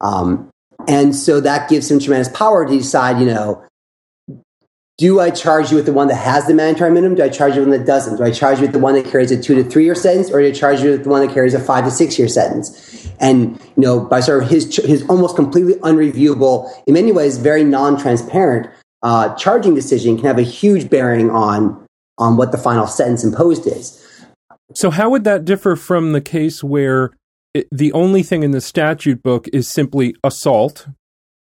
Um, 0.00 0.50
and 0.86 1.16
so 1.16 1.40
that 1.40 1.68
gives 1.68 1.90
him 1.90 1.98
tremendous 1.98 2.28
power 2.28 2.66
to 2.66 2.70
decide, 2.70 3.18
you 3.18 3.26
know, 3.26 3.64
do 4.96 5.18
I 5.18 5.30
charge 5.30 5.70
you 5.70 5.76
with 5.76 5.86
the 5.86 5.92
one 5.92 6.06
that 6.08 6.14
has 6.14 6.46
the 6.46 6.54
mandatory 6.54 6.92
minimum? 6.92 7.16
Do 7.16 7.24
I 7.24 7.28
charge 7.28 7.54
you 7.54 7.62
with 7.62 7.70
the 7.70 7.70
one 7.72 7.80
that 7.80 7.86
doesn't? 7.86 8.16
Do 8.16 8.24
I 8.24 8.30
charge 8.30 8.58
you 8.58 8.62
with 8.62 8.72
the 8.72 8.78
one 8.78 8.94
that 8.94 9.06
carries 9.06 9.32
a 9.32 9.42
two 9.42 9.56
to 9.56 9.64
three 9.64 9.84
year 9.84 9.96
sentence, 9.96 10.30
or 10.30 10.40
do 10.40 10.46
I 10.46 10.52
charge 10.52 10.82
you 10.82 10.90
with 10.90 11.02
the 11.02 11.10
one 11.10 11.26
that 11.26 11.34
carries 11.34 11.52
a 11.52 11.58
five 11.58 11.84
to 11.84 11.90
six 11.90 12.16
year 12.16 12.28
sentence? 12.28 13.04
and 13.20 13.60
you 13.76 13.82
know 13.82 14.00
by 14.00 14.20
sort 14.20 14.42
of 14.42 14.48
his 14.48 14.76
his 14.76 15.04
almost 15.08 15.36
completely 15.36 15.74
unreviewable, 15.74 16.70
in 16.86 16.94
many 16.94 17.12
ways 17.12 17.38
very 17.38 17.64
non-transparent 17.64 18.68
uh, 19.02 19.34
charging 19.34 19.74
decision 19.74 20.16
can 20.16 20.26
have 20.26 20.38
a 20.38 20.42
huge 20.42 20.88
bearing 20.88 21.30
on 21.30 21.83
on 22.18 22.36
what 22.36 22.52
the 22.52 22.58
final 22.58 22.86
sentence 22.86 23.24
imposed 23.24 23.66
is. 23.66 24.00
So 24.74 24.90
how 24.90 25.10
would 25.10 25.24
that 25.24 25.44
differ 25.44 25.76
from 25.76 26.12
the 26.12 26.20
case 26.20 26.62
where 26.64 27.10
it, 27.52 27.68
the 27.70 27.92
only 27.92 28.22
thing 28.22 28.42
in 28.42 28.50
the 28.50 28.60
statute 28.60 29.22
book 29.22 29.46
is 29.52 29.68
simply 29.68 30.14
assault, 30.24 30.88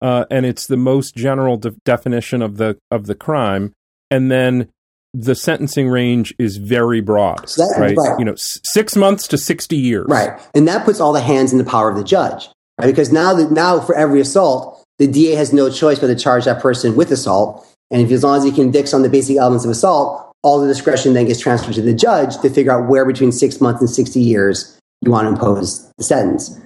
uh, 0.03 0.25
and 0.31 0.45
it's 0.45 0.67
the 0.67 0.77
most 0.77 1.15
general 1.15 1.57
de- 1.57 1.71
definition 1.85 2.43
of 2.43 2.57
the 2.59 2.77
of 2.91 3.07
the 3.07 3.15
crime, 3.15 3.73
and 4.11 4.31
then 4.31 4.69
the 5.15 5.35
sentencing 5.35 5.89
range 5.89 6.35
is 6.39 6.59
very 6.59 7.01
broad, 7.01 7.49
So 7.49 7.63
that- 7.67 7.81
right? 7.81 7.97
right. 7.97 8.19
You 8.19 8.27
know, 8.27 8.33
s- 8.33 8.61
six 8.65 8.95
months 8.97 9.27
to 9.29 9.39
sixty 9.39 9.77
years, 9.77 10.07
Right. 10.09 10.39
And 10.55 10.69
that 10.69 10.85
puts 10.85 11.01
all 11.01 11.15
the 11.15 11.21
hands 11.23 11.53
in 11.53 11.59
the 11.59 11.65
power 11.65 11.89
of 11.91 11.97
the 11.97 12.05
judge. 12.05 12.51
Right? 12.79 12.87
Because 12.87 13.11
now 13.11 13.33
that 13.33 13.51
now 13.51 13.81
for 13.81 13.95
every 13.95 14.21
assault, 14.21 14.85
the 14.99 15.07
DA 15.07 15.35
has 15.37 15.53
no 15.55 15.71
choice 15.71 15.99
but 15.99 16.09
to 16.09 16.15
charge 16.17 16.45
that 16.45 16.61
person 16.61 16.95
with 16.97 17.11
assault. 17.11 17.67
And 17.91 18.03
if 18.03 18.11
as 18.11 18.23
long 18.23 18.37
as 18.39 18.45
he 18.45 18.51
convicts 18.53 18.93
on 18.93 19.01
the 19.03 19.09
basic 19.09 19.39
elements 19.39 19.65
of 19.65 19.71
assault, 19.71 20.26
all 20.47 20.61
the 20.61 20.69
discretion 20.69 21.13
then 21.13 21.27
gets 21.27 21.41
transferred 21.41 21.75
to 21.75 21.83
the 21.83 21.93
judge 21.93 22.39
to 22.39 22.49
figure 22.49 22.71
out 22.71 22.89
where 22.89 23.05
between 23.05 23.33
six 23.33 23.61
months 23.61 23.81
and 23.81 23.91
sixty 23.91 24.21
years 24.21 24.79
you 25.03 25.11
want 25.11 25.25
to 25.27 25.31
impose 25.31 25.91
the 25.99 26.05
sentence. 26.05 26.57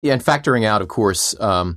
Yeah, 0.00 0.12
and 0.12 0.24
factoring 0.24 0.64
out, 0.64 0.80
of 0.80 0.86
course, 0.86 1.38
um, 1.40 1.76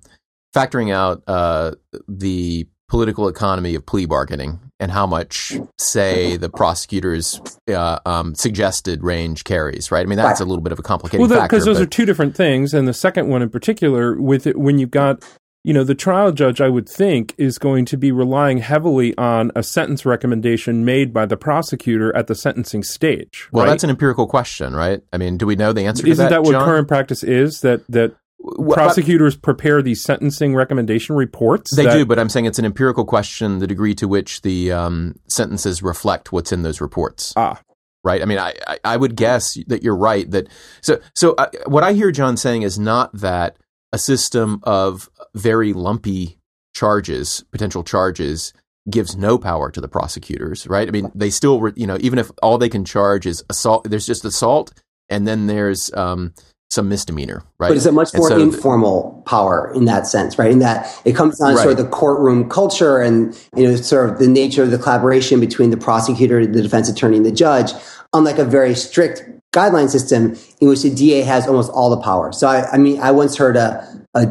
factoring 0.55 0.93
out 0.93 1.23
uh, 1.27 1.71
the 2.07 2.67
political 2.87 3.27
economy 3.27 3.73
of 3.73 3.83
plea 3.83 4.05
bargaining 4.05 4.59
and 4.79 4.91
how 4.91 5.07
much, 5.07 5.53
say, 5.79 6.37
the 6.37 6.49
prosecutor's 6.49 7.41
uh, 7.67 7.97
um, 8.05 8.35
suggested 8.35 9.03
range 9.03 9.43
carries. 9.43 9.91
Right? 9.91 10.01
I 10.01 10.05
mean, 10.05 10.17
that's 10.17 10.39
Right. 10.39 10.45
a 10.45 10.47
little 10.47 10.61
bit 10.61 10.71
of 10.71 10.77
a 10.77 10.83
complicating 10.83 11.21
Well, 11.27 11.29
factor. 11.39 11.47
because 11.47 11.65
those 11.65 11.77
but- 11.79 11.83
are 11.83 11.89
two 11.89 12.05
different 12.05 12.35
things, 12.35 12.75
and 12.75 12.87
the 12.87 12.93
second 12.93 13.27
one 13.27 13.41
in 13.41 13.49
particular, 13.49 14.21
with 14.21 14.45
it, 14.45 14.59
when 14.59 14.77
you've 14.77 14.91
got, 14.91 15.23
you 15.63 15.73
know, 15.73 15.83
the 15.83 15.95
trial 15.95 16.31
judge, 16.33 16.59
I 16.59 16.67
would 16.69 16.89
think 16.89 17.33
is 17.37 17.57
going 17.57 17.85
to 17.85 17.97
be 17.97 18.11
relying 18.11 18.57
heavily 18.57 19.17
on 19.17 19.51
a 19.55 19.63
sentence 19.63 20.05
recommendation 20.05 20.83
made 20.83 21.13
by 21.13 21.25
the 21.25 21.37
prosecutor 21.37 22.13
at 22.15 22.27
the 22.27 22.35
sentencing 22.35 22.83
stage. 22.83 23.47
well, 23.51 23.63
right? 23.65 23.71
that's 23.71 23.83
an 23.83 23.89
empirical 23.89 24.27
question, 24.27 24.75
right? 24.75 25.01
I 25.13 25.17
mean, 25.17 25.37
do 25.37 25.45
we 25.45 25.55
know 25.55 25.71
the 25.71 25.85
answer 25.85 26.05
Isn't 26.05 26.25
to 26.25 26.29
that? 26.29 26.35
that 26.35 26.43
what 26.43 26.51
John? 26.51 26.65
current 26.65 26.87
practice 26.87 27.23
is? 27.23 27.61
That 27.61 27.81
that 27.87 28.13
Well, 28.39 28.75
prosecutors 28.75 29.37
prepare 29.37 29.81
these 29.81 30.01
sentencing 30.03 30.53
recommendation 30.53 31.15
reports. 31.15 31.73
They 31.73 31.85
that- 31.85 31.93
do, 31.93 32.05
but 32.05 32.19
I'm 32.19 32.27
saying 32.27 32.45
it's 32.45 32.59
an 32.59 32.65
empirical 32.65 33.05
question: 33.05 33.59
the 33.59 33.67
degree 33.67 33.95
to 33.95 34.07
which 34.07 34.41
the 34.41 34.73
um, 34.73 35.15
sentences 35.29 35.81
reflect 35.81 36.33
what's 36.33 36.51
in 36.51 36.63
those 36.63 36.81
reports. 36.81 37.31
Ah, 37.37 37.61
right? 38.03 38.21
I 38.21 38.25
mean, 38.25 38.37
I, 38.37 38.53
I, 38.67 38.79
I 38.83 38.97
would 38.97 39.15
guess 39.15 39.57
that 39.67 39.81
you're 39.81 39.95
right. 39.95 40.29
That 40.29 40.49
so 40.81 40.99
so 41.15 41.35
uh, 41.37 41.47
what 41.67 41.83
I 41.83 41.93
hear 41.93 42.11
John 42.11 42.35
saying 42.35 42.63
is 42.63 42.77
not 42.77 43.13
that 43.13 43.55
a 43.93 43.97
system 43.97 44.59
of 44.63 45.09
very 45.35 45.71
lumpy 45.71 46.39
charges, 46.75 47.45
potential 47.51 47.83
charges, 47.83 48.51
gives 48.89 49.15
no 49.15 49.37
power 49.37 49.71
to 49.71 49.79
the 49.79 49.87
prosecutors, 49.87 50.67
right? 50.67 50.87
I 50.87 50.91
mean, 50.91 51.09
they 51.15 51.29
still, 51.29 51.61
re- 51.61 51.73
you 51.75 51.87
know, 51.87 51.97
even 52.01 52.19
if 52.19 52.31
all 52.41 52.57
they 52.57 52.67
can 52.67 52.83
charge 52.83 53.25
is 53.25 53.43
assault, 53.49 53.89
there's 53.89 54.05
just 54.05 54.25
assault, 54.25 54.73
and 55.07 55.25
then 55.25 55.47
there's 55.47 55.93
um, 55.93 56.33
some 56.69 56.89
misdemeanor, 56.89 57.43
right? 57.59 57.69
But 57.69 57.77
it's 57.77 57.85
a 57.85 57.91
much 57.91 58.13
more 58.13 58.29
so- 58.29 58.39
informal 58.39 59.23
power 59.25 59.71
in 59.73 59.85
that 59.85 60.07
sense, 60.07 60.37
right? 60.37 60.51
In 60.51 60.59
that 60.59 60.93
it 61.05 61.15
comes 61.15 61.39
down 61.39 61.51
to 61.51 61.57
sort 61.59 61.71
of 61.71 61.77
the 61.77 61.87
courtroom 61.87 62.49
culture 62.49 62.99
and 62.99 63.39
you 63.55 63.67
know 63.67 63.75
sort 63.75 64.09
of 64.09 64.19
the 64.19 64.27
nature 64.27 64.63
of 64.63 64.71
the 64.71 64.79
collaboration 64.79 65.39
between 65.39 65.69
the 65.69 65.77
prosecutor, 65.77 66.45
the 66.45 66.61
defense 66.61 66.89
attorney, 66.89 67.17
and 67.17 67.25
the 67.25 67.31
judge. 67.31 67.71
Unlike 68.11 68.39
a 68.39 68.45
very 68.45 68.75
strict 68.75 69.23
guideline 69.53 69.89
system 69.89 70.35
in 70.59 70.67
which 70.67 70.81
the 70.81 70.89
DA 70.89 71.21
has 71.21 71.47
almost 71.47 71.71
all 71.71 71.89
the 71.89 72.01
power. 72.01 72.31
So 72.31 72.47
I, 72.47 72.69
I 72.71 72.77
mean, 72.77 72.99
I 72.99 73.11
once 73.11 73.37
heard 73.37 73.55
a, 73.55 73.87
a, 74.13 74.27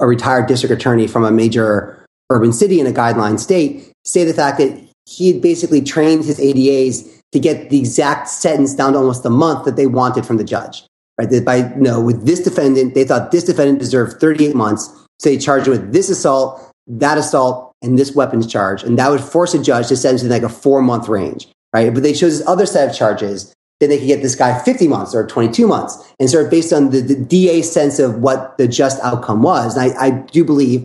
a 0.00 0.06
retired 0.06 0.46
district 0.46 0.72
attorney 0.72 1.06
from 1.06 1.24
a 1.24 1.30
major 1.30 2.04
urban 2.30 2.52
city 2.52 2.78
in 2.78 2.86
a 2.86 2.92
guideline 2.92 3.40
state 3.40 3.92
say 4.04 4.24
the 4.24 4.34
fact 4.34 4.58
that 4.58 4.86
he 5.06 5.32
had 5.32 5.42
basically 5.42 5.80
trained 5.80 6.24
his 6.24 6.38
ADAs 6.38 7.22
to 7.32 7.40
get 7.40 7.70
the 7.70 7.78
exact 7.78 8.28
sentence 8.28 8.74
down 8.74 8.92
to 8.92 8.98
almost 8.98 9.24
a 9.24 9.30
month 9.30 9.64
that 9.64 9.76
they 9.76 9.86
wanted 9.86 10.26
from 10.26 10.36
the 10.36 10.44
judge 10.44 10.84
right? 11.18 11.28
That 11.28 11.44
by 11.44 11.56
you 11.56 11.76
know, 11.76 12.00
with 12.00 12.24
this 12.24 12.40
defendant, 12.40 12.94
they 12.94 13.04
thought 13.04 13.32
this 13.32 13.44
defendant 13.44 13.80
deserved 13.80 14.20
38 14.20 14.54
months, 14.54 14.86
so 15.18 15.28
they 15.28 15.36
charged 15.36 15.66
with 15.66 15.92
this 15.92 16.08
assault, 16.08 16.70
that 16.86 17.18
assault, 17.18 17.74
and 17.82 17.98
this 17.98 18.14
weapons 18.14 18.46
charge, 18.46 18.82
and 18.82 18.98
that 18.98 19.10
would 19.10 19.20
force 19.20 19.52
a 19.54 19.62
judge 19.62 19.88
to 19.88 19.96
sentence 19.96 20.22
him 20.22 20.30
like 20.30 20.42
a 20.42 20.48
four 20.48 20.80
month 20.80 21.08
range, 21.08 21.48
right? 21.74 21.92
But 21.92 22.02
they 22.02 22.14
chose 22.14 22.38
this 22.38 22.48
other 22.48 22.66
set 22.66 22.88
of 22.88 22.96
charges, 22.96 23.52
then 23.80 23.90
they 23.90 23.98
could 23.98 24.06
get 24.06 24.22
this 24.22 24.34
guy 24.34 24.58
50 24.58 24.88
months 24.88 25.14
or 25.14 25.26
22 25.26 25.66
months, 25.66 26.12
and 26.18 26.28
sort 26.28 26.44
of 26.44 26.50
based 26.50 26.72
on 26.72 26.90
the, 26.90 27.00
the 27.00 27.16
DA 27.16 27.62
sense 27.62 27.98
of 27.98 28.18
what 28.18 28.58
the 28.58 28.66
just 28.66 29.00
outcome 29.02 29.42
was. 29.42 29.76
And 29.76 29.92
I, 29.92 30.06
I 30.06 30.10
do 30.10 30.44
believe, 30.44 30.82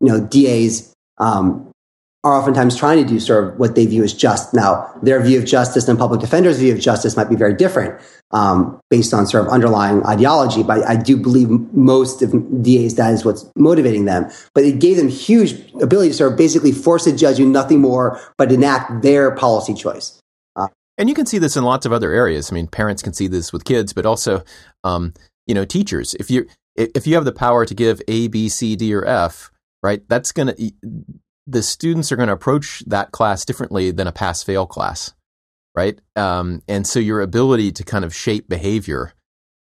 you 0.00 0.08
know, 0.08 0.20
DAs. 0.20 0.94
Um, 1.18 1.70
are 2.22 2.34
oftentimes 2.34 2.76
trying 2.76 3.02
to 3.02 3.08
do 3.08 3.18
sort 3.18 3.44
of 3.44 3.58
what 3.58 3.74
they 3.74 3.86
view 3.86 4.04
as 4.04 4.12
just. 4.12 4.52
Now, 4.52 4.92
their 5.02 5.22
view 5.22 5.38
of 5.38 5.46
justice 5.46 5.88
and 5.88 5.98
public 5.98 6.20
defender's 6.20 6.58
view 6.58 6.74
of 6.74 6.78
justice 6.78 7.16
might 7.16 7.30
be 7.30 7.36
very 7.36 7.54
different 7.54 7.98
um, 8.30 8.78
based 8.90 9.14
on 9.14 9.26
sort 9.26 9.46
of 9.46 9.50
underlying 9.50 10.04
ideology. 10.04 10.62
But 10.62 10.86
I 10.86 10.96
do 10.96 11.16
believe 11.16 11.48
most 11.72 12.20
of 12.20 12.32
DAs 12.62 12.96
that 12.96 13.14
is 13.14 13.24
what's 13.24 13.50
motivating 13.56 14.04
them. 14.04 14.30
But 14.54 14.64
it 14.64 14.80
gave 14.80 14.98
them 14.98 15.08
huge 15.08 15.52
ability 15.80 16.10
to 16.10 16.14
sort 16.14 16.32
of 16.32 16.38
basically 16.38 16.72
force 16.72 17.06
a 17.06 17.16
judge 17.16 17.36
to 17.36 17.42
do 17.42 17.48
nothing 17.48 17.80
more 17.80 18.20
but 18.36 18.52
enact 18.52 19.00
their 19.00 19.34
policy 19.34 19.72
choice. 19.72 20.19
And 21.00 21.08
you 21.08 21.14
can 21.14 21.24
see 21.24 21.38
this 21.38 21.56
in 21.56 21.64
lots 21.64 21.86
of 21.86 21.94
other 21.94 22.12
areas. 22.12 22.52
I 22.52 22.54
mean, 22.54 22.66
parents 22.66 23.02
can 23.02 23.14
see 23.14 23.26
this 23.26 23.54
with 23.54 23.64
kids, 23.64 23.94
but 23.94 24.04
also, 24.04 24.44
um, 24.84 25.14
you 25.46 25.54
know, 25.54 25.64
teachers. 25.64 26.12
If 26.12 26.30
you 26.30 26.46
if 26.76 27.06
you 27.06 27.14
have 27.14 27.24
the 27.24 27.32
power 27.32 27.64
to 27.64 27.74
give 27.74 28.02
A, 28.06 28.28
B, 28.28 28.50
C, 28.50 28.76
D, 28.76 28.94
or 28.94 29.06
F, 29.06 29.50
right? 29.82 30.02
That's 30.08 30.30
gonna 30.30 30.54
the 31.46 31.62
students 31.62 32.12
are 32.12 32.16
going 32.16 32.28
to 32.28 32.34
approach 32.34 32.84
that 32.86 33.12
class 33.12 33.44
differently 33.46 33.90
than 33.90 34.06
a 34.06 34.12
pass 34.12 34.42
fail 34.42 34.66
class, 34.66 35.14
right? 35.74 35.98
Um, 36.16 36.62
and 36.68 36.86
so 36.86 37.00
your 37.00 37.22
ability 37.22 37.72
to 37.72 37.82
kind 37.82 38.04
of 38.04 38.14
shape 38.14 38.48
behavior 38.48 39.14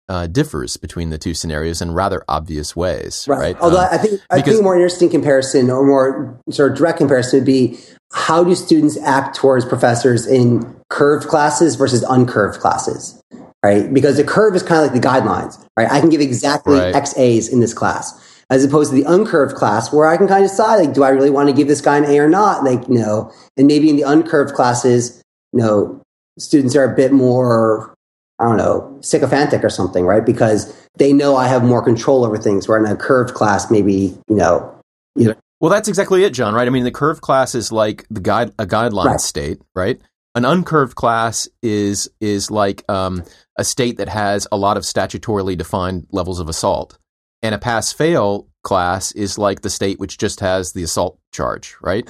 uh, 0.09 0.27
differs 0.27 0.77
between 0.77 1.11
the 1.11 1.19
two 1.19 1.33
scenarios 1.35 1.81
in 1.81 1.93
rather 1.93 2.23
obvious 2.29 2.77
ways, 2.77 3.25
right? 3.29 3.57
Although 3.61 3.79
Um, 3.79 3.89
I 3.91 3.97
think 3.99 4.21
I 4.31 4.37
because- 4.37 4.51
think 4.53 4.61
a 4.61 4.63
more 4.65 4.75
interesting 4.75 5.09
comparison 5.11 5.71
or 5.71 5.85
more 5.85 6.39
sort 6.51 6.73
of 6.73 6.79
direct 6.79 6.99
comparison 6.99 7.39
would 7.41 7.47
be 7.47 7.79
how 8.13 8.45
do 8.45 8.55
students 8.55 8.99
act 9.03 9.37
towards 9.37 9.65
professors 9.65 10.27
in 10.27 10.77
curved 10.91 11.27
classes 11.27 11.75
versus 11.75 12.05
uncurved 12.09 12.61
classes, 12.61 13.19
right? 13.65 13.93
Because 13.93 14.17
the 14.19 14.25
curve 14.25 14.55
is 14.55 14.63
kind 14.63 14.85
of 14.85 14.93
like 14.93 15.01
the 15.03 15.07
guidelines, 15.09 15.59
right? 15.77 15.91
I 15.91 16.01
can 16.01 16.11
give 16.11 16.21
exactly 16.21 16.79
Right. 16.79 16.95
X 16.95 17.17
A's 17.17 17.49
in 17.49 17.61
this 17.61 17.73
class. 17.75 18.13
As 18.51 18.63
opposed 18.63 18.91
to 18.91 18.97
the 18.97 19.11
uncurved 19.11 19.55
class, 19.57 19.91
where 19.91 20.07
I 20.07 20.19
can 20.19 20.29
kind 20.29 20.45
of 20.45 20.51
decide, 20.51 20.77
like, 20.77 20.93
do 20.93 21.03
I 21.03 21.09
really 21.09 21.31
want 21.31 21.49
to 21.49 21.55
give 21.55 21.67
this 21.67 21.81
guy 21.81 21.97
an 21.97 22.05
A 22.05 22.19
or 22.19 22.29
not? 22.29 22.63
Like, 22.63 22.91
no. 22.91 23.33
and 23.57 23.67
maybe 23.67 23.89
in 23.89 23.97
the 23.97 24.03
uncurved 24.03 24.53
classes, 24.55 25.23
you 25.55 25.61
know, 25.61 26.03
students 26.39 26.77
are 26.77 26.85
a 26.85 26.95
bit 26.95 27.11
more, 27.11 27.94
I 28.41 28.45
don't 28.45 28.57
know, 28.57 28.99
sycophantic 29.01 29.63
or 29.63 29.71
something, 29.71 30.05
right? 30.05 30.25
Because 30.25 30.75
they 30.99 31.13
know 31.13 31.37
I 31.37 31.47
have 31.49 31.63
more 31.63 31.83
control 31.83 32.25
over 32.25 32.37
things. 32.37 32.67
Where 32.69 32.79
in 32.79 32.85
a 32.91 32.97
curved 32.97 33.35
class, 33.35 33.71
maybe, 33.71 34.19
you 34.29 34.37
know, 34.37 34.75
you 35.15 35.29
know, 35.29 35.35
Well, 35.61 35.71
that's 35.71 35.89
exactly 35.89 36.25
it, 36.25 36.31
John. 36.31 36.55
Right? 36.55 36.67
I 36.67 36.71
mean, 36.71 36.85
the 36.85 36.91
curved 36.91 37.21
class 37.21 37.55
is 37.55 37.71
like 37.71 38.07
the 38.11 38.21
guide 38.21 38.53
a 38.59 38.67
guideline 38.67 39.07
Right. 39.07 39.21
state, 39.21 39.61
right? 39.75 40.01
An 40.35 40.45
uncurved 40.45 40.97
class 40.97 41.49
is 41.63 42.09
is 42.21 42.51
like 42.51 42.83
um, 42.89 43.23
a 43.57 43.63
state 43.65 43.99
that 43.99 44.09
has 44.09 44.49
a 44.51 44.57
lot 44.57 44.77
of 44.77 44.83
statutorily 44.83 45.57
defined 45.57 46.09
levels 46.11 46.41
of 46.41 46.49
assault, 46.49 46.99
and 47.41 47.55
a 47.55 47.59
pass 47.59 47.93
fail 47.93 48.49
class 48.65 49.13
is 49.13 49.39
like 49.39 49.61
the 49.61 49.71
state 49.71 50.01
which 50.01 50.19
just 50.19 50.41
has 50.41 50.73
the 50.73 50.83
assault 50.83 51.21
charge, 51.33 51.77
right? 51.81 52.09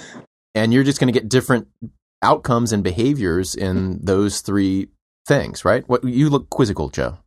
And 0.54 0.72
you're 0.72 0.84
just 0.84 1.00
going 1.00 1.12
to 1.12 1.20
get 1.20 1.28
different 1.28 1.68
outcomes 2.22 2.72
and 2.72 2.82
behaviors 2.82 3.54
in 3.54 3.98
those 4.02 4.40
three 4.40 4.88
things, 5.26 5.64
right? 5.64 5.88
What 5.88 6.04
you 6.04 6.30
look 6.30 6.50
quizzical, 6.50 6.90
Joe. 6.90 7.18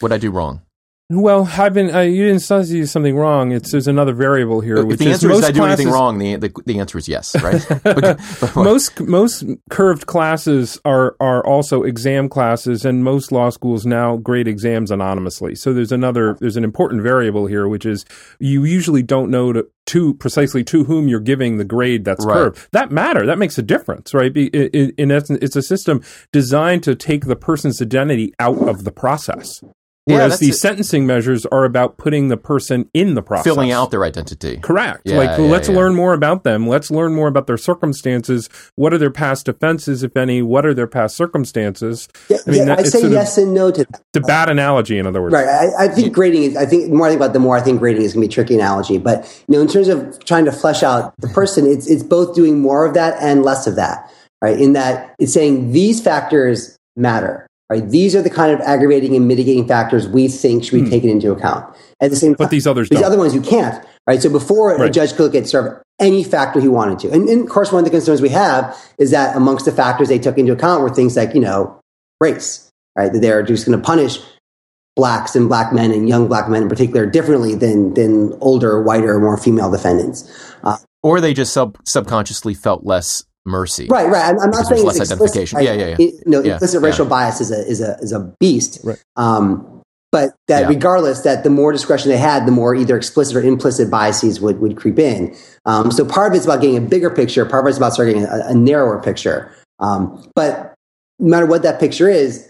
What 0.00 0.12
I 0.12 0.18
do 0.18 0.30
wrong? 0.30 0.62
Well, 1.10 1.48
I've 1.58 1.74
been. 1.74 1.94
Uh, 1.94 2.00
you 2.00 2.26
didn't 2.26 2.40
see 2.40 2.86
something 2.86 3.16
wrong. 3.16 3.52
It's 3.52 3.70
there's 3.72 3.86
another 3.86 4.14
variable 4.14 4.60
here, 4.60 4.78
If 4.78 4.86
which 4.86 4.98
the 4.98 5.10
answer 5.10 5.30
is 5.30 5.40
most 5.40 5.48
I 5.48 5.52
do 5.52 5.64
anything 5.64 5.90
wrong, 5.90 6.18
the, 6.18 6.36
the 6.36 6.52
the 6.64 6.78
answer 6.78 6.96
is 6.96 7.06
yes, 7.08 7.34
right? 7.42 7.60
Most 8.56 8.98
most 9.00 9.44
curved 9.68 10.06
classes 10.06 10.80
are 10.84 11.14
are 11.20 11.44
also 11.46 11.82
exam 11.82 12.28
classes, 12.28 12.84
and 12.84 13.04
most 13.04 13.30
law 13.30 13.50
schools 13.50 13.84
now 13.84 14.16
grade 14.16 14.48
exams 14.48 14.90
anonymously. 14.90 15.54
So 15.54 15.74
there's 15.74 15.92
another 15.92 16.36
there's 16.40 16.56
an 16.56 16.64
important 16.64 17.02
variable 17.02 17.46
here, 17.46 17.68
which 17.68 17.84
is 17.84 18.06
you 18.38 18.64
usually 18.64 19.02
don't 19.02 19.30
know 19.30 19.52
to, 19.52 19.68
to 19.86 20.14
precisely 20.14 20.64
to 20.64 20.84
whom 20.84 21.08
you're 21.08 21.20
giving 21.20 21.58
the 21.58 21.64
grade 21.64 22.04
that's 22.04 22.24
Right. 22.24 22.34
curved. 22.34 22.68
That 22.72 22.90
matter 22.90 23.26
that 23.26 23.38
makes 23.38 23.58
a 23.58 23.62
difference, 23.62 24.14
right? 24.14 24.32
Be, 24.32 24.50
i 24.54 24.70
i 24.74 24.92
in 24.96 25.10
essence, 25.10 25.40
it's 25.42 25.56
a 25.56 25.62
system 25.62 26.02
designed 26.32 26.84
to 26.84 26.94
take 26.94 27.26
the 27.26 27.36
person's 27.36 27.82
identity 27.82 28.32
out 28.38 28.58
of 28.66 28.84
the 28.84 28.92
process. 28.92 29.62
Yeah, 30.08 30.16
Whereas 30.16 30.32
that's 30.32 30.40
these 30.40 30.56
it. 30.56 30.58
sentencing 30.58 31.06
measures 31.06 31.46
are 31.46 31.64
about 31.64 31.96
putting 31.96 32.26
the 32.26 32.36
person 32.36 32.90
in 32.92 33.14
the 33.14 33.22
process. 33.22 33.44
filling 33.44 33.70
out 33.70 33.92
their 33.92 34.04
identity. 34.04 34.56
Correct. 34.56 35.02
Yeah, 35.04 35.16
like, 35.16 35.38
yeah, 35.38 35.44
let's 35.44 35.68
yeah. 35.68 35.76
learn 35.76 35.94
more 35.94 36.12
about 36.12 36.42
them. 36.42 36.66
Let's 36.66 36.90
learn 36.90 37.14
more 37.14 37.28
about 37.28 37.46
their 37.46 37.56
circumstances. 37.56 38.48
What 38.74 38.92
are 38.92 38.98
their 38.98 39.12
past 39.12 39.46
offenses, 39.48 40.02
if 40.02 40.16
any? 40.16 40.42
What 40.42 40.66
are 40.66 40.74
their 40.74 40.88
past 40.88 41.16
circumstances? 41.16 42.08
Yeah, 42.28 42.38
I 42.44 42.50
mean, 42.50 42.58
yeah, 42.58 42.64
that- 42.64 42.78
I'd 42.80 42.86
say 42.86 42.98
sort 42.98 43.04
of- 43.04 43.12
yes 43.12 43.38
and 43.38 43.54
no 43.54 43.70
to 43.70 43.84
that. 43.84 44.02
It's 44.14 44.24
a 44.24 44.26
bad 44.26 44.48
analogy, 44.50 44.98
in 44.98 45.06
other 45.06 45.22
words. 45.22 45.34
Right. 45.34 45.46
I, 45.46 45.84
I 45.84 45.88
think 45.88 46.12
grading 46.12 46.42
is, 46.42 46.56
I 46.56 46.66
think 46.66 46.88
the 46.90 46.96
more 46.96 47.06
I 47.06 47.10
think 47.10 47.20
about 47.20 47.30
it, 47.30 47.34
the 47.34 47.38
more 47.38 47.56
I 47.56 47.60
think 47.60 47.78
grading 47.78 48.02
is 48.02 48.12
going 48.12 48.22
to 48.22 48.28
be 48.28 48.32
a 48.32 48.34
tricky 48.34 48.54
analogy. 48.56 48.98
But, 48.98 49.44
you 49.46 49.54
know, 49.54 49.60
in 49.60 49.68
terms 49.68 49.86
of 49.86 50.24
trying 50.24 50.46
to 50.46 50.52
flesh 50.52 50.82
out 50.82 51.14
the 51.18 51.28
person, 51.28 51.64
it's, 51.64 51.86
it's 51.88 52.02
both 52.02 52.34
doing 52.34 52.58
more 52.60 52.84
of 52.86 52.94
that 52.94 53.16
and 53.22 53.44
less 53.44 53.68
of 53.68 53.76
that, 53.76 54.10
right? 54.42 54.58
In 54.58 54.72
that 54.72 55.14
it's 55.20 55.32
saying 55.32 55.70
these 55.70 56.00
factors 56.02 56.76
matter, 56.96 57.46
right? 57.72 57.88
These 57.88 58.14
are 58.14 58.20
the 58.22 58.28
kind 58.30 58.52
of 58.52 58.60
aggravating 58.60 59.16
and 59.16 59.26
mitigating 59.26 59.66
factors 59.66 60.06
we 60.06 60.28
think 60.28 60.62
should 60.64 60.84
be 60.84 60.90
taken 60.90 61.08
into 61.08 61.32
account. 61.32 61.64
At 62.00 62.10
the 62.10 62.16
same 62.16 62.32
time, 62.32 62.36
Hmm. 62.36 62.42
But 62.44 62.50
these 62.50 62.66
others 62.66 62.88
these 62.90 62.98
don't. 62.98 63.06
other 63.06 63.18
ones 63.18 63.34
you 63.34 63.40
can't, 63.40 63.82
right? 64.06 64.20
So 64.20 64.28
before 64.28 64.74
a 64.82 64.90
judge 64.90 65.10
could 65.14 65.22
look 65.22 65.34
at 65.34 65.48
sort 65.48 65.66
of 65.66 65.82
any 65.98 66.22
factor 66.24 66.60
he 66.60 66.68
wanted 66.68 66.98
to. 67.00 67.12
And, 67.12 67.28
and 67.28 67.42
of 67.44 67.48
course, 67.48 67.72
one 67.72 67.80
of 67.80 67.84
the 67.84 67.90
concerns 67.90 68.20
we 68.20 68.28
have 68.30 68.76
is 68.98 69.10
that 69.12 69.36
amongst 69.36 69.64
the 69.64 69.72
factors 69.72 70.08
they 70.08 70.18
took 70.18 70.36
into 70.36 70.52
account 70.52 70.82
were 70.82 70.90
things 70.90 71.16
like, 71.16 71.34
you 71.34 71.40
know, 71.40 71.80
race, 72.20 72.68
right? 72.98 73.12
That 73.12 73.20
they're 73.20 73.42
just 73.42 73.64
going 73.66 73.78
to 73.78 73.84
punish 73.84 74.18
blacks 74.96 75.34
and 75.34 75.48
black 75.48 75.72
men 75.72 75.90
and 75.92 76.08
young 76.08 76.28
black 76.28 76.48
men 76.50 76.62
in 76.64 76.68
particular 76.68 77.06
differently 77.06 77.54
than, 77.54 77.94
than 77.94 78.36
older, 78.40 78.82
whiter, 78.82 79.18
more 79.18 79.36
female 79.38 79.70
defendants. 79.70 80.28
Uh, 80.64 80.76
Or 81.02 81.20
they 81.20 81.32
just 81.32 81.52
sub- 81.52 81.78
subconsciously 81.84 82.52
felt 82.54 82.84
less 82.84 83.24
mercy. 83.44 83.86
right, 83.90 84.08
right. 84.08 84.24
I'm, 84.30 84.38
I'm 84.40 84.50
not 84.50 84.66
saying 84.66 84.84
less 84.84 84.96
explicit, 84.98 85.18
identification. 85.18 85.56
right? 85.56 85.64
Yeah, 85.64 85.72
yeah, 85.72 85.96
yeah. 85.98 86.06
It- 86.06 86.26
no, 86.26 86.40
Yeah, 86.42 86.52
implicit 86.54 86.80
yeah. 86.82 86.86
racial 86.88 87.06
bias 87.06 87.40
is 87.40 87.50
a, 87.50 87.58
is 87.66 87.80
a, 87.80 87.94
is 88.00 88.12
a 88.12 88.20
beast. 88.40 88.80
Right. 88.84 89.02
Um, 89.16 89.68
but 90.12 90.34
that 90.48 90.62
Yeah. 90.62 90.68
regardless, 90.68 91.22
that 91.22 91.42
the 91.42 91.50
more 91.50 91.72
discretion 91.72 92.10
they 92.10 92.18
had, 92.18 92.46
the 92.46 92.52
more 92.52 92.74
either 92.74 92.96
explicit 92.96 93.34
or 93.34 93.40
implicit 93.42 93.90
biases 93.90 94.40
would, 94.40 94.60
would 94.60 94.76
creep 94.76 94.98
in. 94.98 95.34
Um, 95.64 95.90
so 95.90 96.04
part 96.04 96.30
of 96.30 96.36
it's 96.36 96.44
about 96.44 96.60
getting 96.60 96.76
a 96.76 96.82
bigger 96.82 97.08
picture. 97.10 97.44
Part 97.46 97.64
of 97.64 97.68
it's 97.68 97.78
about 97.78 97.94
starting 97.94 98.22
a, 98.24 98.40
a 98.48 98.54
narrower 98.54 99.00
picture. 99.02 99.50
Um, 99.80 100.30
but 100.34 100.74
no 101.18 101.28
matter 101.28 101.46
what 101.46 101.62
that 101.62 101.80
picture 101.80 102.08
is, 102.10 102.48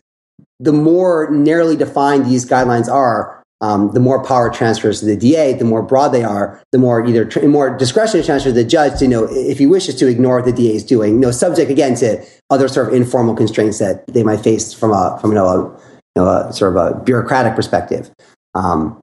the 0.61 0.73
more 0.73 1.31
narrowly 1.31 1.77
defined 1.77 2.27
these 2.27 2.45
guidelines 2.45 2.89
are, 2.93 3.42
um, 3.63 3.93
the 3.93 4.01
more 4.01 4.23
power 4.25 4.51
transfers 4.51 5.01
to 5.01 5.07
the 5.07 5.17
DA. 5.17 5.55
The 5.55 5.65
more 5.65 5.83
broad 5.83 6.09
they 6.09 6.25
are, 6.25 6.61
the 6.73 6.79
more 6.79 7.07
either 7.07 7.25
tr- 7.25 7.47
more 7.47 7.75
discretion 7.75 8.23
transfers 8.23 8.53
to 8.53 8.61
the 8.61 8.65
judge 8.69 8.99
to 8.99 9.07
know 9.07 9.27
if 9.31 9.59
he 9.59 9.67
wishes 9.67 9.95
to 9.97 10.09
ignore 10.09 10.37
what 10.37 10.45
the 10.45 10.53
DA 10.53 10.75
is 10.75 10.85
doing. 10.85 11.15
You 11.15 11.21
know, 11.21 11.31
subject 11.31 11.71
again 11.71 11.95
to 11.97 12.23
other 12.51 12.67
sort 12.67 12.89
of 12.89 12.95
informal 12.95 13.37
constraints 13.37 13.79
that 13.79 14.05
they 14.09 14.25
might 14.25 14.41
face 14.41 14.75
from 14.75 14.91
a 14.91 15.17
from 15.21 15.31
you 15.31 15.37
know 15.37 15.47
a, 15.47 15.57
you 15.59 16.23
know, 16.23 16.27
a 16.27 16.53
sort 16.53 16.77
of 16.77 16.85
a 16.85 17.01
bureaucratic 17.05 17.55
perspective. 17.55 18.11
Um, 18.55 19.01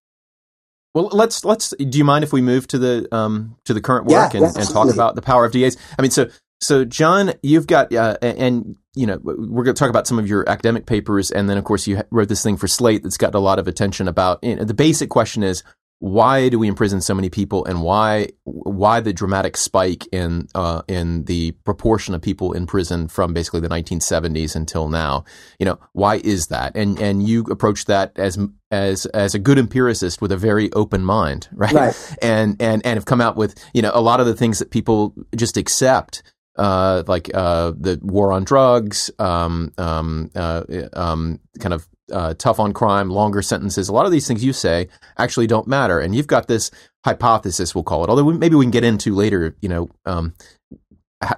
Well, 0.94 1.10
let's 1.14 1.46
let's. 1.46 1.70
Do 1.78 1.98
you 1.98 2.04
mind 2.04 2.26
if 2.26 2.34
we 2.34 2.42
move 2.42 2.68
to 2.68 2.78
the 2.78 3.08
um 3.16 3.56
to 3.64 3.74
the 3.74 3.82
current 3.82 4.10
Yeah, 4.10 4.24
work 4.24 4.34
and, 4.34 4.44
yeah, 4.44 4.62
and 4.62 4.70
talk 4.70 4.94
about 4.94 5.16
the 5.16 5.22
power 5.22 5.46
of 5.46 5.54
DAs? 5.54 5.78
I 5.98 6.02
mean, 6.02 6.12
so 6.12 6.30
so 6.60 6.84
John, 6.84 7.32
you've 7.42 7.68
got 7.68 7.94
uh, 7.94 8.18
and 8.22 8.76
you 9.00 9.06
know 9.06 9.18
we're 9.24 9.64
going 9.64 9.76
to 9.76 9.80
talk 9.80 9.90
about 9.90 10.08
some 10.08 10.20
of 10.20 10.28
your 10.28 10.48
academic 10.50 10.86
papers, 10.86 11.32
and 11.32 11.50
then 11.50 11.58
of 11.58 11.64
course 11.64 11.88
you 11.88 12.02
wrote 12.12 12.28
this 12.28 12.44
thing 12.44 12.58
for 12.58 12.68
Slate 12.68 13.04
that's 13.04 13.18
gotten 13.18 13.38
a 13.38 13.40
lot 13.40 13.58
of 13.58 13.68
attention 13.68 14.08
about. 14.10 14.44
You 14.44 14.58
know, 14.58 14.66
the 14.66 14.74
basic 14.74 15.10
question 15.10 15.42
is 15.42 15.64
why 16.00 16.48
do 16.48 16.58
we 16.58 16.68
imprison 16.68 17.00
so 17.00 17.14
many 17.14 17.30
people, 17.30 17.64
and 17.64 17.82
why 17.82 18.30
why 18.44 19.00
the 19.00 19.14
dramatic 19.14 19.56
spike 19.56 20.06
in 20.12 20.48
uh, 20.54 20.82
in 20.90 21.24
the 21.26 21.52
proportion 21.64 22.14
of 22.14 22.22
people 22.22 22.52
in 22.52 22.66
prison 22.66 23.08
from 23.08 23.34
basically 23.34 23.62
the 23.62 23.70
1970s 23.70 24.56
until 24.56 24.90
now? 24.90 25.24
You 25.60 25.66
know, 25.66 25.80
why 25.94 26.16
is 26.16 26.48
that? 26.48 26.76
And 26.76 27.00
and 27.00 27.28
you 27.28 27.44
approach 27.44 27.86
that 27.86 28.12
as 28.18 28.38
as 28.70 29.06
as 29.08 29.34
a 29.34 29.40
good 29.40 29.58
empiricist 29.58 30.22
with 30.22 30.34
a 30.34 30.38
very 30.38 30.72
open 30.74 31.06
mind, 31.06 31.48
right? 31.54 31.74
Right. 31.74 32.18
And 32.22 32.62
and 32.62 32.86
and 32.86 32.98
have 32.98 33.06
come 33.06 33.22
out 33.22 33.38
with 33.38 33.56
you 33.74 33.82
know 33.82 33.92
a 33.94 34.02
lot 34.02 34.20
of 34.20 34.26
the 34.26 34.36
things 34.36 34.60
that 34.60 34.72
people 34.72 35.14
just 35.36 35.56
accept. 35.56 36.22
Uh, 36.60 37.04
like 37.08 37.32
uh, 37.34 37.72
the 37.80 37.98
war 38.02 38.34
on 38.34 38.44
drugs, 38.44 39.10
um, 39.18 39.72
um, 39.78 40.30
uh, 40.36 40.62
um, 40.92 41.40
kind 41.62 41.74
of 41.74 41.88
uh, 42.12 42.34
tough 42.34 42.60
on 42.60 42.74
crime, 42.74 43.10
longer 43.10 43.42
sentences. 43.42 43.88
A 43.88 43.94
lot 43.94 44.06
of 44.06 44.12
these 44.12 44.28
things 44.28 44.44
you 44.44 44.52
say 44.52 44.90
actually 45.18 45.48
don't 45.48 45.68
matter, 45.68 46.02
and 46.02 46.14
you've 46.14 46.28
got 46.28 46.50
this 46.50 46.70
hypothesis, 47.06 47.74
we'll 47.74 47.86
call 47.86 48.04
it. 48.04 48.10
Although 48.10 48.26
we, 48.26 48.38
maybe 48.38 48.56
we 48.56 48.66
can 48.66 48.72
get 48.72 48.84
into 48.84 49.16
later, 49.16 49.56
you 49.62 49.70
know, 49.70 49.90
um, 50.06 50.34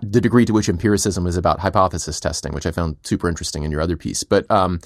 the 0.02 0.22
degree 0.22 0.46
to 0.46 0.54
which 0.54 0.70
empiricism 0.70 1.28
is 1.28 1.38
about 1.38 1.60
hypothesis 1.60 2.20
testing, 2.20 2.54
which 2.54 2.66
I 2.66 2.72
found 2.72 2.98
super 3.04 3.30
interesting 3.30 3.64
in 3.64 3.72
your 3.72 3.82
other 3.82 3.98
piece. 3.98 4.24
But 4.24 4.50
um, 4.50 4.80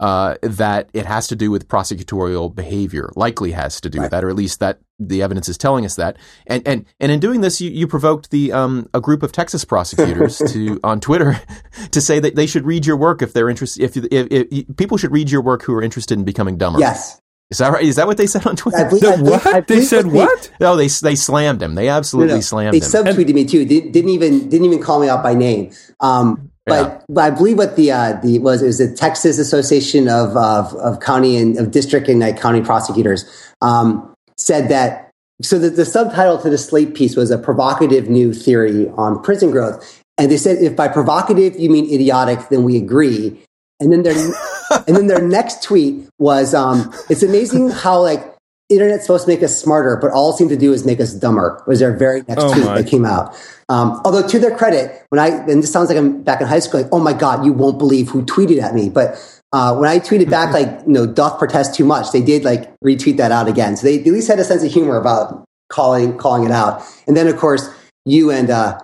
uh, 0.00 0.36
that 0.42 0.88
it 0.92 1.06
has 1.06 1.26
to 1.28 1.36
do 1.36 1.50
with 1.50 1.66
prosecutorial 1.68 2.54
behavior, 2.54 3.10
likely 3.16 3.50
has 3.52 3.80
to 3.80 3.90
do 3.90 4.00
with 4.00 4.10
that, 4.10 4.22
or 4.24 4.28
at 4.30 4.36
least 4.36 4.60
that 4.60 4.78
the 5.00 5.22
evidence 5.22 5.48
is 5.48 5.58
telling 5.58 5.84
us 5.84 5.96
that. 5.96 6.16
And 6.46 6.66
and 6.66 6.84
and 7.00 7.10
in 7.12 7.20
doing 7.20 7.40
this, 7.40 7.60
you, 7.60 7.70
you 7.70 7.86
provoked 7.86 8.30
the 8.30 8.52
um, 8.52 8.88
a 8.94 9.00
group 9.00 9.22
of 9.22 9.32
Texas 9.32 9.64
prosecutors 9.64 10.38
to 10.52 10.78
on 10.84 11.00
Twitter 11.00 11.40
to 11.90 12.00
say 12.00 12.20
that 12.20 12.36
they 12.36 12.46
should 12.46 12.64
read 12.64 12.86
your 12.86 12.96
work 12.96 13.22
if 13.22 13.32
they're 13.32 13.48
interested. 13.50 13.82
If, 13.82 13.96
if, 14.12 14.26
if 14.52 14.76
people 14.76 14.96
should 14.98 15.12
read 15.12 15.30
your 15.30 15.42
work 15.42 15.62
who 15.62 15.74
are 15.74 15.82
interested 15.82 16.18
in 16.18 16.24
becoming 16.24 16.56
dumber. 16.58 16.78
yes, 16.80 17.20
is 17.50 17.58
that 17.58 17.72
right? 17.72 17.82
Is 17.84 17.96
that 17.96 18.06
what 18.06 18.18
they 18.18 18.26
said 18.26 18.46
on 18.46 18.56
Twitter? 18.56 18.76
I 18.78 18.88
believe, 18.88 19.02
The 19.02 19.08
I 19.12 19.16
believe- 19.16 19.30
what? 19.32 19.46
I 19.46 19.60
they 19.62 19.80
said 19.82 20.04
the- 20.04 20.10
what? 20.10 20.52
no, 20.60 20.76
they 20.76 20.88
they 20.88 21.14
slammed 21.16 21.62
him. 21.62 21.74
They 21.74 21.88
absolutely 21.88 22.28
No, 22.32 22.34
no. 22.36 22.40
slammed 22.42 22.74
They 22.74 22.78
him. 22.78 23.04
They 23.04 23.12
subtweeted 23.24 23.34
me 23.34 23.44
too. 23.46 23.64
They 23.64 23.80
didn't 23.80 24.10
even 24.10 24.48
didn't 24.48 24.64
even 24.66 24.80
call 24.82 25.00
me 25.00 25.08
out 25.08 25.22
by 25.22 25.34
name. 25.34 25.72
Um, 26.00 26.47
but, 26.68 27.04
but 27.08 27.24
I 27.24 27.30
believe 27.30 27.58
what 27.58 27.76
the 27.76 27.92
uh, 27.92 28.12
the 28.22 28.38
was 28.38 28.62
it 28.62 28.66
was 28.66 28.78
the 28.78 28.94
Texas 28.94 29.38
Association 29.38 30.08
of 30.08 30.36
of, 30.36 30.74
of 30.74 31.00
county 31.00 31.36
and 31.36 31.58
of 31.58 31.70
district 31.70 32.08
and 32.08 32.20
like, 32.20 32.40
county 32.40 32.60
prosecutors 32.60 33.24
um, 33.60 34.14
said 34.36 34.68
that. 34.68 35.10
So 35.40 35.56
the, 35.58 35.70
the 35.70 35.84
subtitle 35.84 36.38
to 36.38 36.50
the 36.50 36.58
Slate 36.58 36.94
piece 36.94 37.14
was 37.14 37.30
a 37.30 37.38
provocative 37.38 38.08
new 38.08 38.32
theory 38.32 38.88
on 38.96 39.22
prison 39.22 39.52
growth, 39.52 40.02
and 40.16 40.30
they 40.30 40.36
said 40.36 40.58
if 40.58 40.74
by 40.74 40.88
provocative 40.88 41.58
you 41.58 41.70
mean 41.70 41.84
idiotic, 41.92 42.48
then 42.48 42.64
we 42.64 42.76
agree. 42.76 43.40
And 43.80 43.92
then 43.92 44.02
their 44.02 44.16
and 44.86 44.96
then 44.96 45.06
their 45.06 45.22
next 45.22 45.62
tweet 45.62 46.08
was 46.18 46.54
um, 46.54 46.92
it's 47.08 47.22
amazing 47.22 47.70
how 47.70 48.00
like 48.00 48.27
internet's 48.68 49.04
supposed 49.04 49.24
to 49.24 49.30
make 49.30 49.42
us 49.42 49.58
smarter, 49.58 49.96
but 49.96 50.10
all 50.10 50.30
it 50.30 50.36
seemed 50.36 50.50
to 50.50 50.56
do 50.56 50.72
is 50.72 50.84
make 50.84 51.00
us 51.00 51.14
dumber. 51.14 51.62
Was 51.66 51.80
their 51.80 51.96
very 51.96 52.22
next 52.28 52.42
Oh 52.42 52.52
tweet 52.52 52.64
my. 52.66 52.82
that 52.82 52.90
came 52.90 53.04
out. 53.04 53.34
Um, 53.68 54.00
although 54.04 54.26
to 54.26 54.38
their 54.38 54.56
credit, 54.56 55.04
when 55.10 55.18
I 55.18 55.28
and 55.28 55.62
this 55.62 55.72
sounds 55.72 55.88
like 55.88 55.98
I'm 55.98 56.22
back 56.22 56.40
in 56.40 56.46
high 56.46 56.58
school, 56.58 56.82
like 56.82 56.92
oh 56.92 56.98
my 56.98 57.12
god, 57.12 57.44
you 57.44 57.52
won't 57.52 57.78
believe 57.78 58.08
who 58.10 58.22
tweeted 58.24 58.62
at 58.62 58.74
me. 58.74 58.88
But 58.88 59.16
uh, 59.52 59.74
when 59.76 59.88
I 59.88 59.98
tweeted 59.98 60.30
back 60.30 60.52
like 60.52 60.86
you 60.86 60.92
know 60.92 61.06
doth 61.06 61.38
protest 61.38 61.74
too 61.74 61.84
much, 61.84 62.12
they 62.12 62.22
did 62.22 62.44
like 62.44 62.70
retweet 62.80 63.16
that 63.16 63.32
out 63.32 63.48
again. 63.48 63.76
So 63.76 63.86
they 63.86 64.00
at 64.00 64.06
least 64.06 64.28
had 64.28 64.38
a 64.38 64.44
sense 64.44 64.62
of 64.62 64.72
humor 64.72 64.96
about 64.96 65.44
calling 65.68 66.16
calling 66.18 66.44
it 66.44 66.50
out. 66.50 66.82
And 67.06 67.16
then 67.16 67.26
of 67.26 67.36
course 67.36 67.68
you 68.04 68.30
and 68.30 68.50
uh, 68.50 68.78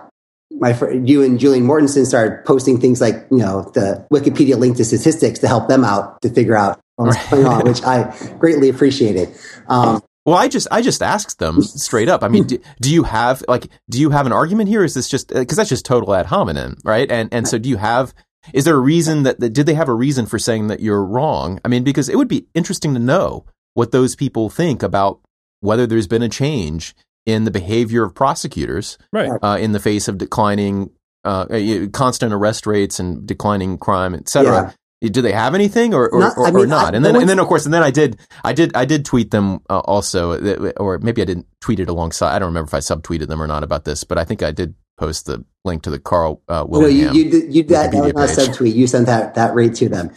my 0.51 0.73
fr- 0.73 0.91
you 0.91 1.23
and 1.23 1.39
Julian 1.39 1.65
Mortensen 1.65 2.05
started 2.05 2.45
posting 2.45 2.79
things 2.79 3.01
like 3.01 3.25
you 3.29 3.37
know 3.37 3.71
the 3.73 4.05
Wikipedia 4.11 4.57
link 4.57 4.77
to 4.77 4.85
statistics 4.85 5.39
to 5.39 5.47
help 5.47 5.67
them 5.67 5.83
out 5.83 6.21
to 6.21 6.29
figure 6.29 6.55
out 6.55 6.79
what 6.95 7.07
was 7.07 7.17
going 7.29 7.45
on, 7.45 7.63
which 7.65 7.83
I 7.83 8.15
greatly 8.39 8.69
appreciated. 8.69 9.29
Um, 9.67 10.01
Well, 10.25 10.35
I 10.35 10.47
just 10.47 10.67
I 10.71 10.81
just 10.81 11.03
asked 11.03 11.37
them 11.39 11.61
straight 11.61 12.09
up. 12.09 12.23
I 12.23 12.29
mean, 12.29 12.45
do, 12.45 12.57
do 12.81 12.91
you 12.91 13.03
have 13.03 13.43
like 13.47 13.67
do 13.89 13.99
you 13.99 14.09
have 14.09 14.25
an 14.25 14.31
argument 14.31 14.69
here? 14.69 14.83
Is 14.83 14.93
this 14.95 15.07
just 15.07 15.27
because 15.27 15.57
that's 15.57 15.69
just 15.69 15.85
total 15.85 16.15
ad 16.15 16.25
hominem, 16.27 16.77
right? 16.83 17.09
And 17.11 17.31
and 17.31 17.47
so 17.47 17.57
do 17.59 17.69
you 17.69 17.77
have? 17.77 18.13
Is 18.53 18.63
there 18.65 18.75
a 18.75 18.79
reason 18.79 19.23
that, 19.23 19.39
that 19.39 19.51
did 19.51 19.65
they 19.65 19.73
have 19.73 19.89
a 19.89 19.93
reason 19.93 20.25
for 20.27 20.37
saying 20.39 20.67
that 20.67 20.79
you're 20.79 21.03
wrong? 21.03 21.59
I 21.65 21.67
mean, 21.67 21.83
because 21.83 22.09
it 22.09 22.15
would 22.15 22.27
be 22.27 22.47
interesting 22.53 22.93
to 22.93 22.99
know 22.99 23.45
what 23.73 23.91
those 23.91 24.15
people 24.15 24.49
think 24.49 24.81
about 24.83 25.19
whether 25.61 25.85
there's 25.87 26.07
been 26.07 26.21
a 26.21 26.29
change 26.29 26.95
in 27.25 27.43
the 27.43 27.51
behavior 27.51 28.03
of 28.03 28.13
prosecutors 28.13 28.97
Right. 29.11 29.31
uh, 29.41 29.57
in 29.59 29.71
the 29.71 29.79
face 29.79 30.07
of 30.07 30.17
declining 30.19 30.91
uh, 31.23 31.45
uh, 31.49 31.87
constant 31.91 32.33
arrest 32.33 32.67
rates 32.67 32.99
and 32.99 33.25
declining 33.27 33.79
crime, 33.79 34.13
et 34.13 34.29
cetera. 34.29 34.73
Do 35.09 35.21
they 35.21 35.31
have 35.31 35.55
anything 35.55 35.93
or 35.93 36.09
or 36.09 36.19
Not- 36.19 36.37
or, 36.37 36.47
I 36.47 36.51
or 36.51 36.65
not? 36.65 36.93
I- 36.93 36.97
and 36.97 37.03
no 37.03 37.11
then 37.11 37.21
and 37.21 37.29
then 37.29 37.39
of 37.39 37.47
course 37.47 37.65
and 37.65 37.73
then 37.73 37.83
I 37.83 37.91
did 37.91 38.19
I 38.43 38.53
did 38.53 38.75
I 38.75 38.85
did 38.85 39.05
tweet 39.05 39.31
them 39.31 39.61
uh, 39.69 39.79
also 39.79 40.39
or 40.77 40.99
maybe 40.99 41.21
I 41.21 41.25
didn't 41.25 41.47
tweet 41.61 41.79
it 41.79 41.89
alongside. 41.89 42.35
I 42.35 42.39
don't 42.39 42.47
remember 42.47 42.67
if 42.67 42.73
I 42.73 42.79
subtweeted 42.79 43.27
them 43.27 43.41
or 43.41 43.47
not 43.47 43.63
about 43.63 43.85
this, 43.85 44.03
but 44.03 44.17
I 44.17 44.23
think 44.23 44.43
I 44.43 44.51
did 44.51 44.75
post 44.97 45.25
the 45.25 45.43
link 45.63 45.83
to 45.83 45.89
the 45.89 45.99
Carl 45.99 46.41
uh, 46.47 46.65
no, 46.69 46.87
you, 46.87 47.11
you 47.11 47.29
did 47.29 47.53
you 47.53 47.63
did 47.63 47.69
that, 47.69 47.91
that 47.91 48.03
was 48.03 48.13
not 48.13 48.29
subtweet. 48.29 48.75
You 48.75 48.87
sent 48.87 49.07
that 49.07 49.35
that 49.35 49.53
rate 49.53 49.75
to 49.75 49.89
them. 49.89 50.11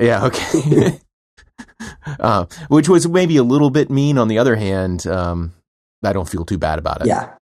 Yeah, 0.00 0.26
okay. 0.26 1.00
uh, 2.20 2.46
which 2.68 2.88
was 2.88 3.08
maybe 3.08 3.36
a 3.36 3.42
little 3.42 3.70
bit 3.70 3.90
mean. 3.90 4.18
On 4.18 4.28
the 4.28 4.38
other 4.38 4.56
hand, 4.56 5.06
um, 5.06 5.52
I 6.02 6.12
don't 6.12 6.28
feel 6.28 6.44
too 6.44 6.58
bad 6.58 6.78
about 6.78 7.00
it. 7.02 7.08
Yeah. 7.08 7.34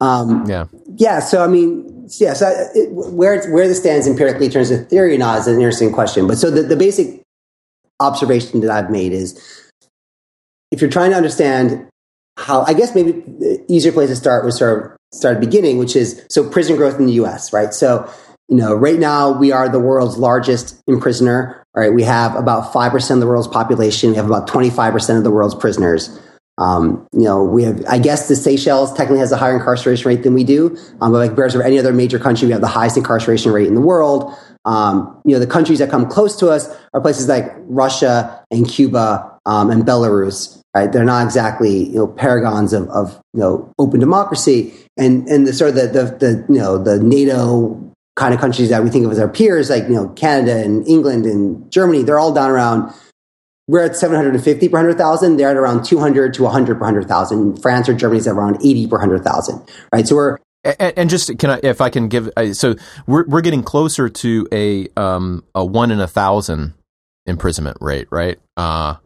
Um, 0.00 0.46
Yeah. 0.48 0.66
Yeah, 0.96 1.20
so 1.20 1.44
I 1.44 1.48
mean, 1.48 2.08
yeah, 2.18 2.32
so 2.32 2.48
it, 2.74 2.90
where 2.90 3.34
it's, 3.34 3.48
where 3.48 3.68
this 3.68 3.78
stands 3.78 4.06
empirically 4.06 4.46
in 4.46 4.52
terms 4.52 4.70
of 4.70 4.88
theory 4.88 5.14
or 5.14 5.18
not 5.18 5.38
is 5.38 5.46
an 5.46 5.56
interesting 5.56 5.92
question. 5.92 6.26
But 6.26 6.38
so 6.38 6.50
the, 6.50 6.62
the 6.62 6.76
basic 6.76 7.22
observation 8.00 8.60
that 8.60 8.70
I've 8.70 8.90
made 8.90 9.12
is 9.12 9.70
if 10.70 10.80
you're 10.80 10.90
trying 10.90 11.10
to 11.10 11.16
understand 11.16 11.88
how, 12.36 12.62
I 12.62 12.74
guess 12.74 12.94
maybe 12.94 13.12
the 13.12 13.64
easier 13.68 13.92
place 13.92 14.08
to 14.10 14.16
start 14.16 14.44
was 14.44 14.56
sort 14.56 14.84
of 14.84 14.96
start 15.12 15.36
at 15.36 15.40
beginning, 15.40 15.78
which 15.78 15.96
is 15.96 16.24
so 16.30 16.48
prison 16.48 16.76
growth 16.76 16.98
in 16.98 17.06
the 17.06 17.12
U.S. 17.14 17.52
Right, 17.52 17.74
so 17.74 18.08
you 18.48 18.56
know, 18.56 18.74
right 18.74 18.98
now 18.98 19.30
we 19.30 19.52
are 19.52 19.68
the 19.68 19.78
world's 19.78 20.16
largest 20.16 20.80
imprisoner. 20.86 21.62
right? 21.74 21.92
We 21.92 22.02
have 22.04 22.34
about 22.34 22.72
5% 22.72 23.10
of 23.10 23.20
the 23.20 23.26
world's 23.26 23.48
population. 23.48 24.10
We 24.10 24.16
have 24.16 24.26
about 24.26 24.48
25% 24.48 25.18
of 25.18 25.24
the 25.24 25.30
world's 25.30 25.54
prisoners. 25.54 26.18
Um, 26.58 27.06
you 27.12 27.22
know, 27.22 27.42
we 27.44 27.62
have, 27.62 27.84
I 27.88 27.98
guess 27.98 28.28
the 28.28 28.34
Seychelles 28.34 28.92
technically 28.92 29.20
has 29.20 29.30
a 29.30 29.36
higher 29.36 29.56
incarceration 29.56 30.08
rate 30.08 30.24
than 30.24 30.34
we 30.34 30.44
do. 30.44 30.76
Um, 31.00 31.12
but 31.12 31.18
like 31.18 31.36
bears 31.36 31.54
over 31.54 31.64
any 31.64 31.78
other 31.78 31.92
major 31.92 32.18
country, 32.18 32.46
we 32.46 32.52
have 32.52 32.60
the 32.60 32.66
highest 32.66 32.96
incarceration 32.96 33.52
rate 33.52 33.68
in 33.68 33.74
the 33.74 33.80
world. 33.80 34.34
Um, 34.64 35.20
you 35.24 35.32
know, 35.32 35.38
the 35.38 35.46
countries 35.46 35.78
that 35.78 35.88
come 35.88 36.08
close 36.08 36.36
to 36.40 36.48
us 36.48 36.68
are 36.92 37.00
places 37.00 37.28
like 37.28 37.54
Russia 37.60 38.44
and 38.50 38.68
Cuba 38.68 39.38
um, 39.46 39.70
and 39.70 39.84
Belarus. 39.84 40.60
Right? 40.74 40.92
They're 40.92 41.04
not 41.04 41.24
exactly 41.24 41.84
you 41.86 41.94
know 41.94 42.06
paragons 42.06 42.72
of, 42.72 42.88
of 42.90 43.14
you 43.32 43.40
know 43.40 43.72
open 43.78 44.00
democracy, 44.00 44.72
and 44.96 45.26
and 45.26 45.46
the 45.46 45.52
sort 45.52 45.70
of 45.70 45.76
the, 45.76 45.86
the, 45.86 46.04
the 46.18 46.52
you 46.52 46.60
know 46.60 46.76
the 46.76 47.02
NATO 47.02 47.82
kind 48.16 48.34
of 48.34 48.40
countries 48.40 48.68
that 48.68 48.84
we 48.84 48.90
think 48.90 49.06
of 49.06 49.10
as 49.10 49.18
our 49.18 49.28
peers, 49.28 49.70
like 49.70 49.84
you 49.84 49.94
know 49.94 50.08
Canada 50.10 50.62
and 50.62 50.86
England 50.86 51.24
and 51.24 51.72
Germany. 51.72 52.02
They're 52.02 52.18
all 52.18 52.34
down 52.34 52.50
around. 52.50 52.92
We're 53.68 53.84
at 53.84 53.94
750 53.94 54.68
per 54.68 54.78
100,000. 54.78 55.36
They're 55.36 55.50
at 55.50 55.56
around 55.56 55.84
200 55.84 56.34
to 56.34 56.42
100 56.42 56.74
per 56.74 56.80
100,000. 56.80 57.62
France 57.62 57.88
or 57.88 57.94
Germany 57.94 58.18
is 58.18 58.26
at 58.26 58.34
around 58.34 58.56
80 58.56 58.86
per 58.88 58.96
100,000. 58.96 59.70
Right. 59.92 60.08
So 60.08 60.16
we're 60.16 60.38
and, 60.64 60.92
and, 60.96 61.10
just 61.10 61.38
can 61.38 61.50
I, 61.50 61.60
if 61.62 61.80
I 61.80 61.88
can 61.88 62.08
give, 62.08 62.30
so 62.52 62.74
we're 63.06 63.24
we're 63.26 63.42
getting 63.42 63.62
closer 63.62 64.08
to 64.08 64.48
a 64.52 64.88
um 64.96 65.44
a 65.54 65.64
one 65.64 65.92
in 65.92 66.00
a 66.00 66.08
thousand 66.08 66.74
imprisonment 67.26 67.76
rate, 67.80 68.08
right? 68.10 68.38
Uh, 68.56 68.96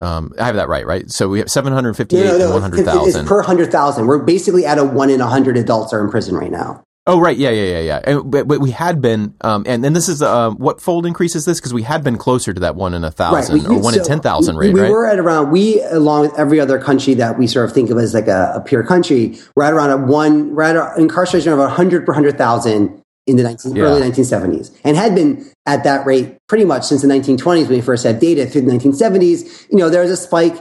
um, 0.00 0.32
I 0.38 0.46
have 0.46 0.56
that 0.56 0.68
right, 0.68 0.86
right? 0.86 1.10
So 1.10 1.28
we 1.28 1.40
have 1.40 1.50
seven 1.50 1.72
hundred 1.72 1.96
fifty-eight 1.96 2.24
no, 2.24 2.32
no, 2.32 2.38
no. 2.38 2.44
and 2.44 2.52
one 2.52 2.62
hundred 2.62 2.84
thousand 2.84 3.26
per 3.26 3.42
hundred 3.42 3.72
thousand. 3.72 4.06
We're 4.06 4.18
basically 4.18 4.64
at 4.64 4.78
a 4.78 4.84
one 4.84 5.10
in 5.10 5.20
a 5.20 5.26
hundred 5.26 5.56
adults 5.56 5.92
are 5.92 6.04
in 6.04 6.10
prison 6.10 6.36
right 6.36 6.50
now. 6.50 6.84
Oh 7.08 7.20
right, 7.20 7.36
yeah, 7.36 7.50
yeah, 7.50 7.78
yeah, 7.78 7.80
yeah. 7.80 8.00
And, 8.02 8.30
but, 8.32 8.48
but 8.48 8.58
we 8.58 8.72
had 8.72 9.00
been, 9.00 9.34
um, 9.42 9.62
and 9.64 9.84
then 9.84 9.92
this 9.92 10.08
is 10.08 10.22
uh, 10.22 10.50
what 10.50 10.80
fold 10.80 11.06
increase 11.06 11.36
is 11.36 11.44
this? 11.44 11.60
Because 11.60 11.72
we 11.72 11.82
had 11.82 12.02
been 12.02 12.18
closer 12.18 12.52
to 12.52 12.60
that 12.60 12.74
one 12.74 12.94
in 12.94 13.04
a 13.04 13.12
thousand 13.12 13.58
right. 13.58 13.66
or 13.68 13.80
one 13.80 13.94
so 13.94 14.00
in 14.00 14.06
ten 14.06 14.20
thousand 14.20 14.56
rate. 14.56 14.74
We, 14.74 14.80
right? 14.80 14.90
were 14.90 15.06
at 15.06 15.20
around 15.20 15.52
we, 15.52 15.80
along 15.82 16.22
with 16.22 16.36
every 16.36 16.58
other 16.58 16.80
country 16.80 17.14
that 17.14 17.38
we 17.38 17.46
sort 17.46 17.64
of 17.64 17.72
think 17.72 17.90
of 17.90 17.98
as 17.98 18.12
like 18.12 18.26
a, 18.26 18.54
a 18.56 18.60
peer 18.60 18.82
country, 18.82 19.38
we're 19.54 19.62
at 19.62 19.72
around 19.72 19.90
a 19.90 19.98
one, 19.98 20.56
we're 20.56 20.64
at 20.64 20.74
an 20.74 21.00
incarceration 21.00 21.52
of 21.52 21.70
hundred 21.70 22.04
per 22.06 22.12
hundred 22.12 22.36
thousand 22.36 23.00
in 23.28 23.36
the 23.36 23.42
19, 23.42 23.76
yeah. 23.76 23.82
early 23.82 24.00
1970s, 24.00 24.76
and 24.84 24.96
had 24.96 25.14
been 25.14 25.48
at 25.66 25.84
that 25.84 26.06
rate 26.06 26.38
pretty 26.48 26.64
much 26.64 26.84
since 26.84 27.02
the 27.02 27.08
1920s 27.08 27.62
when 27.62 27.70
we 27.70 27.80
first 27.80 28.04
had 28.04 28.18
data 28.18 28.46
through 28.46 28.62
the 28.62 28.72
1970s. 28.72 29.68
You 29.70 29.78
know, 29.78 29.90
there 29.90 30.02
was 30.02 30.10
a 30.10 30.16
spike 30.16 30.56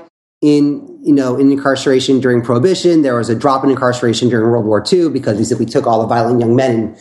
in 0.45 0.99
you 1.03 1.13
know 1.13 1.35
in 1.37 1.51
incarceration 1.51 2.19
during 2.19 2.41
prohibition. 2.41 3.01
There 3.01 3.15
was 3.15 3.29
a 3.29 3.35
drop 3.35 3.63
in 3.63 3.69
incarceration 3.71 4.29
during 4.29 4.49
world 4.49 4.65
war 4.65 4.83
ii 4.93 5.09
because 5.09 5.37
we 5.37 5.43
simply 5.43 5.65
took 5.65 5.87
all 5.87 6.01
the 6.01 6.07
violent 6.07 6.39
young 6.39 6.55
men 6.55 6.71
and 6.75 6.97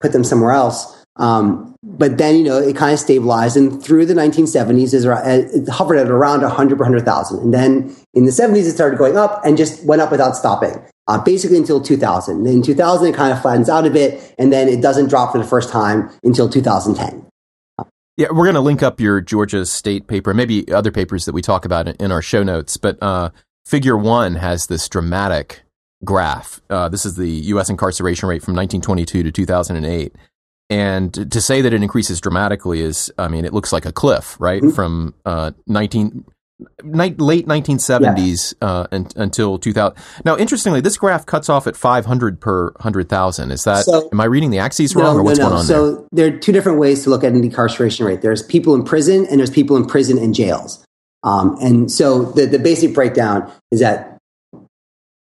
put 0.00 0.12
them 0.12 0.24
somewhere 0.24 0.52
else. 0.52 0.96
Um, 1.16 1.70
but 1.82 2.18
then 2.18 2.36
you 2.36 2.44
know 2.44 2.58
it 2.58 2.76
kind 2.76 2.92
of 2.92 2.98
stabilized 2.98 3.56
and 3.56 3.82
through 3.82 4.06
the 4.06 4.14
1970s 4.14 4.92
it 4.94 5.68
hovered 5.68 5.96
at 5.96 6.08
around 6.08 6.42
100 6.42 6.78
per 6.78 6.84
100000 6.84 7.40
and 7.40 7.54
then 7.54 7.96
in 8.14 8.26
the 8.26 8.30
70s 8.30 8.66
it 8.66 8.72
started 8.72 8.98
going 8.98 9.16
up 9.16 9.40
and 9.44 9.56
just 9.56 9.84
went 9.84 10.02
up 10.02 10.10
without 10.10 10.36
stopping 10.36 10.82
uh, 11.08 11.18
basically 11.22 11.56
until 11.56 11.80
2000 11.80 12.46
in 12.46 12.62
2000 12.62 13.08
it 13.08 13.14
kind 13.14 13.32
of 13.32 13.40
flattens 13.40 13.68
out 13.68 13.86
a 13.86 13.90
bit 13.90 14.34
and 14.38 14.52
then 14.52 14.68
it 14.68 14.82
doesn't 14.82 15.08
drop 15.08 15.32
for 15.32 15.38
the 15.38 15.44
first 15.44 15.70
time 15.70 16.10
until 16.22 16.48
2010 16.48 17.29
yeah, 18.16 18.28
we're 18.30 18.44
going 18.44 18.54
to 18.54 18.60
link 18.60 18.82
up 18.82 19.00
your 19.00 19.20
Georgia 19.20 19.64
State 19.64 20.06
paper, 20.06 20.34
maybe 20.34 20.70
other 20.72 20.92
papers 20.92 21.24
that 21.24 21.32
we 21.32 21.42
talk 21.42 21.64
about 21.64 21.88
in 21.88 22.12
our 22.12 22.22
show 22.22 22.42
notes. 22.42 22.76
But 22.76 23.02
uh, 23.02 23.30
Figure 23.64 23.96
One 23.96 24.34
has 24.34 24.66
this 24.66 24.88
dramatic 24.88 25.62
graph. 26.04 26.60
Uh, 26.68 26.88
this 26.88 27.06
is 27.06 27.16
the 27.16 27.28
U.S. 27.28 27.68
incarceration 27.70 28.28
rate 28.28 28.42
from 28.42 28.54
1922 28.54 29.22
to 29.22 29.32
2008. 29.32 30.14
And 30.70 31.32
to 31.32 31.40
say 31.40 31.62
that 31.62 31.72
it 31.72 31.82
increases 31.82 32.20
dramatically 32.20 32.80
is, 32.80 33.12
I 33.18 33.28
mean, 33.28 33.44
it 33.44 33.52
looks 33.52 33.72
like 33.72 33.84
a 33.84 33.92
cliff, 33.92 34.36
right? 34.38 34.62
Mm-hmm. 34.62 34.74
From 34.74 35.14
uh, 35.24 35.50
19 35.66 36.06
ni- 36.14 36.22
late 36.82 37.46
1970s 37.46 38.54
yeah. 38.60 38.68
uh, 38.68 38.86
and, 38.90 39.12
until 39.16 39.58
2000. 39.58 39.96
Now, 40.24 40.36
interestingly, 40.36 40.80
this 40.80 40.96
graph 40.96 41.26
cuts 41.26 41.48
off 41.48 41.66
at 41.66 41.76
500 41.76 42.40
per 42.40 42.70
100,000. 42.72 43.50
Is 43.50 43.64
that, 43.64 43.84
so, 43.84 44.08
am 44.12 44.20
I 44.20 44.24
reading 44.24 44.50
the 44.50 44.58
axes 44.58 44.94
wrong 44.94 45.14
no, 45.14 45.20
or 45.20 45.22
what's 45.22 45.38
no, 45.38 45.44
no. 45.44 45.48
going 45.50 45.60
on 45.60 45.66
so 45.66 45.94
there? 46.12 46.30
there 46.30 46.36
are 46.36 46.38
two 46.38 46.52
different 46.52 46.78
ways 46.78 47.04
to 47.04 47.10
look 47.10 47.24
at 47.24 47.32
an 47.32 47.42
incarceration 47.42 48.06
rate. 48.06 48.22
There's 48.22 48.42
people 48.42 48.74
in 48.74 48.84
prison 48.84 49.26
and 49.26 49.38
there's 49.38 49.50
people 49.50 49.76
in 49.76 49.86
prison 49.86 50.18
and 50.18 50.34
jails. 50.34 50.84
Um, 51.22 51.56
and 51.60 51.90
so 51.92 52.24
the, 52.32 52.46
the 52.46 52.58
basic 52.58 52.94
breakdown 52.94 53.50
is 53.70 53.80
that 53.80 54.09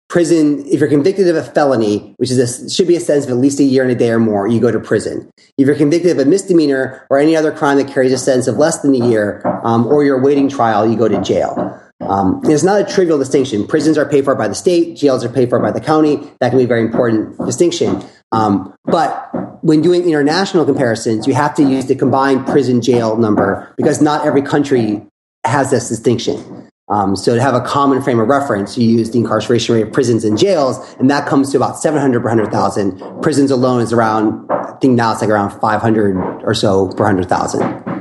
prison, 0.08 0.64
if 0.66 0.80
you're 0.80 0.88
convicted 0.88 1.28
of 1.28 1.36
a 1.36 1.42
felony, 1.42 2.14
which 2.16 2.30
is 2.30 2.38
a, 2.38 2.70
should 2.70 2.86
be 2.86 2.96
a 2.96 3.00
sentence 3.00 3.26
of 3.26 3.32
at 3.32 3.38
least 3.38 3.58
a 3.60 3.64
year 3.64 3.82
and 3.82 3.90
a 3.90 3.94
day 3.94 4.10
or 4.10 4.18
more, 4.18 4.46
you 4.46 4.60
go 4.60 4.70
to 4.70 4.80
prison. 4.80 5.30
If 5.58 5.66
you're 5.66 5.76
convicted 5.76 6.12
of 6.12 6.26
a 6.26 6.28
misdemeanor 6.28 7.06
or 7.10 7.18
any 7.18 7.36
other 7.36 7.52
crime 7.52 7.78
that 7.78 7.88
carries 7.88 8.12
a 8.12 8.18
sentence 8.18 8.46
of 8.46 8.56
less 8.56 8.80
than 8.80 8.94
a 8.94 9.08
year, 9.08 9.42
um, 9.64 9.86
or 9.86 10.04
you're 10.04 10.20
awaiting 10.20 10.48
trial, 10.48 10.88
you 10.88 10.96
go 10.96 11.08
to 11.08 11.20
jail. 11.22 11.80
Um, 12.00 12.40
it's 12.44 12.62
not 12.62 12.80
a 12.80 12.84
trivial 12.84 13.18
distinction. 13.18 13.66
Prisons 13.66 13.98
are 13.98 14.08
paid 14.08 14.24
for 14.24 14.34
by 14.34 14.48
the 14.48 14.54
state, 14.54 14.96
jails 14.96 15.24
are 15.24 15.28
paid 15.28 15.48
for 15.48 15.58
by 15.58 15.72
the 15.72 15.80
county. 15.80 16.16
That 16.40 16.50
can 16.50 16.58
be 16.58 16.64
a 16.64 16.68
very 16.68 16.82
important 16.82 17.38
distinction. 17.38 18.04
Um, 18.32 18.74
but 18.84 19.30
when 19.62 19.80
doing 19.80 20.04
international 20.04 20.64
comparisons, 20.64 21.26
you 21.26 21.34
have 21.34 21.54
to 21.54 21.62
use 21.62 21.86
the 21.86 21.94
combined 21.94 22.46
prison 22.46 22.82
jail 22.82 23.16
number 23.16 23.72
because 23.76 24.00
not 24.00 24.26
every 24.26 24.42
country 24.42 25.02
has 25.44 25.70
this 25.70 25.88
distinction. 25.88 26.65
Um, 26.88 27.16
so 27.16 27.34
to 27.34 27.42
have 27.42 27.54
a 27.54 27.60
common 27.60 28.00
frame 28.00 28.20
of 28.20 28.28
reference, 28.28 28.78
you 28.78 28.88
use 28.88 29.10
the 29.10 29.18
incarceration 29.18 29.74
rate 29.74 29.82
of 29.82 29.92
prisons 29.92 30.24
and 30.24 30.38
jails, 30.38 30.94
and 31.00 31.10
that 31.10 31.26
comes 31.26 31.50
to 31.50 31.56
about 31.56 31.78
700 31.78 32.20
per 32.20 32.28
100,000. 32.28 33.22
Prisons 33.22 33.50
alone 33.50 33.80
is 33.80 33.92
around, 33.92 34.46
I 34.50 34.76
think 34.80 34.94
now 34.94 35.12
it's 35.12 35.20
like 35.20 35.30
around 35.30 35.58
500 35.58 36.44
or 36.44 36.54
so 36.54 36.88
per 36.92 37.04
100,000. 37.04 37.96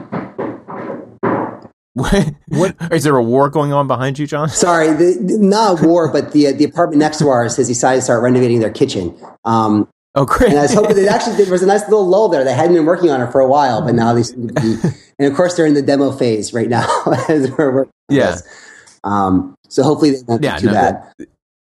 what 2.50 2.76
is 2.92 3.04
there 3.06 3.16
a 3.16 3.24
war 3.24 3.50
going 3.50 3.72
on 3.72 3.88
behind 3.88 4.20
you, 4.20 4.28
John? 4.28 4.50
Sorry, 4.50 4.90
the, 4.90 5.18
the, 5.20 5.38
not 5.40 5.82
a 5.82 5.88
war, 5.88 6.12
but 6.12 6.34
the 6.34 6.52
the 6.52 6.66
apartment 6.66 7.00
next 7.00 7.20
to 7.20 7.30
ours 7.30 7.56
has 7.56 7.70
decided 7.70 8.00
to 8.00 8.02
start 8.02 8.22
renovating 8.22 8.60
their 8.60 8.70
kitchen. 8.70 9.18
Um, 9.46 9.88
oh, 10.14 10.26
great! 10.26 10.50
And 10.50 10.60
I 10.60 10.64
was 10.64 10.74
hoping 10.74 10.98
that 10.98 11.08
actually 11.08 11.38
there 11.38 11.50
was 11.50 11.64
a 11.64 11.66
nice 11.66 11.84
little 11.84 12.06
lull 12.06 12.28
there. 12.28 12.44
They 12.44 12.54
hadn't 12.54 12.76
been 12.76 12.86
working 12.86 13.12
on 13.12 13.22
it 13.22 13.32
for 13.32 13.40
a 13.40 13.48
while, 13.48 13.82
but 13.82 13.96
now 13.96 14.14
they 14.14 14.24
seem 14.24 14.50
to 14.50 14.54
be. 14.54 14.76
and 15.20 15.32
of 15.32 15.38
course, 15.38 15.56
they're 15.56 15.66
in 15.66 15.74
the 15.74 15.82
demo 15.82 16.12
phase 16.12 16.54
right 16.54 16.68
now 16.68 16.86
as 17.30 17.50
we're 17.52 17.74
working. 17.74 17.94
Yeah. 18.10 18.36
Um, 19.06 19.56
so 19.70 19.84
hopefully 19.84 20.12
they 20.12 20.24
won't 20.28 20.44
yeah, 20.44 20.56
be 20.56 20.62
too 20.62 20.68
no, 20.68 20.74
bad. 20.74 21.04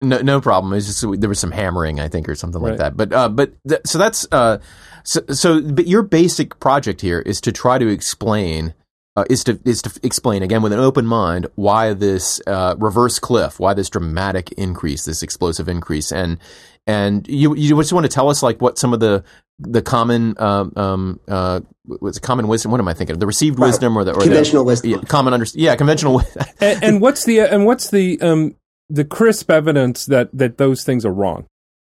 No, 0.00 0.18
no 0.18 0.40
problem. 0.40 0.72
It's 0.72 0.86
just 0.86 1.20
there 1.20 1.28
was 1.28 1.40
some 1.40 1.50
hammering, 1.50 2.00
I 2.00 2.08
think, 2.08 2.28
or 2.28 2.34
something 2.34 2.62
right. 2.62 2.70
like 2.70 2.78
that. 2.78 2.96
But 2.96 3.12
uh, 3.12 3.28
but 3.28 3.52
th- 3.68 3.80
so 3.84 3.98
that's 3.98 4.26
uh, 4.30 4.58
so 5.04 5.20
so. 5.30 5.60
But 5.60 5.86
your 5.86 6.02
basic 6.02 6.58
project 6.60 7.00
here 7.00 7.20
is 7.20 7.40
to 7.42 7.52
try 7.52 7.78
to 7.78 7.88
explain. 7.88 8.74
Uh, 9.16 9.24
is 9.30 9.42
to 9.44 9.58
is 9.64 9.80
to 9.80 9.98
explain 10.02 10.42
again 10.42 10.60
with 10.60 10.74
an 10.74 10.78
open 10.78 11.06
mind 11.06 11.46
why 11.54 11.94
this 11.94 12.38
uh, 12.46 12.74
reverse 12.76 13.18
cliff, 13.18 13.58
why 13.58 13.72
this 13.72 13.88
dramatic 13.88 14.52
increase, 14.52 15.06
this 15.06 15.22
explosive 15.22 15.70
increase, 15.70 16.12
and 16.12 16.38
and 16.86 17.26
you 17.26 17.54
you 17.54 17.74
just 17.76 17.94
want 17.94 18.04
to 18.04 18.12
tell 18.12 18.28
us 18.28 18.42
like 18.42 18.60
what 18.60 18.76
some 18.76 18.92
of 18.92 19.00
the 19.00 19.24
the 19.58 19.82
common 19.82 20.34
um, 20.38 20.72
um 20.76 21.20
uh 21.28 21.60
what's 21.84 22.18
common 22.18 22.46
wisdom 22.46 22.70
what 22.70 22.80
am 22.80 22.88
i 22.88 22.92
thinking 22.92 23.14
of 23.14 23.20
the 23.20 23.26
received 23.26 23.58
right. 23.58 23.68
wisdom 23.68 23.96
or 23.96 24.04
the 24.04 24.12
or 24.12 24.20
conventional 24.20 24.64
the, 24.64 24.68
wisdom 24.68 24.90
yeah, 24.90 24.98
common 25.08 25.32
under 25.32 25.46
yeah 25.54 25.74
conventional 25.76 26.22
and, 26.60 26.84
and 26.84 27.00
what's 27.00 27.24
the 27.24 27.40
and 27.40 27.64
what's 27.64 27.90
the 27.90 28.20
um 28.20 28.54
the 28.90 29.04
crisp 29.04 29.50
evidence 29.50 30.06
that 30.06 30.28
that 30.32 30.58
those 30.58 30.84
things 30.84 31.06
are 31.06 31.12
wrong 31.12 31.46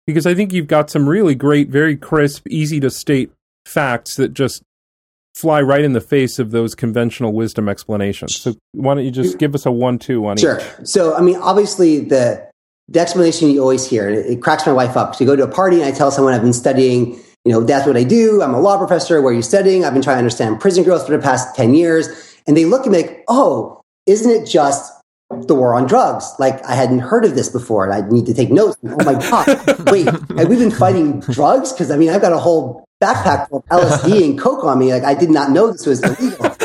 because 0.06 0.28
i 0.28 0.36
think 0.36 0.54
you've 0.54 0.68
got 0.68 0.90
some 0.90 1.10
really 1.10 1.34
great 1.34 1.70
very 1.70 1.98
crisp 1.98 2.48
easy 2.48 2.80
to 2.80 2.90
state 2.90 3.32
facts 3.66 4.16
that 4.16 4.34
just 4.34 4.62
fly 5.34 5.62
right 5.62 5.84
in 5.84 5.94
the 5.94 6.02
face 6.02 6.40
of 6.40 6.52
those 6.52 6.76
conventional 6.76 7.34
wisdom 7.34 7.68
explanations 7.68 8.36
so 8.36 8.54
why 8.74 8.94
don't 8.94 9.04
you 9.04 9.12
just 9.12 9.40
give 9.40 9.56
us 9.56 9.66
a 9.66 9.72
one 9.72 9.98
two 9.98 10.26
on 10.28 10.38
each? 10.38 10.42
sure 10.42 10.60
each? 10.60 10.88
so 10.88 11.16
i 11.16 11.22
mean 11.22 11.36
obviously 11.38 12.00
the 12.00 12.48
the 12.88 13.00
explanation 13.00 13.50
you 13.50 13.62
always 13.62 13.88
hear, 13.88 14.10
it, 14.10 14.26
it 14.26 14.42
cracks 14.42 14.66
my 14.66 14.74
wife 14.74 14.96
up. 14.96 15.16
So 15.16 15.24
you 15.24 15.30
go 15.30 15.36
to 15.36 15.44
a 15.44 15.48
party 15.48 15.78
and 15.78 15.86
I 15.86 15.92
tell 15.92 16.12
someone 16.12 16.34
I've 16.34 16.42
been 16.42 16.54
studying 16.54 17.20
you 17.46 17.52
know, 17.52 17.62
that's 17.62 17.86
what 17.86 17.96
I 17.96 18.04
do. 18.04 18.42
I'm 18.42 18.54
a 18.54 18.60
law 18.60 18.78
professor. 18.78 19.22
Where 19.22 19.32
are 19.32 19.36
you 19.36 19.44
studying? 19.44 19.86
I've 19.86 19.94
been 19.94 20.02
trying 20.02 20.16
to 20.16 20.20
understand 20.20 20.60
prison 20.60 20.84
growth 20.84 21.06
for 21.06 21.16
the 21.16 21.22
past 21.22 21.56
10 21.56 21.76
years. 21.76 22.10
And 22.48 22.58
they 22.58 22.66
look 22.66 22.86
at 22.86 22.92
me 22.92 23.04
like, 23.04 23.24
oh, 23.28 23.84
isn't 24.08 24.30
it 24.30 24.48
just 24.48 24.92
the 25.30 25.54
war 25.54 25.76
on 25.76 25.86
drugs? 25.86 26.26
Like 26.40 26.64
I 26.66 26.74
hadn't 26.74 27.00
heard 27.00 27.24
of 27.24 27.36
this 27.36 27.50
before 27.50 27.86
and 27.86 27.94
I 27.94 28.08
need 28.10 28.26
to 28.26 28.34
take 28.34 28.52
notes. 28.52 28.78
Oh 28.84 29.04
my 29.04 29.14
God. 29.14 29.48
Wait, 29.92 30.08
have 30.08 30.50
we 30.50 30.56
been 30.58 30.72
fighting 30.72 31.20
drugs? 31.20 31.72
Cause 31.72 31.92
I 31.92 31.98
mean, 31.98 32.10
I've 32.10 32.22
got 32.22 32.34
a 32.34 32.40
whole 32.40 32.84
backpack 33.02 33.50
full 33.50 33.60
of 33.60 33.66
LSD 33.66 34.24
and 34.24 34.40
coke 34.40 34.64
on 34.64 34.80
me. 34.80 34.92
Like 34.92 35.04
I 35.04 35.14
did 35.14 35.30
not 35.30 35.52
know 35.52 35.72
this 35.72 35.86
was 35.86 36.02
illegal. 36.02 36.46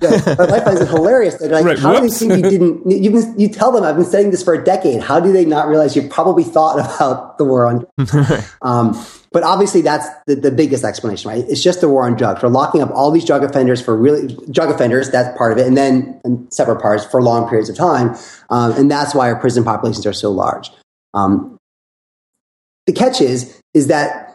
yeah, 0.00 0.34
my 0.38 0.46
wife 0.46 0.64
finds 0.64 0.80
it 0.80 0.88
hilarious. 0.88 1.34
They're 1.36 1.50
like, 1.50 1.64
right, 1.66 1.78
how 1.78 2.00
whoops. 2.00 2.18
do 2.18 2.28
they 2.28 2.34
think 2.34 2.44
you 2.44 2.50
didn't? 2.50 2.90
You, 2.90 3.10
been, 3.10 3.38
you 3.38 3.48
tell 3.48 3.72
them 3.72 3.84
I've 3.84 3.96
been 3.96 4.04
studying 4.06 4.30
this 4.30 4.42
for 4.42 4.54
a 4.54 4.64
decade. 4.64 5.02
How 5.02 5.20
do 5.20 5.32
they 5.32 5.44
not 5.44 5.68
realize 5.68 5.94
you 5.96 6.08
probably 6.08 6.44
thought 6.44 6.78
about 6.78 7.36
the 7.36 7.44
war 7.44 7.66
on 7.66 7.86
drugs? 8.04 8.54
um, 8.62 8.94
but 9.32 9.42
obviously, 9.42 9.82
that's 9.82 10.06
the, 10.26 10.34
the 10.34 10.50
biggest 10.50 10.84
explanation, 10.84 11.30
right? 11.30 11.44
It's 11.48 11.62
just 11.62 11.80
the 11.80 11.88
war 11.88 12.04
on 12.04 12.16
drugs. 12.16 12.42
We're 12.42 12.48
locking 12.48 12.82
up 12.82 12.90
all 12.92 13.10
these 13.10 13.24
drug 13.24 13.44
offenders 13.44 13.80
for 13.80 13.96
really 13.96 14.36
drug 14.50 14.70
offenders. 14.70 15.10
That's 15.10 15.36
part 15.36 15.52
of 15.52 15.58
it, 15.58 15.66
and 15.66 15.76
then 15.76 16.50
separate 16.50 16.80
parts 16.80 17.04
for 17.04 17.22
long 17.22 17.48
periods 17.48 17.68
of 17.68 17.76
time, 17.76 18.16
um, 18.50 18.72
and 18.72 18.90
that's 18.90 19.14
why 19.14 19.30
our 19.30 19.38
prison 19.40 19.64
populations 19.64 20.06
are 20.06 20.12
so 20.12 20.30
large. 20.30 20.70
Um, 21.14 21.58
the 22.86 22.92
catch 22.92 23.20
is 23.20 23.60
is 23.74 23.86
that 23.86 24.32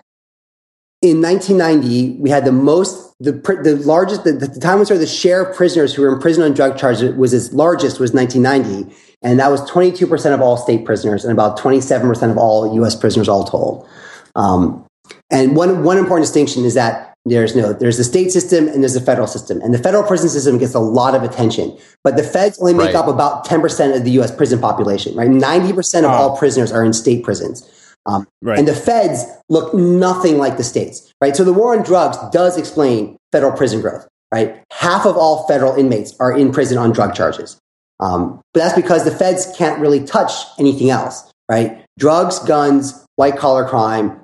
in 1.02 1.22
1990, 1.22 2.20
we 2.20 2.30
had 2.30 2.44
the 2.44 2.52
most, 2.52 3.14
the, 3.20 3.32
the 3.32 3.80
largest, 3.86 4.24
the, 4.24 4.32
the 4.34 4.48
time 4.60 4.80
when 4.80 4.88
the 4.88 5.06
share 5.06 5.44
of 5.44 5.56
prisoners 5.56 5.94
who 5.94 6.02
were 6.02 6.14
in 6.14 6.20
prison 6.20 6.44
on 6.44 6.54
drug 6.54 6.78
charges 6.78 7.14
was 7.16 7.34
its 7.34 7.54
largest 7.54 8.00
was 8.00 8.14
1990. 8.14 8.96
And 9.22 9.40
that 9.40 9.52
was 9.52 9.62
22% 9.70 10.34
of 10.34 10.42
all 10.42 10.58
state 10.58 10.86
prisoners 10.86 11.24
and 11.24 11.32
about 11.32 11.60
27% 11.60 12.32
of 12.32 12.38
all 12.38 12.74
U.S. 12.76 12.96
prisoners 12.96 13.30
all 13.30 13.44
told. 13.44 13.88
Um, 14.36 14.87
and 15.30 15.56
one, 15.56 15.84
one 15.84 15.98
important 15.98 16.26
distinction 16.26 16.64
is 16.64 16.74
that 16.76 17.14
there's 17.26 17.56
no, 17.56 17.74
there's 17.74 17.98
the 17.98 18.04
state 18.04 18.32
system 18.32 18.68
and 18.68 18.82
there's 18.82 18.94
the 18.94 19.02
federal 19.02 19.28
system. 19.28 19.62
And 19.62 19.74
the 19.74 19.78
federal 19.78 20.04
prison 20.04 20.30
system 20.30 20.58
gets 20.58 20.74
a 20.74 20.80
lot 20.80 21.14
of 21.16 21.24
attention, 21.24 21.78
but 22.04 22.16
the 22.16 22.24
feds 22.24 22.60
only 22.60 22.74
make 22.74 22.88
right. 22.88 22.96
up 22.96 23.08
about 23.08 23.46
10% 23.46 23.96
of 23.96 24.04
the 24.06 24.12
U.S. 24.12 24.34
prison 24.34 24.60
population, 24.60 25.16
right? 25.16 25.30
90% 25.30 26.00
of 26.00 26.06
oh. 26.06 26.10
all 26.10 26.38
prisoners 26.38 26.72
are 26.72 26.84
in 26.84 26.94
state 26.94 27.24
prisons. 27.24 27.70
Um, 28.06 28.26
right. 28.42 28.58
And 28.58 28.68
the 28.68 28.74
feds 28.74 29.26
look 29.50 29.74
nothing 29.74 30.38
like 30.38 30.56
the 30.56 30.64
states, 30.64 31.14
right? 31.22 31.36
So 31.36 31.44
the 31.44 31.52
war 31.52 31.76
on 31.76 31.84
drugs 31.84 32.18
does 32.32 32.58
explain 32.58 33.18
federal 33.34 33.52
prison 33.52 33.82
growth, 33.82 34.08
right? 34.34 34.64
Half 34.72 35.06
of 35.06 35.18
all 35.18 35.46
federal 35.48 35.76
inmates 35.76 36.16
are 36.20 36.32
in 36.32 36.54
prison 36.54 36.78
on 36.78 36.94
drug 36.94 37.14
charges. 37.14 37.60
Um, 38.00 38.40
but 38.54 38.62
that's 38.62 38.76
because 38.76 39.04
the 39.04 39.12
feds 39.12 39.52
can't 39.58 39.82
really 39.82 40.06
touch 40.06 40.32
anything 40.58 40.90
else, 40.90 41.30
right? 41.50 41.84
Drugs, 42.00 42.40
guns, 42.40 43.06
white 43.18 43.36
collar 43.36 43.68
crime, 43.68 44.22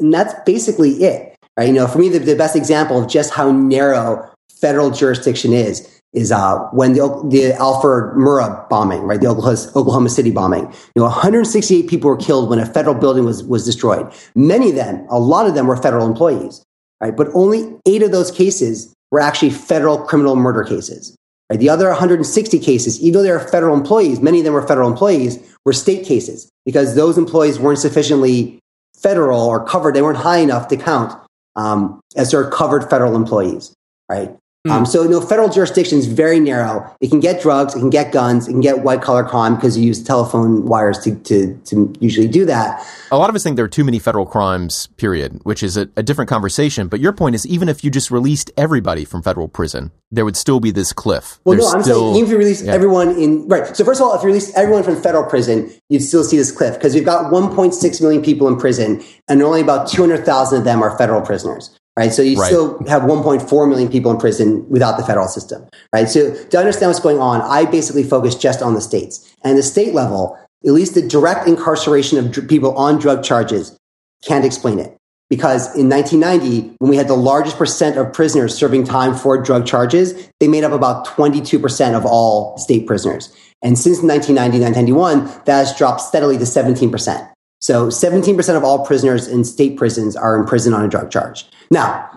and 0.00 0.12
that's 0.12 0.34
basically 0.44 0.90
it, 1.04 1.36
right? 1.56 1.68
You 1.68 1.74
know, 1.74 1.86
for 1.86 1.98
me, 1.98 2.08
the, 2.08 2.18
the 2.18 2.36
best 2.36 2.56
example 2.56 3.02
of 3.02 3.08
just 3.08 3.32
how 3.32 3.50
narrow 3.52 4.28
federal 4.60 4.90
jurisdiction 4.90 5.52
is 5.52 6.00
is 6.12 6.32
uh, 6.32 6.58
when 6.72 6.94
the, 6.94 7.06
the 7.30 7.52
Alfred 7.54 8.16
Murrah 8.16 8.68
bombing, 8.68 9.02
right, 9.02 9.20
the 9.20 9.28
Oklahoma, 9.28 9.58
Oklahoma, 9.76 10.08
City 10.08 10.32
bombing. 10.32 10.64
You 10.96 11.02
know, 11.02 11.04
168 11.04 11.88
people 11.88 12.10
were 12.10 12.16
killed 12.16 12.50
when 12.50 12.58
a 12.58 12.66
federal 12.66 12.96
building 12.96 13.24
was, 13.24 13.44
was 13.44 13.64
destroyed. 13.64 14.12
Many 14.34 14.70
of 14.70 14.74
them, 14.74 15.06
a 15.08 15.20
lot 15.20 15.46
of 15.46 15.54
them 15.54 15.68
were 15.68 15.76
federal 15.76 16.06
employees, 16.06 16.64
right? 17.00 17.16
But 17.16 17.28
only 17.32 17.76
eight 17.86 18.02
of 18.02 18.10
those 18.10 18.32
cases 18.32 18.92
were 19.12 19.20
actually 19.20 19.50
federal 19.50 19.98
criminal 19.98 20.34
murder 20.34 20.64
cases. 20.64 21.16
Right? 21.48 21.58
The 21.58 21.68
other 21.68 21.88
160 21.88 22.58
cases, 22.58 23.00
even 23.00 23.14
though 23.14 23.22
they 23.22 23.30
were 23.30 23.40
federal 23.40 23.76
employees, 23.76 24.20
many 24.20 24.38
of 24.38 24.44
them 24.44 24.54
were 24.54 24.66
federal 24.66 24.90
employees, 24.90 25.38
were 25.64 25.72
state 25.72 26.06
cases 26.06 26.48
because 26.64 26.94
those 26.94 27.18
employees 27.18 27.58
weren't 27.58 27.78
sufficiently 27.78 28.59
federal 28.96 29.40
or 29.40 29.64
covered. 29.64 29.94
They 29.94 30.02
weren't 30.02 30.18
high 30.18 30.38
enough 30.38 30.68
to 30.68 30.76
count 30.76 31.18
um, 31.56 32.00
as 32.16 32.30
of 32.30 32.50
covered 32.50 32.88
federal 32.88 33.16
employees, 33.16 33.74
right? 34.08 34.36
Mm. 34.66 34.70
Um, 34.72 34.86
so, 34.86 35.04
no, 35.04 35.22
federal 35.22 35.48
jurisdiction 35.48 35.96
is 35.96 36.06
very 36.06 36.38
narrow. 36.38 36.94
It 37.00 37.08
can 37.08 37.18
get 37.18 37.40
drugs, 37.40 37.74
it 37.74 37.78
can 37.78 37.88
get 37.88 38.12
guns, 38.12 38.46
it 38.46 38.50
can 38.50 38.60
get 38.60 38.82
white 38.82 39.00
collar 39.00 39.24
crime 39.24 39.54
because 39.54 39.78
you 39.78 39.84
use 39.84 40.04
telephone 40.04 40.66
wires 40.66 40.98
to, 40.98 41.14
to, 41.14 41.56
to 41.64 41.94
usually 41.98 42.28
do 42.28 42.44
that. 42.44 42.86
A 43.10 43.16
lot 43.16 43.30
of 43.30 43.36
us 43.36 43.42
think 43.42 43.56
there 43.56 43.64
are 43.64 43.68
too 43.68 43.84
many 43.84 43.98
federal 43.98 44.26
crimes, 44.26 44.88
period, 44.98 45.40
which 45.44 45.62
is 45.62 45.78
a, 45.78 45.88
a 45.96 46.02
different 46.02 46.28
conversation. 46.28 46.88
But 46.88 47.00
your 47.00 47.14
point 47.14 47.36
is, 47.36 47.46
even 47.46 47.70
if 47.70 47.82
you 47.82 47.90
just 47.90 48.10
released 48.10 48.50
everybody 48.58 49.06
from 49.06 49.22
federal 49.22 49.48
prison, 49.48 49.92
there 50.10 50.26
would 50.26 50.36
still 50.36 50.60
be 50.60 50.70
this 50.70 50.92
cliff. 50.92 51.40
Well, 51.46 51.56
There's 51.56 51.72
no, 51.72 51.78
I'm 51.78 51.82
still, 51.82 52.12
saying 52.12 52.16
even 52.16 52.24
if 52.26 52.30
you 52.30 52.38
release 52.38 52.62
yeah. 52.62 52.72
everyone 52.74 53.10
in 53.12 53.48
right. 53.48 53.74
So 53.74 53.82
first 53.82 54.02
of 54.02 54.08
all, 54.08 54.14
if 54.14 54.20
you 54.20 54.26
release 54.26 54.54
everyone 54.54 54.82
from 54.82 55.00
federal 55.00 55.24
prison, 55.24 55.72
you'd 55.88 56.02
still 56.02 56.22
see 56.22 56.36
this 56.36 56.52
cliff 56.52 56.74
because 56.74 56.94
we've 56.94 57.02
got 57.02 57.32
1.6 57.32 58.02
million 58.02 58.22
people 58.22 58.46
in 58.46 58.58
prison, 58.58 59.02
and 59.26 59.42
only 59.42 59.62
about 59.62 59.88
200,000 59.88 60.58
of 60.58 60.64
them 60.64 60.82
are 60.82 60.98
federal 60.98 61.22
prisoners 61.22 61.79
right? 61.96 62.12
So 62.12 62.22
you 62.22 62.38
right. 62.38 62.46
still 62.46 62.78
have 62.86 63.02
1.4 63.02 63.68
million 63.68 63.90
people 63.90 64.10
in 64.10 64.18
prison 64.18 64.68
without 64.68 64.96
the 64.96 65.04
federal 65.04 65.28
system, 65.28 65.68
right? 65.94 66.08
So 66.08 66.34
to 66.44 66.58
understand 66.58 66.88
what's 66.88 67.00
going 67.00 67.18
on, 67.18 67.40
I 67.42 67.64
basically 67.70 68.04
focus 68.04 68.34
just 68.34 68.62
on 68.62 68.74
the 68.74 68.80
states. 68.80 69.34
And 69.44 69.58
the 69.58 69.62
state 69.62 69.94
level, 69.94 70.38
at 70.64 70.72
least 70.72 70.94
the 70.94 71.06
direct 71.06 71.46
incarceration 71.46 72.18
of 72.18 72.32
dr- 72.32 72.48
people 72.48 72.76
on 72.76 72.98
drug 72.98 73.22
charges 73.22 73.78
can't 74.22 74.44
explain 74.44 74.78
it. 74.78 74.96
Because 75.28 75.76
in 75.76 75.88
1990, 75.88 76.74
when 76.78 76.90
we 76.90 76.96
had 76.96 77.06
the 77.06 77.14
largest 77.14 77.56
percent 77.56 77.96
of 77.96 78.12
prisoners 78.12 78.52
serving 78.52 78.82
time 78.82 79.14
for 79.14 79.40
drug 79.40 79.64
charges, 79.64 80.28
they 80.40 80.48
made 80.48 80.64
up 80.64 80.72
about 80.72 81.06
22% 81.06 81.94
of 81.94 82.04
all 82.04 82.58
state 82.58 82.84
prisoners. 82.84 83.32
And 83.62 83.78
since 83.78 84.02
1990, 84.02 84.58
1991, 84.58 85.44
that 85.44 85.66
has 85.66 85.76
dropped 85.76 86.00
steadily 86.00 86.36
to 86.36 86.44
17%. 86.44 87.30
So 87.60 87.88
17% 87.88 88.56
of 88.56 88.64
all 88.64 88.86
prisoners 88.86 89.28
in 89.28 89.44
state 89.44 89.76
prisons 89.76 90.16
are 90.16 90.38
in 90.38 90.46
prison 90.46 90.72
on 90.72 90.84
a 90.84 90.88
drug 90.88 91.10
charge. 91.10 91.44
Now, 91.70 92.08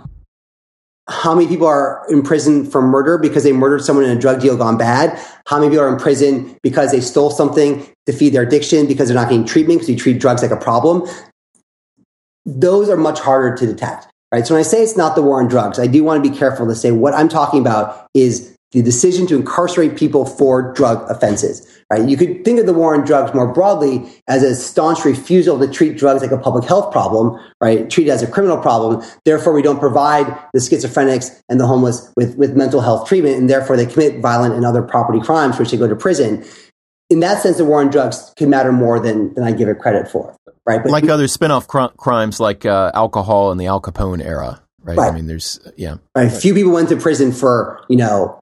how 1.09 1.35
many 1.35 1.47
people 1.47 1.67
are 1.67 2.05
in 2.09 2.21
prison 2.21 2.65
for 2.65 2.81
murder 2.81 3.17
because 3.17 3.43
they 3.43 3.51
murdered 3.51 3.83
someone 3.83 4.05
in 4.05 4.17
a 4.17 4.19
drug 4.19 4.39
deal 4.39 4.55
gone 4.55 4.77
bad? 4.77 5.19
How 5.45 5.59
many 5.59 5.69
people 5.69 5.85
are 5.85 5.93
in 5.93 5.99
prison 5.99 6.57
because 6.63 6.91
they 6.91 7.01
stole 7.01 7.29
something 7.29 7.85
to 8.05 8.13
feed 8.13 8.33
their 8.33 8.43
addiction 8.43 8.87
because 8.87 9.09
they're 9.09 9.15
not 9.15 9.29
getting 9.29 9.45
treatment 9.45 9.79
because 9.79 9.89
you 9.89 9.97
treat 9.97 10.19
drugs 10.19 10.41
like 10.41 10.51
a 10.51 10.57
problem? 10.57 11.07
Those 12.45 12.89
are 12.89 12.95
much 12.95 13.19
harder 13.19 13.55
to 13.57 13.65
detect, 13.65 14.07
right? 14.31 14.47
So 14.47 14.53
when 14.53 14.61
I 14.61 14.63
say 14.63 14.81
it's 14.81 14.95
not 14.95 15.15
the 15.15 15.21
war 15.21 15.41
on 15.41 15.49
drugs, 15.49 15.77
I 15.77 15.87
do 15.87 16.05
want 16.05 16.23
to 16.23 16.29
be 16.29 16.35
careful 16.35 16.67
to 16.67 16.75
say 16.75 16.91
what 16.91 17.13
I'm 17.13 17.27
talking 17.27 17.59
about 17.59 18.07
is 18.13 18.52
the 18.73 18.81
decision 18.81 19.27
to 19.27 19.35
incarcerate 19.35 19.95
people 19.95 20.25
for 20.25 20.73
drug 20.73 21.09
offenses. 21.09 21.67
Right? 21.91 22.09
You 22.09 22.17
could 22.17 22.43
think 22.43 22.59
of 22.59 22.65
the 22.65 22.73
war 22.73 22.95
on 22.95 23.05
drugs 23.05 23.33
more 23.35 23.53
broadly 23.53 24.09
as 24.27 24.41
a 24.41 24.55
staunch 24.55 25.05
refusal 25.05 25.59
to 25.59 25.67
treat 25.67 25.95
drugs 25.95 26.21
like 26.21 26.31
a 26.31 26.37
public 26.37 26.65
health 26.65 26.91
problem, 26.91 27.39
right? 27.61 27.87
Treat 27.87 28.07
it 28.07 28.11
as 28.11 28.23
a 28.23 28.27
criminal 28.27 28.57
problem. 28.57 29.03
Therefore, 29.25 29.53
we 29.53 29.61
don't 29.61 29.79
provide 29.79 30.25
the 30.53 30.59
schizophrenics 30.59 31.39
and 31.49 31.59
the 31.59 31.67
homeless 31.67 32.11
with, 32.17 32.35
with 32.35 32.55
mental 32.55 32.81
health 32.81 33.07
treatment, 33.07 33.37
and 33.37 33.49
therefore 33.49 33.77
they 33.77 33.85
commit 33.85 34.21
violent 34.21 34.55
and 34.55 34.65
other 34.65 34.81
property 34.81 35.19
crimes, 35.19 35.59
which 35.59 35.69
they 35.69 35.77
go 35.77 35.87
to 35.87 35.95
prison. 35.95 36.43
In 37.11 37.19
that 37.19 37.43
sense, 37.43 37.57
the 37.57 37.65
war 37.65 37.79
on 37.79 37.91
drugs 37.91 38.33
can 38.37 38.49
matter 38.49 38.71
more 38.71 38.99
than, 38.99 39.33
than 39.35 39.43
I 39.43 39.51
give 39.51 39.69
it 39.69 39.77
credit 39.77 40.09
for, 40.09 40.35
right? 40.65 40.81
But 40.81 40.91
like 40.91 41.03
we, 41.03 41.11
other 41.11 41.27
spin-off 41.27 41.67
cr- 41.67 41.93
crimes 41.97 42.39
like 42.39 42.65
uh, 42.65 42.91
alcohol 42.95 43.51
in 43.51 43.59
the 43.59 43.67
Al 43.67 43.81
Capone 43.81 44.23
era. 44.23 44.61
Right? 44.81 44.97
right? 44.97 45.11
I 45.11 45.15
mean, 45.15 45.27
there's 45.27 45.59
yeah. 45.77 45.97
Right. 46.15 46.29
Few 46.29 46.53
people 46.53 46.73
went 46.73 46.89
to 46.89 46.97
prison 46.97 47.31
for 47.31 47.85
you 47.87 47.95
know 47.95 48.39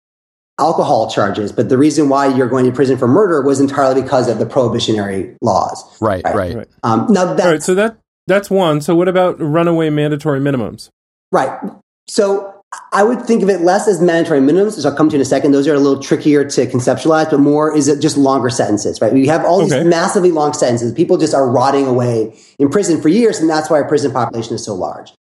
alcohol 0.60 1.10
charges, 1.10 1.52
but 1.52 1.70
the 1.70 1.78
reason 1.78 2.10
why 2.10 2.28
you're 2.28 2.50
going 2.50 2.66
to 2.66 2.72
prison 2.72 2.98
for 2.98 3.08
murder 3.08 3.42
was 3.42 3.60
entirely 3.60 4.02
because 4.02 4.28
of 4.28 4.40
the 4.40 4.46
prohibitionary 4.46 5.36
laws. 5.42 5.84
Right, 6.00 6.24
right. 6.24 6.56
right. 6.56 6.68
Um, 6.84 7.08
now 7.10 7.34
that, 7.34 7.46
All 7.46 7.52
right, 7.52 7.64
so 7.64 7.76
that 7.76 7.98
that's 8.28 8.50
one. 8.50 8.82
So 8.82 8.96
what 8.96 9.08
about 9.08 9.40
runaway 9.40 9.90
mandatory 9.90 10.40
minimums? 10.40 10.90
Right. 11.32 11.60
So 12.08 12.62
I 12.94 13.04
would 13.04 13.24
think 13.24 13.44
of 13.44 13.50
it 13.50 13.62
less 13.62 13.88
as 13.88 14.02
mandatory 14.02 14.40
minimums, 14.40 14.78
as 14.78 14.86
I'll 14.86 14.96
come 14.96 15.10
to 15.10 15.16
in 15.16 15.22
a 15.22 15.26
second. 15.26 15.52
Those 15.52 15.68
are 15.68 15.74
a 15.74 15.80
little 15.80 16.02
trickier 16.02 16.46
to 16.46 16.66
conceptualize, 16.68 17.30
but 17.30 17.40
more 17.40 17.76
is 17.76 17.88
it 17.88 18.02
just 18.02 18.18
longer 18.18 18.50
sentences, 18.50 19.02
right? 19.02 19.12
We 19.12 19.28
have 19.28 19.44
all 19.44 19.60
these 19.60 19.74
okay. 19.74 19.88
massively 19.88 20.32
long 20.32 20.54
sentences. 20.54 20.94
People 20.94 21.18
just 21.18 21.34
are 21.34 21.50
rotting 21.50 21.88
away 21.88 22.38
in 22.60 22.70
prison 22.70 23.02
for 23.02 23.10
years, 23.10 23.40
and 23.40 23.50
that's 23.50 23.70
why 23.70 23.78
our 23.82 23.88
prison 23.88 24.12
population 24.12 24.56
is 24.56 24.64
so 24.64 24.76
large. 24.76 25.14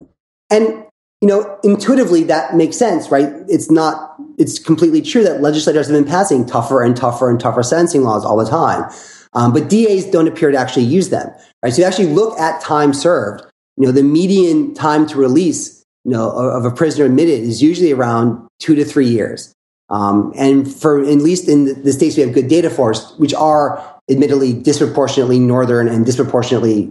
And 0.50 0.84
you 1.20 1.28
know, 1.28 1.58
intuitively 1.62 2.24
that 2.24 2.54
makes 2.56 2.76
sense, 2.76 3.10
right? 3.10 3.30
It's 3.46 3.70
not, 3.70 4.09
it's 4.40 4.58
completely 4.58 5.02
true 5.02 5.22
that 5.22 5.42
legislators 5.42 5.86
have 5.86 5.94
been 5.94 6.10
passing 6.10 6.46
tougher 6.46 6.82
and 6.82 6.96
tougher 6.96 7.28
and 7.28 7.38
tougher 7.38 7.62
sentencing 7.62 8.02
laws 8.02 8.24
all 8.24 8.38
the 8.38 8.48
time. 8.48 8.90
Um, 9.34 9.52
but 9.52 9.68
DAs 9.68 10.06
don't 10.06 10.26
appear 10.26 10.50
to 10.50 10.56
actually 10.56 10.86
use 10.86 11.10
them, 11.10 11.30
right? 11.62 11.72
So 11.72 11.82
you 11.82 11.86
actually 11.86 12.08
look 12.08 12.38
at 12.40 12.60
time 12.62 12.94
served, 12.94 13.44
you 13.76 13.84
know, 13.86 13.92
the 13.92 14.02
median 14.02 14.74
time 14.74 15.06
to 15.08 15.18
release, 15.18 15.84
you 16.04 16.12
know, 16.12 16.30
of 16.30 16.64
a 16.64 16.70
prisoner 16.70 17.04
admitted 17.04 17.40
is 17.40 17.62
usually 17.62 17.92
around 17.92 18.48
two 18.58 18.74
to 18.74 18.84
three 18.84 19.06
years. 19.06 19.54
Um, 19.90 20.32
and 20.36 20.72
for, 20.72 21.00
at 21.00 21.18
least 21.18 21.46
in 21.48 21.82
the 21.82 21.92
states 21.92 22.16
we 22.16 22.22
have 22.22 22.32
good 22.32 22.48
data 22.48 22.70
for, 22.70 22.94
which 23.18 23.34
are 23.34 24.00
admittedly 24.10 24.54
disproportionately 24.54 25.38
northern 25.38 25.86
and 25.86 26.06
disproportionately 26.06 26.90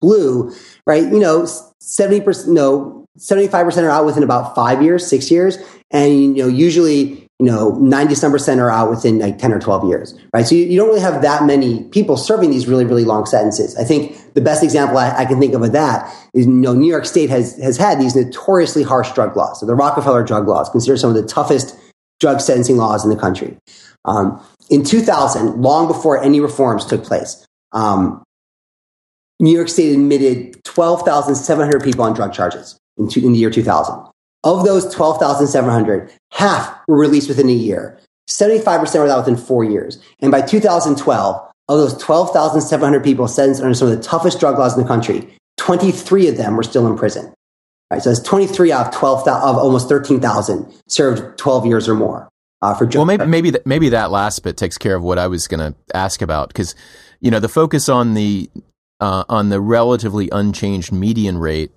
blue, 0.00 0.50
right? 0.86 1.02
You 1.02 1.20
know, 1.20 1.42
70%, 1.82 2.48
no, 2.48 2.95
75% 3.18 3.82
are 3.82 3.90
out 3.90 4.04
within 4.04 4.22
about 4.22 4.54
five 4.54 4.82
years, 4.82 5.06
six 5.06 5.30
years. 5.30 5.58
And, 5.90 6.36
you 6.36 6.42
know, 6.42 6.48
usually, 6.48 7.28
you 7.38 7.46
know, 7.46 7.70
90 7.70 8.14
some 8.14 8.32
percent 8.32 8.60
are 8.60 8.70
out 8.70 8.90
within 8.90 9.18
like 9.18 9.38
10 9.38 9.52
or 9.52 9.60
12 9.60 9.88
years, 9.88 10.14
right? 10.32 10.46
So 10.46 10.54
you, 10.54 10.64
you, 10.64 10.78
don't 10.78 10.88
really 10.88 11.00
have 11.00 11.22
that 11.22 11.44
many 11.44 11.84
people 11.84 12.16
serving 12.16 12.50
these 12.50 12.66
really, 12.66 12.84
really 12.84 13.04
long 13.04 13.26
sentences. 13.26 13.76
I 13.76 13.84
think 13.84 14.34
the 14.34 14.40
best 14.40 14.62
example 14.62 14.98
I, 14.98 15.16
I, 15.16 15.24
can 15.26 15.38
think 15.38 15.54
of 15.54 15.62
of 15.62 15.72
that 15.72 16.12
is, 16.34 16.46
you 16.46 16.52
know, 16.52 16.74
New 16.74 16.90
York 16.90 17.04
State 17.04 17.30
has, 17.30 17.56
has 17.58 17.76
had 17.76 18.00
these 18.00 18.16
notoriously 18.16 18.82
harsh 18.82 19.12
drug 19.12 19.36
laws. 19.36 19.60
So 19.60 19.66
the 19.66 19.74
Rockefeller 19.74 20.24
drug 20.24 20.48
laws 20.48 20.68
considered 20.70 20.98
some 20.98 21.10
of 21.10 21.16
the 21.16 21.26
toughest 21.26 21.76
drug 22.20 22.40
sentencing 22.40 22.78
laws 22.78 23.04
in 23.04 23.10
the 23.10 23.16
country. 23.16 23.56
Um, 24.06 24.42
in 24.70 24.82
2000, 24.82 25.60
long 25.60 25.86
before 25.86 26.22
any 26.22 26.40
reforms 26.40 26.86
took 26.86 27.04
place, 27.04 27.46
um, 27.72 28.22
New 29.38 29.54
York 29.54 29.68
State 29.68 29.92
admitted 29.92 30.64
12,700 30.64 31.82
people 31.82 32.04
on 32.04 32.14
drug 32.14 32.32
charges 32.32 32.78
in, 32.98 33.08
two, 33.08 33.20
in 33.24 33.32
the 33.32 33.38
year 33.38 33.50
2000. 33.50 34.06
Of 34.44 34.64
those 34.64 34.92
12,700, 34.94 36.12
half 36.32 36.78
were 36.86 36.98
released 36.98 37.28
within 37.28 37.48
a 37.48 37.52
year. 37.52 37.98
75% 38.28 38.98
were 38.98 39.08
out 39.08 39.18
within 39.18 39.36
four 39.36 39.64
years. 39.64 39.98
And 40.20 40.30
by 40.30 40.40
2012, 40.40 41.46
of 41.68 41.78
those 41.78 41.96
12,700 41.98 43.02
people 43.02 43.26
sentenced 43.28 43.60
under 43.60 43.74
some 43.74 43.88
of 43.88 43.96
the 43.96 44.02
toughest 44.02 44.38
drug 44.38 44.58
laws 44.58 44.76
in 44.76 44.82
the 44.82 44.88
country, 44.88 45.36
23 45.56 46.28
of 46.28 46.36
them 46.36 46.56
were 46.56 46.62
still 46.62 46.86
in 46.86 46.96
prison. 46.96 47.32
Right, 47.90 48.02
so 48.02 48.10
it's 48.10 48.20
23 48.20 48.72
out 48.72 48.88
of 48.88 48.94
12 48.94 49.28
of 49.28 49.56
almost 49.56 49.88
13,000 49.88 50.72
served 50.88 51.38
12 51.38 51.66
years 51.66 51.88
or 51.88 51.94
more 51.94 52.28
uh, 52.60 52.74
for. 52.74 52.84
Well, 52.86 53.04
maybe 53.04 53.26
maybe 53.26 53.50
that, 53.50 53.64
maybe 53.64 53.90
that 53.90 54.10
last 54.10 54.42
bit 54.42 54.56
takes 54.56 54.76
care 54.76 54.96
of 54.96 55.04
what 55.04 55.18
I 55.18 55.28
was 55.28 55.46
going 55.46 55.60
to 55.60 55.78
ask 55.94 56.20
about 56.20 56.48
because 56.48 56.74
you 57.20 57.30
know 57.30 57.38
the 57.38 57.48
focus 57.48 57.88
on 57.88 58.14
the 58.14 58.50
uh, 58.98 59.22
on 59.28 59.50
the 59.50 59.60
relatively 59.60 60.28
unchanged 60.30 60.90
median 60.90 61.38
rate 61.38 61.70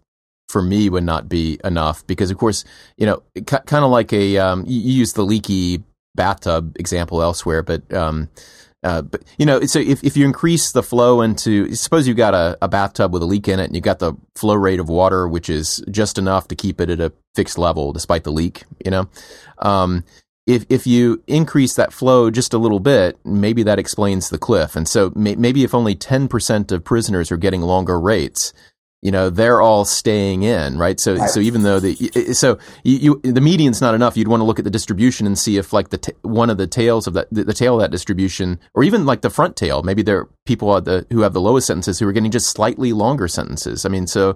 for 0.49 0.61
me 0.61 0.89
would 0.89 1.03
not 1.03 1.29
be 1.29 1.59
enough 1.63 2.05
because, 2.07 2.31
of 2.31 2.37
course, 2.37 2.65
you 2.97 3.05
know, 3.05 3.21
c- 3.37 3.43
kind 3.65 3.85
of 3.85 3.91
like 3.91 4.11
a 4.11 4.37
um, 4.37 4.65
you, 4.67 4.79
use 4.79 5.13
the 5.13 5.23
leaky 5.23 5.83
bathtub 6.15 6.75
example 6.77 7.21
elsewhere, 7.21 7.63
but 7.63 7.93
um, 7.93 8.29
uh, 8.83 9.01
but 9.01 9.23
you 9.37 9.45
know, 9.45 9.61
so 9.61 9.79
if, 9.79 10.03
if 10.03 10.17
you 10.17 10.25
increase 10.25 10.71
the 10.71 10.83
flow 10.83 11.21
into, 11.21 11.73
suppose 11.75 12.07
you've 12.07 12.17
got 12.17 12.33
a, 12.33 12.57
a 12.61 12.67
bathtub 12.67 13.13
with 13.13 13.21
a 13.21 13.25
leak 13.25 13.47
in 13.47 13.59
it, 13.59 13.65
and 13.65 13.75
you've 13.75 13.83
got 13.83 13.99
the 13.99 14.13
flow 14.35 14.55
rate 14.55 14.79
of 14.79 14.89
water, 14.89 15.27
which 15.27 15.49
is 15.49 15.83
just 15.91 16.17
enough 16.17 16.47
to 16.47 16.55
keep 16.55 16.81
it 16.81 16.89
at 16.89 16.99
a 16.99 17.11
fixed 17.35 17.57
level 17.57 17.93
despite 17.93 18.23
the 18.23 18.31
leak. 18.31 18.63
You 18.83 18.91
know, 18.91 19.09
um, 19.59 20.03
if 20.47 20.65
if 20.69 20.87
you 20.87 21.21
increase 21.27 21.75
that 21.75 21.93
flow 21.93 22.31
just 22.31 22.53
a 22.53 22.57
little 22.57 22.79
bit, 22.79 23.19
maybe 23.23 23.63
that 23.63 23.79
explains 23.79 24.29
the 24.29 24.39
cliff. 24.39 24.75
And 24.75 24.87
so 24.87 25.11
may, 25.15 25.35
maybe 25.35 25.63
if 25.63 25.75
only 25.75 25.93
ten 25.93 26.27
percent 26.27 26.71
of 26.71 26.83
prisoners 26.83 27.31
are 27.31 27.37
getting 27.37 27.61
longer 27.61 27.99
rates, 27.99 28.53
you 29.01 29.11
know 29.11 29.29
they're 29.29 29.61
all 29.61 29.85
staying 29.85 30.43
in 30.43 30.77
right? 30.77 30.99
So 30.99 31.15
right. 31.15 31.29
so 31.29 31.39
even 31.39 31.63
though 31.63 31.79
the 31.79 31.95
so 32.33 32.57
you, 32.83 33.19
you, 33.23 33.31
the 33.31 33.41
median's 33.41 33.81
not 33.81 33.95
enough. 33.95 34.17
You'd 34.17 34.27
want 34.27 34.41
to 34.41 34.45
look 34.45 34.59
at 34.59 34.65
the 34.65 34.71
distribution 34.71 35.25
and 35.25 35.37
see 35.37 35.57
if 35.57 35.71
like 35.71 35.89
the 35.89 35.97
t- 35.97 36.13
one 36.21 36.49
of 36.49 36.57
the 36.57 36.67
tails 36.67 37.07
of 37.07 37.13
that 37.13 37.27
the, 37.31 37.43
the, 37.43 37.53
tail 37.53 37.75
of 37.75 37.81
that 37.81 37.91
distribution 37.91 38.59
or 38.73 38.83
even 38.83 39.05
like 39.05 39.21
the 39.21 39.29
front 39.29 39.55
tail. 39.55 39.83
Maybe 39.83 40.01
there 40.01 40.19
are 40.19 40.29
people 40.45 40.79
the, 40.81 41.05
who 41.11 41.21
have 41.21 41.33
the 41.33 41.41
lowest 41.41 41.67
sentences 41.67 41.99
who 41.99 42.07
are 42.07 42.11
getting 42.11 42.31
just 42.31 42.49
slightly 42.49 42.93
longer 42.93 43.27
sentences. 43.27 43.85
I 43.85 43.89
mean 43.89 44.07
so 44.07 44.35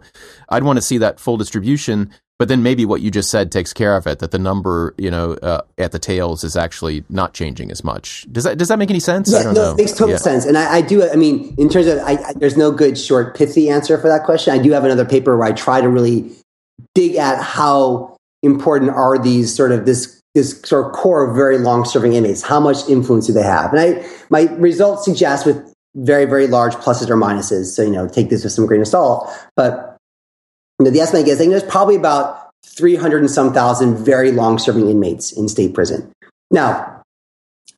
i'd 0.50 0.64
want 0.64 0.78
to 0.78 0.82
see 0.82 0.98
that 0.98 1.20
full 1.20 1.38
distribution 1.38 2.12
but 2.44 2.50
then 2.50 2.62
maybe 2.62 2.84
what 2.84 3.00
you 3.00 3.10
just 3.10 3.32
said 3.32 3.54
takes 3.54 3.72
care 3.72 3.96
of 3.96 4.06
it 4.06 4.20
that 4.20 4.32
the 4.32 4.38
number 4.38 4.94
you 4.98 5.10
know 5.10 5.36
uh, 5.36 5.62
at 5.78 5.94
the 5.94 5.98
tails 5.98 6.44
is 6.44 6.58
actually 6.58 7.06
not 7.08 7.34
changing 7.34 7.72
as 7.72 7.86
much. 7.86 8.28
Does 8.30 8.44
that 8.44 8.58
does 8.58 8.68
that 8.68 8.78
make 8.78 8.90
any 8.90 9.00
sense? 9.00 9.32
Yeah, 9.32 9.44
no, 9.44 9.52
know. 9.54 9.72
it 9.72 9.78
makes 9.78 9.94
total 9.94 10.10
yeah. 10.10 10.18
sense. 10.18 10.44
And 10.44 10.58
I, 10.58 10.74
I, 10.74 10.82
do 10.82 11.10
i 11.10 11.16
mean 11.16 11.56
in 11.58 11.70
terms 11.70 11.88
of 11.88 12.00
I, 12.00 12.16
I, 12.16 12.34
there's 12.36 12.58
no 12.58 12.70
good 12.70 12.98
short 12.98 13.38
pithy 13.38 13.70
answer 13.70 13.98
for 13.98 14.10
that 14.10 14.26
question. 14.26 14.54
I 14.54 14.58
do 14.58 14.72
have 14.74 14.84
another 14.84 15.06
paper 15.06 15.38
where 15.38 15.48
i 15.48 15.54
try 15.54 15.80
to 15.80 15.88
really 15.88 16.32
dig 16.94 17.16
at 17.16 17.42
how 17.42 18.18
important 18.42 18.92
are 18.92 19.18
these 19.18 19.56
sort 19.56 19.72
of 19.72 19.86
this 19.86 20.20
this 20.36 20.60
sort 20.64 20.88
of 20.88 20.92
core 20.92 21.30
of 21.30 21.38
very 21.38 21.58
long 21.58 21.86
serving 21.86 22.12
inmates. 22.12 22.42
How 22.42 22.60
much 22.60 22.90
influence 22.90 23.28
do 23.28 23.32
they 23.32 23.44
have? 23.44 23.72
And 23.72 23.80
i 23.80 24.10
my 24.30 24.54
results 24.56 25.06
suggest 25.06 25.46
with 25.46 25.74
very 25.96 26.26
very 26.26 26.48
large 26.48 26.74
pluses 26.74 27.10
or 27.10 27.16
minuses. 27.16 27.68
So 27.68 27.84
you 27.84 27.92
know 27.92 28.06
take 28.06 28.30
this 28.30 28.44
with 28.44 28.52
some 28.52 28.66
grain 28.66 28.82
of 28.82 28.88
salt. 28.90 29.32
But 29.56 29.93
you 30.80 30.86
know, 30.86 30.92
the 30.92 31.00
estimate 31.00 31.28
is 31.28 31.38
there's 31.38 31.64
probably 31.64 31.96
about 31.96 32.52
300 32.66 33.22
and 33.22 33.30
some 33.30 33.54
thousand 33.54 33.98
very 33.98 34.32
long 34.32 34.58
serving 34.58 34.90
inmates 34.90 35.32
in 35.32 35.48
state 35.48 35.74
prison. 35.74 36.12
Now, 36.50 36.94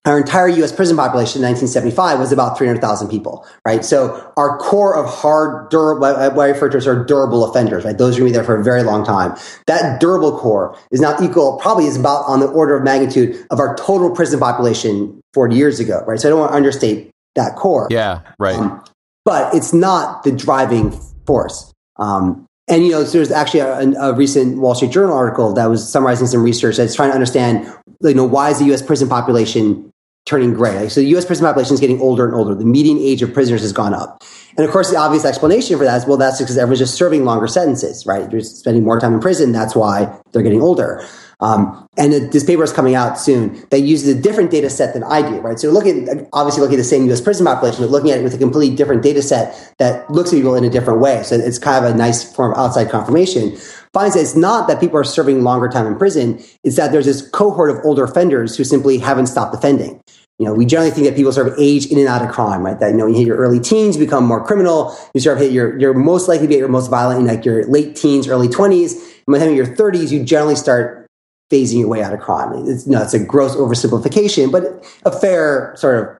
our 0.05 0.19
entire 0.19 0.47
US 0.47 0.71
prison 0.71 0.95
population 0.95 1.41
in 1.41 1.49
1975 1.49 2.19
was 2.19 2.31
about 2.31 2.57
300,000 2.57 3.09
people, 3.09 3.45
right? 3.65 3.83
So 3.83 4.31
our 4.37 4.57
core 4.59 4.95
of 4.95 5.07
hard, 5.07 5.69
durable, 5.71 6.01
what 6.01 6.39
I 6.39 6.49
refer 6.49 6.69
to 6.69 6.77
as 6.77 6.87
our 6.87 7.03
durable 7.03 7.43
offenders, 7.43 7.83
right? 7.83 7.97
Those 7.97 8.15
are 8.15 8.19
going 8.19 8.31
to 8.31 8.33
be 8.33 8.37
there 8.37 8.45
for 8.45 8.59
a 8.59 8.63
very 8.63 8.83
long 8.83 9.03
time. 9.03 9.35
That 9.65 9.99
durable 9.99 10.37
core 10.37 10.77
is 10.91 11.01
not 11.01 11.21
equal, 11.21 11.57
probably 11.57 11.85
is 11.85 11.97
about 11.97 12.23
on 12.27 12.39
the 12.39 12.47
order 12.47 12.77
of 12.77 12.83
magnitude 12.83 13.45
of 13.49 13.59
our 13.59 13.75
total 13.77 14.11
prison 14.11 14.39
population 14.39 15.19
40 15.33 15.55
years 15.55 15.79
ago, 15.79 16.03
right? 16.05 16.19
So 16.19 16.27
I 16.27 16.31
don't 16.31 16.39
want 16.39 16.51
to 16.51 16.55
understate 16.55 17.09
that 17.33 17.55
core. 17.55 17.87
Yeah, 17.89 18.21
right. 18.37 18.55
Um, 18.55 18.83
but 19.25 19.55
it's 19.55 19.73
not 19.73 20.23
the 20.23 20.31
driving 20.31 20.91
force. 21.25 21.73
Um, 21.97 22.45
and 22.67 22.83
you 22.83 22.91
know, 22.91 23.03
there's 23.03 23.31
actually 23.31 23.59
a, 23.59 23.79
a, 23.99 24.13
recent 24.13 24.57
Wall 24.57 24.73
Street 24.73 24.91
Journal 24.91 25.15
article 25.15 25.53
that 25.53 25.67
was 25.67 25.87
summarizing 25.87 26.27
some 26.27 26.43
research 26.43 26.77
that's 26.77 26.95
trying 26.95 27.09
to 27.09 27.13
understand, 27.13 27.71
you 28.01 28.13
know, 28.13 28.23
why 28.23 28.49
is 28.49 28.59
the 28.59 28.65
U.S. 28.65 28.81
prison 28.81 29.07
population 29.07 29.91
turning 30.25 30.53
gray? 30.53 30.75
Like, 30.81 30.91
so 30.91 30.99
the 31.01 31.07
U.S. 31.07 31.25
prison 31.25 31.45
population 31.45 31.75
is 31.75 31.79
getting 31.79 32.01
older 32.01 32.25
and 32.25 32.33
older. 32.33 32.55
The 32.55 32.65
median 32.65 32.97
age 32.97 33.21
of 33.21 33.33
prisoners 33.33 33.61
has 33.61 33.71
gone 33.71 33.93
up, 33.93 34.23
and 34.57 34.65
of 34.65 34.71
course, 34.71 34.89
the 34.89 34.97
obvious 34.97 35.25
explanation 35.25 35.77
for 35.77 35.83
that 35.83 35.97
is, 35.97 36.05
well, 36.07 36.17
that's 36.17 36.39
because 36.39 36.57
everyone's 36.57 36.79
just 36.79 36.95
serving 36.95 37.23
longer 37.23 37.47
sentences, 37.47 38.05
right? 38.05 38.31
You're 38.31 38.41
spending 38.41 38.83
more 38.83 38.99
time 38.99 39.13
in 39.13 39.19
prison. 39.19 39.51
That's 39.51 39.75
why 39.75 40.19
they're 40.31 40.43
getting 40.43 40.61
older. 40.61 41.05
Um, 41.45 41.87
and 41.95 42.11
this 42.31 42.43
paper 42.43 42.63
is 42.63 42.73
coming 42.73 42.95
out 42.95 43.19
soon 43.19 43.63
that 43.69 43.81
uses 43.81 44.17
a 44.17 44.19
different 44.19 44.49
data 44.49 44.67
set 44.67 44.95
than 44.95 45.03
I 45.03 45.21
do, 45.21 45.39
right? 45.41 45.59
So 45.59 45.69
looking, 45.69 46.27
obviously 46.33 46.61
looking 46.61 46.73
at 46.73 46.77
the 46.77 46.83
same 46.83 47.07
US 47.11 47.21
prison 47.21 47.45
population, 47.45 47.83
but 47.83 47.91
looking 47.91 48.09
at 48.09 48.17
it 48.17 48.23
with 48.23 48.33
a 48.33 48.39
completely 48.39 48.75
different 48.75 49.03
data 49.03 49.21
set 49.21 49.75
that 49.77 50.09
looks 50.09 50.33
at 50.33 50.37
people 50.37 50.55
in 50.55 50.63
a 50.63 50.71
different 50.71 51.01
way. 51.01 51.21
So 51.21 51.35
it's 51.35 51.59
kind 51.59 51.85
of 51.85 51.93
a 51.93 51.95
nice 51.95 52.23
form 52.33 52.53
of 52.53 52.57
outside 52.57 52.89
confirmation. 52.89 53.55
Finds 53.93 54.15
that 54.15 54.21
it's 54.21 54.35
not 54.35 54.67
that 54.67 54.79
people 54.79 54.97
are 54.97 55.03
serving 55.03 55.43
longer 55.43 55.69
time 55.69 55.85
in 55.85 55.95
prison, 55.95 56.43
it's 56.63 56.77
that 56.77 56.91
there's 56.91 57.05
this 57.05 57.21
cohort 57.29 57.69
of 57.69 57.77
older 57.83 58.05
offenders 58.05 58.57
who 58.57 58.63
simply 58.63 58.97
haven't 58.97 59.27
stopped 59.27 59.53
offending. 59.53 60.01
You 60.39 60.47
know, 60.47 60.53
we 60.53 60.65
generally 60.65 60.91
think 60.91 61.05
that 61.05 61.15
people 61.15 61.31
sort 61.31 61.47
of 61.47 61.53
age 61.59 61.85
in 61.85 61.99
and 61.99 62.07
out 62.07 62.23
of 62.23 62.29
crime, 62.29 62.65
right? 62.65 62.77
That, 62.79 62.89
you 62.89 62.97
know, 62.97 63.05
you 63.05 63.15
hit 63.15 63.27
your 63.27 63.37
early 63.37 63.59
teens, 63.59 63.97
you 63.97 64.03
become 64.03 64.25
more 64.25 64.43
criminal. 64.43 64.97
You 65.13 65.21
sort 65.21 65.37
of 65.37 65.43
hit 65.43 65.53
your, 65.53 65.79
you're 65.79 65.93
most 65.93 66.27
likely 66.27 66.47
to 66.47 66.49
be 66.49 66.55
at 66.55 66.59
your 66.59 66.67
most 66.69 66.89
violent 66.89 67.21
in 67.21 67.27
like 67.27 67.45
your 67.45 67.65
late 67.67 67.95
teens, 67.95 68.27
early 68.27 68.49
20s. 68.49 68.95
And 68.95 69.31
by 69.31 69.39
the 69.39 69.45
time 69.45 69.55
you're 69.55 69.65
30s, 69.65 70.11
you 70.11 70.25
generally 70.25 70.55
start 70.55 71.04
phasing 71.51 71.79
your 71.79 71.87
way 71.87 72.01
out 72.01 72.13
of 72.13 72.19
crime. 72.19 72.67
It's, 72.67 72.85
you 72.85 72.93
know, 72.93 73.01
it's 73.01 73.13
a 73.13 73.19
gross 73.19 73.55
oversimplification, 73.55 74.51
but 74.51 74.63
a 75.05 75.11
fair 75.11 75.73
sort 75.77 75.99
of 75.99 76.17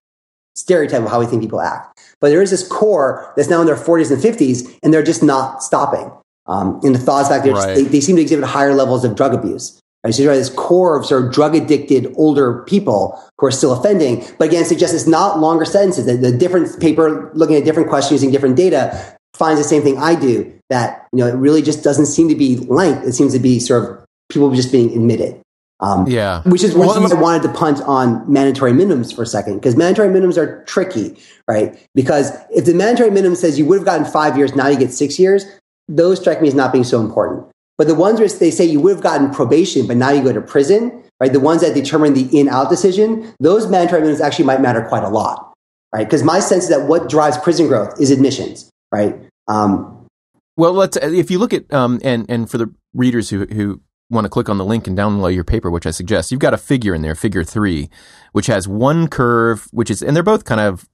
stereotype 0.55 1.03
of 1.03 1.09
how 1.09 1.19
we 1.19 1.25
think 1.25 1.41
people 1.41 1.61
act. 1.61 1.99
But 2.21 2.29
there 2.29 2.41
is 2.41 2.51
this 2.51 2.67
core 2.67 3.33
that's 3.35 3.49
now 3.49 3.61
in 3.61 3.67
their 3.67 3.75
40s 3.75 4.11
and 4.11 4.21
50s, 4.21 4.77
and 4.81 4.93
they're 4.93 5.03
just 5.03 5.23
not 5.23 5.61
stopping. 5.63 6.11
Um, 6.47 6.79
and 6.83 6.93
the 6.93 6.99
thoughts 6.99 7.29
back 7.29 7.43
there, 7.43 7.53
right. 7.53 7.75
they, 7.75 7.83
they, 7.83 7.99
seem 7.99 8.15
to 8.17 8.21
exhibit 8.21 8.45
higher 8.45 8.73
levels 8.73 9.03
of 9.03 9.15
drug 9.15 9.33
abuse. 9.33 9.81
Right? 10.03 10.13
So 10.13 10.21
you 10.21 10.29
have 10.29 10.37
this 10.37 10.49
core 10.49 10.97
of 10.97 11.05
sort 11.05 11.25
of 11.25 11.31
drug 11.31 11.55
addicted 11.55 12.13
older 12.15 12.63
people 12.63 13.19
who 13.39 13.47
are 13.47 13.51
still 13.51 13.73
offending. 13.73 14.23
But 14.37 14.49
again, 14.49 14.63
suggests 14.63 14.95
it's 14.95 15.07
not 15.07 15.39
longer 15.39 15.65
sentences. 15.65 16.05
The, 16.05 16.17
the 16.17 16.37
different 16.37 16.79
paper 16.79 17.31
looking 17.33 17.55
at 17.55 17.65
different 17.65 17.89
questions 17.89 18.21
using 18.21 18.31
different 18.31 18.55
data 18.55 19.17
finds 19.33 19.59
the 19.59 19.67
same 19.67 19.81
thing 19.81 19.97
I 19.97 20.13
do. 20.13 20.51
That 20.69 21.07
you 21.11 21.19
know, 21.19 21.27
it 21.27 21.35
really 21.35 21.61
just 21.61 21.83
doesn't 21.83 22.05
seem 22.07 22.29
to 22.29 22.35
be 22.35 22.57
length. 22.57 23.07
It 23.07 23.13
seems 23.13 23.33
to 23.33 23.39
be 23.39 23.59
sort 23.59 23.83
of 23.83 24.04
people 24.29 24.51
just 24.51 24.71
being 24.71 24.91
admitted. 24.91 25.41
Um, 25.81 26.07
yeah. 26.07 26.41
Which 26.43 26.63
is 26.63 26.73
why 26.73 26.85
I 26.85 27.13
wanted 27.15 27.43
to 27.43 27.53
punt 27.53 27.81
on 27.81 28.31
mandatory 28.31 28.71
minimums 28.71 29.13
for 29.13 29.23
a 29.23 29.25
second, 29.25 29.55
because 29.55 29.75
mandatory 29.75 30.07
minimums 30.07 30.37
are 30.37 30.63
tricky, 30.63 31.17
right? 31.49 31.77
Because 31.93 32.31
if 32.49 32.65
the 32.65 32.73
mandatory 32.73 33.11
minimum 33.11 33.35
says 33.35 33.59
you 33.59 33.65
would 33.65 33.79
have 33.79 33.85
gotten 33.85 34.05
five 34.05 34.37
years, 34.37 34.55
now 34.55 34.67
you 34.67 34.79
get 34.79 34.93
six 34.93 35.19
years, 35.19 35.45
those 35.87 36.19
strike 36.19 36.41
me 36.41 36.47
as 36.47 36.55
not 36.55 36.71
being 36.71 36.85
so 36.85 37.01
important. 37.01 37.45
But 37.77 37.87
the 37.87 37.95
ones 37.95 38.19
where 38.19 38.29
they 38.29 38.51
say 38.51 38.63
you 38.63 38.79
would 38.79 38.95
have 38.95 39.03
gotten 39.03 39.31
probation, 39.31 39.85
but 39.85 39.97
now 39.97 40.11
you 40.11 40.23
go 40.23 40.31
to 40.31 40.41
prison, 40.41 41.03
right? 41.19 41.31
The 41.31 41.41
ones 41.41 41.61
that 41.61 41.73
determine 41.73 42.13
the 42.13 42.29
in 42.37 42.47
out 42.47 42.69
decision, 42.69 43.33
those 43.39 43.67
mandatory 43.67 44.01
minimums 44.01 44.21
actually 44.21 44.45
might 44.45 44.61
matter 44.61 44.81
quite 44.81 45.03
a 45.03 45.09
lot, 45.09 45.53
right? 45.93 46.05
Because 46.05 46.23
my 46.23 46.39
sense 46.39 46.63
is 46.63 46.69
that 46.69 46.87
what 46.87 47.09
drives 47.09 47.37
prison 47.37 47.67
growth 47.67 47.99
is 47.99 48.11
admissions, 48.11 48.69
right? 48.93 49.19
Um, 49.49 50.07
well, 50.55 50.71
let's 50.71 50.95
if 50.95 51.29
you 51.29 51.37
look 51.37 51.53
at 51.53 51.71
um, 51.73 51.99
and 52.01 52.25
and 52.29 52.49
for 52.49 52.57
the 52.57 52.73
readers 52.93 53.29
who 53.29 53.45
who 53.45 53.81
want 54.09 54.25
to 54.25 54.29
click 54.29 54.49
on 54.49 54.57
the 54.57 54.65
link 54.65 54.87
and 54.87 54.97
download 54.97 55.33
your 55.33 55.43
paper, 55.43 55.71
which 55.71 55.85
I 55.85 55.91
suggest, 55.91 56.31
you've 56.31 56.39
got 56.39 56.53
a 56.53 56.57
figure 56.57 56.93
in 56.93 57.01
there, 57.01 57.15
figure 57.15 57.43
three, 57.43 57.89
which 58.33 58.47
has 58.47 58.67
one 58.67 59.07
curve, 59.07 59.67
which 59.71 59.89
is, 59.89 60.01
and 60.01 60.15
they're 60.15 60.23
both 60.23 60.45
kind 60.45 60.61
of, 60.61 60.87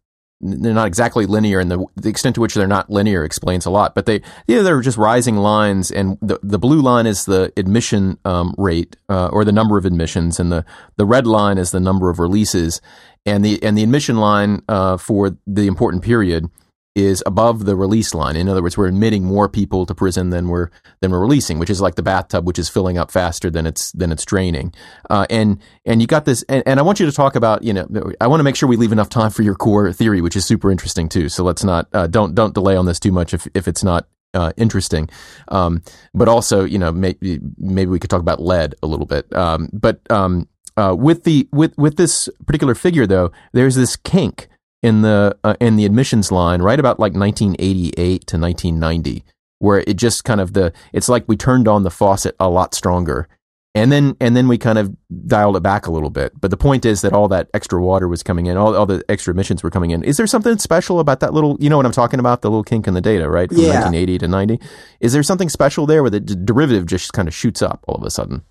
they're 0.44 0.74
not 0.74 0.88
exactly 0.88 1.28
linear, 1.28 1.60
and 1.60 1.70
the, 1.70 1.86
the 1.96 2.10
extent 2.10 2.34
to 2.36 2.42
which 2.42 2.56
they're 2.56 2.66
not 2.66 2.90
linear 2.90 3.24
explains 3.24 3.68
a 3.68 3.70
lot. 3.70 3.94
But 3.94 4.08
they, 4.08 4.22
yeah, 4.48 4.64
they're 4.64 4.82
just 4.82 4.98
rising 4.98 5.38
lines, 5.38 5.92
and 5.92 6.18
the 6.20 6.40
the 6.42 6.58
blue 6.58 6.82
line 6.82 7.06
is 7.06 7.26
the 7.26 7.54
admission 7.58 8.18
um, 8.26 8.56
rate 8.58 8.96
uh, 9.08 9.28
or 9.28 9.46
the 9.46 9.52
number 9.52 9.78
of 9.78 9.86
admissions, 9.86 10.40
and 10.40 10.52
the 10.52 10.66
the 10.98 11.06
red 11.06 11.28
line 11.28 11.60
is 11.60 11.70
the 11.70 11.80
number 11.80 12.10
of 12.10 12.18
releases, 12.18 12.82
and 13.24 13.46
the 13.46 13.62
and 13.62 13.78
the 13.78 13.84
admission 13.84 14.18
line 14.18 14.64
uh, 14.68 14.98
for 14.98 15.38
the 15.46 15.68
important 15.68 16.04
period 16.04 16.50
is 16.96 17.24
above 17.26 17.66
the 17.66 17.76
release 17.76 18.14
line. 18.14 18.36
In 18.36 18.50
other 18.50 18.62
words, 18.62 18.78
we're 18.78 18.88
admitting 18.88 19.24
more 19.24 19.48
people 19.48 19.86
to 19.86 19.96
prison 19.96 20.30
than 20.30 20.50
we're 20.50 20.70
than 21.00 21.12
we're 21.12 21.22
releasing, 21.22 21.58
which 21.58 21.70
is 21.70 21.80
like 21.80 21.96
the 21.96 22.04
bathtub, 22.04 22.46
which 22.46 22.60
is 22.60 22.70
filling 22.70 22.98
up 22.98 23.12
faster 23.12 23.50
than 23.50 23.66
it's 23.66 23.92
than 23.94 24.12
it's 24.12 24.26
draining. 24.26 24.74
Uh, 25.10 25.26
and 25.30 25.62
and 25.86 26.02
you 26.02 26.08
got 26.08 26.26
this, 26.26 26.44
and, 26.44 26.64
and 26.66 26.80
I 26.80 26.84
want 26.84 27.00
you 27.00 27.06
to 27.06 27.12
talk 27.12 27.36
about, 27.36 27.64
you 27.64 27.74
know, 27.74 27.88
I 28.20 28.28
want 28.28 28.40
to 28.40 28.44
make 28.44 28.56
sure 28.56 28.68
we 28.68 28.78
leave 28.78 28.92
enough 28.92 29.10
time 29.10 29.32
for 29.32 29.42
your 29.42 29.56
core 29.56 29.92
theory, 29.94 30.22
which 30.22 30.36
is 30.36 30.46
super 30.46 30.70
interesting 30.70 31.08
too. 31.08 31.30
So 31.30 31.44
let's 31.44 31.64
not 31.64 31.88
uh, 31.94 32.08
don't 32.08 32.36
don't 32.36 32.54
delay 32.54 32.76
on 32.76 32.86
this 32.86 33.00
too 33.00 33.12
much 33.12 33.34
if 33.34 33.48
if 33.54 33.68
it's 33.68 33.84
not 33.84 34.08
uh, 34.34 34.52
interesting. 34.58 35.10
Um, 35.48 35.84
but 36.14 36.28
also, 36.28 36.66
you 36.66 36.78
know, 36.78 36.92
maybe 36.92 37.40
maybe 37.58 37.90
we 37.90 38.00
could 38.00 38.10
talk 38.10 38.22
about 38.22 38.42
lead 38.42 38.76
a 38.84 38.88
little 38.88 39.06
bit. 39.06 39.34
Um, 39.34 39.70
but 39.72 40.00
um, 40.10 40.50
uh, 40.78 40.96
with 40.98 41.24
the 41.24 41.48
with 41.52 41.78
with 41.78 41.98
this 41.98 42.28
particular 42.46 42.76
figure, 42.76 43.08
though, 43.08 43.32
there's 43.54 43.76
this 43.76 43.96
kink 43.96 44.50
in 44.82 45.02
the 45.02 45.38
uh, 45.44 45.56
in 45.60 45.76
the 45.76 45.86
admissions 45.86 46.32
line 46.32 46.62
right 46.62 46.80
about 46.80 47.00
like 47.00 47.14
1988 47.14 47.96
to 48.28 48.38
1990 48.38 49.24
where 49.62 49.84
it 49.86 49.96
just 49.96 50.24
kind 50.24 50.42
of 50.42 50.54
the 50.54 50.74
it's 50.92 51.08
like 51.08 51.24
we 51.28 51.38
turned 51.38 51.68
on 51.68 51.84
the 51.84 51.92
faucet 51.92 52.36
a 52.40 52.50
lot 52.50 52.74
stronger. 52.74 53.28
And 53.74 53.90
then 53.90 54.18
and 54.20 54.36
then 54.36 54.50
we 54.50 54.58
kind 54.58 54.78
of 54.78 54.94
dialed 55.28 55.56
it 55.56 55.64
back 55.64 55.88
a 55.88 55.92
little 55.92 56.10
bit. 56.10 56.34
But 56.42 56.52
the 56.52 56.58
point 56.58 56.84
is 56.84 57.02
that 57.02 57.14
all 57.14 57.30
that 57.30 57.48
extra 57.54 57.82
water 57.82 58.10
was 58.10 58.22
coming 58.22 58.48
in 58.48 58.58
all, 58.58 58.76
all 58.76 58.86
the 58.86 59.02
extra 59.08 59.34
emissions 59.34 59.64
were 59.64 59.70
coming 59.70 59.92
in. 59.92 60.04
Is 60.04 60.18
there 60.18 60.28
something 60.28 60.58
special 60.58 61.00
about 61.00 61.22
that 61.22 61.34
little 61.34 61.56
you 61.62 61.70
know 61.70 61.78
what 61.78 61.86
i'm 61.86 61.94
talking 61.94 62.20
about? 62.20 62.42
The 62.42 62.50
little 62.50 62.66
kink 62.66 62.86
in 62.86 62.96
the 62.96 63.02
data 63.02 63.30
right? 63.30 63.48
From 63.48 63.60
yeah. 63.60 63.82
1980 63.82 64.18
to 64.18 64.28
90 64.28 64.60
is 65.00 65.14
there 65.14 65.24
something 65.24 65.48
special 65.48 65.86
there 65.86 66.02
where 66.02 66.10
the 66.10 66.20
d- 66.20 66.36
derivative 66.44 66.86
just 66.86 67.14
kind 67.14 67.30
of 67.30 67.34
shoots 67.34 67.62
up 67.62 67.86
all 67.88 67.96
of 67.96 68.04
a 68.04 68.10
sudden? 68.10 68.42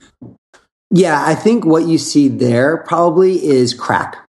Yeah 0.91 1.23
i 1.27 1.35
think 1.35 1.67
what 1.67 1.87
you 1.87 1.99
see 1.99 2.29
there 2.29 2.79
probably 2.79 3.45
is 3.45 3.75
crack 3.75 4.27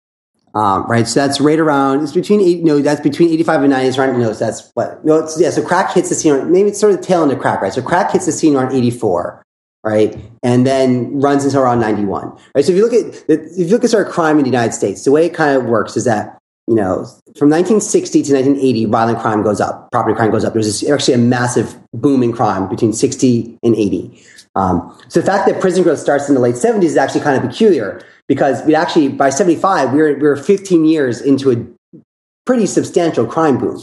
Um, 0.56 0.88
right, 0.88 1.06
so 1.06 1.20
that's 1.20 1.42
right 1.42 1.60
around. 1.60 2.02
It's 2.02 2.14
between 2.14 2.40
eight, 2.40 2.64
no, 2.64 2.80
that's 2.80 3.02
between 3.02 3.30
eighty-five 3.30 3.62
and 3.62 3.72
ninety. 3.72 3.90
It's 3.90 3.98
around, 3.98 4.18
no, 4.18 4.32
so 4.32 4.46
that's 4.46 4.72
what. 4.74 5.04
No, 5.04 5.18
it's 5.18 5.40
yeah. 5.40 5.50
So 5.50 5.62
crack 5.62 5.94
hits 5.94 6.08
the 6.08 6.16
scene. 6.16 6.50
Maybe 6.50 6.70
it's 6.70 6.80
sort 6.80 6.94
of 6.94 7.02
the 7.02 7.06
tail 7.06 7.24
end 7.24 7.34
of 7.34 7.40
crack, 7.40 7.62
right? 7.62 7.74
So 7.74 7.82
crack 7.82 8.12
hits 8.12 8.26
the 8.26 8.32
scene 8.32 8.56
around 8.56 8.74
eighty-four, 8.74 9.44
right, 9.84 10.18
and 10.44 10.66
then 10.66 11.20
runs 11.20 11.44
until 11.44 11.62
around 11.62 11.82
ninety-one, 11.82 12.32
right. 12.56 12.64
So 12.64 12.72
if 12.72 12.78
you 12.78 12.88
look 12.88 12.94
at 12.94 13.26
if 13.28 13.58
you 13.58 13.68
look 13.68 13.84
at 13.84 13.90
sort 13.90 14.08
of 14.08 14.14
crime 14.14 14.38
in 14.38 14.46
the 14.46 14.50
United 14.50 14.72
States, 14.72 15.04
the 15.04 15.12
way 15.12 15.26
it 15.26 15.34
kind 15.34 15.58
of 15.58 15.66
works 15.66 15.98
is 15.98 16.06
that 16.06 16.38
you 16.70 16.76
know 16.76 17.04
from 17.38 17.50
1960 17.50 18.24
to 18.24 18.34
1980, 18.34 18.86
violent 18.86 19.20
crime 19.20 19.44
goes 19.44 19.60
up, 19.60 19.92
property 19.92 20.16
crime 20.16 20.32
goes 20.32 20.46
up. 20.46 20.54
There's 20.54 20.90
actually 20.90 21.16
a 21.16 21.18
massive 21.18 21.76
boom 21.92 22.24
in 22.24 22.32
crime 22.32 22.70
between 22.70 22.94
60 22.94 23.60
and 23.62 23.76
80. 23.76 24.24
Um, 24.56 24.98
so 25.10 25.20
the 25.20 25.26
fact 25.26 25.50
that 25.50 25.60
prison 25.60 25.84
growth 25.84 26.00
starts 26.00 26.30
in 26.30 26.34
the 26.34 26.40
late 26.40 26.56
70s 26.56 26.84
is 26.84 26.96
actually 26.96 27.20
kind 27.22 27.36
of 27.36 27.50
peculiar 27.50 28.02
because 28.28 28.64
we 28.66 28.76
actually 28.76 29.10
by 29.10 29.30
75 29.30 29.94
we 29.94 30.02
were, 30.02 30.14
we 30.14 30.22
were 30.22 30.36
15 30.36 30.86
years 30.86 31.22
into 31.22 31.52
a 31.52 32.00
pretty 32.46 32.66
substantial 32.66 33.26
crime 33.26 33.58
boom. 33.58 33.82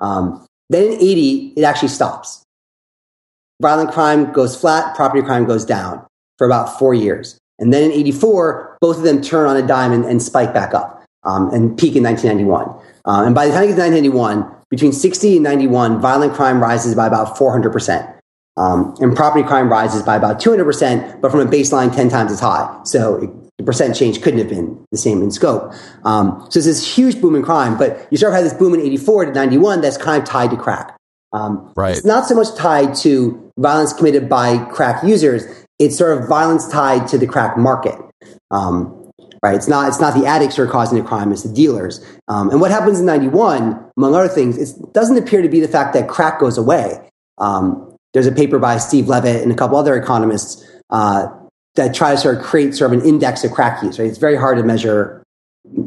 Um, 0.00 0.46
then 0.70 0.92
in 0.92 0.94
80 0.94 1.54
it 1.56 1.62
actually 1.62 1.88
stops. 1.88 2.42
Violent 3.60 3.92
crime 3.92 4.32
goes 4.32 4.58
flat 4.58 4.94
property 4.96 5.22
crime 5.22 5.44
goes 5.44 5.64
down 5.64 6.04
for 6.38 6.46
about 6.46 6.78
four 6.78 6.94
years. 6.94 7.38
And 7.58 7.72
then 7.72 7.84
in 7.84 7.92
84 7.92 8.78
both 8.80 8.98
of 8.98 9.02
them 9.04 9.22
turn 9.22 9.48
on 9.48 9.56
a 9.56 9.66
dime 9.66 9.92
and, 9.92 10.04
and 10.04 10.22
spike 10.22 10.52
back 10.52 10.74
up 10.74 11.04
um, 11.24 11.50
and 11.50 11.78
peak 11.78 11.96
in 11.96 12.02
1991 12.02 12.68
uh, 13.06 13.24
and 13.24 13.34
by 13.34 13.46
the 13.46 13.52
time 13.52 13.64
it 13.64 13.68
gets 13.68 13.78
1991 13.78 14.50
between 14.70 14.92
60 14.92 15.36
and 15.36 15.44
91 15.44 16.00
violent 16.00 16.34
crime 16.34 16.60
rises 16.60 16.94
by 16.94 17.06
about 17.06 17.36
400% 17.36 18.14
um, 18.56 18.94
and 19.00 19.16
property 19.16 19.46
crime 19.46 19.68
rises 19.68 20.02
by 20.02 20.16
about 20.16 20.40
200%, 20.40 21.20
but 21.20 21.30
from 21.30 21.40
a 21.40 21.46
baseline 21.46 21.94
10 21.94 22.08
times 22.08 22.32
as 22.32 22.40
high. 22.40 22.80
So 22.84 23.16
it, 23.16 23.30
the 23.58 23.64
percent 23.64 23.94
change 23.94 24.20
couldn't 24.22 24.40
have 24.40 24.48
been 24.48 24.84
the 24.90 24.98
same 24.98 25.22
in 25.22 25.30
scope. 25.30 25.72
Um, 26.04 26.46
so 26.50 26.58
it's 26.58 26.66
this 26.66 26.96
huge 26.96 27.20
boom 27.20 27.36
in 27.36 27.42
crime, 27.42 27.78
but 27.78 28.06
you 28.10 28.18
sort 28.18 28.32
of 28.32 28.36
have 28.36 28.44
this 28.44 28.54
boom 28.54 28.74
in 28.74 28.80
84 28.80 29.26
to 29.26 29.32
91 29.32 29.80
that's 29.80 29.96
kind 29.96 30.22
of 30.22 30.28
tied 30.28 30.50
to 30.50 30.56
crack. 30.56 30.96
Um, 31.32 31.72
right. 31.76 31.96
It's 31.96 32.04
not 32.04 32.26
so 32.26 32.34
much 32.34 32.54
tied 32.56 32.94
to 32.96 33.52
violence 33.58 33.92
committed 33.92 34.28
by 34.28 34.58
crack 34.66 35.02
users. 35.04 35.44
It's 35.78 35.96
sort 35.96 36.18
of 36.18 36.28
violence 36.28 36.68
tied 36.68 37.08
to 37.08 37.18
the 37.18 37.26
crack 37.26 37.56
market. 37.56 37.98
Um, 38.50 39.12
right? 39.42 39.54
It's 39.54 39.68
not, 39.68 39.88
it's 39.88 40.00
not 40.00 40.18
the 40.18 40.26
addicts 40.26 40.56
who 40.56 40.62
are 40.62 40.68
causing 40.68 40.98
the 40.98 41.04
crime, 41.04 41.30
it's 41.30 41.42
the 41.42 41.52
dealers. 41.52 42.04
Um, 42.28 42.50
and 42.50 42.60
what 42.60 42.70
happens 42.70 42.98
in 42.98 43.06
91, 43.06 43.90
among 43.96 44.14
other 44.14 44.28
things, 44.28 44.58
it 44.58 44.92
doesn't 44.92 45.18
appear 45.18 45.42
to 45.42 45.48
be 45.48 45.60
the 45.60 45.68
fact 45.68 45.92
that 45.94 46.08
crack 46.08 46.40
goes 46.40 46.56
away. 46.56 47.10
Um, 47.38 47.96
there's 48.14 48.26
a 48.26 48.32
paper 48.32 48.58
by 48.58 48.78
Steve 48.78 49.08
Levitt 49.08 49.42
and 49.42 49.52
a 49.52 49.54
couple 49.54 49.76
other 49.76 49.96
economists 49.96 50.64
uh, 50.90 51.26
that 51.76 51.94
try 51.94 52.12
to 52.12 52.18
sort 52.18 52.38
of 52.38 52.44
create 52.44 52.74
sort 52.74 52.92
of 52.92 53.00
an 53.00 53.06
index 53.06 53.44
of 53.44 53.52
crack 53.52 53.82
use. 53.82 53.98
Right, 53.98 54.08
it's 54.08 54.18
very 54.18 54.36
hard 54.36 54.58
to 54.58 54.64
measure 54.64 55.22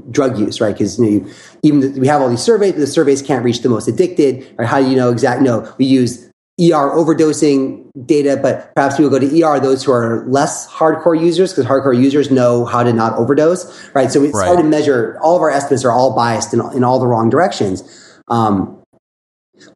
drug 0.10 0.40
use, 0.40 0.60
right? 0.60 0.74
Because 0.74 1.00
you 1.00 1.22
know, 1.22 1.30
even 1.64 1.80
the, 1.80 2.00
we 2.00 2.08
have 2.08 2.22
all 2.22 2.30
these 2.30 2.42
surveys, 2.42 2.74
but 2.74 2.80
the 2.80 2.88
surveys 2.88 3.22
can't 3.22 3.44
reach 3.44 3.62
the 3.62 3.70
most 3.70 3.88
addicted. 3.88 4.54
Right? 4.58 4.68
How 4.68 4.82
do 4.82 4.90
you 4.90 4.96
know 4.96 5.12
exactly? 5.12 5.46
No, 5.46 5.74
we 5.78 5.86
use 5.86 6.28
ER 6.60 6.90
overdosing 6.96 7.86
data, 8.06 8.38
but 8.42 8.74
perhaps 8.74 8.98
people 8.98 9.12
go 9.12 9.20
to 9.20 9.44
ER 9.44 9.60
those 9.60 9.84
who 9.84 9.92
are 9.92 10.26
less 10.28 10.68
hardcore 10.68 11.20
users 11.20 11.54
because 11.54 11.66
hardcore 11.66 12.00
users 12.00 12.32
know 12.32 12.66
how 12.66 12.82
to 12.82 12.92
not 12.92 13.14
overdose, 13.14 13.90
right? 13.94 14.12
So 14.12 14.24
it's 14.24 14.36
right. 14.36 14.48
hard 14.48 14.58
to 14.58 14.64
measure. 14.64 15.20
All 15.22 15.36
of 15.36 15.42
our 15.42 15.52
estimates 15.52 15.86
are 15.86 15.92
all 15.92 16.16
biased 16.16 16.54
in, 16.54 16.62
in 16.74 16.84
all 16.84 17.00
the 17.00 17.06
wrong 17.06 17.30
directions. 17.30 17.84
Um, 18.28 18.77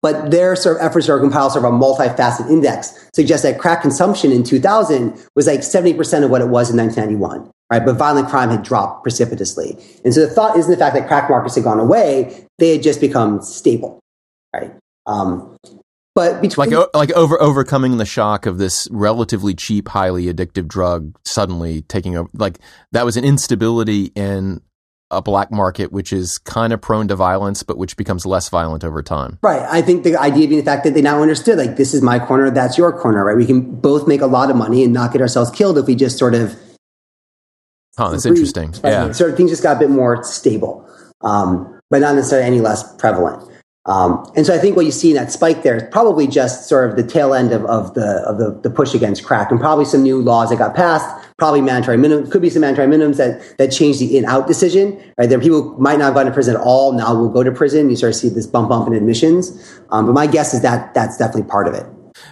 but 0.02 0.32
their 0.32 0.56
sort 0.56 0.78
of 0.78 0.84
efforts 0.84 1.06
to 1.08 1.20
compile 1.20 1.50
sort 1.50 1.66
of 1.66 1.74
a 1.74 1.78
multifaceted 1.78 2.50
index 2.50 3.10
suggest 3.14 3.44
that 3.44 3.60
crack 3.60 3.82
consumption 3.82 4.32
in 4.32 4.44
2000 4.44 5.18
was 5.36 5.48
like 5.48 5.62
70% 5.62 6.24
of 6.24 6.30
what 6.30 6.42
it 6.42 6.50
was 6.50 6.70
in 6.70 6.78
1991, 6.78 7.52
right? 7.72 7.86
But 7.86 7.98
violent 7.98 8.30
crime 8.30 8.50
had 8.50 8.64
dropped 8.64 9.04
precipitously. 9.04 9.78
And 10.04 10.14
so 10.14 10.26
the 10.26 10.34
thought 10.34 10.58
isn't 10.58 10.72
the 10.72 10.78
fact 10.78 10.96
that 10.96 11.08
crack 11.08 11.30
markets 11.30 11.56
had 11.56 11.64
gone 11.64 11.80
away, 11.80 12.48
they 12.58 12.74
had 12.74 12.84
just 12.84 13.02
become 13.02 13.42
stable, 13.42 14.00
right? 14.54 14.74
Um, 15.06 15.58
but 16.14 16.42
between 16.42 16.70
like 16.70 16.88
like 16.94 17.12
over 17.14 17.42
overcoming 17.42 17.98
the 17.98 18.06
shock 18.06 18.46
of 18.46 18.58
this 18.58 18.88
relatively 18.92 19.54
cheap, 19.54 19.88
highly 19.88 20.26
addictive 20.26 20.68
drug 20.68 21.18
suddenly 21.24 21.84
taking 21.84 22.18
over, 22.18 22.30
like 22.34 22.60
that 22.92 23.06
was 23.06 23.16
an 23.16 23.24
instability 23.24 24.12
in 24.14 24.62
a 25.12 25.22
black 25.22 25.52
market 25.52 25.92
which 25.92 26.12
is 26.14 26.38
kind 26.40 26.74
of 26.74 26.82
prone 26.82 27.08
to 27.10 27.16
violence, 27.16 27.64
but 27.64 27.78
which 27.78 27.98
becomes 27.98 28.26
less 28.26 28.50
violent 28.50 28.84
over 28.84 29.04
time. 29.04 29.38
Right. 29.44 29.62
I 29.70 29.82
think 29.82 30.04
the 30.04 30.16
idea 30.20 30.48
being 30.48 30.60
the 30.60 30.66
fact 30.66 30.84
that 30.86 30.94
they 30.94 31.02
now 31.02 31.22
understood, 31.22 31.58
like, 31.58 31.76
this 31.76 31.94
is 31.94 32.02
my 32.02 32.18
corner, 32.18 32.50
that's 32.50 32.78
your 32.78 32.98
corner, 32.98 33.26
right? 33.26 33.38
We 33.38 33.46
can 33.46 33.76
both 33.76 34.08
make 34.08 34.22
a 34.22 34.28
lot 34.28 34.50
of 34.50 34.56
money 34.56 34.84
and 34.84 34.94
not 34.94 35.12
get 35.12 35.22
ourselves 35.22 35.52
killed 35.52 35.78
if 35.78 35.86
we 35.86 35.96
just 35.96 36.18
sort 36.18 36.34
of. 36.34 36.56
Oh, 37.98 38.10
that's 38.10 38.26
interesting. 38.26 38.74
Yeah. 38.84 39.12
Sort 39.12 39.32
of 39.32 39.38
things 39.38 39.52
just 39.52 39.62
got 39.62 39.76
a 39.76 39.80
bit 39.80 39.90
more 39.90 40.24
stable, 40.24 40.90
um, 41.22 41.80
but 41.90 42.00
not 42.00 42.16
necessarily 42.16 42.48
any 42.48 42.62
less 42.62 42.96
prevalent. 42.96 43.51
Um, 43.86 44.32
and 44.36 44.46
so 44.46 44.54
I 44.54 44.60
think 44.60 44.76
what 44.76 44.86
you 44.86 44.92
see 44.92 45.10
in 45.10 45.16
that 45.16 45.32
spike 45.32 45.64
there 45.64 45.76
is 45.76 45.84
probably 45.92 46.28
just 46.28 46.70
sort 46.70 46.88
of 46.90 46.96
the 46.96 47.04
tail 47.04 47.34
end 47.34 47.52
of, 47.52 47.66
of 47.66 47.96
the 47.96 48.24
of 48.28 48.38
the, 48.38 48.60
the 48.62 48.70
push 48.70 48.94
against 48.94 49.24
crack, 49.26 49.50
and 49.50 49.60
probably 49.60 49.86
some 49.86 50.04
new 50.04 50.22
laws 50.22 50.52
that 50.52 50.60
got 50.60 50.76
passed. 50.76 51.08
Probably 51.38 51.62
mandatory 51.62 51.98
minimum 51.98 52.30
could 52.30 52.44
be 52.44 52.52
some 52.52 52.62
mandatory 52.62 52.88
minimums 52.88 53.18
that 53.18 53.58
that 53.58 53.72
change 53.72 53.98
the 53.98 54.16
in 54.16 54.26
out 54.26 54.46
decision. 54.46 55.02
Right 55.18 55.28
there, 55.28 55.40
people 55.40 55.76
might 55.80 55.98
not 55.98 56.06
have 56.06 56.14
gone 56.14 56.28
to 56.28 56.32
prison 56.32 56.56
at 56.56 56.62
all. 56.62 56.94
Now 56.94 57.16
will 57.16 57.30
go 57.30 57.42
to 57.42 57.52
prison. 57.52 57.90
You 57.90 57.96
sort 57.96 58.12
of 58.12 58.16
see 58.18 58.30
this 58.30 58.46
bump 58.46 58.70
bump 58.70 58.88
in 58.88 58.94
admissions. 58.94 59.82
Um, 59.90 60.06
but 60.06 60.14
my 60.14 60.28
guess 60.28 60.54
is 60.54 60.62
that 60.62 60.94
that's 60.94 61.18
definitely 61.18 61.50
part 61.50 61.68
of 61.68 61.74
it. 61.74 61.86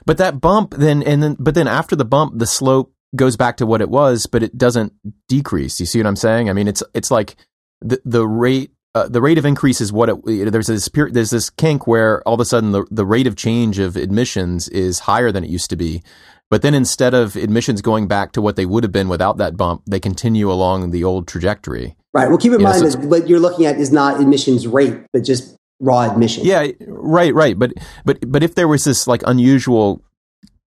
But 0.05 0.19
that 0.19 0.39
bump 0.39 0.75
then 0.77 1.01
and 1.01 1.23
then 1.23 1.35
but 1.39 1.55
then 1.55 1.67
after 1.67 1.95
the 1.95 2.05
bump, 2.05 2.37
the 2.37 2.45
slope 2.45 2.93
goes 3.15 3.35
back 3.35 3.57
to 3.57 3.65
what 3.65 3.81
it 3.81 3.89
was, 3.89 4.27
but 4.27 4.43
it 4.43 4.55
doesn't 4.55 4.93
decrease. 5.27 5.79
You 5.79 5.87
see 5.87 5.97
what 5.97 6.05
I'm 6.05 6.15
saying? 6.15 6.47
I 6.47 6.53
mean, 6.53 6.67
it's 6.67 6.83
it's 6.93 7.09
like 7.09 7.35
the 7.81 7.99
the 8.05 8.27
rate 8.27 8.71
uh, 8.95 9.07
the 9.07 9.21
rate 9.21 9.37
of 9.37 9.45
increase 9.45 9.81
is 9.81 9.93
what 9.93 10.09
it, 10.09 10.51
there's 10.51 10.67
this 10.67 10.89
there's 10.93 11.29
this 11.29 11.49
kink 11.49 11.85
where 11.85 12.27
all 12.27 12.33
of 12.33 12.39
a 12.39 12.45
sudden 12.45 12.71
the, 12.71 12.85
the 12.89 13.05
rate 13.05 13.27
of 13.27 13.35
change 13.35 13.77
of 13.79 13.95
admissions 13.95 14.67
is 14.69 14.99
higher 14.99 15.31
than 15.31 15.43
it 15.43 15.49
used 15.49 15.69
to 15.69 15.75
be. 15.75 16.01
But 16.49 16.63
then 16.63 16.73
instead 16.73 17.13
of 17.13 17.35
admissions 17.35 17.81
going 17.83 18.07
back 18.07 18.31
to 18.31 18.41
what 18.41 18.55
they 18.55 18.65
would 18.65 18.83
have 18.83 18.91
been 18.91 19.07
without 19.07 19.37
that 19.37 19.55
bump, 19.55 19.83
they 19.85 19.99
continue 19.99 20.51
along 20.51 20.89
the 20.89 21.03
old 21.03 21.27
trajectory. 21.27 21.95
Right. 22.11 22.27
Well, 22.27 22.39
keep 22.39 22.53
in 22.53 22.59
you 22.59 22.65
mind 22.65 22.81
know, 22.81 22.89
so 22.89 22.97
that 22.97 23.07
what 23.07 23.29
you're 23.29 23.39
looking 23.39 23.67
at 23.67 23.77
is 23.77 23.91
not 23.91 24.19
admissions 24.19 24.65
rate, 24.65 24.99
but 25.13 25.23
just 25.23 25.55
raw 25.79 26.11
admission. 26.11 26.45
Yeah. 26.45 26.67
Right. 26.87 27.33
Right. 27.33 27.57
But 27.57 27.73
but 28.03 28.17
but 28.27 28.41
if 28.41 28.55
there 28.55 28.67
was 28.67 28.83
this 28.83 29.05
like 29.05 29.21
unusual 29.27 30.03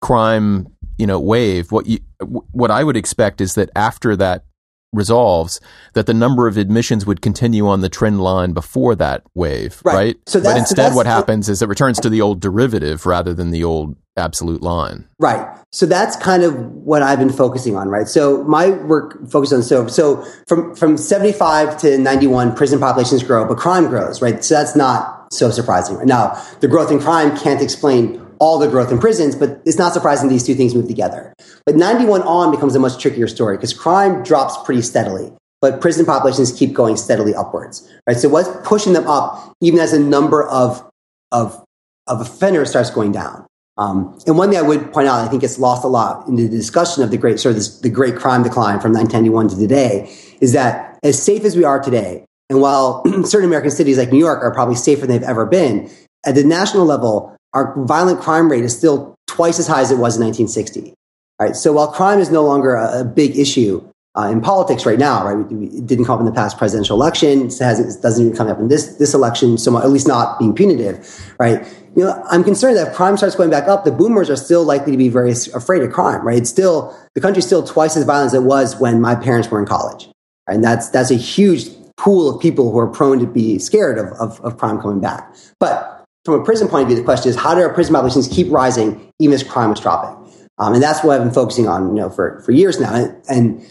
crime, 0.02 0.68
you 0.98 1.06
know, 1.06 1.18
wave, 1.18 1.72
what 1.72 1.86
you 1.86 2.00
what 2.20 2.70
I 2.70 2.84
would 2.84 2.98
expect 2.98 3.40
is 3.40 3.54
that 3.54 3.70
after 3.74 4.14
that 4.16 4.44
resolves 4.92 5.60
that 5.94 6.06
the 6.06 6.14
number 6.14 6.48
of 6.48 6.56
admissions 6.56 7.06
would 7.06 7.20
continue 7.20 7.66
on 7.66 7.80
the 7.80 7.88
trend 7.88 8.20
line 8.20 8.52
before 8.52 8.94
that 8.96 9.22
wave, 9.34 9.80
right? 9.84 9.94
right? 9.94 10.16
So 10.26 10.42
but 10.42 10.56
instead, 10.56 10.94
what 10.94 11.06
happens 11.06 11.48
is 11.48 11.62
it 11.62 11.68
returns 11.68 12.00
to 12.00 12.08
the 12.08 12.20
old 12.20 12.40
derivative 12.40 13.06
rather 13.06 13.32
than 13.32 13.50
the 13.50 13.64
old 13.64 13.96
absolute 14.16 14.62
line. 14.62 15.08
Right. 15.18 15.46
So 15.72 15.86
that's 15.86 16.16
kind 16.16 16.42
of 16.42 16.54
what 16.56 17.02
I've 17.02 17.18
been 17.18 17.30
focusing 17.30 17.76
on, 17.76 17.88
right? 17.88 18.08
So 18.08 18.42
my 18.44 18.70
work 18.70 19.28
focused 19.30 19.52
on 19.52 19.62
so 19.62 19.86
so 19.86 20.24
from 20.46 20.74
from 20.74 20.96
75 20.96 21.78
to 21.78 21.96
91 21.96 22.56
prison 22.56 22.80
populations 22.80 23.22
grow, 23.22 23.46
but 23.46 23.56
crime 23.58 23.86
grows, 23.86 24.20
right? 24.20 24.44
So 24.44 24.54
that's 24.54 24.74
not 24.74 25.32
so 25.32 25.50
surprising. 25.50 25.96
Right? 25.96 26.06
Now, 26.06 26.42
the 26.60 26.68
growth 26.68 26.90
in 26.90 26.98
crime 26.98 27.36
can't 27.36 27.62
explain 27.62 28.26
all 28.40 28.58
the 28.58 28.66
growth 28.66 28.90
in 28.90 28.98
prisons, 28.98 29.36
but 29.36 29.60
it's 29.66 29.78
not 29.78 29.92
surprising 29.92 30.28
these 30.28 30.44
two 30.44 30.54
things 30.54 30.74
move 30.74 30.88
together. 30.88 31.32
But 31.66 31.76
91 31.76 32.22
on 32.22 32.50
becomes 32.50 32.74
a 32.74 32.80
much 32.80 33.00
trickier 33.00 33.28
story 33.28 33.56
because 33.56 33.74
crime 33.74 34.22
drops 34.22 34.56
pretty 34.64 34.82
steadily, 34.82 35.30
but 35.60 35.80
prison 35.80 36.06
populations 36.06 36.50
keep 36.50 36.72
going 36.72 36.96
steadily 36.96 37.34
upwards, 37.34 37.86
right? 38.06 38.16
So 38.16 38.28
what's 38.30 38.48
pushing 38.66 38.94
them 38.94 39.06
up, 39.06 39.54
even 39.60 39.78
as 39.78 39.92
the 39.92 39.98
number 39.98 40.48
of, 40.48 40.82
of, 41.30 41.62
of 42.06 42.20
offenders 42.22 42.70
starts 42.70 42.90
going 42.90 43.12
down? 43.12 43.46
Um, 43.76 44.18
and 44.26 44.36
one 44.36 44.50
thing 44.50 44.58
I 44.58 44.62
would 44.62 44.92
point 44.92 45.06
out, 45.06 45.20
I 45.20 45.28
think 45.28 45.42
it's 45.42 45.58
lost 45.58 45.84
a 45.84 45.88
lot 45.88 46.26
in 46.26 46.36
the 46.36 46.48
discussion 46.48 47.02
of 47.02 47.10
the 47.10 47.18
great, 47.18 47.38
sort 47.38 47.52
of 47.52 47.56
this, 47.56 47.80
the 47.80 47.90
great 47.90 48.16
crime 48.16 48.42
decline 48.42 48.80
from 48.80 48.92
1991 48.92 49.48
to 49.48 49.56
today, 49.56 50.14
is 50.40 50.54
that 50.54 50.98
as 51.02 51.22
safe 51.22 51.44
as 51.44 51.56
we 51.56 51.64
are 51.64 51.80
today, 51.80 52.24
and 52.48 52.60
while 52.60 53.02
certain 53.24 53.48
American 53.48 53.70
cities 53.70 53.98
like 53.98 54.12
New 54.12 54.18
York 54.18 54.42
are 54.42 54.52
probably 54.52 54.74
safer 54.74 55.02
than 55.06 55.10
they've 55.10 55.28
ever 55.28 55.46
been, 55.46 55.90
at 56.26 56.34
the 56.34 56.44
national 56.44 56.84
level, 56.84 57.36
our 57.52 57.74
violent 57.84 58.20
crime 58.20 58.50
rate 58.50 58.64
is 58.64 58.76
still 58.76 59.14
twice 59.26 59.58
as 59.58 59.66
high 59.66 59.80
as 59.80 59.90
it 59.90 59.98
was 59.98 60.16
in 60.16 60.24
1960. 60.24 60.94
Right? 61.40 61.56
So 61.56 61.72
while 61.72 61.88
crime 61.88 62.18
is 62.18 62.30
no 62.30 62.44
longer 62.44 62.74
a, 62.74 63.00
a 63.00 63.04
big 63.04 63.36
issue 63.36 63.82
uh, 64.16 64.28
in 64.30 64.40
politics 64.40 64.84
right 64.84 64.98
now, 64.98 65.24
right? 65.24 65.46
It 65.50 65.86
didn't 65.86 66.04
come 66.04 66.14
up 66.14 66.20
in 66.20 66.26
the 66.26 66.32
past 66.32 66.58
presidential 66.58 66.96
election. 66.96 67.46
It, 67.46 67.60
it 67.60 68.02
doesn't 68.02 68.24
even 68.24 68.36
come 68.36 68.48
up 68.48 68.58
in 68.58 68.68
this, 68.68 68.96
this 68.96 69.14
election, 69.14 69.56
so 69.56 69.70
much, 69.70 69.84
at 69.84 69.90
least 69.90 70.08
not 70.08 70.38
being 70.38 70.52
punitive, 70.52 71.32
right? 71.38 71.66
You 71.96 72.04
know, 72.04 72.22
I'm 72.30 72.42
concerned 72.42 72.76
that 72.76 72.88
if 72.88 72.94
crime 72.94 73.16
starts 73.16 73.36
going 73.36 73.50
back 73.50 73.68
up, 73.68 73.84
the 73.84 73.92
boomers 73.92 74.28
are 74.28 74.36
still 74.36 74.64
likely 74.64 74.92
to 74.92 74.98
be 74.98 75.08
very 75.08 75.30
afraid 75.30 75.82
of 75.82 75.92
crime, 75.92 76.26
right? 76.26 76.38
It's 76.38 76.50
still, 76.50 76.96
the 77.14 77.20
country's 77.20 77.46
still 77.46 77.62
twice 77.62 77.96
as 77.96 78.04
violent 78.04 78.26
as 78.26 78.34
it 78.34 78.42
was 78.42 78.76
when 78.76 79.00
my 79.00 79.14
parents 79.14 79.48
were 79.50 79.60
in 79.60 79.66
college. 79.66 80.08
Right? 80.46 80.54
And 80.54 80.64
that's, 80.64 80.90
that's 80.90 81.10
a 81.10 81.16
huge 81.16 81.68
pool 81.96 82.34
of 82.34 82.40
people 82.40 82.72
who 82.72 82.78
are 82.78 82.88
prone 82.88 83.18
to 83.20 83.26
be 83.26 83.58
scared 83.58 83.98
of, 83.98 84.06
of, 84.14 84.40
of 84.40 84.56
crime 84.56 84.80
coming 84.80 85.00
back. 85.00 85.34
But 85.58 85.99
from 86.24 86.34
a 86.34 86.44
prison 86.44 86.68
point 86.68 86.82
of 86.82 86.88
view, 86.88 86.96
the 86.96 87.04
question 87.04 87.30
is 87.30 87.36
how 87.36 87.54
do 87.54 87.60
our 87.60 87.72
prison 87.72 87.94
populations 87.94 88.28
keep 88.28 88.50
rising 88.50 89.12
even 89.18 89.34
as 89.34 89.42
crime 89.42 89.72
is 89.72 89.80
dropping? 89.80 90.16
Um, 90.58 90.74
and 90.74 90.82
that's 90.82 91.02
what 91.02 91.14
I've 91.14 91.24
been 91.24 91.32
focusing 91.34 91.68
on, 91.68 91.88
you 91.88 92.02
know, 92.02 92.10
for, 92.10 92.40
for 92.40 92.52
years 92.52 92.78
now. 92.78 92.94
And, 92.94 93.16
and 93.28 93.62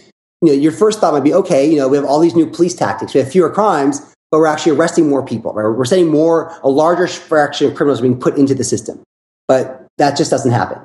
you 0.41 0.47
know, 0.47 0.53
your 0.53 0.71
first 0.71 0.99
thought 0.99 1.13
might 1.13 1.23
be, 1.23 1.33
okay, 1.33 1.69
you 1.69 1.77
know, 1.77 1.87
we 1.87 1.97
have 1.97 2.05
all 2.05 2.19
these 2.19 2.35
new 2.35 2.49
police 2.49 2.73
tactics. 2.73 3.13
We 3.13 3.19
have 3.19 3.31
fewer 3.31 3.49
crimes, 3.49 3.99
but 4.31 4.39
we're 4.39 4.47
actually 4.47 4.75
arresting 4.75 5.07
more 5.07 5.23
people. 5.23 5.53
Right? 5.53 5.65
We're 5.65 5.85
sending 5.85 6.09
more, 6.09 6.57
a 6.63 6.69
larger 6.69 7.07
fraction 7.07 7.67
of 7.67 7.75
criminals 7.75 8.01
being 8.01 8.19
put 8.19 8.37
into 8.37 8.55
the 8.55 8.63
system. 8.63 9.03
But 9.47 9.85
that 9.97 10.17
just 10.17 10.31
doesn't 10.31 10.51
happen. 10.51 10.79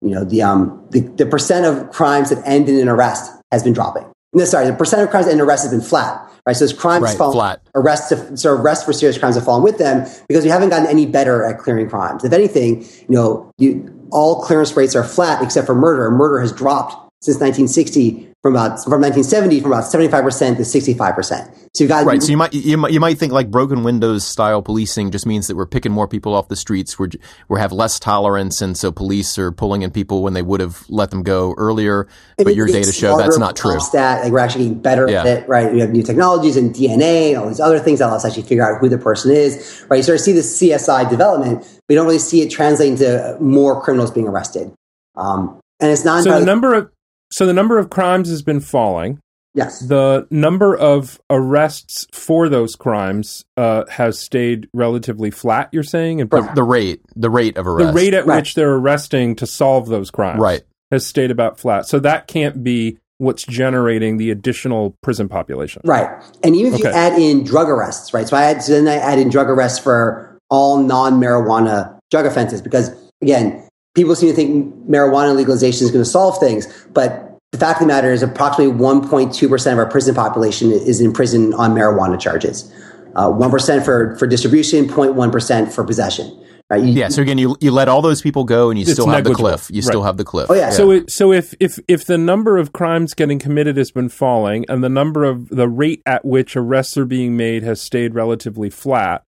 You 0.00 0.10
know, 0.10 0.24
the, 0.24 0.42
um, 0.42 0.86
the, 0.90 1.00
the 1.00 1.26
percent 1.26 1.66
of 1.66 1.90
crimes 1.90 2.30
that 2.30 2.46
end 2.46 2.68
in 2.68 2.78
an 2.78 2.88
arrest 2.88 3.32
has 3.50 3.64
been 3.64 3.72
dropping. 3.72 4.04
No, 4.32 4.44
sorry, 4.44 4.66
the 4.66 4.72
percent 4.74 5.02
of 5.02 5.10
crimes 5.10 5.26
and 5.26 5.40
arrests 5.40 5.64
has 5.64 5.72
been 5.72 5.80
flat. 5.86 6.24
Right, 6.46 6.56
so 6.56 6.64
as 6.64 6.72
crimes 6.72 7.02
Right, 7.02 7.16
fall, 7.18 7.32
flat. 7.32 7.60
arrests, 7.74 8.10
have- 8.10 8.38
so 8.38 8.54
arrests 8.54 8.84
for 8.84 8.92
serious 8.94 9.18
crimes 9.18 9.34
have 9.34 9.44
fallen 9.44 9.62
with 9.62 9.76
them 9.78 10.06
because 10.28 10.44
we 10.44 10.50
haven't 10.50 10.70
gotten 10.70 10.86
any 10.86 11.04
better 11.04 11.44
at 11.44 11.58
clearing 11.58 11.88
crimes. 11.90 12.24
If 12.24 12.32
anything, 12.32 12.82
you 12.82 13.06
know, 13.16 13.50
you, 13.58 13.90
all 14.10 14.40
clearance 14.42 14.74
rates 14.76 14.96
are 14.96 15.04
flat 15.04 15.42
except 15.42 15.66
for 15.66 15.74
murder. 15.74 16.10
Murder 16.10 16.40
has 16.40 16.52
dropped 16.52 16.94
since 17.22 17.38
1960 17.38 18.27
from 18.42 18.54
about 18.54 18.82
from 18.84 19.00
1970 19.00 19.60
from 19.60 19.72
about 19.72 19.84
75 19.84 20.22
percent 20.22 20.56
to 20.58 20.64
65 20.64 21.14
percent. 21.14 21.50
So 21.74 21.84
you've 21.84 21.88
got 21.88 22.06
Right. 22.06 22.22
So 22.22 22.30
you 22.30 22.36
might 22.36 22.54
you 22.54 22.76
might 22.76 22.92
you 22.92 23.00
might 23.00 23.18
think 23.18 23.32
like 23.32 23.50
broken 23.50 23.82
windows 23.82 24.24
style 24.24 24.62
policing 24.62 25.10
just 25.10 25.26
means 25.26 25.48
that 25.48 25.56
we're 25.56 25.66
picking 25.66 25.92
more 25.92 26.08
people 26.08 26.34
off 26.34 26.48
the 26.48 26.56
streets. 26.56 26.98
We're 26.98 27.10
we 27.48 27.58
have 27.58 27.72
less 27.72 27.98
tolerance, 27.98 28.62
and 28.62 28.76
so 28.76 28.92
police 28.92 29.38
are 29.38 29.50
pulling 29.52 29.82
in 29.82 29.90
people 29.90 30.22
when 30.22 30.32
they 30.34 30.42
would 30.42 30.60
have 30.60 30.84
let 30.88 31.10
them 31.10 31.22
go 31.22 31.54
earlier. 31.58 32.06
But 32.36 32.54
your 32.54 32.66
data 32.66 32.92
show 32.92 33.16
that's 33.18 33.38
not 33.38 33.56
true. 33.56 33.78
That 33.92 34.22
like 34.22 34.32
we're 34.32 34.38
actually 34.38 34.64
getting 34.64 34.80
better 34.80 35.08
Yeah. 35.10 35.20
at 35.20 35.26
it, 35.26 35.48
right? 35.48 35.72
We 35.72 35.80
have 35.80 35.90
new 35.90 36.02
technologies 36.02 36.56
and 36.56 36.74
DNA 36.74 37.30
and 37.30 37.38
all 37.38 37.48
these 37.48 37.60
other 37.60 37.80
things 37.80 37.98
that 37.98 38.06
allow 38.06 38.16
us 38.16 38.22
to 38.22 38.28
actually 38.28 38.44
figure 38.44 38.64
out 38.64 38.80
who 38.80 38.88
the 38.88 38.98
person 38.98 39.32
is, 39.32 39.84
right? 39.88 39.98
You 39.98 40.02
sort 40.02 40.18
of 40.18 40.24
see 40.24 40.32
the 40.32 40.42
CSI 40.42 41.10
development, 41.10 41.60
but 41.60 41.94
you 41.94 41.96
don't 41.96 42.06
really 42.06 42.18
see 42.18 42.42
it 42.42 42.50
translating 42.50 42.96
to 42.98 43.36
more 43.40 43.80
criminals 43.82 44.10
being 44.10 44.28
arrested. 44.28 44.72
Um, 45.16 45.60
and 45.80 45.90
it's 45.90 46.04
not 46.04 46.24
So 46.24 46.38
the 46.38 46.44
number 46.44 46.74
of 46.74 46.90
so 47.30 47.46
the 47.46 47.52
number 47.52 47.78
of 47.78 47.90
crimes 47.90 48.28
has 48.28 48.42
been 48.42 48.60
falling. 48.60 49.18
yes, 49.54 49.80
The 49.80 50.26
number 50.30 50.76
of 50.76 51.20
arrests 51.30 52.06
for 52.12 52.48
those 52.48 52.76
crimes 52.76 53.44
uh, 53.56 53.84
has 53.90 54.18
stayed 54.18 54.68
relatively 54.72 55.30
flat. 55.30 55.68
You're 55.72 55.82
saying, 55.82 56.20
and 56.20 56.30
The, 56.30 56.42
the 56.54 56.62
rate 56.62 57.00
the 57.16 57.30
rate 57.30 57.56
of 57.56 57.66
arrest. 57.66 57.88
the 57.88 57.92
rate 57.92 58.14
at 58.14 58.26
Right. 58.26 58.36
which 58.36 58.54
they're 58.54 58.74
arresting 58.74 59.34
to 59.36 59.46
solve 59.46 59.88
those 59.88 60.10
crimes 60.10 60.40
Right. 60.40 60.62
has 60.90 61.06
stayed 61.06 61.30
about 61.30 61.58
flat. 61.58 61.86
So 61.86 61.98
that 62.00 62.26
can't 62.28 62.62
be 62.62 62.98
what's 63.18 63.42
generating 63.42 64.16
the 64.16 64.30
additional 64.30 64.94
prison 65.02 65.28
population. 65.28 65.82
Right. 65.84 66.08
And 66.44 66.54
even 66.54 66.72
if 66.74 66.78
you 66.80 66.86
add 66.86 67.18
in 67.18 67.42
drug 67.42 67.68
arrests, 67.68 68.14
right? 68.14 68.28
So 68.28 68.36
I 68.36 68.42
had, 68.42 68.62
so 68.62 68.72
then 68.72 68.86
I 68.86 68.94
add 69.02 69.18
in 69.18 69.28
drug 69.28 69.50
arrests 69.50 69.80
for 69.80 70.38
all 70.50 70.78
non-marijuana 70.82 71.98
drug 72.10 72.26
offenses 72.26 72.62
because 72.62 72.90
again, 73.20 73.67
people 73.94 74.14
seem 74.14 74.28
to 74.30 74.34
think 74.34 74.74
marijuana 74.88 75.34
legalization 75.34 75.84
is 75.84 75.90
going 75.90 76.04
to 76.04 76.08
solve 76.10 76.38
things, 76.38 76.66
but 76.92 77.38
the 77.52 77.58
fact 77.58 77.80
of 77.80 77.86
the 77.88 77.92
matter 77.92 78.12
is 78.12 78.22
approximately 78.22 78.74
1.2% 78.74 79.72
of 79.72 79.78
our 79.78 79.86
prison 79.86 80.14
population 80.14 80.70
is 80.70 81.00
in 81.00 81.12
prison 81.12 81.54
on 81.54 81.74
marijuana 81.74 82.20
charges. 82.20 82.70
Uh, 83.16 83.28
1% 83.30 83.84
for, 83.84 84.16
for 84.16 84.26
distribution, 84.26 84.86
0.1% 84.86 85.72
for 85.72 85.82
possession. 85.82 86.44
Right? 86.70 86.82
You- 86.84 86.92
Yeah. 86.92 87.08
So 87.08 87.22
again, 87.22 87.38
you 87.38 87.56
you 87.60 87.70
let 87.70 87.88
all 87.88 88.02
those 88.02 88.20
people 88.20 88.44
go, 88.44 88.68
and 88.68 88.78
you 88.78 88.82
It's 88.82 88.92
still 88.92 89.06
have 89.08 89.24
the 89.24 89.32
cliff. 89.32 89.70
You 89.72 89.80
still 89.80 90.02
have 90.02 90.18
the 90.18 90.24
cliff. 90.24 90.50
Oh, 90.50 90.54
yeah. 90.54 90.68
So, 90.68 90.90
it, 90.90 91.10
so 91.10 91.32
if 91.32 91.54
if 91.58 91.78
if 91.88 92.04
the 92.04 92.18
number 92.18 92.58
of 92.58 92.74
crimes 92.74 93.14
getting 93.14 93.38
committed 93.38 93.78
has 93.78 93.90
been 93.90 94.10
falling, 94.10 94.66
and 94.68 94.84
the 94.84 94.90
number 94.90 95.24
of 95.24 95.48
the 95.48 95.66
rate 95.66 96.02
at 96.04 96.26
which 96.26 96.54
arrests 96.58 96.98
are 96.98 97.06
being 97.06 97.38
made 97.38 97.62
has 97.62 97.80
stayed 97.80 98.14
relatively 98.14 98.68
flat, 98.68 99.22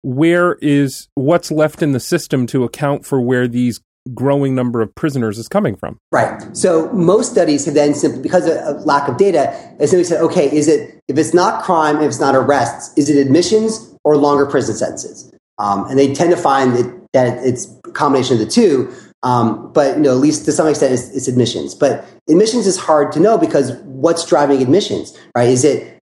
where 0.00 0.54
is 0.62 1.08
what's 1.14 1.50
left 1.50 1.82
in 1.82 1.92
the 1.92 2.00
system 2.00 2.46
to 2.46 2.64
account 2.64 3.04
for 3.04 3.20
where 3.20 3.46
these 3.46 3.80
growing 4.14 4.54
number 4.54 4.80
of 4.80 4.94
prisoners 4.94 5.38
is 5.38 5.48
coming 5.48 5.76
from? 5.76 5.98
Right. 6.12 6.40
So 6.56 6.92
most 6.92 7.30
studies 7.30 7.64
have 7.64 7.74
then 7.74 7.94
simply, 7.94 8.22
because 8.22 8.46
of, 8.46 8.84
lack 8.84 9.08
of 9.08 9.16
data, 9.16 9.52
simply 9.80 10.04
said, 10.04 10.20
okay, 10.22 10.50
is 10.54 10.68
it, 10.68 11.00
if 11.08 11.18
it's 11.18 11.34
not 11.34 11.62
crime, 11.62 11.96
if 11.96 12.08
it's 12.08 12.20
not 12.20 12.34
arrests, 12.34 12.96
is 12.96 13.10
it 13.10 13.18
admissions 13.18 13.94
or 14.04 14.16
longer 14.16 14.46
prison 14.46 14.74
sentences? 14.74 15.32
Um, 15.58 15.86
and 15.88 15.98
they 15.98 16.12
tend 16.12 16.30
to 16.30 16.36
find 16.36 16.74
that, 16.76 17.06
that 17.12 17.46
it's 17.46 17.66
a 17.86 17.92
combination 17.92 18.34
of 18.34 18.40
the 18.40 18.50
two. 18.50 18.92
Um, 19.22 19.72
but, 19.72 19.96
you 19.96 20.02
know, 20.02 20.10
at 20.10 20.18
least 20.18 20.44
to 20.44 20.52
some 20.52 20.68
extent, 20.68 20.92
it's, 20.92 21.08
it's 21.10 21.28
admissions. 21.28 21.74
But 21.74 22.04
admissions 22.28 22.66
is 22.66 22.76
hard 22.76 23.12
to 23.12 23.20
know 23.20 23.38
because 23.38 23.72
what's 23.82 24.24
driving 24.26 24.62
admissions, 24.62 25.18
right? 25.34 25.48
Is 25.48 25.64
it 25.64 25.98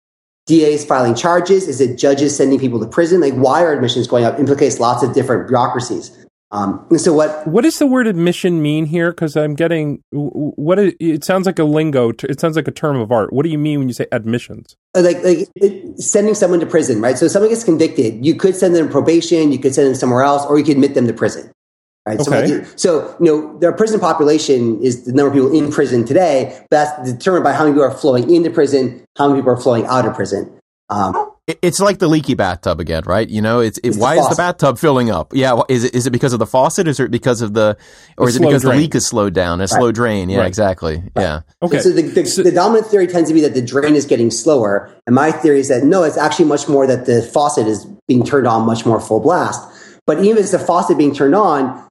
DAs 0.46 0.84
filing 0.84 1.14
charges? 1.14 1.68
Is 1.68 1.80
it 1.80 1.96
judges 1.98 2.36
sending 2.36 2.58
people 2.58 2.80
to 2.80 2.86
prison? 2.86 3.20
Like, 3.20 3.34
why 3.34 3.62
are 3.62 3.72
admissions 3.72 4.06
going 4.06 4.24
up? 4.24 4.38
Implicates 4.38 4.80
lots 4.80 5.02
of 5.02 5.14
different 5.14 5.46
bureaucracies. 5.46 6.21
Um, 6.52 6.86
so 6.98 7.14
what 7.14 7.46
What 7.46 7.62
does 7.62 7.78
the 7.78 7.86
word 7.86 8.06
admission 8.06 8.60
mean 8.60 8.84
here? 8.84 9.10
Because 9.10 9.36
I'm 9.38 9.54
getting 9.54 10.02
what 10.12 10.78
it, 10.78 10.96
it 11.00 11.24
sounds 11.24 11.46
like 11.46 11.58
a 11.58 11.64
lingo. 11.64 12.10
It 12.10 12.40
sounds 12.40 12.56
like 12.56 12.68
a 12.68 12.72
term 12.72 13.00
of 13.00 13.10
art. 13.10 13.32
What 13.32 13.44
do 13.44 13.48
you 13.48 13.56
mean 13.56 13.78
when 13.78 13.88
you 13.88 13.94
say 13.94 14.06
admissions? 14.12 14.76
Uh, 14.94 15.00
like 15.00 15.24
like 15.24 15.48
it, 15.56 15.98
sending 15.98 16.34
someone 16.34 16.60
to 16.60 16.66
prison, 16.66 17.00
right? 17.00 17.16
So 17.16 17.24
if 17.24 17.32
someone 17.32 17.48
gets 17.50 17.64
convicted, 17.64 18.24
you 18.24 18.34
could 18.34 18.54
send 18.54 18.76
them 18.76 18.86
to 18.86 18.92
probation, 18.92 19.50
you 19.50 19.58
could 19.58 19.74
send 19.74 19.88
them 19.88 19.94
somewhere 19.94 20.22
else, 20.22 20.44
or 20.44 20.58
you 20.58 20.64
could 20.64 20.76
admit 20.76 20.92
them 20.92 21.06
to 21.06 21.14
prison, 21.14 21.50
right? 22.06 22.20
So, 22.20 22.30
Okay. 22.30 22.58
like, 22.58 22.66
so 22.76 23.16
you 23.18 23.24
know, 23.26 23.58
their 23.58 23.72
prison 23.72 23.98
population 23.98 24.78
is 24.82 25.06
the 25.06 25.12
number 25.14 25.28
of 25.28 25.32
people 25.32 25.58
in 25.58 25.72
prison 25.72 26.04
today, 26.04 26.54
but 26.68 26.76
that's 26.76 27.12
determined 27.12 27.44
by 27.44 27.54
how 27.54 27.64
many 27.64 27.72
people 27.72 27.84
are 27.86 27.90
flowing 27.96 28.30
into 28.32 28.50
prison, 28.50 29.02
how 29.16 29.28
many 29.28 29.40
people 29.40 29.54
are 29.54 29.60
flowing 29.60 29.86
out 29.86 30.04
of 30.04 30.14
prison. 30.14 30.52
Um, 30.90 31.31
It's 31.48 31.80
like 31.80 31.98
the 31.98 32.06
leaky 32.06 32.34
bathtub 32.34 32.78
again, 32.78 33.02
right? 33.04 33.28
You 33.28 33.42
know, 33.42 33.58
it's, 33.58 33.76
it, 33.78 33.88
It's 33.88 33.96
the 33.96 34.02
why 34.02 34.16
is 34.16 34.28
the 34.28 34.36
bathtub 34.36 34.78
filling 34.78 35.10
up? 35.10 35.32
Yeah, 35.34 35.60
is 35.68 35.82
it 35.82 35.92
is 35.92 36.06
it 36.06 36.10
because 36.10 36.32
of 36.32 36.38
the 36.38 36.46
faucet? 36.46 36.86
Is 36.86 37.00
it 37.00 37.10
because 37.10 37.42
of 37.42 37.52
the, 37.52 37.76
or 38.16 38.26
The 38.26 38.30
is 38.30 38.36
it 38.36 38.40
because 38.42 38.62
drain. 38.62 38.76
the 38.76 38.82
leak 38.82 38.94
is 38.94 39.04
slowed 39.08 39.34
down? 39.34 39.60
A 39.60 39.66
slow 39.66 39.90
drain, 39.90 40.30
yeah, 40.30 40.38
Right. 40.38 40.46
exactly, 40.46 41.02
yeah. 41.16 41.40
Okay. 41.60 41.80
So 41.80 41.90
the, 41.90 42.02
the, 42.02 42.26
So- 42.26 42.44
the 42.44 42.52
dominant 42.52 42.86
theory 42.86 43.08
tends 43.08 43.28
to 43.28 43.34
be 43.34 43.40
that 43.40 43.54
the 43.54 43.60
drain 43.62 43.96
is 43.96 44.06
getting 44.06 44.30
slower, 44.30 44.88
and 45.04 45.16
my 45.16 45.32
theory 45.32 45.58
is 45.58 45.66
that 45.68 45.82
no, 45.82 46.04
it's 46.04 46.16
actually 46.16 46.44
much 46.44 46.68
more 46.68 46.86
that 46.86 47.06
the 47.06 47.22
faucet 47.22 47.66
is 47.66 47.86
being 48.06 48.24
turned 48.24 48.46
on 48.46 48.64
much 48.64 48.86
more 48.86 49.00
full 49.00 49.18
blast. 49.18 49.60
But 50.06 50.18
even 50.20 50.36
if 50.36 50.44
it's 50.44 50.52
the 50.52 50.60
faucet 50.60 50.96
being 50.96 51.12
turned 51.12 51.34
on, 51.34 51.88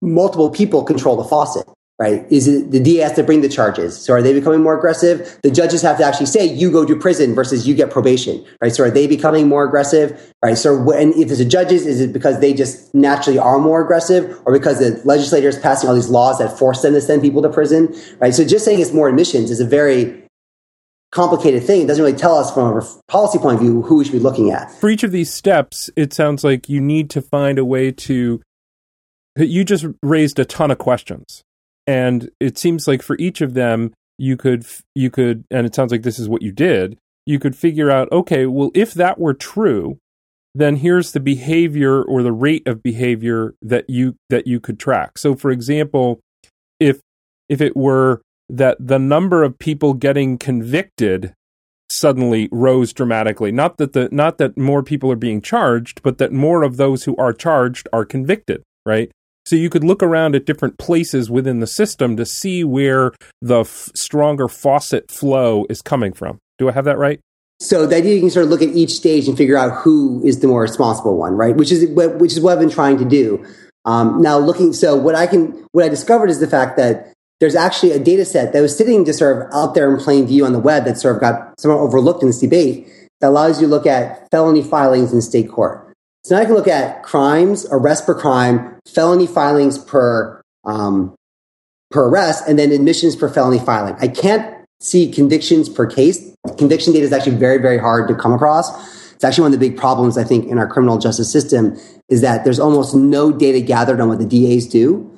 multiple 0.00 0.48
people 0.50 0.84
control 0.84 1.16
the 1.16 1.24
faucet, 1.24 1.66
right? 1.98 2.26
Is 2.30 2.46
it 2.46 2.70
the 2.70 2.80
DA 2.80 3.02
has 3.02 3.12
to 3.14 3.22
bring 3.22 3.40
the 3.40 3.48
charges? 3.48 3.96
So 3.96 4.12
are 4.12 4.22
they 4.22 4.32
becoming 4.32 4.62
more 4.62 4.76
aggressive? 4.76 5.38
The 5.42 5.50
judges 5.50 5.82
have 5.82 5.96
to 5.98 6.04
actually 6.04 6.26
say 6.26 6.44
you 6.44 6.70
go 6.70 6.84
to 6.84 6.96
prison 6.96 7.34
versus 7.34 7.66
you 7.66 7.74
get 7.74 7.90
probation, 7.90 8.44
right? 8.60 8.74
So 8.74 8.84
are 8.84 8.90
they 8.90 9.06
becoming 9.06 9.48
more 9.48 9.64
aggressive, 9.64 10.32
right? 10.42 10.58
So 10.58 10.76
when 10.76 11.12
if 11.14 11.30
it's 11.30 11.38
the 11.38 11.44
judges, 11.44 11.86
is 11.86 12.00
it 12.00 12.12
because 12.12 12.40
they 12.40 12.52
just 12.52 12.94
naturally 12.94 13.38
are 13.38 13.58
more 13.58 13.82
aggressive, 13.82 14.40
or 14.44 14.52
because 14.52 14.78
the 14.78 15.00
legislator 15.04 15.48
is 15.48 15.58
passing 15.58 15.88
all 15.88 15.94
these 15.94 16.10
laws 16.10 16.38
that 16.38 16.58
force 16.58 16.82
them 16.82 16.92
to 16.94 17.00
send 17.00 17.22
people 17.22 17.42
to 17.42 17.48
prison, 17.48 17.94
right? 18.18 18.34
So 18.34 18.44
just 18.44 18.64
saying 18.64 18.80
it's 18.80 18.92
more 18.92 19.08
admissions 19.08 19.50
is 19.50 19.60
a 19.60 19.66
very 19.66 20.22
complicated 21.12 21.64
thing. 21.64 21.82
It 21.82 21.86
doesn't 21.86 22.04
really 22.04 22.18
tell 22.18 22.36
us 22.36 22.52
from 22.52 22.76
a 22.76 22.82
policy 23.08 23.38
point 23.38 23.54
of 23.54 23.60
view 23.62 23.80
who 23.82 23.96
we 23.96 24.04
should 24.04 24.12
be 24.12 24.18
looking 24.18 24.50
at. 24.50 24.70
for 24.70 24.90
each 24.90 25.02
of 25.02 25.12
these 25.12 25.32
steps, 25.32 25.88
it 25.96 26.12
sounds 26.12 26.44
like 26.44 26.68
you 26.68 26.80
need 26.80 27.08
to 27.10 27.22
find 27.22 27.58
a 27.58 27.64
way 27.64 27.90
to. 27.92 28.42
You 29.38 29.64
just 29.64 29.86
raised 30.02 30.38
a 30.38 30.46
ton 30.46 30.70
of 30.70 30.78
questions, 30.78 31.44
and 31.86 32.30
it 32.40 32.58
seems 32.58 32.88
like 32.88 33.02
for 33.02 33.16
each 33.18 33.40
of 33.40 33.54
them, 33.54 33.92
you 34.18 34.36
could 34.36 34.66
you 34.94 35.10
could, 35.10 35.44
and 35.50 35.66
it 35.66 35.74
sounds 35.74 35.92
like 35.92 36.02
this 36.02 36.18
is 36.18 36.28
what 36.28 36.42
you 36.42 36.52
did. 36.52 36.98
You 37.26 37.38
could 37.38 37.56
figure 37.56 37.90
out, 37.90 38.10
okay, 38.12 38.46
well, 38.46 38.70
if 38.74 38.94
that 38.94 39.18
were 39.18 39.34
true, 39.34 39.98
then 40.54 40.76
here's 40.76 41.12
the 41.12 41.20
behavior 41.20 42.02
or 42.02 42.22
the 42.22 42.32
rate 42.32 42.66
of 42.66 42.82
behavior 42.82 43.54
that 43.60 43.88
you 43.90 44.16
that 44.30 44.46
you 44.46 44.60
could 44.60 44.78
track. 44.78 45.18
So, 45.18 45.34
for 45.34 45.50
example, 45.50 46.20
if 46.80 47.00
if 47.48 47.60
it 47.60 47.76
were 47.76 48.22
that 48.48 48.76
the 48.80 48.98
number 48.98 49.42
of 49.42 49.58
people 49.58 49.94
getting 49.94 50.38
convicted 50.38 51.34
suddenly 51.90 52.48
rose 52.50 52.92
dramatically. 52.92 53.52
Not 53.52 53.76
that 53.78 53.92
the 53.92 54.08
not 54.10 54.38
that 54.38 54.56
more 54.56 54.82
people 54.82 55.10
are 55.12 55.16
being 55.16 55.40
charged, 55.40 56.02
but 56.02 56.18
that 56.18 56.32
more 56.32 56.62
of 56.62 56.76
those 56.76 57.04
who 57.04 57.16
are 57.16 57.32
charged 57.32 57.88
are 57.92 58.04
convicted, 58.04 58.62
right? 58.84 59.10
So 59.46 59.54
you 59.54 59.70
could 59.70 59.84
look 59.84 60.02
around 60.02 60.34
at 60.34 60.44
different 60.44 60.76
places 60.76 61.30
within 61.30 61.60
the 61.60 61.68
system 61.68 62.16
to 62.16 62.26
see 62.26 62.64
where 62.64 63.12
the 63.40 63.60
f- 63.60 63.90
stronger 63.94 64.48
faucet 64.48 65.08
flow 65.08 65.66
is 65.70 65.80
coming 65.80 66.12
from. 66.12 66.38
Do 66.58 66.68
I 66.68 66.72
have 66.72 66.84
that 66.86 66.98
right? 66.98 67.20
So 67.60 67.86
the 67.86 67.96
idea 67.96 68.14
you 68.14 68.20
can 68.20 68.30
sort 68.30 68.44
of 68.44 68.50
look 68.50 68.60
at 68.60 68.70
each 68.70 68.90
stage 68.90 69.28
and 69.28 69.38
figure 69.38 69.56
out 69.56 69.82
who 69.82 70.20
is 70.24 70.40
the 70.40 70.48
more 70.48 70.62
responsible 70.62 71.16
one, 71.16 71.34
right? 71.34 71.56
Which 71.56 71.70
is 71.70 71.88
what, 71.90 72.16
which 72.16 72.32
is 72.32 72.40
what 72.40 72.54
I've 72.54 72.58
been 72.58 72.70
trying 72.70 72.98
to 72.98 73.04
do. 73.04 73.46
Um, 73.84 74.20
now 74.20 74.36
looking, 74.36 74.72
so 74.72 74.96
what 74.96 75.14
I 75.14 75.28
can, 75.28 75.64
what 75.70 75.84
I 75.84 75.88
discovered 75.88 76.28
is 76.28 76.40
the 76.40 76.48
fact 76.48 76.76
that 76.76 77.12
there's 77.38 77.54
actually 77.54 77.92
a 77.92 78.00
data 78.00 78.24
set 78.24 78.52
that 78.52 78.60
was 78.60 78.76
sitting 78.76 79.04
just 79.04 79.20
sort 79.20 79.36
of 79.36 79.54
out 79.54 79.74
there 79.74 79.94
in 79.94 80.00
plain 80.00 80.26
view 80.26 80.44
on 80.44 80.52
the 80.52 80.58
web 80.58 80.84
that 80.86 80.98
sort 80.98 81.14
of 81.14 81.20
got 81.20 81.58
somewhat 81.60 81.78
overlooked 81.78 82.20
in 82.20 82.28
this 82.28 82.40
debate 82.40 82.88
that 83.20 83.28
allows 83.28 83.60
you 83.60 83.68
to 83.68 83.70
look 83.70 83.86
at 83.86 84.28
felony 84.30 84.62
filings 84.62 85.12
in 85.12 85.22
state 85.22 85.48
court. 85.48 85.85
So 86.26 86.34
now 86.34 86.42
I 86.42 86.44
can 86.44 86.54
look 86.54 86.66
at 86.66 87.04
crimes, 87.04 87.68
arrest 87.70 88.04
per 88.04 88.12
crime, 88.12 88.80
felony 88.84 89.28
filings 89.28 89.78
per 89.78 90.42
um, 90.64 91.14
per 91.92 92.08
arrest, 92.08 92.48
and 92.48 92.58
then 92.58 92.72
admissions 92.72 93.14
per 93.14 93.28
felony 93.28 93.60
filing. 93.60 93.94
I 94.00 94.08
can't 94.08 94.66
see 94.80 95.08
convictions 95.08 95.68
per 95.68 95.86
case. 95.86 96.34
Conviction 96.58 96.92
data 96.92 97.04
is 97.04 97.12
actually 97.12 97.36
very, 97.36 97.58
very 97.58 97.78
hard 97.78 98.08
to 98.08 98.14
come 98.16 98.32
across. 98.32 98.68
It's 99.14 99.22
actually 99.22 99.42
one 99.42 99.54
of 99.54 99.60
the 99.60 99.68
big 99.68 99.78
problems 99.78 100.18
I 100.18 100.24
think 100.24 100.46
in 100.46 100.58
our 100.58 100.66
criminal 100.66 100.98
justice 100.98 101.30
system 101.30 101.78
is 102.08 102.22
that 102.22 102.42
there's 102.42 102.58
almost 102.58 102.92
no 102.92 103.30
data 103.30 103.60
gathered 103.60 104.00
on 104.00 104.08
what 104.08 104.18
the 104.18 104.26
DAs 104.26 104.66
do. 104.66 105.08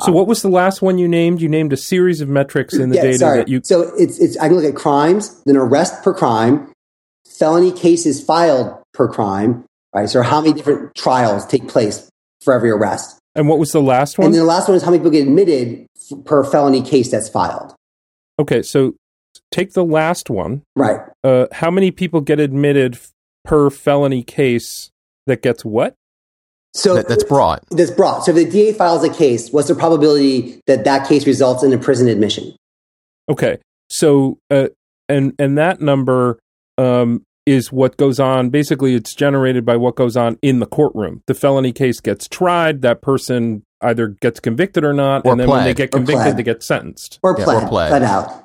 So 0.00 0.12
what 0.12 0.26
was 0.26 0.40
the 0.40 0.48
last 0.48 0.80
one 0.80 0.96
you 0.96 1.06
named? 1.06 1.42
You 1.42 1.50
named 1.50 1.74
a 1.74 1.76
series 1.76 2.22
of 2.22 2.30
metrics 2.30 2.72
in 2.72 2.88
the 2.88 2.96
Yeah, 2.96 3.02
data 3.02 3.18
sorry. 3.18 3.38
that 3.40 3.48
you. 3.48 3.60
So 3.62 3.92
it's 3.98 4.18
it's 4.18 4.38
I 4.38 4.48
can 4.48 4.56
look 4.56 4.64
at 4.64 4.74
crimes, 4.74 5.42
then 5.44 5.58
arrest 5.58 6.02
per 6.02 6.14
crime, 6.14 6.72
felony 7.26 7.70
cases 7.70 8.24
filed 8.24 8.82
per 8.94 9.08
crime, 9.08 9.66
right? 9.94 10.08
So 10.08 10.22
how 10.22 10.40
many 10.40 10.52
different 10.54 10.94
trials 10.94 11.46
take 11.46 11.68
place 11.68 12.08
for 12.42 12.52
every 12.52 12.70
arrest? 12.70 13.18
And 13.34 13.48
what 13.48 13.58
was 13.58 13.72
the 13.72 13.80
last 13.82 14.18
one? 14.18 14.26
And 14.26 14.34
then 14.34 14.40
the 14.40 14.46
last 14.46 14.68
one 14.68 14.76
is 14.76 14.82
how 14.82 14.90
many 14.90 14.98
people 15.00 15.10
get 15.12 15.22
admitted 15.26 15.86
f- 16.12 16.24
per 16.24 16.44
felony 16.44 16.82
case 16.82 17.10
that's 17.10 17.28
filed. 17.28 17.74
okay, 18.38 18.62
so 18.62 18.94
take 19.50 19.72
the 19.72 19.84
last 19.84 20.30
one. 20.30 20.62
Right. 20.76 21.00
Uh, 21.22 21.46
how 21.52 21.70
many 21.70 21.90
people 21.90 22.20
get 22.20 22.38
admitted 22.40 22.94
f- 22.94 23.10
per 23.44 23.70
felony 23.70 24.22
case 24.22 24.90
that 25.26 25.42
gets 25.42 25.64
what? 25.64 25.94
So 26.74 26.94
That, 26.96 27.08
that's 27.08 27.24
brought. 27.24 27.64
that's 27.70 27.90
brought. 27.92 28.24
So 28.24 28.32
if 28.32 28.36
the 28.36 28.50
DA 28.50 28.72
files 28.72 29.04
a 29.04 29.08
case, 29.12 29.50
what's 29.50 29.68
the 29.68 29.74
probability 29.76 30.60
that 30.66 30.84
that 30.84 31.08
case 31.08 31.24
results 31.26 31.62
in 31.62 31.72
a 31.72 31.78
prison 31.78 32.08
admission? 32.08 32.54
Okay, 33.28 33.58
so 33.88 34.38
uh, 34.50 34.68
and 35.08 35.34
and 35.38 35.56
that 35.58 35.80
number 35.80 36.38
um, 36.78 37.22
is 37.46 37.70
what 37.72 37.96
goes 37.96 38.18
on. 38.18 38.50
Basically, 38.50 38.94
it's 38.94 39.14
generated 39.14 39.64
by 39.64 39.76
what 39.76 39.96
goes 39.96 40.16
on 40.16 40.38
in 40.42 40.60
the 40.60 40.66
courtroom. 40.66 41.22
The 41.26 41.34
felony 41.34 41.72
case 41.72 42.00
gets 42.00 42.28
tried. 42.28 42.82
That 42.82 43.02
person 43.02 43.62
either 43.82 44.08
gets 44.08 44.40
convicted 44.40 44.84
or 44.84 44.92
not, 44.94 45.26
Or 45.26 45.32
and 45.32 45.40
then 45.40 45.48
when 45.48 45.64
they 45.64 45.74
get 45.74 45.90
convicted, 45.92 46.36
they 46.38 46.42
get 46.42 46.62
sentenced 46.62 47.18
Or 47.22 47.34
Yeah, 47.38 47.42
or 47.44 47.44
pled, 47.44 47.68
pled. 47.68 47.88
pled 47.90 48.02
out. 48.02 48.44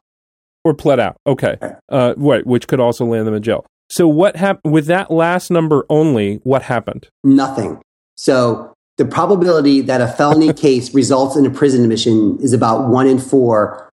or 0.65 0.73
pled 0.73 0.99
out. 0.99 1.15
Okay, 1.25 1.55
uh, 1.89 2.13
right, 2.17 2.45
which 2.45 2.67
could 2.67 2.79
also 2.81 3.05
land 3.05 3.25
them 3.25 3.33
in 3.35 3.41
jail. 3.43 3.65
So 3.89 4.07
what 4.07 4.35
happened 4.35 4.73
with 4.73 4.85
that 4.87 5.09
last 5.09 5.49
number 5.49 5.85
only? 5.89 6.41
What 6.43 6.63
happened? 6.63 7.07
Nothing. 7.23 7.79
So 8.17 8.73
the 8.97 9.05
probability 9.05 9.79
that 9.81 10.01
a 10.01 10.07
felony 10.07 10.51
case 10.67 10.93
results 10.93 11.37
in 11.37 11.45
a 11.45 11.49
prison 11.49 11.83
admission 11.83 12.37
is 12.41 12.51
about 12.51 12.89
one 12.89 13.07
in 13.07 13.17
four 13.17 13.89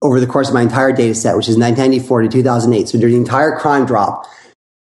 over 0.00 0.20
the 0.20 0.26
course 0.26 0.48
of 0.48 0.54
my 0.54 0.62
entire 0.62 0.92
data 0.92 1.14
set, 1.14 1.36
which 1.36 1.48
is 1.48 1.56
1994 1.58 2.22
to 2.22 2.28
2008. 2.28 2.88
So 2.88 2.98
during 2.98 3.14
the 3.14 3.20
entire 3.20 3.58
crime 3.58 3.84
drop, 3.84 4.26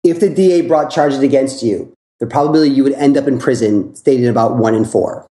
if 0.07 0.21
the 0.21 0.31
DA 0.31 0.63
brought 0.63 0.91
charges 0.91 1.21
against 1.21 1.63
you, 1.63 1.93
the 2.21 2.27
probability 2.27 2.73
you 2.73 2.83
would 2.85 2.95
end 2.95 3.17
up 3.17 3.27
in 3.27 3.39
prison 3.39 3.95
stayed 3.95 4.25
at 4.25 4.31
about 4.31 4.57
one 4.57 4.75
in 4.75 4.85
four. 4.85 5.27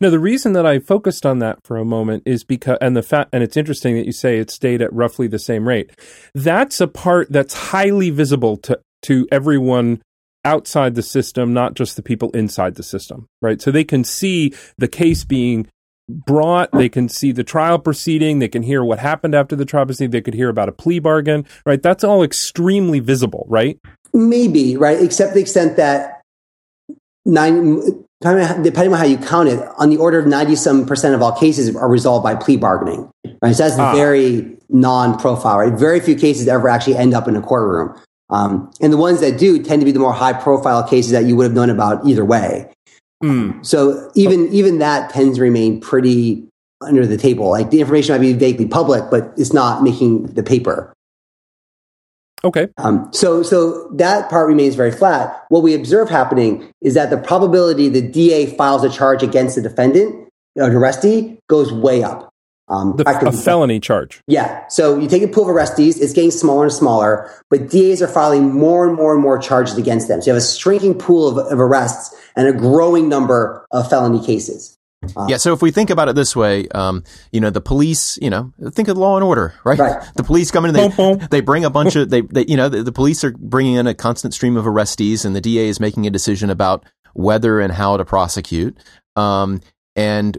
Now, 0.00 0.10
the 0.10 0.18
reason 0.18 0.52
that 0.54 0.66
I 0.66 0.80
focused 0.80 1.24
on 1.24 1.38
that 1.38 1.58
for 1.64 1.76
a 1.76 1.84
moment 1.84 2.24
is 2.26 2.44
because, 2.44 2.78
and 2.80 2.96
the 2.96 3.02
fact, 3.02 3.30
and 3.32 3.42
it's 3.42 3.56
interesting 3.56 3.94
that 3.94 4.06
you 4.06 4.12
say 4.12 4.38
it 4.38 4.50
stayed 4.50 4.82
at 4.82 4.92
roughly 4.92 5.28
the 5.28 5.38
same 5.38 5.68
rate. 5.68 5.92
That's 6.34 6.80
a 6.80 6.88
part 6.88 7.30
that's 7.30 7.54
highly 7.54 8.10
visible 8.10 8.56
to 8.58 8.80
to 9.02 9.28
everyone 9.30 10.02
outside 10.44 10.94
the 10.94 11.02
system, 11.02 11.52
not 11.52 11.74
just 11.74 11.96
the 11.96 12.02
people 12.02 12.30
inside 12.30 12.74
the 12.74 12.82
system, 12.82 13.26
right? 13.40 13.60
So 13.60 13.70
they 13.70 13.84
can 13.84 14.02
see 14.02 14.52
the 14.76 14.88
case 14.88 15.24
being 15.24 15.68
brought, 16.08 16.72
they 16.72 16.88
can 16.88 17.08
see 17.08 17.32
the 17.32 17.44
trial 17.44 17.78
proceeding, 17.78 18.38
they 18.38 18.48
can 18.48 18.62
hear 18.62 18.82
what 18.82 18.98
happened 18.98 19.34
after 19.34 19.54
the 19.54 19.66
trial 19.66 19.84
proceeding, 19.84 20.10
they 20.10 20.22
could 20.22 20.34
hear 20.34 20.48
about 20.48 20.68
a 20.68 20.72
plea 20.72 20.98
bargain, 20.98 21.46
right? 21.66 21.82
That's 21.82 22.02
all 22.02 22.22
extremely 22.22 22.98
visible, 22.98 23.46
right? 23.48 23.78
Maybe, 24.12 24.76
right? 24.76 25.00
Except 25.00 25.34
the 25.34 25.40
extent 25.40 25.76
that 25.76 26.20
nine, 27.24 27.82
depending 28.20 28.92
on 28.92 28.98
how 28.98 29.04
you 29.04 29.18
count 29.18 29.48
it, 29.48 29.60
on 29.78 29.90
the 29.90 29.96
order 29.96 30.18
of 30.18 30.26
90 30.26 30.56
some 30.56 30.86
percent 30.86 31.14
of 31.14 31.22
all 31.22 31.32
cases 31.32 31.74
are 31.76 31.88
resolved 31.88 32.24
by 32.24 32.34
plea 32.34 32.56
bargaining, 32.56 33.10
right? 33.42 33.54
So 33.54 33.64
that's 33.64 33.78
Ah. 33.78 33.94
very 33.94 34.56
non 34.68 35.18
profile, 35.18 35.58
right? 35.58 35.72
Very 35.72 36.00
few 36.00 36.14
cases 36.14 36.48
ever 36.48 36.68
actually 36.68 36.96
end 36.96 37.14
up 37.14 37.28
in 37.28 37.36
a 37.36 37.40
courtroom. 37.42 37.94
Um, 38.30 38.70
and 38.80 38.92
the 38.92 38.96
ones 38.98 39.20
that 39.20 39.38
do 39.38 39.62
tend 39.62 39.80
to 39.80 39.86
be 39.86 39.92
the 39.92 39.98
more 40.00 40.12
high 40.12 40.34
profile 40.34 40.82
cases 40.82 41.12
that 41.12 41.24
you 41.24 41.36
would 41.36 41.44
have 41.44 41.54
known 41.54 41.70
about 41.70 42.06
either 42.06 42.24
way. 42.24 42.68
Mm. 43.24 43.64
So 43.64 44.10
even, 44.14 44.48
even 44.52 44.78
that 44.78 45.10
tends 45.10 45.38
to 45.38 45.42
remain 45.42 45.80
pretty 45.80 46.44
under 46.82 47.06
the 47.06 47.16
table. 47.16 47.50
Like 47.50 47.70
the 47.70 47.80
information 47.80 48.14
might 48.14 48.20
be 48.20 48.32
vaguely 48.34 48.66
public, 48.66 49.04
but 49.10 49.32
it's 49.36 49.52
not 49.52 49.82
making 49.82 50.26
the 50.26 50.42
paper. 50.42 50.92
Okay. 52.44 52.68
Um, 52.78 53.08
so, 53.12 53.42
so 53.42 53.88
that 53.94 54.30
part 54.30 54.46
remains 54.48 54.74
very 54.76 54.92
flat. 54.92 55.44
What 55.48 55.62
we 55.62 55.74
observe 55.74 56.08
happening 56.08 56.70
is 56.80 56.94
that 56.94 57.10
the 57.10 57.18
probability 57.18 57.88
the 57.88 58.02
DA 58.02 58.46
files 58.56 58.84
a 58.84 58.90
charge 58.90 59.22
against 59.22 59.56
the 59.56 59.62
defendant, 59.62 60.28
an 60.56 60.70
arrestee, 60.72 61.38
goes 61.48 61.72
way 61.72 62.02
up. 62.02 62.32
Um, 62.70 62.96
The, 62.96 63.08
a 63.26 63.32
felony 63.32 63.80
charge. 63.80 64.20
yeah. 64.26 64.68
So 64.68 64.98
you 64.98 65.08
take 65.08 65.22
a 65.22 65.28
pool 65.28 65.44
of 65.44 65.56
arrestees, 65.56 66.00
it's 66.00 66.12
getting 66.12 66.30
smaller 66.30 66.64
and 66.64 66.72
smaller, 66.72 67.30
but 67.48 67.70
DAs 67.70 68.02
are 68.02 68.08
filing 68.08 68.52
more 68.52 68.86
and 68.86 68.94
more 68.94 69.14
and 69.14 69.22
more 69.22 69.38
charges 69.38 69.78
against 69.78 70.06
them. 70.06 70.20
So 70.20 70.30
you 70.30 70.34
have 70.34 70.42
a 70.42 70.46
shrinking 70.46 70.98
pool 70.98 71.28
of, 71.28 71.50
of 71.50 71.58
arrests 71.58 72.14
and 72.36 72.46
a 72.46 72.52
growing 72.52 73.08
number 73.08 73.66
of 73.72 73.88
felony 73.88 74.24
cases. 74.24 74.77
Yeah, 75.28 75.36
so 75.36 75.52
if 75.52 75.62
we 75.62 75.70
think 75.70 75.90
about 75.90 76.08
it 76.08 76.16
this 76.16 76.34
way, 76.34 76.68
um, 76.68 77.04
you 77.32 77.40
know, 77.40 77.50
the 77.50 77.60
police, 77.60 78.18
you 78.20 78.30
know, 78.30 78.52
think 78.70 78.88
of 78.88 78.98
Law 78.98 79.16
and 79.16 79.24
Order, 79.24 79.54
right? 79.64 79.78
Right. 79.78 80.02
The 80.16 80.24
police 80.24 80.50
come 80.50 80.64
in 80.64 80.76
and 80.76 80.92
they, 80.92 81.26
they 81.30 81.40
bring 81.40 81.64
a 81.64 81.70
bunch 81.70 81.96
of, 81.96 82.10
they, 82.10 82.20
they, 82.22 82.44
you 82.46 82.56
know, 82.56 82.68
the, 82.68 82.82
the 82.82 82.92
police 82.92 83.22
are 83.24 83.30
bringing 83.30 83.74
in 83.74 83.86
a 83.86 83.94
constant 83.94 84.34
stream 84.34 84.56
of 84.56 84.64
arrestees 84.64 85.24
and 85.24 85.34
the 85.34 85.40
DA 85.40 85.68
is 85.68 85.80
making 85.80 86.06
a 86.06 86.10
decision 86.10 86.50
about 86.50 86.84
whether 87.14 87.60
and 87.60 87.72
how 87.72 87.96
to 87.96 88.04
prosecute. 88.04 88.76
Um, 89.16 89.60
and 89.96 90.36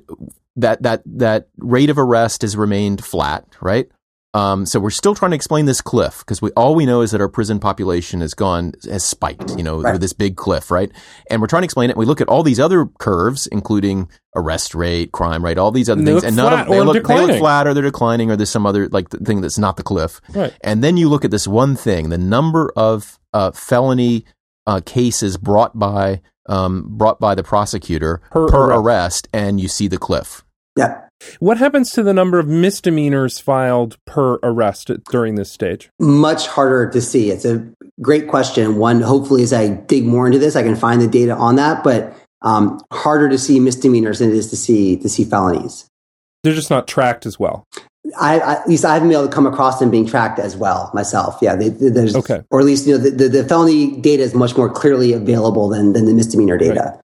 that, 0.57 0.83
that, 0.83 1.03
that 1.05 1.47
rate 1.57 1.89
of 1.89 1.97
arrest 1.97 2.41
has 2.41 2.55
remained 2.55 3.03
flat, 3.03 3.45
right? 3.61 3.89
Um, 4.35 4.67
so 4.67 4.79
we're 4.79 4.91
still 4.91 5.15
trying 5.15 5.31
to 5.31 5.35
explain 5.35 5.65
this 5.65 5.81
cliff 5.81 6.19
because 6.19 6.39
we 6.39 6.51
all 6.51 6.75
we 6.75 6.85
know 6.85 7.01
is 7.01 7.09
that 7.11 7.19
our 7.21 7.27
prison 7.27 7.59
population 7.59 8.21
has 8.21 8.35
gone 8.35 8.73
has 8.87 9.03
spiked, 9.03 9.55
you 9.57 9.63
know, 9.63 9.81
Right. 9.81 9.93
with 9.93 10.01
this 10.01 10.13
big 10.13 10.35
cliff, 10.35 10.69
right? 10.69 10.91
And 11.31 11.41
we're 11.41 11.47
trying 11.47 11.63
to 11.63 11.65
explain 11.65 11.89
it. 11.89 11.97
We 11.97 12.05
look 12.05 12.21
at 12.21 12.27
all 12.27 12.43
these 12.43 12.59
other 12.59 12.85
curves, 12.99 13.47
including 13.47 14.07
arrest 14.35 14.75
rate, 14.75 15.11
crime 15.13 15.43
rate, 15.43 15.57
all 15.57 15.71
these 15.71 15.89
other 15.89 16.03
things, 16.03 16.23
and 16.23 16.35
none 16.35 16.53
of 16.53 16.67
they 16.67 16.79
look, 16.79 17.07
they 17.07 17.25
look 17.25 17.39
flat 17.39 17.65
or 17.65 17.73
they're 17.73 17.81
declining 17.81 18.29
or 18.29 18.35
there's 18.35 18.51
some 18.51 18.67
other 18.67 18.87
like 18.89 19.09
thing 19.09 19.41
that's 19.41 19.57
not 19.57 19.77
the 19.77 19.83
cliff. 19.83 20.21
Right. 20.35 20.53
And 20.61 20.83
then 20.83 20.95
you 20.95 21.09
look 21.09 21.25
at 21.25 21.31
this 21.31 21.47
one 21.47 21.75
thing, 21.75 22.09
the 22.09 22.17
number 22.19 22.71
of 22.75 23.17
uh, 23.33 23.49
felony 23.51 24.25
uh, 24.67 24.81
cases 24.85 25.37
brought 25.37 25.79
by 25.79 26.21
um, 26.47 26.85
brought 26.97 27.19
by 27.19 27.33
the 27.33 27.41
prosecutor 27.43 28.21
Per 28.29 28.47
per, 28.47 28.65
arrest. 28.73 28.77
arrest, 28.77 29.27
and 29.33 29.59
you 29.59 29.67
see 29.67 29.87
the 29.87 29.97
cliff. 29.97 30.43
Yeah. 30.77 31.01
What 31.39 31.57
happens 31.57 31.91
to 31.91 32.03
the 32.03 32.13
number 32.13 32.39
of 32.39 32.47
misdemeanors 32.47 33.39
filed 33.39 33.97
per 34.05 34.35
arrest 34.43 34.91
during 35.11 35.35
this 35.35 35.51
stage? 35.51 35.89
much 35.99 36.47
harder 36.47 36.89
to 36.91 37.01
see. 37.01 37.29
It's 37.31 37.45
a 37.45 37.65
great 38.01 38.27
question. 38.27 38.77
One, 38.77 39.01
hopefully, 39.01 39.43
as 39.43 39.53
I 39.53 39.67
dig 39.69 40.05
more 40.05 40.25
into 40.25 40.39
this, 40.39 40.55
I 40.55 40.63
can 40.63 40.75
find 40.75 41.01
the 41.01 41.07
data 41.07 41.33
on 41.35 41.55
that. 41.57 41.83
But 41.83 42.15
um, 42.41 42.81
harder 42.91 43.29
to 43.29 43.37
see 43.37 43.59
misdemeanors 43.59 44.19
than 44.19 44.29
it 44.29 44.35
is 44.35 44.49
to 44.49 44.55
see 44.57 44.97
to 44.97 45.09
see 45.09 45.23
felonies. 45.25 45.85
They're 46.43 46.53
just 46.53 46.69
not 46.69 46.87
tracked 46.87 47.25
as 47.25 47.37
well. 47.37 47.65
I, 48.19 48.39
I, 48.39 48.53
at 48.61 48.67
least 48.67 48.85
I 48.85 48.93
haven't 48.93 49.09
been 49.09 49.17
able 49.17 49.27
to 49.27 49.33
come 49.33 49.45
across 49.45 49.79
them 49.79 49.91
being 49.91 50.05
tracked 50.07 50.39
as 50.39 50.55
well 50.55 50.89
myself. 50.93 51.37
Yeah, 51.41 51.55
they, 51.57 51.67
there's 51.69 52.15
Okay. 52.15 52.41
or 52.49 52.59
at 52.61 52.65
least 52.65 52.87
you 52.87 52.97
know 52.97 53.03
the, 53.03 53.11
the, 53.11 53.27
the 53.29 53.43
felony 53.43 53.99
data 53.99 54.23
is 54.23 54.33
much 54.33 54.55
more 54.55 54.69
clearly 54.69 55.11
available 55.13 55.67
than 55.67 55.91
than 55.93 56.05
the 56.05 56.13
misdemeanor 56.13 56.57
data. 56.57 56.99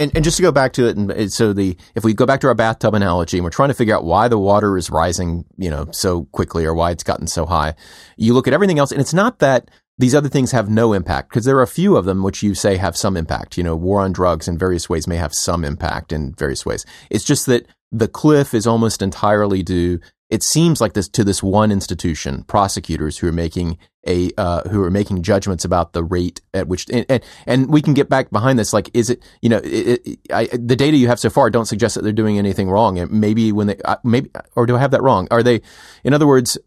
And, 0.00 0.10
and 0.16 0.24
just 0.24 0.38
to 0.38 0.42
go 0.42 0.50
back 0.50 0.72
to 0.72 0.88
it, 0.88 0.96
and 0.96 1.32
so 1.32 1.52
the 1.52 1.76
if 1.94 2.02
we 2.02 2.14
go 2.14 2.26
back 2.26 2.40
to 2.40 2.48
our 2.48 2.54
bathtub 2.54 2.94
analogy, 2.94 3.36
and 3.36 3.44
we're 3.44 3.50
trying 3.50 3.68
to 3.68 3.74
figure 3.74 3.94
out 3.94 4.04
why 4.04 4.26
the 4.26 4.38
water 4.38 4.76
is 4.76 4.90
rising, 4.90 5.44
you 5.56 5.70
know, 5.70 5.86
so 5.92 6.24
quickly, 6.32 6.64
or 6.64 6.74
why 6.74 6.90
it's 6.90 7.04
gotten 7.04 7.28
so 7.28 7.46
high, 7.46 7.74
you 8.16 8.34
look 8.34 8.48
at 8.48 8.54
everything 8.54 8.80
else, 8.80 8.90
and 8.90 9.00
it's 9.00 9.14
not 9.14 9.38
that 9.38 9.70
these 9.96 10.12
other 10.12 10.28
things 10.28 10.50
have 10.50 10.68
no 10.68 10.94
impact, 10.94 11.28
because 11.28 11.44
there 11.44 11.56
are 11.58 11.62
a 11.62 11.68
few 11.68 11.96
of 11.96 12.06
them 12.06 12.24
which 12.24 12.42
you 12.42 12.56
say 12.56 12.76
have 12.76 12.96
some 12.96 13.16
impact. 13.16 13.56
You 13.56 13.62
know, 13.62 13.76
war 13.76 14.00
on 14.00 14.12
drugs 14.12 14.48
in 14.48 14.58
various 14.58 14.88
ways 14.88 15.06
may 15.06 15.16
have 15.16 15.32
some 15.32 15.64
impact 15.64 16.12
in 16.12 16.34
various 16.34 16.66
ways. 16.66 16.84
It's 17.08 17.24
just 17.24 17.46
that 17.46 17.68
the 17.92 18.08
cliff 18.08 18.52
is 18.52 18.66
almost 18.66 19.00
entirely 19.00 19.62
due. 19.62 20.00
It 20.28 20.42
seems 20.42 20.80
like 20.80 20.94
this 20.94 21.08
to 21.10 21.22
this 21.22 21.40
one 21.40 21.70
institution, 21.70 22.42
prosecutors 22.42 23.18
who 23.18 23.28
are 23.28 23.32
making 23.32 23.78
a 24.06 24.30
uh, 24.36 24.68
who 24.68 24.82
are 24.82 24.90
making 24.90 25.22
judgments 25.22 25.64
about 25.64 25.92
the 25.92 26.04
rate 26.04 26.40
at 26.52 26.68
which 26.68 26.88
and, 26.90 27.06
and 27.08 27.22
and 27.46 27.72
we 27.72 27.82
can 27.82 27.94
get 27.94 28.08
back 28.08 28.30
behind 28.30 28.58
this. 28.58 28.72
Like, 28.72 28.90
is 28.94 29.10
it 29.10 29.22
you 29.42 29.48
know 29.48 29.60
it, 29.64 30.02
it, 30.04 30.18
I, 30.32 30.46
the 30.52 30.76
data 30.76 30.96
you 30.96 31.08
have 31.08 31.20
so 31.20 31.30
far 31.30 31.50
don't 31.50 31.66
suggest 31.66 31.94
that 31.94 32.02
they're 32.02 32.12
doing 32.12 32.38
anything 32.38 32.70
wrong. 32.70 32.98
And 32.98 33.10
maybe 33.10 33.52
when 33.52 33.68
they 33.68 33.78
maybe 34.02 34.30
or 34.56 34.66
do 34.66 34.76
I 34.76 34.80
have 34.80 34.90
that 34.90 35.02
wrong? 35.02 35.28
Are 35.30 35.42
they, 35.42 35.62
in 36.02 36.12
other 36.14 36.26
words, 36.26 36.58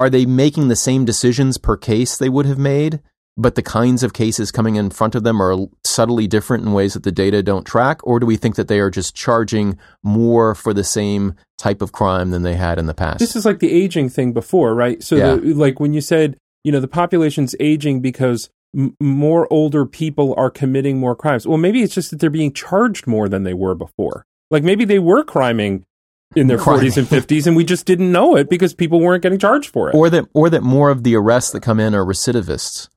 are 0.00 0.10
they 0.10 0.26
making 0.26 0.68
the 0.68 0.76
same 0.76 1.04
decisions 1.04 1.58
per 1.58 1.76
case 1.76 2.16
they 2.16 2.28
would 2.28 2.46
have 2.46 2.58
made? 2.58 3.00
But 3.36 3.56
the 3.56 3.62
kinds 3.62 4.04
of 4.04 4.12
cases 4.12 4.52
coming 4.52 4.76
in 4.76 4.90
front 4.90 5.16
of 5.16 5.24
them 5.24 5.42
are 5.42 5.56
subtly 5.84 6.28
different 6.28 6.64
in 6.64 6.72
ways 6.72 6.94
that 6.94 7.02
the 7.02 7.10
data 7.10 7.42
don't 7.42 7.64
track, 7.66 7.98
or 8.06 8.20
do 8.20 8.26
we 8.26 8.36
think 8.36 8.54
that 8.54 8.68
they 8.68 8.78
are 8.78 8.90
just 8.90 9.16
charging 9.16 9.76
more 10.04 10.54
for 10.54 10.72
the 10.72 10.84
same 10.84 11.34
type 11.58 11.82
of 11.82 11.90
crime 11.90 12.30
than 12.30 12.42
they 12.42 12.54
had 12.54 12.78
in 12.78 12.86
the 12.86 12.94
past? 12.94 13.18
This 13.18 13.34
is 13.34 13.44
like 13.44 13.58
the 13.58 13.72
aging 13.72 14.08
thing 14.08 14.32
before, 14.32 14.72
right? 14.72 15.02
So, 15.02 15.16
Yeah. 15.16 15.34
the, 15.34 15.52
like 15.54 15.80
when 15.80 15.92
you 15.92 16.00
said, 16.00 16.36
you 16.64 16.72
know, 16.72 16.80
the 16.80 16.88
population's 16.88 17.54
aging 17.60 18.00
because 18.00 18.50
m- 18.76 18.96
more 19.00 19.46
older 19.52 19.86
people 19.86 20.34
are 20.36 20.50
committing 20.50 20.98
more 20.98 21.14
crimes. 21.14 21.46
Well, 21.46 21.58
maybe 21.58 21.82
it's 21.82 21.94
just 21.94 22.10
that 22.10 22.18
they're 22.20 22.30
being 22.30 22.52
charged 22.52 23.06
more 23.06 23.28
than 23.28 23.44
they 23.44 23.54
were 23.54 23.74
before. 23.74 24.24
Like 24.50 24.62
maybe 24.64 24.84
they 24.84 24.98
were 24.98 25.22
criming 25.24 25.84
in 26.36 26.48
their 26.48 26.58
Criming. 26.58 26.90
40s 26.90 26.96
and 26.96 27.06
50s, 27.06 27.46
and 27.46 27.54
we 27.54 27.64
just 27.64 27.86
didn't 27.86 28.10
know 28.10 28.34
it 28.36 28.48
because 28.50 28.74
people 28.74 28.98
weren't 29.00 29.22
getting 29.22 29.38
charged 29.38 29.70
for 29.70 29.88
it. 29.90 29.94
or 29.94 30.10
that 30.10 30.24
or 30.34 30.50
that 30.50 30.62
more 30.64 30.90
of 30.90 31.04
the 31.04 31.14
arrests 31.14 31.52
that 31.52 31.60
come 31.60 31.78
in 31.78 31.94
are 31.94 32.04
recidivists. 32.04 32.88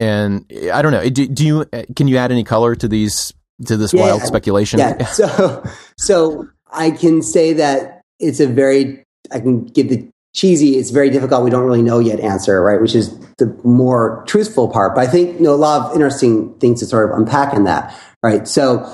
And 0.00 0.44
I 0.72 0.80
don't 0.82 0.92
know. 0.92 1.08
Do, 1.08 1.26
do 1.26 1.44
you 1.46 1.64
uh, 1.72 1.82
can 1.96 2.06
you 2.06 2.16
add 2.18 2.30
any 2.30 2.44
color 2.44 2.76
to 2.76 2.86
these 2.86 3.32
to 3.66 3.76
this 3.76 3.92
Yeah. 3.92 4.02
wild 4.02 4.22
speculation? 4.22 4.78
Yeah. 4.78 5.04
So, 5.12 5.64
so 5.96 6.48
I 6.72 6.90
can 6.92 7.22
say 7.22 7.52
that 7.54 8.02
it's 8.20 8.38
a 8.40 8.46
very, 8.46 9.04
I 9.32 9.40
can 9.40 9.64
give 9.64 9.88
the 9.88 10.08
cheesy, 10.38 10.76
it's 10.76 10.90
very 10.90 11.10
difficult, 11.10 11.42
we 11.42 11.50
don't 11.50 11.64
really 11.64 11.82
know 11.82 11.98
yet 11.98 12.20
answer, 12.20 12.62
right? 12.62 12.80
Which 12.80 12.94
is 12.94 13.18
the 13.38 13.46
more 13.64 14.24
truthful 14.28 14.68
part. 14.68 14.94
But 14.94 15.08
I 15.08 15.10
think, 15.10 15.38
you 15.38 15.44
know, 15.44 15.52
a 15.52 15.56
lot 15.56 15.90
of 15.90 15.94
interesting 15.94 16.54
things 16.60 16.78
to 16.78 16.86
sort 16.86 17.10
of 17.10 17.18
unpack 17.18 17.52
in 17.54 17.64
that, 17.64 17.92
right? 18.22 18.46
So, 18.46 18.88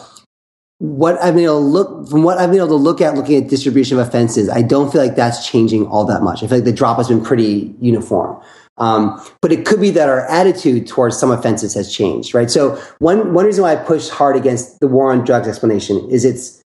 what 0.79 1.23
I've 1.23 1.35
been 1.35 1.45
able 1.45 1.61
to 1.61 1.67
look 1.67 2.09
from 2.09 2.25
what 2.25 2.39
I've 2.39 2.51
been 2.51 2.59
able 2.59 2.69
to 2.69 2.75
look 2.75 3.01
at 3.01 3.15
looking 3.15 3.43
at 3.43 3.49
distribution 3.49 3.99
of 3.99 4.09
offenses, 4.09 4.49
I 4.49 4.63
don't 4.63 4.91
feel 4.91 5.03
like 5.03 5.17
that's 5.17 5.47
changing 5.47 5.87
all 5.87 6.05
that 6.07 6.23
much. 6.23 6.43
I 6.43 6.47
feel 6.47 6.59
like 6.59 6.65
the 6.65 6.73
drop 6.73 6.97
has 6.97 7.09
been 7.09 7.23
pretty 7.23 7.75
uniform. 7.81 8.43
Um, 8.77 9.23
but 9.41 9.53
it 9.53 9.65
could 9.65 9.81
be 9.81 9.91
that 9.91 10.09
our 10.09 10.27
attitude 10.29 10.89
towards 10.89 11.19
some 11.19 11.31
offenses 11.31 11.75
has 11.75 11.95
changed, 11.95 12.35
right? 12.35 12.51
So 12.51 12.77
one 12.99 13.33
one 13.33 13.45
reason 13.45 13.63
why 13.63 13.73
I 13.73 13.77
push 13.77 14.09
hard 14.09 14.35
against 14.35 14.81
the 14.81 14.89
war 14.89 15.13
on 15.13 15.25
drugs 15.25 15.47
explanation 15.47 16.09
is 16.11 16.25
it's 16.25 16.61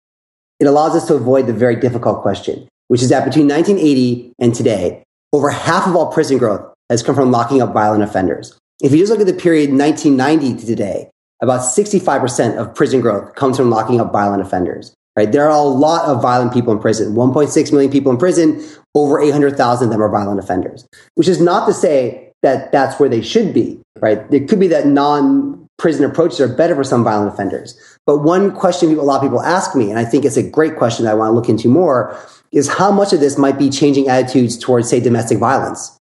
it 0.60 0.66
allows 0.66 0.96
us 0.96 1.06
to 1.08 1.16
avoid 1.16 1.46
the 1.48 1.54
very 1.54 1.76
difficult 1.76 2.22
question, 2.22 2.68
which 2.88 3.02
is 3.02 3.10
that 3.10 3.26
between 3.26 3.48
1980 3.48 4.34
and 4.40 4.54
today, 4.54 5.04
over 5.34 5.50
half 5.50 5.88
of 5.88 5.96
all 5.96 6.12
prison 6.12 6.38
growth 6.38 6.74
has 6.90 7.04
come 7.04 7.16
from 7.16 7.32
locking 7.32 7.62
up 7.62 7.74
violent 7.74 8.04
offenders. 8.04 8.58
If 8.82 8.92
you 8.92 9.00
just 9.00 9.12
look 9.12 9.20
at 9.20 9.28
the 9.28 9.34
period 9.34 9.72
1990 9.72 10.62
to 10.62 10.66
today, 10.66 11.10
about 11.42 11.62
65% 11.62 12.58
of 12.58 12.74
prison 12.74 13.02
growth 13.02 13.36
comes 13.36 13.58
from 13.58 13.70
locking 13.70 14.00
up 14.00 14.12
violent 14.12 14.42
offenders. 14.42 14.96
Right? 15.16 15.32
There 15.32 15.46
are 15.46 15.58
a 15.58 15.62
lot 15.62 16.06
of 16.06 16.22
violent 16.22 16.54
people 16.54 16.72
in 16.72 16.80
prison. 16.80 17.16
1.6 17.16 17.72
million 17.72 17.92
people 17.92 18.12
in 18.12 18.20
prison. 18.20 18.64
Over 18.94 19.20
800,000 19.20 19.88
of 19.88 19.92
them 19.92 20.02
are 20.02 20.10
violent 20.10 20.40
offenders. 20.40 20.88
Which 21.16 21.28
is 21.28 21.42
not 21.42 21.66
to 21.66 21.74
say 21.74 22.32
that 22.44 22.72
that's 22.72 23.00
where 23.00 23.10
they 23.10 23.24
should 23.24 23.52
be. 23.52 23.82
Right? 24.00 24.22
It 24.32 24.48
could 24.48 24.60
be 24.60 24.68
that 24.68 24.86
non-prison 24.86 26.06
approaches 26.06 26.40
are 26.40 26.48
better 26.48 26.76
for 26.76 26.84
some 26.84 27.04
violent 27.04 27.34
offenders. 27.34 27.80
But 28.06 28.20
one 28.20 28.56
question 28.56 28.92
a 28.92 29.02
lot 29.02 29.18
of 29.18 29.24
people 29.24 29.42
ask 29.42 29.76
me, 29.76 29.90
and 29.90 29.98
I 29.98 30.06
think 30.06 30.24
it's 30.24 30.38
a 30.38 30.48
great 30.48 30.76
question 30.76 31.06
that 31.06 31.12
I 31.12 31.16
want 31.16 31.32
to 31.32 31.34
look 31.34 31.50
into 31.50 31.68
more, 31.68 32.16
is 32.58 32.68
how 32.68 32.92
much 32.92 33.14
of 33.14 33.20
this 33.20 33.38
might 33.38 33.58
be 33.58 33.70
changing 33.70 34.10
attitudes 34.10 34.58
towards, 34.58 34.90
say, 34.90 35.00
domestic 35.00 35.38
violence 35.38 35.98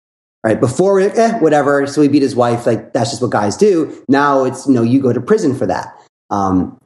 right? 0.45 0.59
Before, 0.59 0.99
eh, 0.99 1.39
whatever. 1.39 1.87
So 1.87 2.03
he 2.03 2.07
beat 2.07 2.21
his 2.21 2.35
wife. 2.35 2.67
Like 2.67 2.93
that's 2.93 3.09
just 3.09 3.21
what 3.21 3.31
guys 3.31 3.57
do. 3.57 4.03
Now 4.07 4.45
it's, 4.45 4.67
you 4.67 4.73
know, 4.73 4.83
you 4.83 5.01
go 5.01 5.11
to 5.11 5.19
prison 5.19 5.55
for 5.55 5.65
that. 5.65 5.87
Um, 6.29 6.79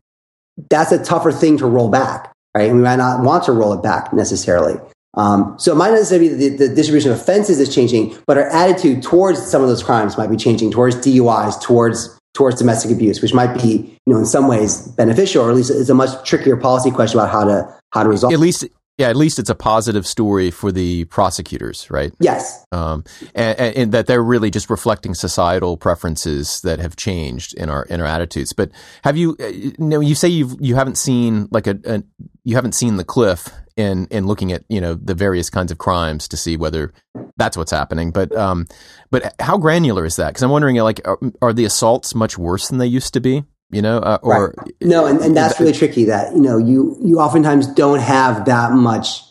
that's 0.69 0.93
a 0.93 1.03
tougher 1.03 1.33
thing 1.33 1.57
to 1.57 1.65
roll 1.65 1.89
back, 1.89 2.31
right? 2.55 2.69
And 2.69 2.77
we 2.77 2.83
might 2.83 2.95
not 2.95 3.21
want 3.21 3.43
to 3.43 3.51
roll 3.51 3.73
it 3.73 3.83
back 3.83 4.13
necessarily. 4.13 4.75
Um, 5.15 5.55
so 5.59 5.73
it 5.73 5.75
might 5.75 5.89
not 5.89 5.95
necessarily 5.95 6.29
be 6.29 6.35
the, 6.35 6.67
the 6.67 6.73
distribution 6.73 7.11
of 7.11 7.19
offenses 7.19 7.59
is 7.59 7.73
changing, 7.73 8.15
but 8.25 8.37
our 8.37 8.47
attitude 8.47 9.03
towards 9.03 9.45
some 9.45 9.61
of 9.61 9.67
those 9.67 9.83
crimes 9.83 10.17
might 10.17 10.29
be 10.29 10.37
changing, 10.37 10.71
towards 10.71 10.95
DUIs, 10.95 11.61
towards 11.61 12.17
towards 12.35 12.59
domestic 12.59 12.91
abuse, 12.91 13.21
which 13.21 13.33
might 13.33 13.53
be, 13.55 13.97
you 14.05 14.13
know, 14.13 14.17
in 14.17 14.25
some 14.25 14.47
ways 14.47 14.87
beneficial, 14.89 15.43
or 15.43 15.49
at 15.49 15.55
least 15.55 15.71
it's 15.71 15.89
a 15.89 15.95
much 15.95 16.25
trickier 16.25 16.55
policy 16.55 16.91
question 16.91 17.19
about 17.19 17.31
how 17.31 17.43
to 17.43 17.75
how 17.91 18.03
to 18.03 18.09
resolve. 18.09 18.31
At 18.31 18.39
least 18.39 18.65
yeah, 18.99 19.07
at 19.07 19.15
least 19.15 19.39
it's 19.39 19.49
a 19.49 19.55
positive 19.55 20.05
story 20.05 20.51
for 20.51 20.73
the 20.73 21.05
prosecutors, 21.05 21.89
right? 21.89 22.13
Yes. 22.19 22.65
Um, 22.73 23.05
and, 23.33 23.57
and, 23.57 23.91
that 23.93 24.07
they're 24.07 24.21
really 24.21 24.51
just 24.51 24.69
reflecting 24.69 25.13
societal 25.13 25.77
preferences 25.77 26.59
that 26.61 26.79
have 26.79 26.97
changed 26.97 27.53
in 27.53 27.69
our 27.69 27.83
in 27.85 28.01
our 28.01 28.05
attitudes. 28.05 28.51
But 28.51 28.71
have 29.05 29.15
you, 29.15 29.37
uh, 29.39 29.47
you 29.47 29.73
know, 29.79 30.01
you 30.01 30.15
say 30.15 30.27
you've 30.27 30.57
you 30.59 30.75
haven't 30.75 30.97
seen 30.97 31.47
like 31.49 31.65
a, 31.65 31.79
a 31.85 32.03
you 32.43 32.55
haven't 32.55 32.73
seen 32.73 32.97
the 32.97 33.05
cliff 33.05 33.47
in 33.77 34.05
in 34.11 34.27
looking 34.27 34.51
at 34.51 34.65
you 34.67 34.81
know 34.81 34.95
the 34.95 35.15
various 35.15 35.49
kinds 35.49 35.71
of 35.71 35.77
crimes 35.77 36.27
to 36.27 36.35
see 36.35 36.57
whether 36.57 36.91
that's 37.37 37.55
what's 37.55 37.71
happening. 37.71 38.11
But 38.11 38.35
um, 38.35 38.67
but 39.11 39.33
how 39.39 39.57
granular 39.57 40.03
is 40.03 40.17
that? 40.17 40.27
Because 40.27 40.43
I'm 40.43 40.51
wondering, 40.51 40.75
like, 40.75 40.99
are, 41.07 41.19
are 41.41 41.53
the 41.53 41.63
assaults 41.63 42.13
much 42.13 42.37
worse 42.37 42.67
than 42.67 42.79
they 42.79 42.87
used 42.87 43.13
to 43.13 43.21
be? 43.21 43.45
You 43.71 43.81
know, 43.81 43.99
uh, 43.99 44.17
or 44.21 44.53
right. 44.57 44.75
no, 44.81 45.05
and, 45.05 45.19
and 45.19 45.37
that's 45.37 45.59
really 45.59 45.73
tricky. 45.73 46.05
That 46.05 46.33
you 46.33 46.41
know, 46.41 46.57
you 46.57 46.97
you 47.01 47.19
oftentimes 47.19 47.67
don't 47.67 47.99
have 47.99 48.45
that 48.45 48.71
much 48.73 49.21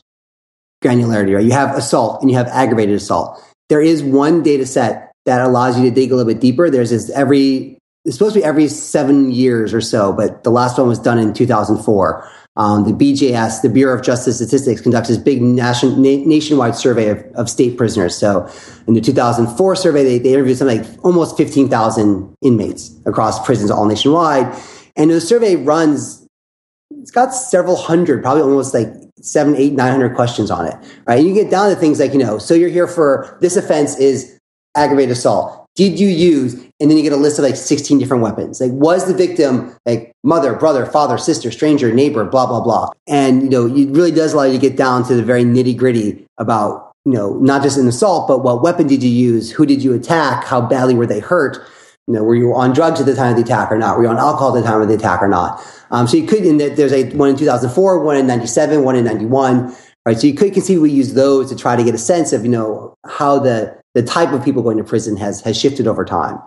granularity. 0.83 1.35
Right, 1.35 1.45
you 1.45 1.53
have 1.53 1.77
assault 1.77 2.23
and 2.23 2.31
you 2.31 2.37
have 2.37 2.47
aggravated 2.49 2.95
assault. 2.95 3.43
There 3.69 3.83
is 3.83 4.03
one 4.03 4.43
data 4.43 4.65
set 4.65 5.13
that 5.27 5.43
allows 5.43 5.79
you 5.79 5.89
to 5.89 5.95
dig 5.95 6.13
a 6.13 6.17
little 6.17 6.33
bit 6.33 6.41
deeper. 6.41 6.71
There's 6.71 6.91
this 6.91 7.11
every 7.11 7.79
it's 8.05 8.17
supposed 8.17 8.35
to 8.35 8.41
be 8.41 8.45
every 8.45 8.69
seven 8.69 9.31
years 9.31 9.75
or 9.75 9.81
so, 9.81 10.13
but 10.13 10.45
the 10.45 10.51
last 10.51 10.79
one 10.79 10.89
was 10.89 10.99
done 10.99 11.19
in 11.19 11.35
2004. 11.35 12.31
Um, 12.59 12.83
the 12.83 12.93
BJS, 12.93 13.63
the 13.63 13.69
Bureau 13.69 13.97
of 13.97 14.05
Justice 14.05 14.37
Statistics, 14.37 14.81
conducts 14.81 15.09
this 15.09 15.17
big 15.17 15.41
nation, 15.41 16.03
na- 16.03 16.25
nationwide 16.27 16.75
survey 16.75 17.09
of, 17.09 17.25
of, 17.37 17.49
state 17.49 17.79
prisoners. 17.79 18.17
So, 18.17 18.51
in 18.89 18.95
the 18.95 19.01
2004 19.01 19.77
survey, 19.77 20.03
they, 20.03 20.19
they 20.19 20.33
interviewed 20.35 20.59
something 20.59 20.83
like 20.83 21.05
almost 21.05 21.37
15,000 21.37 22.35
inmates 22.43 22.91
across 23.07 23.45
prisons 23.47 23.71
all 23.71 23.87
nationwide. 23.87 24.61
And 24.97 25.09
the 25.09 25.21
survey 25.21 25.55
runs, 25.55 26.27
it's 26.91 27.13
got 27.13 27.31
several 27.33 27.77
hundred, 27.77 28.23
probably 28.23 28.43
almost 28.43 28.75
like 28.75 28.89
seven, 29.23 29.55
eight, 29.55 29.75
900 29.75 30.17
questions 30.17 30.51
on 30.51 30.67
it, 30.67 30.75
right? 31.07 31.21
And 31.21 31.29
you 31.29 31.35
get 31.35 31.51
down 31.51 31.71
to 31.71 31.77
things 31.77 32.01
like, 32.01 32.13
you 32.13 32.19
know, 32.19 32.39
so 32.39 32.55
you're 32.55 32.71
here 32.71 32.89
for 32.89 33.39
this 33.41 33.57
offense 33.57 33.97
is 33.99 34.37
aggravated 34.77 35.13
assault 35.13 35.68
did 35.79 36.01
you 36.01 36.09
use? 36.09 36.55
And 36.81 36.91
then 36.91 36.97
you 36.97 37.05
get 37.05 37.13
a 37.13 37.17
list 37.17 37.39
of 37.39 37.45
like 37.45 37.55
16 37.55 38.01
different 38.01 38.21
weapons. 38.21 38.61
Like, 38.61 38.73
was 38.73 39.07
the 39.07 39.15
victim 39.15 39.77
like 39.87 40.13
mother, 40.25 40.57
brother, 40.57 40.85
father, 40.85 41.17
sister, 41.17 41.53
stranger, 41.53 41.95
neighbor, 41.95 42.25
blah, 42.25 42.47
blah, 42.47 42.61
blah. 42.61 42.91
And, 43.07 43.45
you 43.45 43.49
know, 43.49 43.67
it 43.67 43.89
really 43.91 44.11
does 44.11 44.33
allow 44.33 44.43
you 44.43 44.55
to 44.55 44.59
get 44.59 44.77
down 44.77 45.05
to 45.05 45.15
the 45.15 45.23
very 45.23 45.45
nitty 45.45 45.77
gritty 45.77 46.27
about, 46.37 46.91
you 47.05 47.13
know, 47.13 47.35
not 47.35 47.63
just 47.63 47.79
an 47.79 47.87
assault, 47.87 48.27
but 48.27 48.43
what 48.43 48.61
weapon 48.61 48.89
did 48.89 49.05
you 49.05 49.09
use? 49.09 49.53
Who 49.53 49.65
did 49.65 49.81
you 49.85 49.95
attack? 49.95 50.43
How 50.43 50.61
badly 50.61 50.97
were 50.97 51.07
they 51.07 51.21
hurt? 51.21 51.65
You 52.09 52.15
know, 52.15 52.25
were 52.25 52.35
you 52.35 52.53
on 52.57 52.73
drugs 52.73 52.99
at 52.99 53.07
the 53.07 53.15
time 53.15 53.31
of 53.31 53.37
the 53.37 53.45
attack 53.45 53.71
or 53.71 53.79
not? 53.79 53.99
Were 53.99 54.03
you 54.03 54.11
on 54.11 54.19
alcohol 54.19 54.57
at 54.57 54.61
the 54.61 54.67
time 54.67 54.81
of 54.83 54.89
the 54.89 54.95
attack 54.95 55.23
or 55.23 55.29
not? 55.29 55.65
Um, 55.93 56.09
so 56.09 56.17
you 56.17 56.27
could, 56.27 56.43
and 56.43 56.61
there's 56.61 56.93
a 56.93 57.09
one 57.11 57.29
in 57.29 57.37
2004, 57.37 58.03
one 58.03 58.17
in 58.17 58.27
97, 58.27 58.83
one 58.83 58.97
in 58.97 59.05
91, 59.05 59.73
right? 60.05 60.19
So 60.19 60.27
you 60.27 60.35
could 60.35 60.55
conceivably 60.55 60.91
use 60.91 61.15
those 61.15 61.51
to 61.51 61.57
try 61.57 61.77
to 61.77 61.85
get 61.85 61.95
a 61.95 61.99
sense 61.99 62.33
of, 62.33 62.43
you 62.43 62.51
know, 62.51 62.97
how 63.07 63.39
the, 63.39 63.78
the 63.99 64.05
type 64.05 64.33
of 64.33 64.45
people 64.45 64.63
going 64.63 64.79
to 64.79 64.85
prison 64.85 65.17
has 65.17 65.41
has 65.41 65.59
shifted 65.59 65.89
over 65.89 66.05
time. 66.05 66.39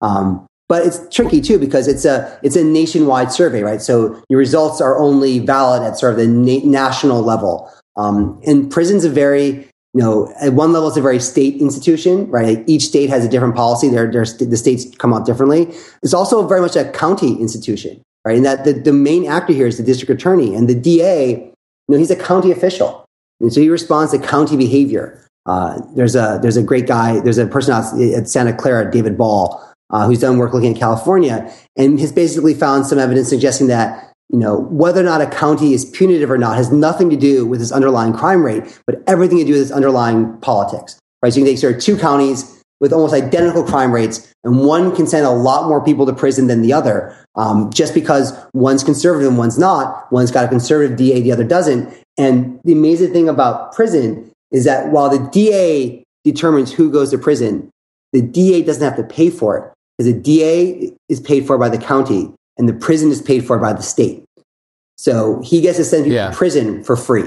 Um, 0.00 0.46
but 0.68 0.86
it's 0.86 1.00
tricky 1.12 1.40
too 1.40 1.58
because 1.58 1.88
it's 1.88 2.04
a 2.04 2.38
it's 2.44 2.54
a 2.54 2.62
nationwide 2.62 3.32
survey, 3.32 3.62
right? 3.62 3.82
So 3.82 4.22
your 4.28 4.38
results 4.38 4.80
are 4.80 4.96
only 4.96 5.40
valid 5.40 5.82
at 5.82 5.98
sort 5.98 6.12
of 6.12 6.18
the 6.18 6.28
na- 6.28 6.64
national 6.64 7.22
level. 7.22 7.68
Um, 7.96 8.40
and 8.46 8.70
prison's 8.70 9.04
a 9.04 9.10
very 9.10 9.48
you 9.92 10.00
know 10.00 10.32
at 10.40 10.52
one 10.52 10.72
level 10.72 10.86
it's 10.86 10.96
a 10.96 11.02
very 11.02 11.18
state 11.18 11.56
institution, 11.56 12.30
right? 12.30 12.62
Each 12.68 12.84
state 12.84 13.10
has 13.10 13.24
a 13.24 13.28
different 13.28 13.56
policy. 13.56 13.88
They're, 13.88 14.08
they're, 14.08 14.24
the 14.24 14.56
states 14.56 14.86
come 14.98 15.12
out 15.12 15.26
differently. 15.26 15.62
It's 16.04 16.14
also 16.14 16.46
very 16.46 16.60
much 16.60 16.76
a 16.76 16.92
county 16.92 17.32
institution, 17.40 18.00
right? 18.24 18.36
And 18.36 18.46
that 18.46 18.64
the, 18.64 18.74
the 18.74 18.92
main 18.92 19.26
actor 19.26 19.52
here 19.52 19.66
is 19.66 19.78
the 19.78 19.82
district 19.82 20.12
attorney 20.12 20.54
and 20.54 20.68
the 20.68 20.76
DA. 20.76 21.30
You 21.32 21.52
know, 21.88 21.98
he's 21.98 22.12
a 22.12 22.22
county 22.30 22.52
official, 22.52 23.04
and 23.40 23.52
so 23.52 23.60
he 23.60 23.68
responds 23.68 24.12
to 24.12 24.20
county 24.20 24.56
behavior. 24.56 25.26
Uh, 25.50 25.80
there's 25.96 26.14
a 26.14 26.38
there's 26.40 26.56
a 26.56 26.62
great 26.62 26.86
guy. 26.86 27.18
There's 27.18 27.38
a 27.38 27.44
person 27.44 27.74
out 27.74 28.00
at 28.00 28.28
Santa 28.28 28.52
Clara, 28.52 28.88
David 28.88 29.18
Ball, 29.18 29.60
uh, 29.90 30.06
who's 30.06 30.20
done 30.20 30.38
work 30.38 30.54
looking 30.54 30.74
at 30.74 30.78
California, 30.78 31.52
and 31.76 31.98
has 31.98 32.12
basically 32.12 32.54
found 32.54 32.86
some 32.86 33.00
evidence 33.00 33.28
suggesting 33.28 33.66
that 33.66 34.12
you 34.28 34.38
know 34.38 34.60
whether 34.70 35.00
or 35.00 35.04
not 35.04 35.20
a 35.20 35.26
county 35.26 35.74
is 35.74 35.84
punitive 35.84 36.30
or 36.30 36.38
not 36.38 36.56
has 36.56 36.70
nothing 36.70 37.10
to 37.10 37.16
do 37.16 37.44
with 37.44 37.60
its 37.60 37.72
underlying 37.72 38.12
crime 38.12 38.44
rate, 38.44 38.62
but 38.86 39.02
everything 39.08 39.38
to 39.38 39.44
do 39.44 39.54
with 39.54 39.62
its 39.62 39.72
underlying 39.72 40.38
politics. 40.38 41.00
Right? 41.20 41.32
So 41.32 41.40
you 41.40 41.44
can 41.44 41.54
take 41.54 41.60
sort 41.60 41.74
of 41.74 41.82
two 41.82 41.98
counties 41.98 42.62
with 42.78 42.92
almost 42.92 43.12
identical 43.12 43.64
crime 43.64 43.90
rates, 43.90 44.32
and 44.44 44.64
one 44.64 44.94
can 44.94 45.08
send 45.08 45.26
a 45.26 45.30
lot 45.30 45.66
more 45.66 45.84
people 45.84 46.06
to 46.06 46.12
prison 46.12 46.46
than 46.46 46.62
the 46.62 46.72
other, 46.72 47.12
um, 47.34 47.72
just 47.72 47.92
because 47.92 48.32
one's 48.54 48.84
conservative 48.84 49.28
and 49.28 49.36
one's 49.36 49.58
not. 49.58 50.10
One's 50.12 50.30
got 50.30 50.44
a 50.44 50.48
conservative 50.48 50.96
DA, 50.96 51.20
the 51.20 51.32
other 51.32 51.44
doesn't. 51.44 51.92
And 52.16 52.60
the 52.62 52.72
amazing 52.72 53.12
thing 53.12 53.28
about 53.28 53.72
prison 53.72 54.29
is 54.50 54.64
that 54.64 54.90
while 54.90 55.08
the 55.08 55.28
DA 55.30 56.04
determines 56.24 56.72
who 56.72 56.90
goes 56.90 57.10
to 57.10 57.18
prison, 57.18 57.70
the 58.12 58.22
DA 58.22 58.62
doesn't 58.62 58.82
have 58.82 58.96
to 58.96 59.04
pay 59.04 59.30
for 59.30 59.56
it 59.56 59.72
because 59.96 60.12
the 60.12 60.18
DA 60.18 60.92
is 61.08 61.20
paid 61.20 61.46
for 61.46 61.58
by 61.58 61.68
the 61.68 61.78
county 61.78 62.32
and 62.58 62.68
the 62.68 62.74
prison 62.74 63.10
is 63.10 63.22
paid 63.22 63.46
for 63.46 63.58
by 63.58 63.72
the 63.72 63.82
state. 63.82 64.24
So 64.98 65.40
he 65.42 65.60
gets 65.60 65.78
to 65.78 65.84
send 65.84 66.04
people 66.04 66.16
yeah. 66.16 66.30
to 66.30 66.36
prison 66.36 66.84
for 66.84 66.96
free. 66.96 67.24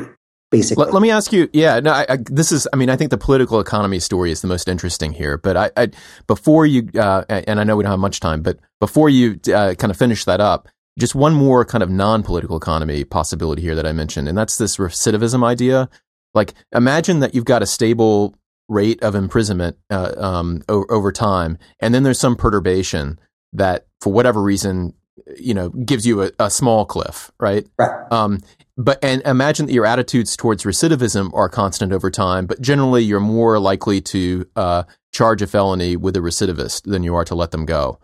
Basically. 0.52 0.86
Let, 0.86 0.94
let 0.94 1.02
me 1.02 1.10
ask 1.10 1.34
you. 1.34 1.50
Yeah, 1.52 1.80
no. 1.80 1.92
I, 1.92 2.06
I, 2.08 2.18
this 2.26 2.52
is. 2.52 2.68
I 2.72 2.76
mean, 2.76 2.92
I 2.92 2.96
think 2.96 3.10
the 3.10 3.18
political 3.18 3.60
economy 3.60 4.00
story 4.00 4.30
is 4.30 4.42
the 4.42 4.48
most 4.48 4.68
interesting 4.68 5.12
here. 5.12 5.36
But 5.36 5.58
I, 5.58 5.72
I 5.76 5.88
before 6.28 6.68
you, 6.68 6.88
uh, 6.96 7.24
and 7.28 7.60
I 7.60 7.64
know 7.64 7.76
we 7.76 7.84
don't 7.84 7.90
have 7.90 8.00
much 8.00 8.20
time, 8.20 8.44
but 8.44 8.60
before 8.80 9.10
you 9.10 9.40
uh, 9.52 9.74
kind 9.74 9.90
of 9.90 9.98
finish 9.98 10.26
that 10.26 10.40
up, 10.40 10.70
just 11.00 11.16
one 11.16 11.34
more 11.34 11.66
kind 11.66 11.82
of 11.82 11.90
non-political 11.90 12.56
economy 12.56 13.04
possibility 13.04 13.64
here 13.64 13.74
that 13.74 13.88
I 13.88 13.94
mentioned, 13.94 14.28
and 14.28 14.38
that's 14.38 14.58
this 14.58 14.78
recidivism 14.78 15.44
idea. 15.44 15.90
Like, 16.34 16.54
imagine 16.74 17.20
that 17.20 17.36
you've 17.36 17.46
got 17.46 17.62
a 17.62 17.68
stable 17.68 18.36
rate 18.70 19.02
of 19.04 19.16
imprisonment 19.16 19.78
uh, 19.90 20.14
um, 20.18 20.62
o- 20.70 20.86
over 20.90 21.12
time, 21.12 21.58
and 21.80 21.94
then 21.94 22.04
there's 22.04 22.20
some 22.20 22.36
perturbation 22.36 23.20
that, 23.54 23.88
for 24.02 24.12
whatever 24.12 24.42
reason, 24.42 24.94
you 25.38 25.54
know, 25.54 25.70
gives 25.70 26.08
you 26.08 26.24
a, 26.24 26.32
a 26.40 26.50
small 26.50 26.86
cliff, 26.86 27.32
right? 27.40 27.68
Right. 27.78 28.12
Um, 28.12 28.40
but 28.78 29.04
and 29.04 29.22
imagine 29.24 29.68
that 29.68 29.74
your 29.74 29.86
attitudes 29.86 30.36
towards 30.36 30.64
recidivism 30.64 31.32
are 31.34 31.50
constant 31.50 31.94
over 31.94 32.10
time, 32.10 32.48
but 32.48 32.60
generally 32.62 33.04
you're 33.04 33.20
more 33.20 33.60
likely 33.60 34.02
to 34.02 34.46
uh, 34.56 34.84
charge 35.12 35.42
a 35.42 35.48
felony 35.48 35.96
with 35.96 36.18
a 36.18 36.20
recidivist 36.20 36.84
than 36.84 37.04
you 37.04 37.14
are 37.16 37.26
to 37.26 37.36
let 37.36 37.52
them 37.52 37.66
go. 37.66 38.00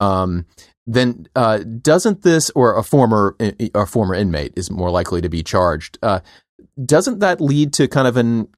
Um, 0.00 0.46
then 0.86 1.26
uh, 1.34 1.58
doesn't 1.58 2.22
this 2.22 2.50
or 2.50 2.76
a 2.76 2.82
former 2.82 3.36
a 3.74 3.86
former 3.86 4.14
inmate 4.14 4.52
is 4.56 4.70
more 4.70 4.90
likely 4.90 5.20
to 5.20 5.28
be 5.28 5.42
charged? 5.42 5.98
Uh, 6.02 6.20
doesn't 6.82 7.20
that 7.20 7.40
lead 7.40 7.72
to 7.74 7.88
kind 7.88 8.08
of 8.08 8.16
an 8.16 8.48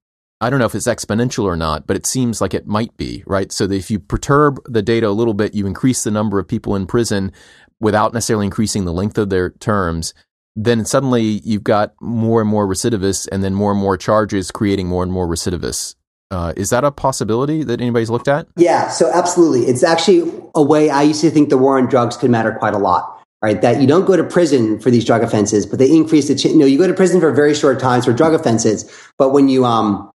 I 0.40 0.50
don't 0.50 0.58
know 0.58 0.66
if 0.66 0.74
it's 0.74 0.86
exponential 0.86 1.44
or 1.44 1.56
not, 1.56 1.86
but 1.86 1.96
it 1.96 2.04
seems 2.04 2.42
like 2.42 2.52
it 2.52 2.66
might 2.66 2.94
be, 2.98 3.24
right? 3.26 3.50
So 3.50 3.64
if 3.64 3.90
you 3.90 3.98
perturb 3.98 4.60
the 4.66 4.82
data 4.82 5.08
a 5.08 5.10
little 5.10 5.32
bit, 5.32 5.54
you 5.54 5.66
increase 5.66 6.04
the 6.04 6.10
number 6.10 6.38
of 6.38 6.46
people 6.46 6.76
in 6.76 6.86
prison 6.86 7.32
without 7.80 8.12
necessarily 8.12 8.44
increasing 8.44 8.84
the 8.84 8.92
length 8.92 9.16
of 9.16 9.30
their 9.30 9.50
terms, 9.50 10.12
then 10.54 10.84
suddenly 10.84 11.22
you've 11.22 11.64
got 11.64 11.94
more 12.02 12.42
and 12.42 12.50
more 12.50 12.66
recidivists 12.66 13.26
and 13.32 13.42
then 13.42 13.54
more 13.54 13.72
and 13.72 13.80
more 13.80 13.96
charges 13.96 14.50
creating 14.50 14.88
more 14.88 15.02
and 15.02 15.12
more 15.12 15.26
recidivists. 15.26 15.94
Uh, 16.30 16.52
is 16.56 16.70
that 16.70 16.84
a 16.84 16.90
possibility 16.90 17.62
that 17.62 17.80
anybody's 17.80 18.10
looked 18.10 18.28
at? 18.28 18.46
Yeah, 18.56 18.88
so 18.88 19.10
absolutely. 19.12 19.66
It's 19.66 19.84
actually 19.84 20.32
a 20.54 20.62
way 20.62 20.90
I 20.90 21.02
used 21.02 21.20
to 21.20 21.30
think 21.30 21.50
the 21.50 21.58
war 21.58 21.78
on 21.78 21.86
drugs 21.86 22.16
could 22.16 22.30
matter 22.30 22.52
quite 22.52 22.74
a 22.74 22.78
lot, 22.78 23.15
right? 23.42 23.60
That 23.60 23.80
you 23.80 23.86
don't 23.86 24.06
go 24.06 24.16
to 24.16 24.24
prison 24.24 24.78
for 24.78 24.90
these 24.90 25.04
drug 25.04 25.22
offenses, 25.22 25.66
but 25.66 25.78
they 25.78 25.90
increase 25.90 26.28
the, 26.28 26.34
ch- 26.34 26.46
you 26.46 26.56
know, 26.56 26.66
you 26.66 26.78
go 26.78 26.86
to 26.86 26.94
prison 26.94 27.20
for 27.20 27.32
very 27.32 27.54
short 27.54 27.80
times 27.80 28.04
for 28.04 28.12
drug 28.12 28.34
offenses, 28.34 28.90
but 29.18 29.30
when 29.30 29.48
you 29.48 29.64
um, 29.64 30.10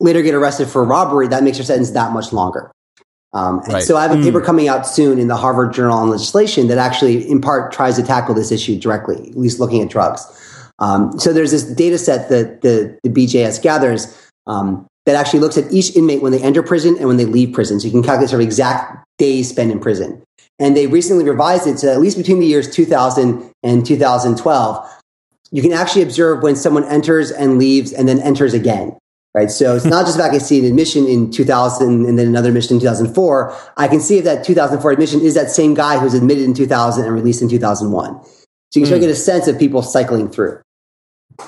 later 0.00 0.22
get 0.22 0.34
arrested 0.34 0.68
for 0.68 0.84
robbery, 0.84 1.28
that 1.28 1.42
makes 1.42 1.58
your 1.58 1.64
sentence 1.64 1.90
that 1.90 2.12
much 2.12 2.32
longer. 2.32 2.70
Um, 3.34 3.60
right. 3.68 3.82
So 3.82 3.96
I 3.96 4.02
have 4.02 4.18
a 4.18 4.22
paper 4.22 4.40
mm. 4.40 4.44
coming 4.46 4.68
out 4.68 4.86
soon 4.86 5.18
in 5.18 5.28
the 5.28 5.36
Harvard 5.36 5.72
Journal 5.74 5.98
on 5.98 6.08
Legislation 6.08 6.68
that 6.68 6.78
actually, 6.78 7.28
in 7.28 7.40
part, 7.40 7.72
tries 7.72 7.96
to 7.96 8.02
tackle 8.02 8.34
this 8.34 8.50
issue 8.50 8.78
directly, 8.78 9.16
at 9.16 9.36
least 9.36 9.60
looking 9.60 9.82
at 9.82 9.90
drugs. 9.90 10.24
Um, 10.78 11.18
so 11.18 11.32
there's 11.32 11.50
this 11.50 11.64
data 11.64 11.98
set 11.98 12.30
that 12.30 12.62
the, 12.62 12.98
the 13.02 13.10
BJS 13.10 13.62
gathers 13.62 14.30
um, 14.46 14.86
that 15.04 15.14
actually 15.14 15.40
looks 15.40 15.58
at 15.58 15.70
each 15.72 15.94
inmate 15.94 16.22
when 16.22 16.32
they 16.32 16.42
enter 16.42 16.62
prison 16.62 16.96
and 16.98 17.06
when 17.06 17.16
they 17.16 17.26
leave 17.26 17.52
prison. 17.52 17.80
So 17.80 17.86
you 17.86 17.92
can 17.92 18.02
calculate 18.02 18.30
sort 18.30 18.40
of 18.40 18.46
exact 18.46 19.04
days 19.18 19.50
spent 19.50 19.70
in 19.70 19.80
prison. 19.80 20.22
And 20.58 20.76
they 20.76 20.86
recently 20.86 21.24
revised 21.24 21.66
it 21.66 21.76
to 21.78 21.92
at 21.92 22.00
least 22.00 22.16
between 22.16 22.40
the 22.40 22.46
years 22.46 22.68
2000 22.68 23.50
and 23.62 23.86
2012. 23.86 24.94
You 25.50 25.62
can 25.62 25.72
actually 25.72 26.02
observe 26.02 26.42
when 26.42 26.56
someone 26.56 26.84
enters 26.84 27.30
and 27.30 27.58
leaves 27.58 27.92
and 27.92 28.08
then 28.08 28.20
enters 28.20 28.54
again. 28.54 28.98
Right. 29.34 29.50
So 29.50 29.76
it's 29.76 29.84
not 29.84 30.06
just 30.06 30.18
if 30.18 30.24
I 30.24 30.30
can 30.30 30.40
see 30.40 30.58
an 30.58 30.64
admission 30.64 31.06
in 31.06 31.30
2000 31.30 32.06
and 32.06 32.18
then 32.18 32.26
another 32.26 32.48
admission 32.48 32.76
in 32.76 32.80
2004. 32.80 33.54
I 33.76 33.86
can 33.86 34.00
see 34.00 34.18
if 34.18 34.24
that 34.24 34.42
2004 34.42 34.90
admission 34.90 35.20
is 35.20 35.34
that 35.34 35.50
same 35.50 35.74
guy 35.74 35.98
who's 35.98 36.14
admitted 36.14 36.44
in 36.44 36.54
2000 36.54 37.04
and 37.04 37.14
released 37.14 37.42
in 37.42 37.48
2001. 37.48 38.24
So 38.24 38.80
you 38.80 38.80
can 38.80 38.82
mm. 38.82 38.86
sort 38.86 38.96
of 38.96 39.00
get 39.02 39.10
a 39.10 39.14
sense 39.14 39.46
of 39.46 39.58
people 39.58 39.82
cycling 39.82 40.28
through. 40.28 40.60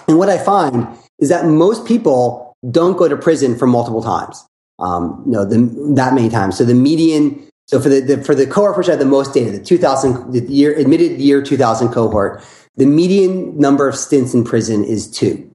And 0.07 0.19
what 0.19 0.29
I 0.29 0.39
find 0.39 0.87
is 1.19 1.31
that 1.31 1.47
most 1.47 1.87
people 1.87 2.57
don't 2.71 2.97
go 2.97 3.09
to 3.09 3.17
prison 3.17 3.57
for 3.57 3.67
multiple 3.67 4.03
times. 4.03 4.47
Um, 4.79 5.23
you 5.27 5.33
know, 5.33 5.45
the, 5.45 5.95
that 5.95 6.15
many 6.15 6.29
times. 6.29 6.57
So 6.57 6.65
the 6.65 6.75
median, 6.75 7.50
so 7.71 7.79
for 7.79 7.89
the, 7.89 8.01
the 8.01 8.25
for 8.25 8.35
the 8.35 8.49
cohort 8.49 8.77
which 8.77 8.89
had 8.89 8.99
the 8.99 9.05
most 9.05 9.33
data, 9.33 9.53
the 9.53 9.61
2000, 9.61 10.33
the 10.33 10.41
year, 10.53 10.77
admitted 10.77 11.21
year 11.21 11.41
2000 11.41 11.91
cohort, 11.93 12.43
the 12.75 12.85
median 12.85 13.57
number 13.57 13.89
of 13.89 13.95
stints 13.95 14.35
in 14.35 14.43
prison 14.43 14.83
is 14.83 15.09
two. 15.09 15.49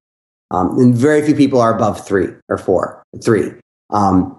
Um, 0.49 0.79
and 0.79 0.95
very 0.95 1.25
few 1.25 1.35
people 1.35 1.59
are 1.59 1.75
above 1.75 2.07
three 2.07 2.29
or 2.47 2.57
four, 2.57 3.03
three. 3.21 3.51
Um, 3.89 4.37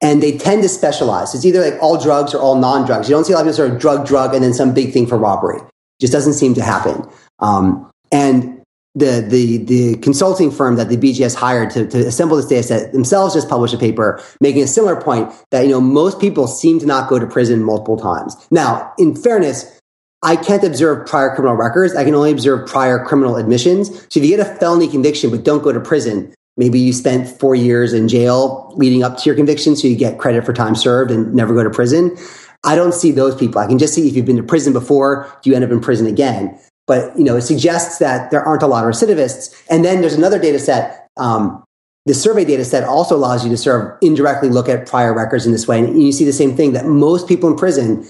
and 0.00 0.22
they 0.22 0.38
tend 0.38 0.62
to 0.62 0.70
specialize. 0.70 1.34
It's 1.34 1.44
either 1.44 1.60
like 1.60 1.82
all 1.82 2.02
drugs 2.02 2.32
or 2.32 2.40
all 2.40 2.54
non-drugs. 2.54 3.10
You 3.10 3.14
don't 3.14 3.24
see 3.24 3.34
a 3.34 3.36
lot 3.36 3.42
of 3.42 3.46
people 3.46 3.56
sort 3.56 3.72
of 3.72 3.78
drug, 3.78 4.06
drug, 4.06 4.32
and 4.32 4.42
then 4.42 4.54
some 4.54 4.72
big 4.72 4.94
thing 4.94 5.06
for 5.06 5.18
robbery. 5.18 5.58
It 5.58 6.00
just 6.00 6.14
doesn't 6.14 6.32
seem 6.34 6.54
to 6.54 6.62
happen. 6.62 7.06
Um, 7.40 7.90
and 8.10 8.57
the, 8.98 9.24
the, 9.26 9.58
the 9.58 9.96
consulting 9.98 10.50
firm 10.50 10.76
that 10.76 10.88
the 10.88 10.96
BJS 10.96 11.34
hired 11.34 11.70
to, 11.70 11.86
to 11.86 12.06
assemble 12.06 12.36
this 12.36 12.46
data 12.46 12.62
set 12.62 12.92
themselves 12.92 13.34
just 13.34 13.48
published 13.48 13.74
a 13.74 13.78
paper 13.78 14.22
making 14.40 14.62
a 14.62 14.66
similar 14.66 15.00
point 15.00 15.32
that, 15.50 15.62
you 15.62 15.70
know, 15.70 15.80
most 15.80 16.20
people 16.20 16.46
seem 16.46 16.78
to 16.80 16.86
not 16.86 17.08
go 17.08 17.18
to 17.18 17.26
prison 17.26 17.62
multiple 17.62 17.96
times. 17.96 18.36
Now, 18.50 18.92
in 18.98 19.14
fairness, 19.14 19.80
I 20.22 20.36
can't 20.36 20.64
observe 20.64 21.06
prior 21.06 21.34
criminal 21.34 21.56
records. 21.56 21.94
I 21.94 22.04
can 22.04 22.14
only 22.14 22.32
observe 22.32 22.68
prior 22.68 23.04
criminal 23.04 23.36
admissions. 23.36 23.88
So 24.08 24.20
if 24.20 24.26
you 24.26 24.36
get 24.36 24.40
a 24.40 24.56
felony 24.56 24.88
conviction 24.88 25.30
but 25.30 25.44
don't 25.44 25.62
go 25.62 25.72
to 25.72 25.80
prison, 25.80 26.34
maybe 26.56 26.80
you 26.80 26.92
spent 26.92 27.28
four 27.28 27.54
years 27.54 27.92
in 27.92 28.08
jail 28.08 28.72
leading 28.74 29.04
up 29.04 29.18
to 29.18 29.24
your 29.26 29.36
conviction, 29.36 29.76
so 29.76 29.86
you 29.86 29.96
get 29.96 30.18
credit 30.18 30.44
for 30.44 30.52
time 30.52 30.74
served 30.74 31.10
and 31.10 31.32
never 31.34 31.54
go 31.54 31.62
to 31.62 31.70
prison. 31.70 32.16
I 32.64 32.74
don't 32.74 32.92
see 32.92 33.12
those 33.12 33.36
people. 33.36 33.60
I 33.60 33.66
can 33.68 33.78
just 33.78 33.94
see 33.94 34.08
if 34.08 34.16
you've 34.16 34.26
been 34.26 34.36
to 34.36 34.42
prison 34.42 34.72
before, 34.72 35.32
do 35.42 35.50
you 35.50 35.56
end 35.56 35.64
up 35.64 35.70
in 35.70 35.80
prison 35.80 36.06
again? 36.06 36.58
But 36.88 37.16
you 37.16 37.22
know 37.22 37.36
it 37.36 37.42
suggests 37.42 37.98
that 37.98 38.32
there 38.32 38.42
aren't 38.42 38.62
a 38.62 38.66
lot 38.66 38.84
of 38.84 38.92
recidivists. 38.92 39.54
And 39.70 39.84
then 39.84 40.00
there's 40.00 40.14
another 40.14 40.40
data 40.40 40.58
set. 40.58 41.06
Um, 41.16 41.62
the 42.06 42.14
survey 42.14 42.44
data 42.44 42.64
set 42.64 42.84
also 42.84 43.14
allows 43.14 43.44
you 43.44 43.50
to 43.50 43.56
sort 43.56 43.84
of 43.84 43.98
indirectly 44.00 44.48
look 44.48 44.68
at 44.68 44.86
prior 44.86 45.14
records 45.14 45.46
in 45.46 45.52
this 45.52 45.68
way, 45.68 45.78
and 45.78 46.02
you 46.02 46.10
see 46.10 46.24
the 46.24 46.32
same 46.32 46.56
thing 46.56 46.72
that 46.72 46.86
most 46.86 47.28
people 47.28 47.48
in 47.50 47.56
prison, 47.56 48.04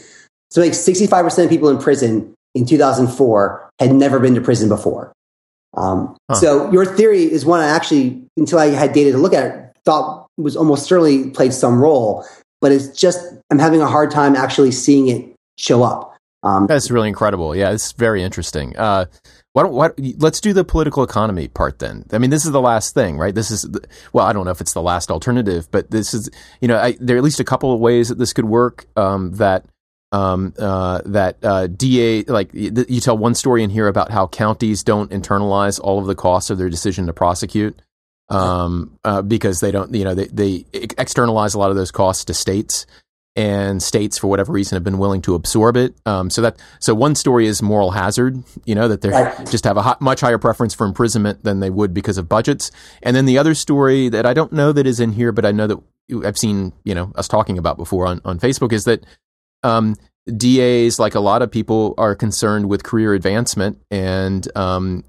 so 0.51 0.63
like 0.63 0.73
65% 0.73 1.45
of 1.45 1.51
people 1.51 1.69
in 1.69 1.79
prison 1.79 2.33
in 2.55 2.65
2004 2.65 3.71
had 3.81 3.93
never 3.93 4.19
been 4.21 4.35
to 4.35 4.41
prison 4.41 4.69
before. 4.69 5.13
Um, 5.75 6.17
huh. 6.31 6.37
So 6.37 6.73
your 6.73 6.87
theory 6.87 7.25
is 7.25 7.45
one 7.45 7.61
I 7.61 7.69
actually, 7.69 8.23
until 8.37 8.59
I 8.59 8.69
had 8.69 8.93
data 8.93 9.13
to 9.13 9.19
look 9.19 9.35
at, 9.35 9.77
thought 9.85 10.27
was 10.37 10.57
almost 10.57 10.87
certainly 10.87 11.31
played 11.31 11.53
some 11.53 11.81
role, 11.81 12.25
but 12.61 12.73
it's 12.73 12.89
just 12.89 13.21
I'm 13.51 13.59
having 13.59 13.81
a 13.81 13.87
hard 13.87 14.11
time 14.11 14.37
actually 14.37 14.71
seeing 14.71 15.09
it 15.09 15.35
show 15.59 15.83
up. 15.83 16.17
Um, 16.43 16.67
That's 16.67 16.91
really 16.91 17.09
incredible. 17.09 17.55
Yeah, 17.57 17.73
it's 17.73 17.93
very 17.93 18.23
interesting. 18.23 18.77
Uh, 18.77 19.07
why 19.55 19.65
don't 19.65 19.73
what, 19.73 19.99
let's 20.19 20.41
do 20.41 20.53
the 20.53 20.65
political 20.65 21.03
economy 21.03 21.49
part 21.49 21.81
then. 21.81 22.05
I 22.13 22.19
mean, 22.19 22.31
this 22.31 22.45
is 22.45 22.53
the 22.53 22.61
last 22.61 22.95
thing, 22.95 23.19
right? 23.19 23.35
This 23.35 23.51
is 23.51 23.69
well, 24.13 24.25
I 24.25 24.33
don't 24.33 24.45
know 24.45 24.53
if 24.53 24.61
it's 24.61 24.73
the 24.73 24.83
last 24.83 25.11
alternative, 25.11 25.69
but 25.71 25.91
this 25.91 26.15
is 26.15 26.31
you 26.61 26.69
know 26.69 26.79
I, 26.79 26.97
there 27.01 27.17
are 27.17 27.19
at 27.19 27.25
least 27.25 27.41
a 27.41 27.45
couple 27.45 27.75
of 27.75 27.81
ways 27.81 28.09
that 28.09 28.19
this 28.19 28.33
could 28.33 28.45
work. 28.45 28.87
Um, 28.97 29.33
that 29.35 29.67
um, 30.13 30.55
uh, 30.59 31.03
that 31.07 31.39
uh, 31.43 31.67
DA 31.67 32.23
like 32.25 32.51
you 32.55 33.01
tell 33.01 33.19
one 33.19 33.35
story 33.35 33.65
in 33.65 33.71
here 33.71 33.89
about 33.89 34.11
how 34.11 34.29
counties 34.29 34.85
don't 34.85 35.11
internalize 35.11 35.81
all 35.83 35.99
of 35.99 36.07
the 36.07 36.15
costs 36.15 36.51
of 36.51 36.59
their 36.59 36.71
decision 36.71 37.07
to 37.07 37.13
prosecute 37.13 37.83
um, 38.29 38.99
uh, 39.05 39.23
because 39.23 39.61
they 39.61 39.71
don't 39.71 39.95
you 39.95 40.05
know 40.05 40.15
they 40.15 40.27
they 40.27 40.65
externalize 40.73 41.55
a 41.55 41.59
lot 41.59 41.71
of 41.71 41.77
those 41.77 41.91
costs 41.91 42.25
to 42.27 42.35
states 42.35 42.87
and 43.39 43.81
states 43.81 44.19
for 44.19 44.27
whatever 44.27 44.53
reason 44.53 44.75
have 44.75 44.83
been 44.83 44.99
willing 44.99 45.23
to 45.23 45.37
absorb 45.37 45.77
it. 45.77 45.95
Um, 46.05 46.29
so 46.29 46.43
that 46.43 46.61
so 46.81 46.93
one 46.93 47.15
story 47.15 47.47
is 47.47 47.63
moral 47.63 47.93
hazard, 47.93 48.43
you 48.65 48.75
know 48.75 48.89
that 48.89 49.01
they 49.01 49.11
right. 49.11 49.49
just 49.49 49.63
have 49.63 49.77
a 49.77 49.83
hot, 49.83 50.01
much 50.01 50.21
higher 50.21 50.39
preference 50.39 50.75
for 50.75 50.85
imprisonment 50.85 51.45
than 51.45 51.61
they 51.61 51.71
would 51.71 51.95
because 51.95 52.19
of 52.19 52.29
budgets. 52.29 52.73
And 53.01 53.15
then 53.15 53.27
the 53.27 53.39
other 53.39 53.55
story 53.55 54.09
that 54.09 54.27
I 54.27 54.35
don't 54.35 54.53
know 54.53 54.73
that 54.73 54.89
is 54.89 54.99
in 54.99 55.13
here, 55.13 55.31
but 55.31 55.47
I 55.47 55.53
know 55.53 55.69
that 55.69 55.79
I've 56.27 56.37
seen 56.37 56.73
you 56.83 56.97
know 56.97 57.13
us 57.15 57.29
talking 57.29 57.59
about 57.59 57.77
before 57.77 58.09
on 58.09 58.21
on 58.25 58.41
Facebook 58.41 58.73
is 58.73 58.85
that 58.87 59.07
um, 59.63 59.95
DAs, 60.37 60.99
like 60.99 61.15
a 61.15 61.21
lot 61.21 61.41
of 61.41 61.49
people, 61.49 61.95
are 61.97 62.17
concerned 62.17 62.69
with 62.69 62.83
career 62.83 63.15
advancement 63.15 63.79
and 63.89 64.49
um, 64.57 65.05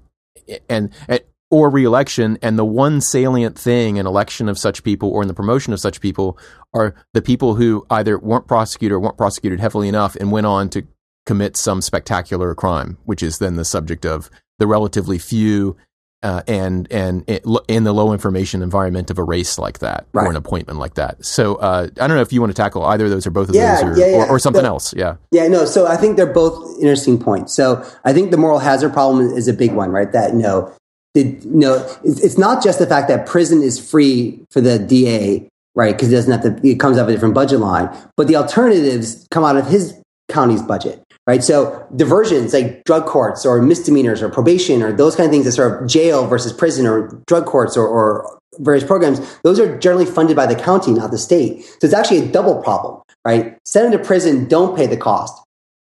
and, 0.68 0.92
and 1.08 1.20
or 1.50 1.68
reelection. 1.70 2.38
And 2.42 2.58
the 2.58 2.64
one 2.64 3.00
salient 3.00 3.58
thing 3.58 3.96
in 3.96 4.06
election 4.06 4.48
of 4.48 4.58
such 4.58 4.82
people 4.82 5.10
or 5.10 5.22
in 5.22 5.28
the 5.28 5.34
promotion 5.34 5.72
of 5.72 5.80
such 5.80 6.00
people 6.00 6.38
are 6.72 6.94
the 7.12 7.22
people 7.22 7.56
who 7.56 7.86
either 7.90 8.18
weren't 8.18 8.46
prosecuted 8.46 8.94
or 8.94 9.00
weren't 9.00 9.16
prosecuted 9.18 9.60
heavily 9.60 9.88
enough 9.88 10.16
and 10.16 10.30
went 10.30 10.46
on 10.46 10.68
to 10.70 10.86
commit 11.26 11.56
some 11.56 11.82
spectacular 11.82 12.54
crime, 12.54 12.98
which 13.04 13.22
is 13.22 13.38
then 13.38 13.56
the 13.56 13.64
subject 13.64 14.06
of 14.06 14.30
the 14.58 14.66
relatively 14.66 15.18
few 15.18 15.76
uh, 16.22 16.42
and 16.46 16.90
and 16.92 17.26
in 17.66 17.84
the 17.84 17.92
low 17.92 18.12
information 18.12 18.62
environment 18.62 19.10
of 19.10 19.18
a 19.18 19.24
race 19.24 19.58
like 19.58 19.78
that 19.78 20.06
right. 20.12 20.26
or 20.26 20.30
an 20.30 20.36
appointment 20.36 20.78
like 20.78 20.94
that. 20.94 21.24
So 21.24 21.54
uh, 21.56 21.88
I 21.98 22.06
don't 22.06 22.16
know 22.16 22.20
if 22.20 22.32
you 22.32 22.40
want 22.40 22.50
to 22.50 22.62
tackle 22.62 22.84
either 22.84 23.06
of 23.06 23.10
those 23.10 23.26
or 23.26 23.30
both 23.30 23.48
of 23.48 23.54
yeah, 23.54 23.80
those 23.80 23.96
or, 23.96 24.00
yeah, 24.00 24.06
yeah. 24.06 24.16
or, 24.16 24.28
or 24.28 24.38
something 24.38 24.64
else. 24.64 24.92
Yeah. 24.94 25.16
Yeah. 25.30 25.48
No. 25.48 25.64
So 25.64 25.86
I 25.86 25.96
think 25.96 26.16
they're 26.16 26.26
both 26.32 26.76
interesting 26.78 27.18
points. 27.18 27.54
So 27.54 27.82
I 28.04 28.12
think 28.12 28.32
the 28.32 28.36
moral 28.36 28.58
hazard 28.58 28.92
problem 28.92 29.30
is 29.30 29.48
a 29.48 29.54
big 29.54 29.72
one, 29.72 29.90
right? 29.90 30.12
That 30.12 30.32
you 30.32 30.40
know 30.40 30.74
you 31.14 31.40
know, 31.44 31.86
it's 32.04 32.38
not 32.38 32.62
just 32.62 32.78
the 32.78 32.86
fact 32.86 33.08
that 33.08 33.26
prison 33.26 33.62
is 33.62 33.78
free 33.78 34.40
for 34.50 34.60
the 34.60 34.78
DA, 34.78 35.48
right? 35.74 35.94
Because 35.94 36.12
it 36.12 36.16
doesn't 36.16 36.32
have 36.32 36.62
to, 36.62 36.68
it 36.68 36.78
comes 36.78 36.98
out 36.98 37.02
of 37.02 37.08
a 37.08 37.12
different 37.12 37.34
budget 37.34 37.60
line, 37.60 37.88
but 38.16 38.28
the 38.28 38.36
alternatives 38.36 39.26
come 39.30 39.44
out 39.44 39.56
of 39.56 39.66
his 39.66 40.00
county's 40.28 40.62
budget, 40.62 41.02
right? 41.26 41.42
So 41.42 41.86
diversions 41.96 42.54
like 42.54 42.84
drug 42.84 43.06
courts 43.06 43.44
or 43.44 43.60
misdemeanors 43.60 44.22
or 44.22 44.28
probation 44.28 44.82
or 44.82 44.92
those 44.92 45.16
kind 45.16 45.26
of 45.26 45.32
things 45.32 45.44
that 45.46 45.52
sort 45.52 45.82
of 45.82 45.88
jail 45.88 46.26
versus 46.26 46.52
prison 46.52 46.86
or 46.86 47.20
drug 47.26 47.46
courts 47.46 47.76
or, 47.76 47.86
or 47.86 48.38
various 48.58 48.84
programs, 48.84 49.20
those 49.42 49.58
are 49.58 49.78
generally 49.78 50.06
funded 50.06 50.36
by 50.36 50.46
the 50.46 50.54
county, 50.54 50.92
not 50.92 51.10
the 51.10 51.18
state. 51.18 51.64
So 51.64 51.78
it's 51.82 51.94
actually 51.94 52.18
a 52.18 52.26
double 52.26 52.62
problem, 52.62 53.02
right? 53.24 53.58
Send 53.64 53.92
them 53.92 54.00
to 54.00 54.04
prison, 54.04 54.46
don't 54.46 54.76
pay 54.76 54.86
the 54.86 54.96
cost. 54.96 55.42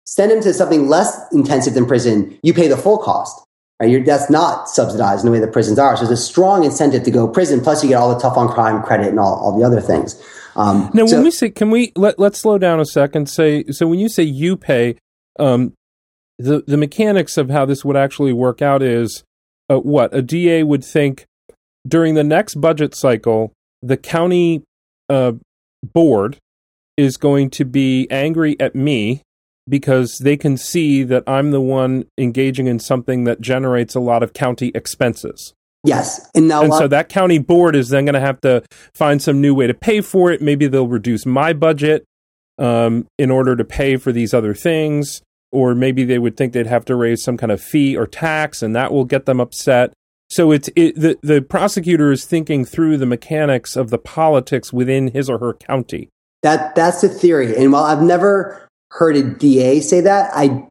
Send 0.06 0.32
them 0.32 0.42
to 0.42 0.54
something 0.54 0.88
less 0.88 1.16
intensive 1.32 1.74
than 1.74 1.86
prison, 1.86 2.38
you 2.42 2.54
pay 2.54 2.68
the 2.68 2.78
full 2.78 2.98
cost. 2.98 3.46
Right? 3.80 4.06
that's 4.06 4.30
not 4.30 4.68
subsidized 4.70 5.22
in 5.22 5.26
the 5.26 5.32
way 5.32 5.40
that 5.40 5.54
prisons 5.54 5.80
are. 5.80 5.96
So 5.96 6.06
there's 6.06 6.20
a 6.20 6.22
strong 6.22 6.66
incentive 6.66 7.04
to 7.04 7.12
go 7.12 7.28
prison. 7.28 7.62
Plus, 7.62 7.82
you 7.82 7.90
get 7.90 7.96
all 7.96 8.14
the 8.14 8.20
tough 8.20 8.38
on 8.38 8.50
crime 8.50 8.84
credit 8.84 9.08
and 9.08 9.20
all, 9.20 9.36
all 9.36 9.58
the 9.58 9.66
other 9.66 9.80
things. 9.80 10.22
Um, 10.56 10.90
now, 10.94 11.06
so, 11.06 11.16
when 11.16 11.24
we 11.24 11.32
say, 11.32 11.50
can 11.50 11.72
we 11.72 11.94
let 11.96 12.20
let's 12.20 12.40
slow 12.40 12.58
down 12.58 12.80
a 12.80 12.86
second? 12.86 13.30
Say, 13.30 13.64
so 13.72 13.88
when 13.88 14.00
you 14.00 14.10
say 14.10 14.24
you 14.24 14.58
pay, 14.58 14.98
um, 15.40 15.74
the 16.38 16.64
the 16.68 16.78
mechanics 16.78 17.38
of 17.38 17.50
how 17.50 17.66
this 17.66 17.86
would 17.86 17.96
actually 17.96 18.34
work 18.34 18.62
out 18.62 18.82
is 18.82 19.24
uh, 19.70 19.78
what 19.78 20.14
a 20.14 20.22
DA 20.22 20.64
would 20.64 20.84
think 20.84 21.26
during 21.88 22.16
the 22.16 22.24
next 22.24 22.56
budget 22.56 22.96
cycle, 22.96 23.54
the 23.82 23.98
county 23.98 24.64
uh, 25.10 25.34
board 25.94 26.38
is 26.98 27.18
going 27.18 27.50
to 27.52 27.64
be 27.64 28.08
angry 28.12 28.60
at 28.60 28.76
me 28.76 29.22
because 29.70 30.18
they 30.20 30.36
can 30.36 30.58
see 30.58 31.04
that 31.04 31.24
I'm 31.28 31.52
the 31.52 31.62
one 31.62 32.06
engaging 32.18 32.68
in 32.68 32.80
something 32.80 33.24
that 33.26 33.42
generates 33.42 33.96
a 33.96 34.00
lot 34.00 34.24
of 34.24 34.34
county 34.34 34.72
expenses. 34.74 35.54
Yes, 35.86 36.30
and 36.36 36.48
now 36.48 36.62
And 36.62 36.74
so 36.74 36.88
that 36.90 37.08
county 37.08 37.38
board 37.38 37.76
is 37.76 37.90
then 37.90 38.06
going 38.06 38.14
to 38.14 38.20
have 38.20 38.42
to 38.42 38.64
find 38.94 39.22
some 39.22 39.40
new 39.40 39.56
way 39.56 39.68
to 39.68 39.74
pay 39.74 40.02
for 40.02 40.30
it. 40.32 40.42
Maybe 40.42 40.68
they'll 40.68 40.88
reduce 40.88 41.26
my 41.26 41.54
budget 41.54 42.04
um, 42.58 43.08
in 43.18 43.32
order 43.32 43.56
to 43.56 43.64
pay 43.64 43.96
for 43.96 44.12
these 44.12 44.34
other 44.34 44.54
things, 44.54 45.22
or 45.52 45.74
maybe 45.74 46.04
they 46.04 46.20
would 46.20 46.36
think 46.36 46.52
they'd 46.52 46.68
have 46.68 46.86
to 46.86 46.96
raise 46.96 47.24
some 47.24 47.38
kind 47.38 47.52
of 47.52 47.62
fee 47.62 47.96
or 47.96 48.06
tax, 48.06 48.62
and 48.62 48.76
that 48.76 48.92
will 48.92 49.06
get 49.06 49.26
them 49.26 49.40
upset. 49.40 49.94
So 50.30 50.52
it's 50.52 50.70
it, 50.76 50.96
the 50.96 51.18
the 51.24 51.42
prosecutor 51.42 52.12
is 52.12 52.26
thinking 52.26 52.66
through 52.66 52.98
the 52.98 53.06
mechanics 53.06 53.76
of 53.76 53.90
the 53.90 53.98
politics 53.98 54.74
within 54.74 55.12
his 55.12 55.30
or 55.30 55.40
her 55.40 55.54
county. 55.54 56.10
That 56.44 56.76
that's 56.76 57.02
the 57.02 57.10
theory. 57.10 57.56
And 57.56 57.72
while 57.72 57.86
I've 57.86 58.02
never 58.02 58.69
heard 58.92 59.16
a 59.16 59.24
DA 59.24 59.80
say 59.82 60.02
that, 60.02 60.32
I 60.34 60.68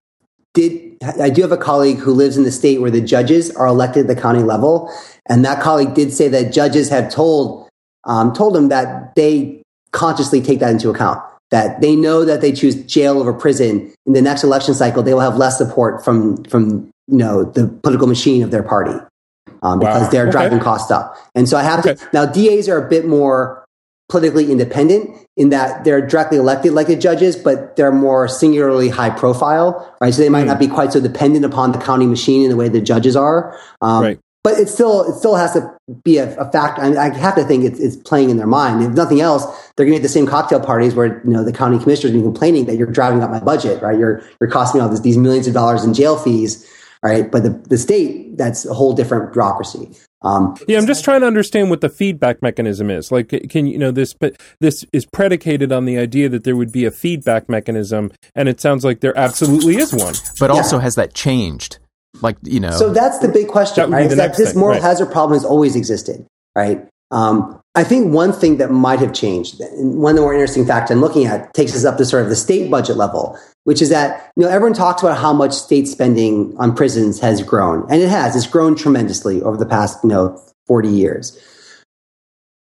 did 0.55 0.97
I 1.21 1.31
do 1.31 1.43
have 1.43 1.53
a 1.53 1.57
colleague 1.57 1.99
who 1.99 2.13
lives 2.13 2.37
in 2.37 2.43
the 2.43 2.51
state 2.51 2.81
where 2.81 2.91
the 2.91 3.01
judges 3.01 3.51
are 3.53 3.67
elected 3.67 4.09
at 4.11 4.15
the 4.17 4.21
county 4.21 4.43
level, 4.43 4.93
and 5.29 5.45
that 5.45 5.63
colleague 5.63 5.95
did 5.95 6.13
say 6.13 6.29
that 6.29 6.53
judges 6.53 6.89
have 6.89 7.13
told 7.13 7.69
um, 8.05 8.33
told 8.33 8.57
him 8.57 8.69
that 8.69 9.15
they 9.15 9.63
consciously 9.93 10.41
take 10.41 10.59
that 10.61 10.71
into 10.71 10.91
account. 10.91 11.21
That 11.51 11.81
they 11.81 11.95
know 11.97 12.25
that 12.25 12.41
they 12.41 12.53
choose 12.53 12.75
jail 12.85 13.19
over 13.19 13.33
prison 13.33 13.93
in 14.07 14.13
the 14.13 14.21
next 14.23 14.43
election 14.45 14.75
cycle, 14.75 15.03
they 15.03 15.15
will 15.15 15.21
have 15.21 15.37
less 15.37 15.57
support 15.57 16.05
from 16.05 16.43
from 16.45 16.91
you 17.07 17.19
know 17.19 17.45
the 17.45 17.69
political 17.83 18.07
machine 18.07 18.43
of 18.43 18.51
their 18.51 18.63
party 18.63 18.99
um, 19.63 19.79
because 19.79 20.03
Wow. 20.05 20.11
they're 20.11 20.23
Okay. 20.25 20.33
driving 20.33 20.59
costs 20.61 20.91
up. 20.91 21.17
And 21.35 21.49
so 21.49 21.57
I 21.57 21.63
have 21.63 21.81
Okay. 21.81 21.95
to 21.95 22.09
now 22.13 22.27
DAs 22.27 22.69
are 22.69 22.85
a 22.85 22.89
bit 22.89 23.07
more 23.07 23.58
politically 24.09 24.51
independent 24.51 25.11
in 25.37 25.51
that 25.51 25.85
they're 25.85 26.05
directly 26.07 26.39
elected 26.39 26.73
like 26.73 26.87
the 26.87 26.97
judges, 26.97 27.37
but 27.37 27.77
they're 27.77 27.93
more 27.93 28.27
singularly 28.27 28.89
high 28.89 29.11
profile, 29.11 29.95
right? 30.01 30.15
So 30.15 30.23
they 30.23 30.29
might 30.31 30.43
Hmm. 30.43 30.49
not 30.49 30.59
be 30.59 30.67
quite 30.69 30.93
so 30.93 31.01
dependent 31.01 31.45
upon 31.45 31.73
the 31.73 31.79
county 31.79 32.07
machine 32.07 32.43
in 32.43 32.49
the 32.49 32.57
way 32.57 32.69
the 32.69 32.81
judges 32.81 33.17
are. 33.17 33.57
Um, 33.83 34.03
Right. 34.03 34.19
But 34.45 34.59
it 34.59 34.69
still, 34.69 35.03
it 35.03 35.19
still 35.19 35.35
has 35.35 35.53
to 35.55 35.75
be 36.05 36.17
a, 36.17 36.35
a 36.39 36.51
fact. 36.51 36.79
I, 36.79 36.97
I 36.97 37.13
have 37.13 37.35
to 37.35 37.45
think 37.45 37.65
it's, 37.65 37.79
it's 37.81 37.97
playing 37.97 38.31
in 38.31 38.37
their 38.39 38.47
mind. 38.47 38.83
If 38.83 38.93
nothing 38.93 39.21
else, 39.21 39.45
they're 39.77 39.85
going 39.85 39.97
to 39.97 39.99
get 39.99 40.03
the 40.05 40.09
same 40.09 40.27
cocktail 40.27 40.61
parties 40.61 40.95
where 40.95 41.21
you 41.25 41.31
know 41.33 41.45
the 41.45 41.53
county 41.53 41.79
commissioners 41.79 42.15
be 42.15 42.23
complaining 42.23 42.65
that 42.67 42.77
you're 42.77 42.87
driving 42.87 43.21
up 43.23 43.31
my 43.31 43.41
budget, 43.41 43.83
right? 43.83 43.99
You're 43.99 44.23
you're 44.41 44.49
costing 44.49 44.79
me 44.79 44.85
all 44.85 44.89
this, 44.89 45.01
these 45.01 45.19
millions 45.19 45.49
of 45.49 45.55
dollars 45.55 45.85
in 45.85 45.93
jail 45.93 46.17
fees, 46.17 46.65
right? 47.03 47.31
But 47.31 47.43
the, 47.43 47.51
the 47.51 47.77
state, 47.77 48.39
that's 48.39 48.65
a 48.65 48.73
whole 48.73 48.95
different 48.95 49.33
bureaucracy. 49.33 49.91
Um, 50.23 50.57
Yeah, 50.67 50.79
I'm 50.79 50.87
just 50.87 51.05
trying 51.05 51.21
to 51.21 51.27
understand 51.27 51.71
what 51.71 51.81
the 51.81 51.89
feedback 51.89 52.43
mechanism 52.43 52.91
is. 52.91 53.13
Like, 53.13 53.29
can 53.49 53.67
you 53.67 53.79
know 53.79 53.91
this? 53.91 54.15
But 54.15 54.41
this 54.61 54.85
is 54.93 55.07
predicated 55.07 55.71
on 55.73 55.85
the 55.85 55.99
idea 55.99 56.29
that 56.29 56.45
there 56.45 56.57
would 56.57 56.73
be 56.73 56.85
a 56.85 56.91
feedback 56.91 57.49
mechanism, 57.49 58.11
and 58.35 58.49
it 58.49 58.61
sounds 58.61 58.85
like 58.85 59.01
there 59.01 59.17
absolutely 59.17 59.77
is 59.77 59.93
one. 59.95 60.15
But 60.41 60.51
Yeah. 60.51 60.57
also, 60.57 60.79
has 60.79 60.97
that 60.97 61.15
changed? 61.15 61.79
Like 62.21 62.37
you 62.43 62.59
know, 62.59 62.73
So 62.73 62.93
that's 62.93 63.19
the 63.19 63.29
big 63.29 63.49
question, 63.49 63.83
would 63.85 63.91
be 63.91 63.95
right? 63.95 64.11
Is 64.11 64.17
that 64.17 64.37
this 64.37 64.51
thing, 64.53 64.59
moral 64.59 64.75
right. 64.75 64.83
hazard 64.83 65.13
problem 65.13 65.37
has 65.37 65.45
always 65.45 65.77
existed, 65.77 66.27
right? 66.57 66.85
Um, 67.11 67.61
I 67.75 67.85
think 67.85 68.13
one 68.13 68.33
thing 68.33 68.57
that 68.57 68.71
might 68.71 68.99
have 68.99 69.13
changed, 69.13 69.61
and 69.61 69.99
one 69.99 70.17
more 70.17 70.33
interesting 70.35 70.67
fact 70.67 70.91
I'm 70.91 71.01
looking 71.01 71.27
at, 71.27 71.55
takes 71.55 71.77
us 71.77 71.85
up 71.85 71.97
to 71.99 72.05
sort 72.05 72.25
of 72.25 72.29
the 72.29 72.37
state 72.37 72.71
budget 72.71 72.97
level, 72.97 73.39
which 73.69 73.83
is 73.83 73.91
that 73.91 74.33
you 74.35 74.43
know 74.43 74.49
everyone 74.49 74.73
talks 74.73 75.03
about 75.03 75.19
how 75.19 75.31
much 75.31 75.53
state 75.53 75.87
spending 75.87 76.57
on 76.57 76.75
prisons 76.75 77.21
has 77.21 77.43
grown, 77.43 77.83
and 77.91 78.01
it 78.01 78.09
has. 78.09 78.35
It's 78.35 78.47
grown 78.47 78.75
tremendously 78.75 79.43
over 79.43 79.59
the 79.59 79.67
past 79.67 80.03
you 80.03 80.09
know 80.09 80.43
40 80.69 80.89
years. 80.89 81.39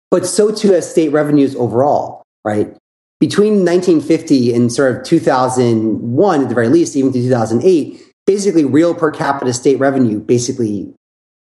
But 0.10 0.26
so 0.26 0.56
too 0.56 0.72
has 0.72 0.90
state 0.90 1.10
revenues 1.10 1.54
overall, 1.58 2.24
right? 2.46 2.74
Between 3.20 3.66
1950 3.66 4.54
and 4.54 4.72
sort 4.72 4.96
of 4.96 5.04
2001, 5.04 6.42
at 6.42 6.48
the 6.48 6.56
very 6.56 6.70
least, 6.70 6.96
even 6.96 7.12
to 7.12 7.20
2008, 7.20 8.02
basically 8.26 8.64
real 8.64 8.96
per 8.96 9.12
capita 9.12 9.52
state 9.52 9.78
revenue 9.80 10.22
basically 10.22 10.94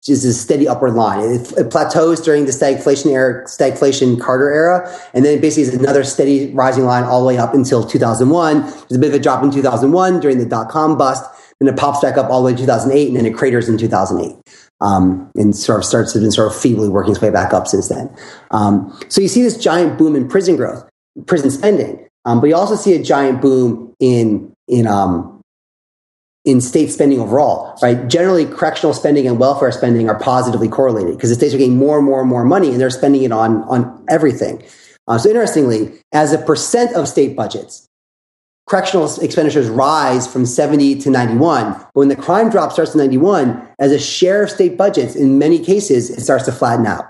is 0.07 0.25
a 0.25 0.33
steady 0.33 0.69
upward 0.69 0.95
line. 0.95 1.21
It, 1.21 1.53
it 1.53 1.71
plateaus 1.71 2.21
during 2.21 2.47
the 2.47 2.53
stagflation 2.53 3.11
era, 3.11 3.45
stagflation 3.45 4.21
Carter 4.21 4.51
era, 4.51 4.99
and 5.13 5.25
then 5.25 5.41
basically 5.41 5.65
is 5.65 5.75
another 5.75 6.05
steady 6.05 6.53
rising 6.55 6.85
line 6.85 7.05
all 7.05 7.21
the 7.21 7.27
way 7.27 7.39
up 7.39 7.55
until 7.55 7.83
2001. 7.85 8.61
There's 8.61 8.93
a 8.93 8.99
bit 8.99 9.09
of 9.09 9.15
a 9.15 9.19
drop 9.19 9.43
in 9.43 9.51
2001 9.51 10.21
during 10.21 10.39
the 10.39 10.47
dot 10.47 10.69
com 10.69 10.97
bust, 10.97 11.25
then 11.61 11.69
it 11.69 11.77
pops 11.79 12.01
back 12.01 12.17
up 12.17 12.31
all 12.31 12.43
the 12.43 12.47
way 12.47 12.53
to 12.53 12.59
2008, 12.59 13.09
and 13.09 13.17
then 13.17 13.27
it 13.27 13.35
craters 13.35 13.69
in 13.69 13.77
2008. 13.77 14.37
Um, 14.81 15.31
and 15.35 15.57
sort 15.57 15.81
of 15.81 15.85
starts 15.85 16.13
to 16.13 16.21
been 16.21 16.31
sort 16.31 16.47
of 16.47 16.57
feebly 16.57 16.89
working 16.89 17.11
its 17.11 17.21
way 17.21 17.31
back 17.31 17.53
up 17.53 17.67
since 17.67 17.89
then. 17.89 18.15
Um, 18.53 18.97
so 19.09 19.21
you 19.21 19.27
see 19.27 19.43
this 19.43 19.57
giant 19.57 19.99
boom 19.99 20.15
in 20.15 20.29
prison 20.29 20.55
growth, 20.55 20.89
prison 21.27 21.51
spending, 21.51 22.07
um, 22.25 22.41
but 22.41 22.47
you 22.47 22.55
also 22.55 22.77
see 22.77 22.95
a 22.95 23.03
giant 23.03 23.41
boom 23.43 23.93
in 23.99 24.53
in 24.69 24.87
um, 24.87 25.38
in 26.49 26.63
state 26.63 26.91
spending 26.91 27.21
overall, 27.21 27.79
right? 27.83 28.09
Generally, 28.09 28.47
correctional 28.47 28.95
spending 28.95 29.27
and 29.27 29.39
welfare 29.39 29.71
spending 29.71 30.09
are 30.09 30.19
positively 30.19 30.67
correlated 30.67 31.15
because 31.15 31.29
the 31.29 31.35
states 31.35 31.53
are 31.53 31.59
getting 31.59 31.77
more 31.77 31.99
and 31.99 32.07
more 32.07 32.21
and 32.21 32.29
more 32.29 32.43
money 32.43 32.71
and 32.71 32.81
they're 32.81 32.89
spending 32.89 33.23
it 33.23 33.33
on, 33.33 33.65
on 33.65 34.03
everything. 34.09 34.63
Uh, 35.07 35.19
so 35.19 35.29
interestingly, 35.29 35.93
as 36.13 36.33
a 36.33 36.39
percent 36.39 36.97
of 36.97 37.07
state 37.07 37.37
budgets, 37.37 37.87
correctional 38.67 39.05
expenditures 39.21 39.69
rise 39.69 40.27
from 40.27 40.47
70 40.47 41.01
to 41.01 41.11
91. 41.11 41.73
But 41.73 41.91
when 41.93 42.09
the 42.09 42.17
crime 42.17 42.49
drop 42.49 42.73
starts 42.73 42.93
to 42.93 42.99
91, 42.99 43.69
as 43.79 43.93
a 43.93 43.99
share 43.99 44.43
of 44.43 44.51
state 44.51 44.79
budgets, 44.79 45.15
in 45.15 45.39
many 45.39 45.59
cases, 45.59 46.09
it 46.09 46.23
starts 46.23 46.47
to 46.47 46.53
flatten 46.53 46.87
out. 46.87 47.05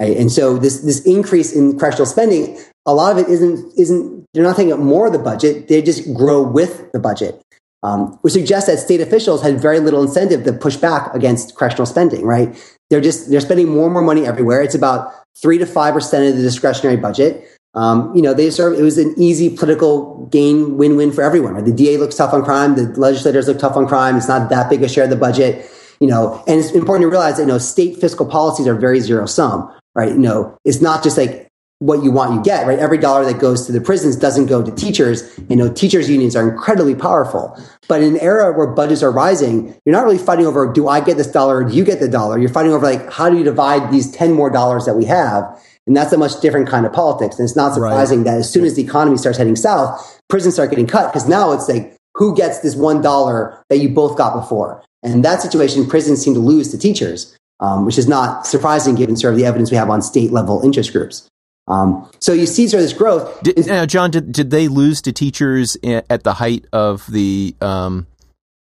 Right? 0.00 0.16
And 0.16 0.32
so 0.32 0.58
this, 0.58 0.80
this 0.80 1.04
increase 1.04 1.52
in 1.52 1.78
correctional 1.78 2.06
spending, 2.06 2.58
a 2.84 2.94
lot 2.94 3.12
of 3.12 3.18
it 3.18 3.30
isn't, 3.30 3.78
isn't, 3.78 4.26
they're 4.34 4.42
not 4.42 4.56
taking 4.56 4.72
up 4.72 4.80
more 4.80 5.06
of 5.06 5.12
the 5.12 5.20
budget. 5.20 5.68
They 5.68 5.82
just 5.82 6.12
grow 6.14 6.42
with 6.42 6.90
the 6.90 6.98
budget 6.98 7.40
um, 7.82 8.18
which 8.22 8.32
suggests 8.32 8.68
that 8.68 8.78
state 8.78 9.00
officials 9.00 9.42
had 9.42 9.60
very 9.60 9.80
little 9.80 10.02
incentive 10.02 10.44
to 10.44 10.52
push 10.52 10.76
back 10.76 11.12
against 11.14 11.56
correctional 11.56 11.86
spending. 11.86 12.24
Right? 12.24 12.56
They're 12.90 13.00
just 13.00 13.30
they're 13.30 13.40
spending 13.40 13.68
more 13.68 13.84
and 13.84 13.92
more 13.92 14.02
money 14.02 14.26
everywhere. 14.26 14.62
It's 14.62 14.74
about 14.74 15.12
three 15.40 15.58
to 15.58 15.66
five 15.66 15.94
percent 15.94 16.28
of 16.28 16.36
the 16.36 16.42
discretionary 16.42 16.96
budget. 16.96 17.46
Um, 17.74 18.14
you 18.14 18.20
know, 18.20 18.34
they 18.34 18.48
of 18.48 18.58
it 18.78 18.82
was 18.82 18.98
an 18.98 19.14
easy 19.16 19.54
political 19.56 20.26
gain 20.26 20.76
win 20.76 20.96
win 20.96 21.10
for 21.10 21.22
everyone. 21.22 21.54
Right? 21.54 21.64
The 21.64 21.72
DA 21.72 21.96
looks 21.96 22.16
tough 22.16 22.34
on 22.34 22.44
crime. 22.44 22.74
The 22.74 22.84
legislators 23.00 23.48
look 23.48 23.58
tough 23.58 23.76
on 23.76 23.86
crime. 23.86 24.16
It's 24.16 24.28
not 24.28 24.50
that 24.50 24.68
big 24.68 24.82
a 24.82 24.88
share 24.88 25.04
of 25.04 25.10
the 25.10 25.16
budget. 25.16 25.68
You 26.00 26.08
know, 26.08 26.42
and 26.48 26.58
it's 26.58 26.72
important 26.72 27.04
to 27.04 27.08
realize 27.08 27.36
that 27.36 27.44
you 27.44 27.48
know 27.48 27.58
state 27.58 27.98
fiscal 28.00 28.26
policies 28.26 28.66
are 28.66 28.74
very 28.74 29.00
zero 29.00 29.26
sum. 29.26 29.72
Right? 29.94 30.10
You 30.10 30.18
know, 30.18 30.58
it's 30.64 30.80
not 30.80 31.02
just 31.02 31.16
like 31.16 31.51
what 31.82 32.04
you 32.04 32.12
want 32.12 32.32
you 32.32 32.42
get 32.42 32.66
right? 32.66 32.78
Every 32.78 32.98
dollar 32.98 33.24
that 33.24 33.40
goes 33.40 33.66
to 33.66 33.72
the 33.72 33.80
prisons 33.80 34.14
doesn't 34.16 34.46
go 34.46 34.62
to 34.62 34.70
teachers. 34.70 35.38
You 35.48 35.56
know 35.56 35.72
teachers 35.72 36.08
unions 36.08 36.36
are 36.36 36.48
incredibly 36.48 36.94
powerful. 36.94 37.58
But 37.88 38.02
in 38.02 38.14
an 38.14 38.20
era 38.20 38.52
where 38.56 38.68
budgets 38.68 39.02
are 39.02 39.10
rising 39.10 39.74
you're 39.84 39.94
not 39.94 40.04
really 40.04 40.18
fighting 40.18 40.46
over 40.46 40.72
do 40.72 40.86
i 40.88 41.00
get 41.00 41.16
this 41.16 41.26
dollar 41.26 41.58
or 41.58 41.64
do 41.64 41.74
you 41.74 41.84
get 41.84 41.98
the 41.98 42.08
dollar? 42.08 42.38
You're 42.38 42.50
fighting 42.50 42.72
over 42.72 42.86
like 42.86 43.10
how 43.12 43.28
do 43.28 43.36
you 43.36 43.44
divide 43.44 43.90
these 43.90 44.10
10 44.12 44.32
more 44.32 44.48
dollars 44.48 44.86
that 44.86 44.94
we 44.94 45.04
have? 45.06 45.44
And 45.86 45.96
that's 45.96 46.12
a 46.12 46.18
much 46.18 46.40
different 46.40 46.68
kind 46.68 46.86
of 46.86 46.92
politics. 46.92 47.38
And 47.38 47.44
it's 47.44 47.56
not 47.56 47.74
surprising 47.74 48.22
that 48.24 48.38
as 48.38 48.48
soon 48.48 48.64
as 48.64 48.76
the 48.76 48.82
economy 48.82 49.16
starts 49.16 49.38
heading 49.38 49.56
south 49.56 50.20
prisons 50.28 50.54
start 50.54 50.70
getting 50.70 50.86
cut. 50.86 51.12
Because 51.12 51.28
now 51.28 51.52
it's 51.52 51.68
like 51.68 51.96
who 52.14 52.36
gets 52.36 52.60
this 52.60 52.76
one 52.76 53.02
dollar 53.02 53.62
that 53.68 53.78
you 53.78 53.88
both 53.88 54.16
got 54.16 54.34
before? 54.34 54.84
And 55.02 55.14
in 55.14 55.22
that 55.22 55.42
situation 55.42 55.88
prisons 55.88 56.22
seem 56.22 56.34
to 56.34 56.40
lose 56.40 56.70
to 56.70 56.78
teachers 56.78 57.36
um, 57.62 57.86
which 57.86 57.96
is 57.96 58.08
not 58.08 58.44
surprising 58.46 58.96
given 58.96 59.16
sort 59.16 59.32
of 59.32 59.38
the 59.38 59.46
evidence 59.46 59.70
we 59.70 59.76
have 59.76 59.88
on 59.88 60.02
state 60.02 60.32
level 60.32 60.60
interest 60.62 60.92
groups 60.92 61.28
um, 61.68 62.10
so 62.18 62.32
you 62.32 62.46
see 62.46 62.66
sort 62.68 62.82
of 62.82 62.88
this 62.88 62.96
growth. 62.98 63.42
Did, 63.42 63.66
now, 63.66 63.86
John, 63.86 64.10
did, 64.10 64.32
did 64.32 64.50
they 64.50 64.68
lose 64.68 65.00
to 65.02 65.12
teachers 65.12 65.76
at 65.84 66.24
the 66.24 66.32
height 66.34 66.66
of 66.72 67.06
the 67.10 67.54
um, 67.60 68.06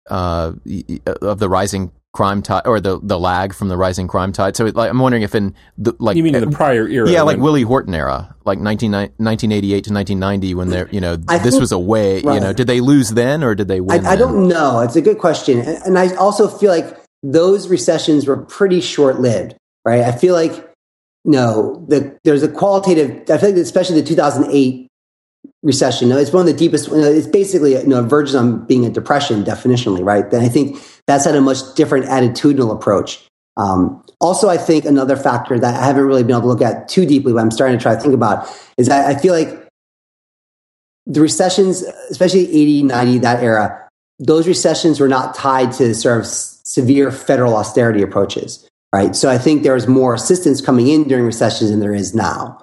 uh, 0.09 0.53
y- 0.65 0.83
y- 0.87 0.99
of 1.21 1.39
the 1.39 1.49
rising 1.49 1.91
crime 2.13 2.41
tide 2.41 2.63
or 2.65 2.79
the, 2.79 2.99
the 3.03 3.19
lag 3.19 3.53
from 3.53 3.67
the 3.67 3.77
rising 3.77 4.07
crime 4.07 4.31
tide? 4.31 4.55
So, 4.55 4.65
like, 4.65 4.89
I'm 4.89 4.99
wondering 4.99 5.23
if 5.23 5.35
in 5.35 5.53
the 5.77 5.93
like 5.99 6.15
You 6.17 6.23
mean 6.23 6.33
in 6.35 6.49
the 6.49 6.55
prior 6.55 6.87
era? 6.87 7.09
yeah, 7.09 7.21
like 7.23 7.35
when- 7.37 7.43
Willie 7.43 7.61
Horton 7.63 7.93
era, 7.93 8.33
like 8.45 8.57
19, 8.59 8.91
1988 8.91 9.83
to 9.83 9.93
1990, 9.93 10.55
when 10.55 10.69
they're 10.69 10.87
you 10.89 11.01
know 11.01 11.17
I 11.27 11.37
this 11.39 11.51
think- 11.55 11.61
was 11.61 11.71
a 11.73 11.79
way. 11.79 12.17
You 12.19 12.39
know, 12.39 12.53
did 12.53 12.67
they 12.67 12.79
lose 12.79 13.09
then 13.09 13.43
or 13.43 13.53
did 13.53 13.67
they 13.67 13.81
win? 13.81 14.05
I 14.05 14.15
then? 14.15 14.19
don't 14.19 14.47
know. 14.47 14.79
It's 14.79 14.95
a 14.95 15.01
good 15.01 15.19
question. 15.19 15.59
And, 15.59 15.67
and 15.85 15.99
I 15.99 16.15
also 16.15 16.47
feel 16.47 16.71
like 16.71 16.97
those 17.21 17.67
recessions 17.67 18.25
were 18.27 18.37
pretty 18.37 18.79
short 18.79 19.19
lived, 19.19 19.55
right? 19.83 20.01
I 20.01 20.11
feel 20.13 20.33
like, 20.33 20.66
no, 21.27 21.85
the, 21.89 22.17
there's 22.23 22.41
a 22.41 22.47
qualitative, 22.47 23.29
I 23.29 23.37
feel 23.37 23.51
like 23.51 23.59
especially 23.59 23.99
the 23.99 24.07
2008 24.07 24.87
recession, 25.61 26.09
it's 26.13 26.31
one 26.31 26.47
of 26.47 26.47
the 26.47 26.57
deepest, 26.57 26.89
it's 26.91 27.27
basically 27.27 27.73
you 27.73 27.85
know, 27.85 28.01
verges 28.01 28.33
on 28.33 28.65
being 28.65 28.85
a 28.85 28.89
depression 28.89 29.43
definitionally, 29.43 30.03
right? 30.03 30.31
Then 30.31 30.41
I 30.41 30.47
think 30.47 30.79
that's 31.05 31.25
had 31.25 31.35
a 31.35 31.41
much 31.41 31.57
different 31.75 32.05
attitudinal 32.05 32.73
approach. 32.73 33.27
Um, 33.57 34.03
also, 34.21 34.47
I 34.47 34.57
think 34.57 34.85
another 34.85 35.17
factor 35.17 35.59
that 35.59 35.75
I 35.75 35.85
haven't 35.85 36.05
really 36.05 36.23
been 36.23 36.31
able 36.31 36.41
to 36.41 36.47
look 36.47 36.61
at 36.61 36.87
too 36.87 37.05
deeply, 37.05 37.33
but 37.33 37.39
I'm 37.39 37.51
starting 37.51 37.77
to 37.77 37.81
try 37.81 37.95
to 37.95 37.99
think 37.99 38.13
about 38.13 38.47
is 38.77 38.87
that 38.87 39.05
I 39.05 39.19
feel 39.19 39.33
like 39.33 39.67
the 41.05 41.21
recessions, 41.21 41.81
especially 42.09 42.49
80, 42.49 42.83
90, 42.83 43.17
that 43.19 43.43
era, 43.43 43.89
those 44.19 44.47
recessions 44.47 44.99
were 44.99 45.07
not 45.07 45.35
tied 45.35 45.73
to 45.73 45.93
sort 45.93 46.19
of 46.19 46.25
severe 46.25 47.11
federal 47.11 47.55
austerity 47.55 48.01
approaches, 48.01 48.66
right? 48.93 49.15
So 49.15 49.29
I 49.29 49.37
think 49.37 49.63
there 49.63 49.75
is 49.75 49.87
more 49.87 50.13
assistance 50.13 50.61
coming 50.61 50.87
in 50.87 51.03
during 51.07 51.25
recessions 51.25 51.69
than 51.71 51.79
there 51.79 51.93
is 51.93 52.15
now. 52.15 52.61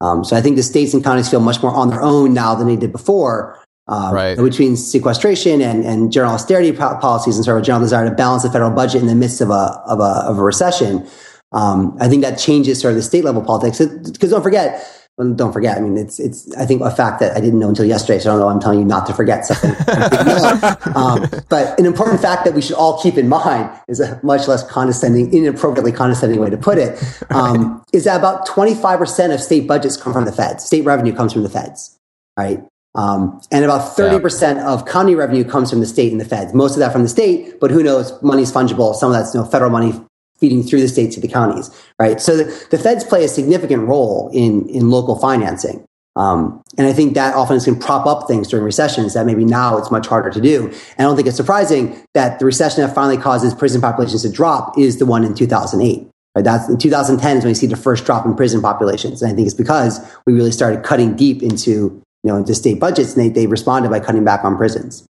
Um, 0.00 0.24
so 0.24 0.36
I 0.36 0.40
think 0.40 0.56
the 0.56 0.62
states 0.62 0.94
and 0.94 1.02
counties 1.04 1.28
feel 1.30 1.40
much 1.40 1.62
more 1.62 1.72
on 1.72 1.88
their 1.90 2.02
own 2.02 2.34
now 2.34 2.54
than 2.54 2.66
they 2.66 2.76
did 2.76 2.92
before. 2.92 3.58
uh, 3.88 4.10
Right. 4.14 4.36
between 4.38 4.76
sequestration 4.76 5.60
and, 5.60 5.84
and 5.84 6.12
general 6.12 6.32
austerity 6.34 6.72
po- 6.72 6.96
policies 7.00 7.36
and 7.36 7.44
sort 7.44 7.56
of 7.58 7.62
a 7.62 7.66
general 7.66 7.82
desire 7.82 8.08
to 8.08 8.14
balance 8.14 8.44
the 8.44 8.50
federal 8.50 8.70
budget 8.70 9.00
in 9.02 9.08
the 9.08 9.14
midst 9.14 9.40
of 9.40 9.50
a 9.50 9.82
of 9.86 9.98
a, 9.98 10.12
of 10.30 10.38
a 10.38 10.42
recession. 10.42 11.04
Um, 11.52 11.96
I 12.00 12.08
think 12.08 12.22
that 12.22 12.38
changes 12.38 12.80
sort 12.80 12.92
of 12.92 12.96
the 12.96 13.02
state 13.02 13.24
level 13.24 13.42
politics 13.42 13.78
because 13.78 14.30
don't 14.30 14.42
forget. 14.42 14.86
Well, 15.18 15.34
Don't 15.34 15.52
forget. 15.52 15.76
I 15.76 15.80
mean, 15.80 15.98
it's 15.98 16.18
it's. 16.18 16.50
I 16.56 16.64
think 16.64 16.80
a 16.80 16.90
fact 16.90 17.20
that 17.20 17.36
I 17.36 17.40
didn't 17.40 17.58
know 17.58 17.68
until 17.68 17.84
yesterday. 17.84 18.18
So 18.18 18.30
I 18.30 18.32
don't 18.32 18.40
know. 18.40 18.48
I'm 18.48 18.60
telling 18.60 18.78
you 18.78 18.84
not 18.84 19.04
to 19.06 19.14
forget 19.14 19.44
something. 19.44 19.70
um, 20.96 21.28
but 21.50 21.78
an 21.78 21.84
important 21.84 22.22
fact 22.22 22.46
that 22.46 22.54
we 22.54 22.62
should 22.62 22.76
all 22.76 23.00
keep 23.02 23.18
in 23.18 23.28
mind 23.28 23.70
is 23.88 24.00
a 24.00 24.18
much 24.22 24.48
less 24.48 24.66
condescending, 24.66 25.32
inappropriately 25.34 25.92
condescending 25.92 26.40
way 26.40 26.48
to 26.48 26.56
put 26.56 26.78
it. 26.78 26.98
Um, 27.30 27.84
is 27.92 28.04
that 28.04 28.18
about 28.18 28.46
25 28.46 28.98
percent 28.98 29.34
of 29.34 29.40
state 29.42 29.66
budgets 29.68 29.98
come 29.98 30.14
from 30.14 30.24
the 30.24 30.32
feds? 30.32 30.64
State 30.64 30.84
revenue 30.84 31.14
comes 31.14 31.34
from 31.34 31.42
the 31.42 31.50
feds, 31.50 31.98
right? 32.38 32.62
Um, 32.94 33.40
and 33.50 33.64
about 33.64 33.96
30% 33.96 34.62
of 34.64 34.84
county 34.84 35.14
revenue 35.14 35.44
comes 35.44 35.70
from 35.70 35.80
the 35.80 35.86
state 35.86 36.12
and 36.12 36.20
the 36.20 36.26
feds. 36.26 36.52
Most 36.52 36.72
of 36.72 36.80
that 36.80 36.92
from 36.92 37.02
the 37.02 37.08
state, 37.08 37.58
but 37.58 37.70
who 37.70 37.82
knows? 37.82 38.12
Money's 38.22 38.52
fungible. 38.52 38.94
Some 38.94 39.10
of 39.10 39.16
that's 39.16 39.34
you 39.34 39.40
know, 39.40 39.46
federal 39.46 39.70
money 39.70 39.94
feeding 40.42 40.64
through 40.64 40.80
the 40.80 40.88
state 40.88 41.12
to 41.12 41.20
the 41.20 41.28
counties, 41.28 41.70
right? 42.00 42.20
So 42.20 42.36
the, 42.36 42.66
the 42.72 42.78
feds 42.78 43.04
play 43.04 43.24
a 43.24 43.28
significant 43.28 43.86
role 43.86 44.28
in, 44.34 44.68
in 44.68 44.90
local 44.90 45.16
financing. 45.16 45.86
Um, 46.16 46.64
and 46.76 46.88
I 46.88 46.92
think 46.92 47.14
that 47.14 47.36
often 47.36 47.60
can 47.60 47.78
prop 47.78 48.06
up 48.06 48.26
things 48.26 48.48
during 48.48 48.64
recessions 48.64 49.14
that 49.14 49.24
maybe 49.24 49.44
now 49.44 49.78
it's 49.78 49.92
much 49.92 50.08
harder 50.08 50.30
to 50.30 50.40
do. 50.40 50.66
And 50.66 50.74
I 50.98 51.02
don't 51.04 51.14
think 51.14 51.28
it's 51.28 51.36
surprising 51.36 52.04
that 52.14 52.40
the 52.40 52.44
recession 52.44 52.84
that 52.84 52.92
finally 52.92 53.18
causes 53.18 53.54
prison 53.54 53.80
populations 53.80 54.22
to 54.22 54.32
drop 54.32 54.76
is 54.76 54.98
the 54.98 55.06
one 55.06 55.22
in 55.22 55.32
2008. 55.32 56.08
Right? 56.34 56.44
That's 56.44 56.68
in 56.68 56.76
2010 56.76 57.36
is 57.36 57.44
when 57.44 57.50
you 57.52 57.54
see 57.54 57.68
the 57.68 57.76
first 57.76 58.04
drop 58.04 58.26
in 58.26 58.34
prison 58.34 58.60
populations. 58.60 59.22
And 59.22 59.30
I 59.30 59.34
think 59.36 59.46
it's 59.46 59.54
because 59.54 60.00
we 60.26 60.32
really 60.32 60.50
started 60.50 60.82
cutting 60.82 61.14
deep 61.14 61.40
into, 61.40 61.70
you 61.70 62.02
know, 62.24 62.36
into 62.36 62.52
state 62.56 62.80
budgets 62.80 63.16
and 63.16 63.24
they, 63.24 63.28
they 63.28 63.46
responded 63.46 63.90
by 63.90 64.00
cutting 64.00 64.24
back 64.24 64.44
on 64.44 64.56
prisons. 64.56 65.06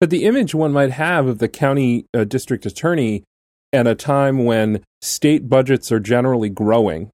But 0.00 0.08
the 0.08 0.24
image 0.24 0.54
one 0.54 0.72
might 0.72 0.92
have 0.92 1.26
of 1.26 1.38
the 1.38 1.48
county 1.48 2.06
uh, 2.14 2.24
district 2.24 2.64
attorney 2.64 3.24
at 3.72 3.86
a 3.86 3.94
time 3.94 4.44
when 4.44 4.82
state 5.00 5.48
budgets 5.48 5.92
are 5.92 6.00
generally 6.00 6.48
growing 6.48 7.10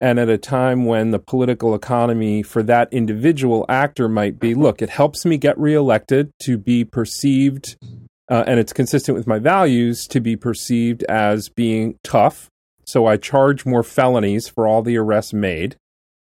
and 0.00 0.18
at 0.18 0.28
a 0.28 0.38
time 0.38 0.84
when 0.84 1.10
the 1.10 1.18
political 1.18 1.74
economy 1.74 2.42
for 2.42 2.62
that 2.62 2.92
individual 2.92 3.64
actor 3.68 4.08
might 4.08 4.38
be 4.38 4.54
look, 4.54 4.80
it 4.80 4.90
helps 4.90 5.24
me 5.24 5.36
get 5.36 5.58
reelected 5.58 6.30
to 6.40 6.56
be 6.56 6.84
perceived, 6.84 7.76
uh, 8.30 8.44
and 8.46 8.60
it's 8.60 8.72
consistent 8.72 9.16
with 9.16 9.26
my 9.26 9.38
values 9.38 10.06
to 10.08 10.20
be 10.20 10.36
perceived 10.36 11.02
as 11.04 11.48
being 11.48 11.98
tough. 12.04 12.48
So 12.86 13.06
I 13.06 13.16
charge 13.16 13.66
more 13.66 13.82
felonies 13.82 14.48
for 14.48 14.66
all 14.66 14.82
the 14.82 14.96
arrests 14.96 15.32
made 15.32 15.76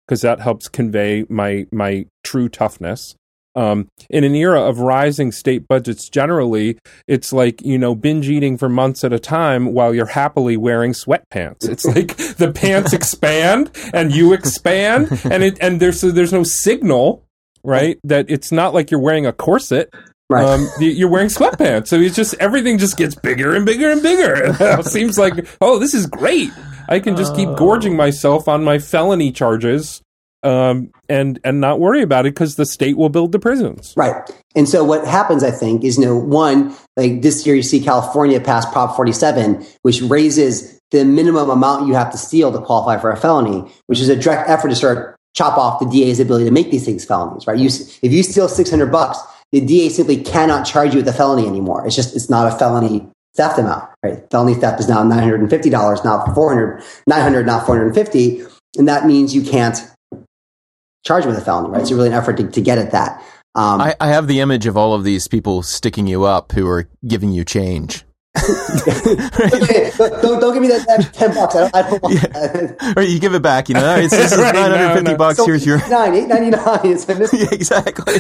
because 0.07 0.23
that 0.23 0.41
helps 0.41 0.69
convey 0.69 1.27
my 1.29 1.67
my 1.71 2.07
true 2.25 2.49
toughness. 2.49 3.15
Um, 3.57 3.89
in 4.11 4.23
an 4.23 4.35
era 4.35 4.61
of 4.61 4.81
rising 4.81 5.33
state 5.33 5.67
budgets 5.67 6.11
generally, 6.11 6.79
it's 7.09 7.33
like, 7.33 7.63
you 7.63 7.79
know, 7.79 7.95
binge 7.95 8.29
eating 8.29 8.59
for 8.59 8.69
months 8.69 9.03
at 9.03 9.15
a 9.15 9.19
time 9.19 9.73
while 9.73 9.95
you're 9.95 10.05
happily 10.05 10.59
wearing 10.59 10.93
sweatpants. 10.93 11.67
It's 11.67 11.85
like 11.97 12.17
the 12.37 12.53
pants 12.53 12.93
expand 12.93 13.71
and 13.95 14.15
you 14.15 14.35
expand 14.35 15.09
and 15.25 15.43
it, 15.43 15.59
and 15.63 15.81
there's, 15.81 16.03
there's 16.03 16.35
no 16.35 16.43
signal, 16.43 17.25
right? 17.65 17.99
That 18.05 18.27
it's 18.29 18.53
not 18.53 18.75
like 18.75 18.91
you're 18.91 19.01
wearing 19.01 19.25
a 19.25 19.33
corset. 19.33 19.89
Right. 20.29 20.45
Um, 20.45 20.69
you're 20.81 21.09
wearing 21.09 21.29
sweatpants. 21.29 21.87
So 21.87 21.97
it's 21.97 22.17
just, 22.17 22.35
everything 22.35 22.79
just 22.79 22.99
gets 22.99 23.15
bigger 23.15 23.55
and 23.55 23.65
bigger 23.65 23.91
and 23.91 24.03
bigger. 24.03 24.55
it 24.61 24.87
seems 24.87 25.17
like, 25.17 25.47
oh, 25.63 25.79
this 25.79 25.95
is 25.95 26.07
great. 26.07 26.51
I 26.89 27.01
can 27.01 27.17
just 27.17 27.35
keep 27.35 27.49
gorging 27.57 27.97
myself 27.97 28.49
on 28.49 28.65
my 28.65 28.79
felony 28.81 29.33
charges 29.33 30.03
um, 30.43 30.91
and 31.09 31.39
and 31.45 31.61
not 31.61 31.81
worry 31.81 32.03
about 32.03 32.27
it 32.27 32.35
because 32.35 32.57
the 32.57 32.67
state 32.67 32.97
will 32.97 33.09
build 33.09 33.33
the 33.33 33.39
prisons. 33.39 33.95
Right. 33.97 34.15
And 34.55 34.69
so 34.69 34.85
what 34.85 35.07
happens, 35.07 35.43
I 35.43 35.51
think, 35.51 35.85
is, 35.85 35.99
you 35.99 36.05
know, 36.05 36.17
one, 36.17 36.75
like 36.97 37.23
this 37.23 37.47
year 37.47 37.55
you 37.55 37.63
see 37.63 37.81
California 37.81 38.41
pass 38.41 38.71
Prop 38.71 38.97
47, 38.97 39.67
which 39.83 40.03
raises 40.03 40.81
the 40.91 41.05
minimum 41.05 41.51
amount 41.51 41.89
you 41.89 41.95
have 41.95 42.11
to 42.13 42.19
steal 42.19 42.53
to 42.53 42.61
qualify 42.61 42.99
for 42.99 43.11
a 43.11 43.17
felony, 43.17 43.71
which 43.87 44.01
is 44.01 44.09
a 44.09 44.17
direct 44.17 44.49
effort 44.49 44.73
to 44.73 44.89
of 44.89 45.15
chop 45.35 45.59
off 45.59 45.81
the 45.81 45.87
DA's 45.87 46.21
ability 46.21 46.47
to 46.47 46.51
make 46.51 46.71
these 46.71 46.85
things 46.85 47.05
felonies, 47.05 47.47
right? 47.47 47.59
You, 47.59 47.67
if 47.67 48.13
you 48.13 48.23
steal 48.23 48.49
600 48.49 48.91
bucks, 48.91 49.19
the 49.53 49.61
DA 49.61 49.91
simply 49.91 50.23
cannot 50.23 50.65
charge 50.65 50.93
you 50.93 50.99
with 50.99 51.09
a 51.09 51.13
felony 51.13 51.47
anymore. 51.47 51.87
It's 51.87 51.95
just, 51.95 52.17
it's 52.17 52.31
not 52.31 52.53
a 52.53 52.57
felony 52.57 53.07
theft 53.37 53.59
amount, 53.59 53.89
right? 54.03 54.29
Felony 54.31 54.55
theft 54.55 54.81
is 54.81 54.89
now 54.89 55.03
$950, 55.03 56.05
not 56.05 56.35
400, 56.35 56.83
900, 57.07 57.47
not 57.47 57.67
450. 57.67 58.43
And 58.79 58.89
that 58.89 59.07
means 59.07 59.35
you 59.35 59.43
can't 59.43 59.79
charge 61.07 61.25
with 61.25 61.39
a 61.39 61.41
felony, 61.41 61.71
right? 61.71 61.81
It's 61.81 61.93
really 61.93 62.09
an 62.09 62.15
effort 62.15 62.37
to, 62.39 62.51
to 62.51 62.61
get 62.61 62.79
at 62.79 62.91
that. 62.91 63.23
Um, 63.55 63.81
I, 63.81 63.95
I 64.01 64.09
have 64.09 64.27
the 64.27 64.41
image 64.41 64.67
of 64.67 64.77
all 64.77 64.93
of 64.93 65.05
these 65.05 65.29
people 65.29 65.63
sticking 65.63 66.07
you 66.07 66.25
up 66.25 66.53
who 66.53 66.67
are 66.69 66.89
giving 67.07 67.33
you 67.33 67.45
change. 67.45 68.05
don't, 69.97 70.41
don't 70.41 70.53
give 70.53 70.63
me 70.63 70.69
that 70.69 70.85
extra 70.89 71.13
10 71.13 71.35
bucks. 71.35 71.55
I 71.55 71.61
don't, 71.61 71.75
I 71.75 71.83
don't 71.83 72.03
want 72.03 72.15
that. 72.21 72.95
or 72.97 73.03
you 73.03 73.19
give 73.19 73.35
it 73.35 73.43
back, 73.43 73.69
you 73.69 73.75
know, 73.75 73.97
it's, 73.97 74.11
this 74.17 74.33
is 74.33 74.39
Right, 74.43 74.55
950 74.55 75.11
no. 75.13 75.17
bucks. 75.17 75.37
So 75.39 75.47
Here's 75.47 75.65
your. 75.67 75.79
nine, 75.89 76.15
eight 76.15 76.27
ninety 76.29 76.51
nine. 76.51 76.81
It's 76.85 77.05
been 77.07 77.19
this. 77.19 77.33
Yeah, 77.33 77.47
exactly. 77.53 78.15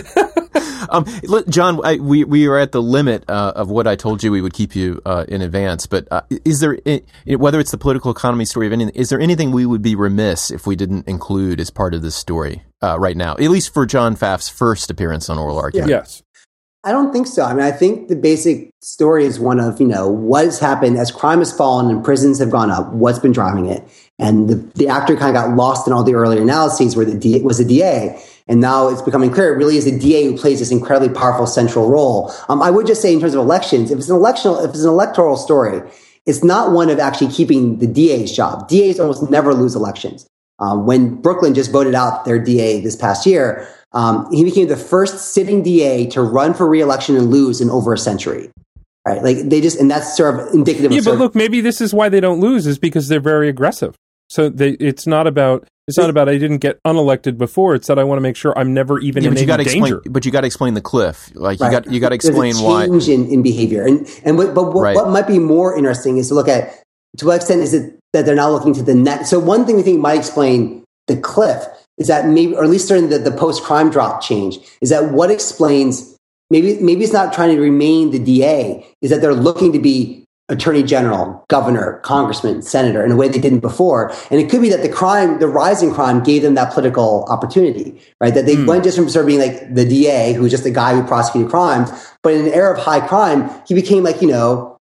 um, 0.90 1.04
look, 1.24 1.48
John, 1.48 1.80
I, 1.84 1.96
we 1.96 2.24
we 2.24 2.46
are 2.46 2.56
at 2.58 2.72
the 2.72 2.82
limit 2.82 3.24
uh, 3.28 3.52
of 3.56 3.68
what 3.70 3.86
I 3.86 3.96
told 3.96 4.22
you 4.22 4.30
we 4.32 4.40
would 4.40 4.52
keep 4.54 4.74
you 4.76 5.00
uh, 5.04 5.24
in 5.28 5.42
advance. 5.42 5.86
But 5.86 6.08
uh, 6.10 6.22
is 6.44 6.60
there, 6.60 6.78
i- 6.86 7.02
i- 7.28 7.34
whether 7.36 7.60
it's 7.60 7.70
the 7.70 7.78
political 7.78 8.10
economy 8.10 8.44
story 8.44 8.66
of 8.66 8.72
anything, 8.72 8.94
is 8.94 9.08
there 9.08 9.20
anything 9.20 9.50
we 9.52 9.66
would 9.66 9.82
be 9.82 9.94
remiss 9.94 10.50
if 10.50 10.66
we 10.66 10.76
didn't 10.76 11.06
include 11.08 11.60
as 11.60 11.70
part 11.70 11.94
of 11.94 12.02
this 12.02 12.14
story 12.14 12.62
uh, 12.82 12.98
right 12.98 13.16
now? 13.16 13.32
At 13.32 13.50
least 13.50 13.72
for 13.74 13.86
John 13.86 14.16
Pfaff's 14.16 14.48
first 14.48 14.90
appearance 14.90 15.28
on 15.28 15.38
Oral 15.38 15.58
Argument. 15.58 15.90
Yes. 15.90 16.22
I 16.86 16.92
don't 16.92 17.12
think 17.12 17.26
so. 17.26 17.42
I 17.42 17.52
mean, 17.52 17.64
I 17.64 17.72
think 17.72 18.06
the 18.06 18.14
basic 18.14 18.70
story 18.80 19.24
is 19.24 19.40
one 19.40 19.58
of, 19.58 19.80
you 19.80 19.88
know, 19.88 20.06
what 20.06 20.44
has 20.44 20.60
happened 20.60 20.96
as 20.98 21.10
crime 21.10 21.40
has 21.40 21.52
fallen 21.52 21.90
and 21.90 22.04
prisons 22.04 22.38
have 22.38 22.48
gone 22.48 22.70
up, 22.70 22.92
what's 22.92 23.18
been 23.18 23.32
driving 23.32 23.66
it. 23.66 23.82
And 24.20 24.48
the, 24.48 24.54
the 24.76 24.86
actor 24.86 25.16
kind 25.16 25.36
of 25.36 25.42
got 25.42 25.56
lost 25.56 25.88
in 25.88 25.92
all 25.92 26.04
the 26.04 26.14
earlier 26.14 26.40
analyses 26.40 26.94
where 26.94 27.04
the 27.04 27.18
DA 27.18 27.42
was 27.42 27.58
the 27.58 27.64
DA. 27.64 28.22
And 28.46 28.60
now 28.60 28.86
it's 28.86 29.02
becoming 29.02 29.32
clear 29.32 29.52
it 29.52 29.56
really 29.56 29.76
is 29.76 29.84
the 29.84 29.98
DA 29.98 30.26
who 30.26 30.38
plays 30.38 30.60
this 30.60 30.70
incredibly 30.70 31.12
powerful 31.12 31.48
central 31.48 31.90
role. 31.90 32.32
Um, 32.48 32.62
I 32.62 32.70
would 32.70 32.86
just 32.86 33.02
say 33.02 33.12
in 33.12 33.18
terms 33.18 33.34
of 33.34 33.40
elections, 33.40 33.90
if 33.90 33.98
it's 33.98 34.08
an 34.08 34.14
election, 34.14 34.52
if 34.60 34.70
it's 34.70 34.84
an 34.84 34.88
electoral 34.88 35.36
story, 35.36 35.82
it's 36.24 36.44
not 36.44 36.70
one 36.70 36.88
of 36.88 37.00
actually 37.00 37.32
keeping 37.32 37.80
the 37.80 37.88
DA's 37.88 38.30
job. 38.30 38.68
DAs 38.68 39.00
almost 39.00 39.28
never 39.28 39.52
lose 39.54 39.74
elections. 39.74 40.28
Um, 40.60 40.86
when 40.86 41.20
Brooklyn 41.20 41.52
just 41.52 41.72
voted 41.72 41.96
out 41.96 42.24
their 42.24 42.38
DA 42.38 42.80
this 42.80 42.94
past 42.94 43.26
year, 43.26 43.68
um, 43.96 44.30
he 44.30 44.44
became 44.44 44.68
the 44.68 44.76
first 44.76 45.32
sitting 45.32 45.62
DA 45.62 46.06
to 46.10 46.20
run 46.20 46.52
for 46.52 46.68
reelection 46.68 47.16
and 47.16 47.30
lose 47.30 47.60
in 47.62 47.70
over 47.70 47.94
a 47.94 47.98
century. 47.98 48.50
Right? 49.06 49.22
Like 49.22 49.36
they 49.48 49.60
just, 49.60 49.80
and 49.80 49.90
that's 49.90 50.16
sort 50.16 50.34
of 50.38 50.52
indicative 50.54 50.92
Yeah, 50.92 50.98
of 50.98 51.04
but 51.04 51.10
sort 51.10 51.14
of- 51.14 51.20
look, 51.20 51.34
maybe 51.34 51.60
this 51.62 51.80
is 51.80 51.94
why 51.94 52.08
they 52.10 52.20
don't 52.20 52.40
lose 52.40 52.66
is 52.66 52.78
because 52.78 53.08
they're 53.08 53.20
very 53.20 53.48
aggressive. 53.48 53.94
So 54.28 54.48
they, 54.50 54.70
it's 54.72 55.06
not 55.06 55.26
about 55.28 55.66
it's 55.86 55.96
not 55.96 56.10
about 56.10 56.28
I 56.28 56.36
didn't 56.36 56.58
get 56.58 56.80
unelected 56.84 57.38
before. 57.38 57.76
It's 57.76 57.86
that 57.86 57.96
I 57.96 58.02
want 58.02 58.16
to 58.18 58.20
make 58.20 58.34
sure 58.34 58.52
I'm 58.58 58.74
never 58.74 58.98
even 58.98 59.22
Yeah, 59.22 59.30
in 59.30 59.36
you 59.36 59.42
any 59.52 59.64
danger. 59.64 59.98
explain. 59.98 60.12
But 60.12 60.24
you 60.26 60.32
got 60.32 60.40
to 60.40 60.46
explain 60.48 60.74
the 60.74 60.80
cliff. 60.80 61.30
Like 61.36 61.60
you 61.60 61.70
got 61.70 61.90
you 61.90 62.00
got 62.00 62.08
to 62.10 62.18
There's 62.18 62.24
a 62.36 62.40
explain 62.42 62.54
why. 62.56 62.86
change 62.88 63.08
in, 63.08 63.28
in 63.30 63.42
behavior. 63.42 63.86
And 63.86 64.06
and 64.24 64.36
what, 64.36 64.52
but 64.52 64.74
what, 64.74 64.82
Right. 64.82 64.96
what 64.96 65.08
might 65.10 65.28
be 65.28 65.38
more 65.38 65.78
interesting 65.78 66.18
is 66.18 66.26
to 66.28 66.34
look 66.34 66.48
at 66.48 66.82
to 67.18 67.26
what 67.26 67.36
extent 67.36 67.60
is 67.62 67.72
it 67.72 67.94
that 68.12 68.26
they're 68.26 68.34
now 68.34 68.50
looking 68.50 68.74
to 68.74 68.82
the 68.82 68.94
next. 68.96 69.30
So 69.30 69.38
one 69.38 69.64
thing 69.64 69.76
we 69.76 69.82
think 69.82 70.00
might 70.00 70.18
explain 70.18 70.82
the 71.06 71.16
cliff 71.16 71.64
is 71.98 72.08
that 72.08 72.26
maybe, 72.26 72.54
or 72.54 72.64
at 72.64 72.70
least 72.70 72.88
during 72.88 73.08
the, 73.08 73.18
the 73.18 73.30
post 73.30 73.62
crime 73.62 73.90
drop 73.90 74.20
change, 74.20 74.58
is 74.80 74.90
that 74.90 75.12
what 75.12 75.30
explains 75.30 76.16
maybe 76.50 76.78
maybe 76.80 77.02
it's 77.04 77.12
not 77.12 77.32
trying 77.32 77.54
to 77.54 77.60
remain 77.60 78.10
the 78.10 78.18
DA, 78.18 78.86
is 79.02 79.10
that 79.10 79.20
they're 79.20 79.34
looking 79.34 79.72
to 79.72 79.78
be 79.78 80.26
attorney 80.48 80.82
general, 80.82 81.44
governor, 81.48 82.00
congressman, 82.04 82.62
senator 82.62 83.04
in 83.04 83.10
a 83.10 83.16
way 83.16 83.26
they 83.28 83.40
didn't 83.40 83.60
before. 83.60 84.12
And 84.30 84.40
it 84.40 84.48
could 84.48 84.62
be 84.62 84.68
that 84.68 84.82
the 84.82 84.88
crime, 84.88 85.40
the 85.40 85.48
rising 85.48 85.92
crime 85.92 86.22
gave 86.22 86.42
them 86.42 86.54
that 86.54 86.72
political 86.72 87.24
opportunity, 87.24 88.00
right? 88.20 88.32
That 88.32 88.46
they 88.46 88.54
hmm. 88.54 88.66
went 88.66 88.84
just 88.84 88.96
from 88.96 89.08
sort 89.08 89.24
of 89.24 89.26
being 89.26 89.40
like 89.40 89.74
the 89.74 89.84
DA, 89.84 90.34
who's 90.34 90.52
just 90.52 90.64
a 90.64 90.70
guy 90.70 90.94
who 90.94 91.02
prosecuted 91.02 91.50
crimes, 91.50 91.90
but 92.22 92.32
in 92.32 92.46
an 92.46 92.52
era 92.52 92.76
of 92.76 92.82
high 92.82 93.04
crime, 93.06 93.50
he 93.66 93.74
became 93.74 94.04
like, 94.04 94.22
you 94.22 94.28
know, 94.28 94.75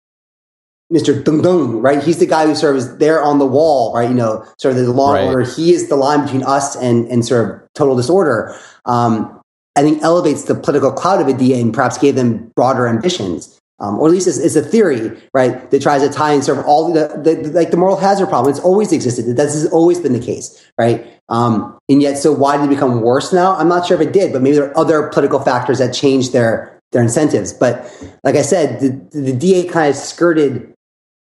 Mr. 0.93 1.23
Dung 1.23 1.41
Dung, 1.41 1.81
right? 1.81 2.03
He's 2.03 2.19
the 2.19 2.27
guy 2.27 2.45
who 2.45 2.53
sort 2.55 2.75
of 2.75 2.77
is 2.77 2.97
there 2.97 3.23
on 3.23 3.39
the 3.39 3.45
wall, 3.45 3.93
right? 3.95 4.07
You 4.07 4.15
know, 4.15 4.45
sort 4.59 4.75
of 4.77 4.85
the 4.85 4.91
law 4.91 5.13
Right. 5.13 5.23
order. 5.25 5.41
He 5.41 5.73
is 5.73 5.89
the 5.89 5.95
line 5.95 6.23
between 6.23 6.43
us 6.43 6.75
and, 6.75 7.07
and 7.07 7.25
sort 7.25 7.49
of 7.49 7.67
total 7.73 7.95
disorder. 7.95 8.55
Um, 8.85 9.41
I 9.75 9.81
think 9.81 10.03
elevates 10.03 10.43
the 10.43 10.55
political 10.55 10.91
clout 10.91 11.21
of 11.21 11.27
a 11.27 11.33
DA 11.33 11.59
and 11.59 11.73
perhaps 11.73 11.97
gave 11.97 12.15
them 12.15 12.51
broader 12.55 12.87
ambitions. 12.87 13.59
Um, 13.81 13.99
or 13.99 14.07
at 14.07 14.13
least 14.13 14.25
it's, 14.27 14.37
it's 14.37 14.55
a 14.55 14.61
theory, 14.61 15.11
right, 15.33 15.69
that 15.69 15.81
tries 15.81 16.01
to 16.01 16.09
tie 16.09 16.31
in 16.31 16.41
sort 16.41 16.59
of 16.59 16.65
all 16.65 16.93
the, 16.93 17.07
the, 17.21 17.35
the 17.35 17.49
like 17.49 17.71
the 17.71 17.77
moral 17.77 17.97
hazard 17.97 18.27
problem. 18.29 18.49
It's 18.49 18.63
always 18.63 18.93
existed. 18.93 19.25
This 19.35 19.53
has 19.53 19.67
always 19.67 19.99
been 19.99 20.13
the 20.13 20.19
case, 20.19 20.65
right? 20.79 21.05
Um, 21.27 21.77
and 21.89 22.01
yet, 22.01 22.17
so 22.17 22.31
why 22.31 22.55
did 22.55 22.67
it 22.67 22.69
become 22.69 23.01
worse 23.01 23.33
now? 23.33 23.53
I'm 23.57 23.67
not 23.67 23.85
sure 23.85 23.99
if 23.99 24.07
it 24.07 24.13
did, 24.13 24.31
but 24.31 24.41
maybe 24.41 24.55
there 24.55 24.69
are 24.69 24.77
other 24.77 25.09
political 25.09 25.39
factors 25.39 25.79
that 25.79 25.93
changed 25.93 26.31
their 26.31 26.79
their 26.93 27.01
incentives. 27.01 27.51
But 27.51 27.91
like 28.23 28.35
I 28.35 28.43
said, 28.43 28.79
the, 28.79 29.19
the 29.19 29.33
DA 29.33 29.67
kind 29.67 29.89
of 29.89 29.95
skirted 29.97 30.73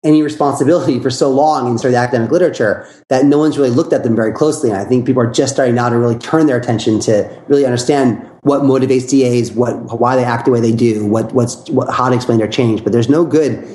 any 0.04 0.22
responsibility 0.22 1.00
for 1.00 1.10
so 1.10 1.30
long 1.30 1.70
in 1.70 1.78
sort 1.78 1.90
of 1.90 1.92
the 1.94 1.98
academic 1.98 2.30
literature 2.30 2.86
that 3.08 3.26
no 3.26 3.38
one's 3.38 3.58
really 3.58 3.70
looked 3.70 3.94
at 3.94 4.04
them 4.04 4.16
very 4.16 4.34
closely. 4.34 4.70
And 4.70 4.78
I 4.78 4.84
think 4.84 5.06
people 5.06 5.22
are 5.22 5.32
just 5.32 5.54
starting 5.54 5.76
now 5.76 5.90
to 5.90 5.98
really 5.98 6.18
turn 6.18 6.46
their 6.46 6.58
attention 6.58 7.00
to 7.02 7.44
really 7.48 7.66
understand 7.66 8.30
what 8.42 8.62
motivates 8.64 9.10
DAs, 9.10 9.54
what 9.54 10.00
why 10.00 10.16
they 10.16 10.26
act 10.26 10.46
the 10.46 10.52
way 10.52 10.60
they 10.60 10.74
do, 10.74 11.06
what 11.06 11.34
what's 11.34 11.70
what, 11.70 11.94
how 11.94 12.10
to 12.10 12.16
explain 12.16 12.38
their 12.38 12.48
change. 12.48 12.84
But 12.84 12.92
there's 12.92 13.10
no 13.10 13.26
good 13.26 13.66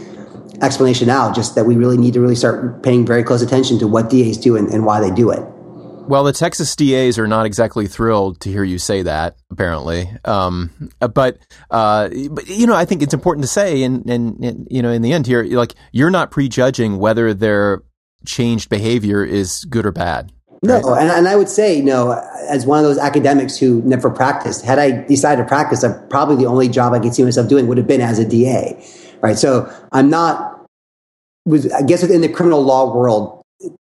explanation 0.61 1.07
now. 1.07 1.33
Just 1.33 1.55
that 1.55 1.65
we 1.65 1.77
really 1.77 1.97
need 1.97 2.13
to 2.15 2.21
really 2.21 2.37
start 2.37 2.83
paying 2.83 3.07
very 3.07 3.23
close 3.23 3.41
attention 3.41 3.79
to 3.79 3.89
what 3.89 4.11
DAs 4.11 4.37
do 4.37 4.57
and, 4.57 4.69
and 4.69 4.85
why 4.85 5.01
they 5.01 5.11
do 5.11 5.31
it. 5.31 5.43
Well, 6.09 6.25
the 6.25 6.33
Texas 6.33 6.75
DAs 6.75 7.19
are 7.19 7.27
not 7.27 7.45
exactly 7.45 7.87
thrilled 7.87 8.41
to 8.41 8.51
hear 8.51 8.65
you 8.65 8.79
say 8.79 9.03
that, 9.03 9.37
apparently. 9.51 10.11
Um, 10.25 10.91
but, 11.01 11.39
uh, 11.71 12.09
but 12.31 12.49
you 12.49 12.67
know, 12.67 12.75
I 12.75 12.87
think 12.87 13.03
it's 13.03 13.13
important 13.13 13.45
to 13.45 13.49
say, 13.49 13.83
and, 13.83 14.09
and, 14.09 14.67
you 14.71 14.81
know, 14.81 14.91
in 14.91 15.03
the 15.03 15.13
end 15.13 15.27
here, 15.27 15.45
like 15.45 15.75
you're 15.93 16.11
not 16.11 16.31
prejudging 16.31 16.99
whether 16.99 17.35
their 17.35 17.83
changed 18.25 18.71
behavior 18.71 19.23
is 19.23 19.67
good 19.67 19.85
or 19.85 19.93
bad. 19.93 20.33
Right? 20.63 20.83
No, 20.83 20.95
and, 20.95 21.11
and 21.11 21.29
I 21.29 21.37
would 21.37 21.51
say, 21.51 21.77
you 21.77 21.85
know, 21.85 22.13
as 22.49 22.65
one 22.65 22.79
of 22.79 22.85
those 22.85 22.99
academics 22.99 23.59
who 23.59 23.83
never 23.83 24.09
practiced, 24.11 24.65
had 24.65 24.79
I 24.79 25.03
decided 25.07 25.43
to 25.43 25.49
practice, 25.49 25.85
I, 25.85 25.93
probably 26.09 26.37
the 26.37 26.47
only 26.47 26.69
job 26.69 26.95
I 26.95 27.01
could 27.01 27.15
see 27.15 27.23
myself 27.23 27.49
doing 27.49 27.67
would 27.69 27.77
have 27.77 27.87
been 27.87 28.01
as 28.01 28.19
a 28.19 28.27
DA, 28.27 28.83
right? 29.21 29.37
So 29.37 29.71
I'm 29.93 30.09
not. 30.11 30.55
Was 31.45 31.71
I 31.73 31.83
guess 31.83 32.03
within 32.03 32.21
the 32.23 32.29
criminal 32.29 32.63
law 32.63 32.95
world, 32.95 33.38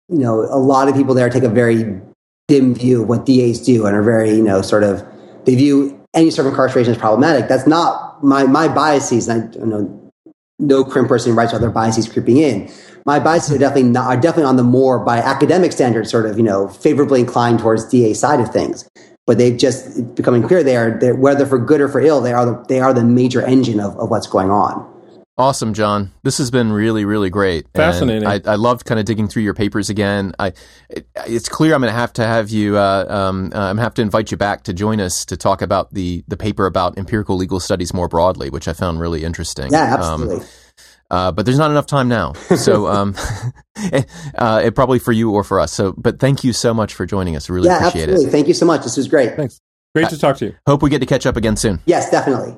you 0.09 0.19
know, 0.19 0.41
a 0.41 0.59
lot 0.59 0.89
of 0.89 0.95
people 0.95 1.15
there 1.15 1.29
take 1.31 1.43
a 1.43 1.49
very 1.49 2.01
dim 2.49 2.75
view 2.75 3.03
of 3.03 3.09
what 3.09 3.27
DAs 3.27 3.61
do 3.61 3.87
and 3.87 3.97
are 3.97 4.03
very, 4.03 4.31
you 4.31 4.43
know, 4.43 4.63
sort 4.63 4.83
of, 4.83 5.05
they 5.45 5.55
view 5.55 6.01
any 6.13 6.31
sort 6.31 6.47
of 6.47 6.53
incarceration 6.53 6.93
as 6.93 6.99
problematic. 6.99 7.49
That's 7.49 7.67
not 7.67 8.23
my, 8.23 8.45
my 8.45 8.69
biases. 8.69 9.29
I, 9.29 9.37
you 9.37 9.67
know, 9.67 10.13
no 10.59 10.85
crim 10.85 11.07
person 11.07 11.35
writes 11.35 11.53
about 11.53 11.61
their 11.61 11.71
biases 11.71 12.09
creeping 12.09 12.37
in. 12.37 12.71
My 13.07 13.19
biases 13.19 13.55
are 13.55 13.59
definitely 13.59 13.91
not, 13.91 14.07
are 14.07 14.21
definitely 14.21 14.49
on 14.49 14.57
the 14.57 14.63
more 14.63 14.99
by 14.99 15.19
academic 15.19 15.73
standards, 15.73 16.11
sort 16.11 16.27
of, 16.27 16.37
you 16.39 16.45
know, 16.45 16.69
favorably 16.69 17.21
inclined 17.21 17.59
towards 17.59 17.89
DA 17.89 18.15
side 18.15 18.41
of 18.41 18.51
things. 18.51 18.89
But 19.27 19.39
they've 19.39 19.57
just 19.57 20.15
becoming 20.15 20.43
clear 20.43 20.63
they 20.63 20.77
are, 20.77 21.15
whether 21.15 21.47
for 21.47 21.59
good 21.59 21.81
or 21.81 21.89
for 21.89 22.01
ill, 22.01 22.21
they 22.21 22.33
are 22.33 22.45
the, 22.45 22.65
they 22.69 22.81
are 22.81 22.93
the 22.93 23.05
major 23.05 23.43
engine 23.43 23.81
of, 23.81 23.97
of 23.99 24.11
what's 24.11 24.27
going 24.27 24.51
on. 24.51 24.94
Awesome, 25.37 25.75
John. 25.75 26.13
This 26.23 26.39
has 26.39 26.53
been 26.53 26.71
really, 26.71 27.05
really 27.05 27.29
great. 27.29 27.67
Fascinating. 27.75 28.27
I, 28.27 28.41
I, 28.47 28.55
loved 28.55 28.85
kind 28.85 29.01
of 29.01 29.07
digging 29.07 29.27
through 29.27 29.43
your 29.43 29.55
papers 29.55 29.91
again. 29.91 30.33
I, 30.39 30.53
it, 30.89 31.09
it's 31.27 31.49
clear 31.49 31.75
I'm 31.75 31.81
going 31.81 31.93
to 31.93 31.99
have 31.99 32.13
to 32.15 32.25
have 32.25 32.51
you. 32.51 32.77
Uh, 32.77 33.05
um, 33.09 33.51
uh, 33.53 33.59
I'm 33.59 33.65
going 33.65 33.77
to 33.79 33.83
have 33.83 33.95
to 33.95 34.03
invite 34.03 34.31
you 34.31 34.37
back 34.37 34.63
to 34.65 34.73
join 34.73 35.01
us 35.01 35.25
to 35.25 35.37
talk 35.37 35.61
about 35.61 35.93
the 35.93 36.23
the 36.29 36.37
paper 36.37 36.67
about 36.67 36.97
empirical 36.99 37.37
legal 37.37 37.59
studies 37.59 37.93
more 37.93 38.07
broadly, 38.07 38.49
which 38.49 38.69
I 38.69 38.75
found 38.75 39.01
really 39.01 39.25
interesting. 39.25 39.73
Yeah, 39.73 39.97
absolutely. 39.99 40.37
Um, 40.37 40.47
uh, 41.11 41.33
but 41.33 41.47
there's 41.47 41.59
not 41.59 41.73
enough 41.73 41.87
time 41.87 42.09
now, 42.09 42.35
so 42.35 42.87
um, 42.93 43.17
uh, 44.39 44.63
it 44.65 44.77
probably 44.77 45.01
for 45.01 45.11
you 45.11 45.33
or 45.33 45.43
for 45.43 45.59
us. 45.59 45.73
So, 45.73 45.95
but 45.97 46.21
thank 46.21 46.45
you 46.45 46.53
so 46.53 46.73
much 46.73 46.95
for 46.95 47.07
joining 47.07 47.35
us. 47.35 47.51
Really 47.51 47.67
yeah, 47.67 47.79
appreciate 47.79 48.03
absolutely. 48.05 48.27
it. 48.27 48.31
Thank 48.31 48.47
you 48.47 48.55
so 48.55 48.67
much. 48.67 48.85
This 48.85 48.97
was 48.97 49.09
great. 49.09 49.35
Thanks. 49.35 49.61
Great 49.97 50.11
to 50.11 50.19
talk 50.19 50.37
to 50.39 50.47
you. 50.47 50.55
Hope 50.67 50.83
we 50.83 50.91
get 50.91 51.01
to 51.01 51.07
catch 51.07 51.27
up 51.27 51.37
again 51.37 51.57
soon. 51.57 51.81
Yes, 51.87 52.11
definitely. 52.11 52.57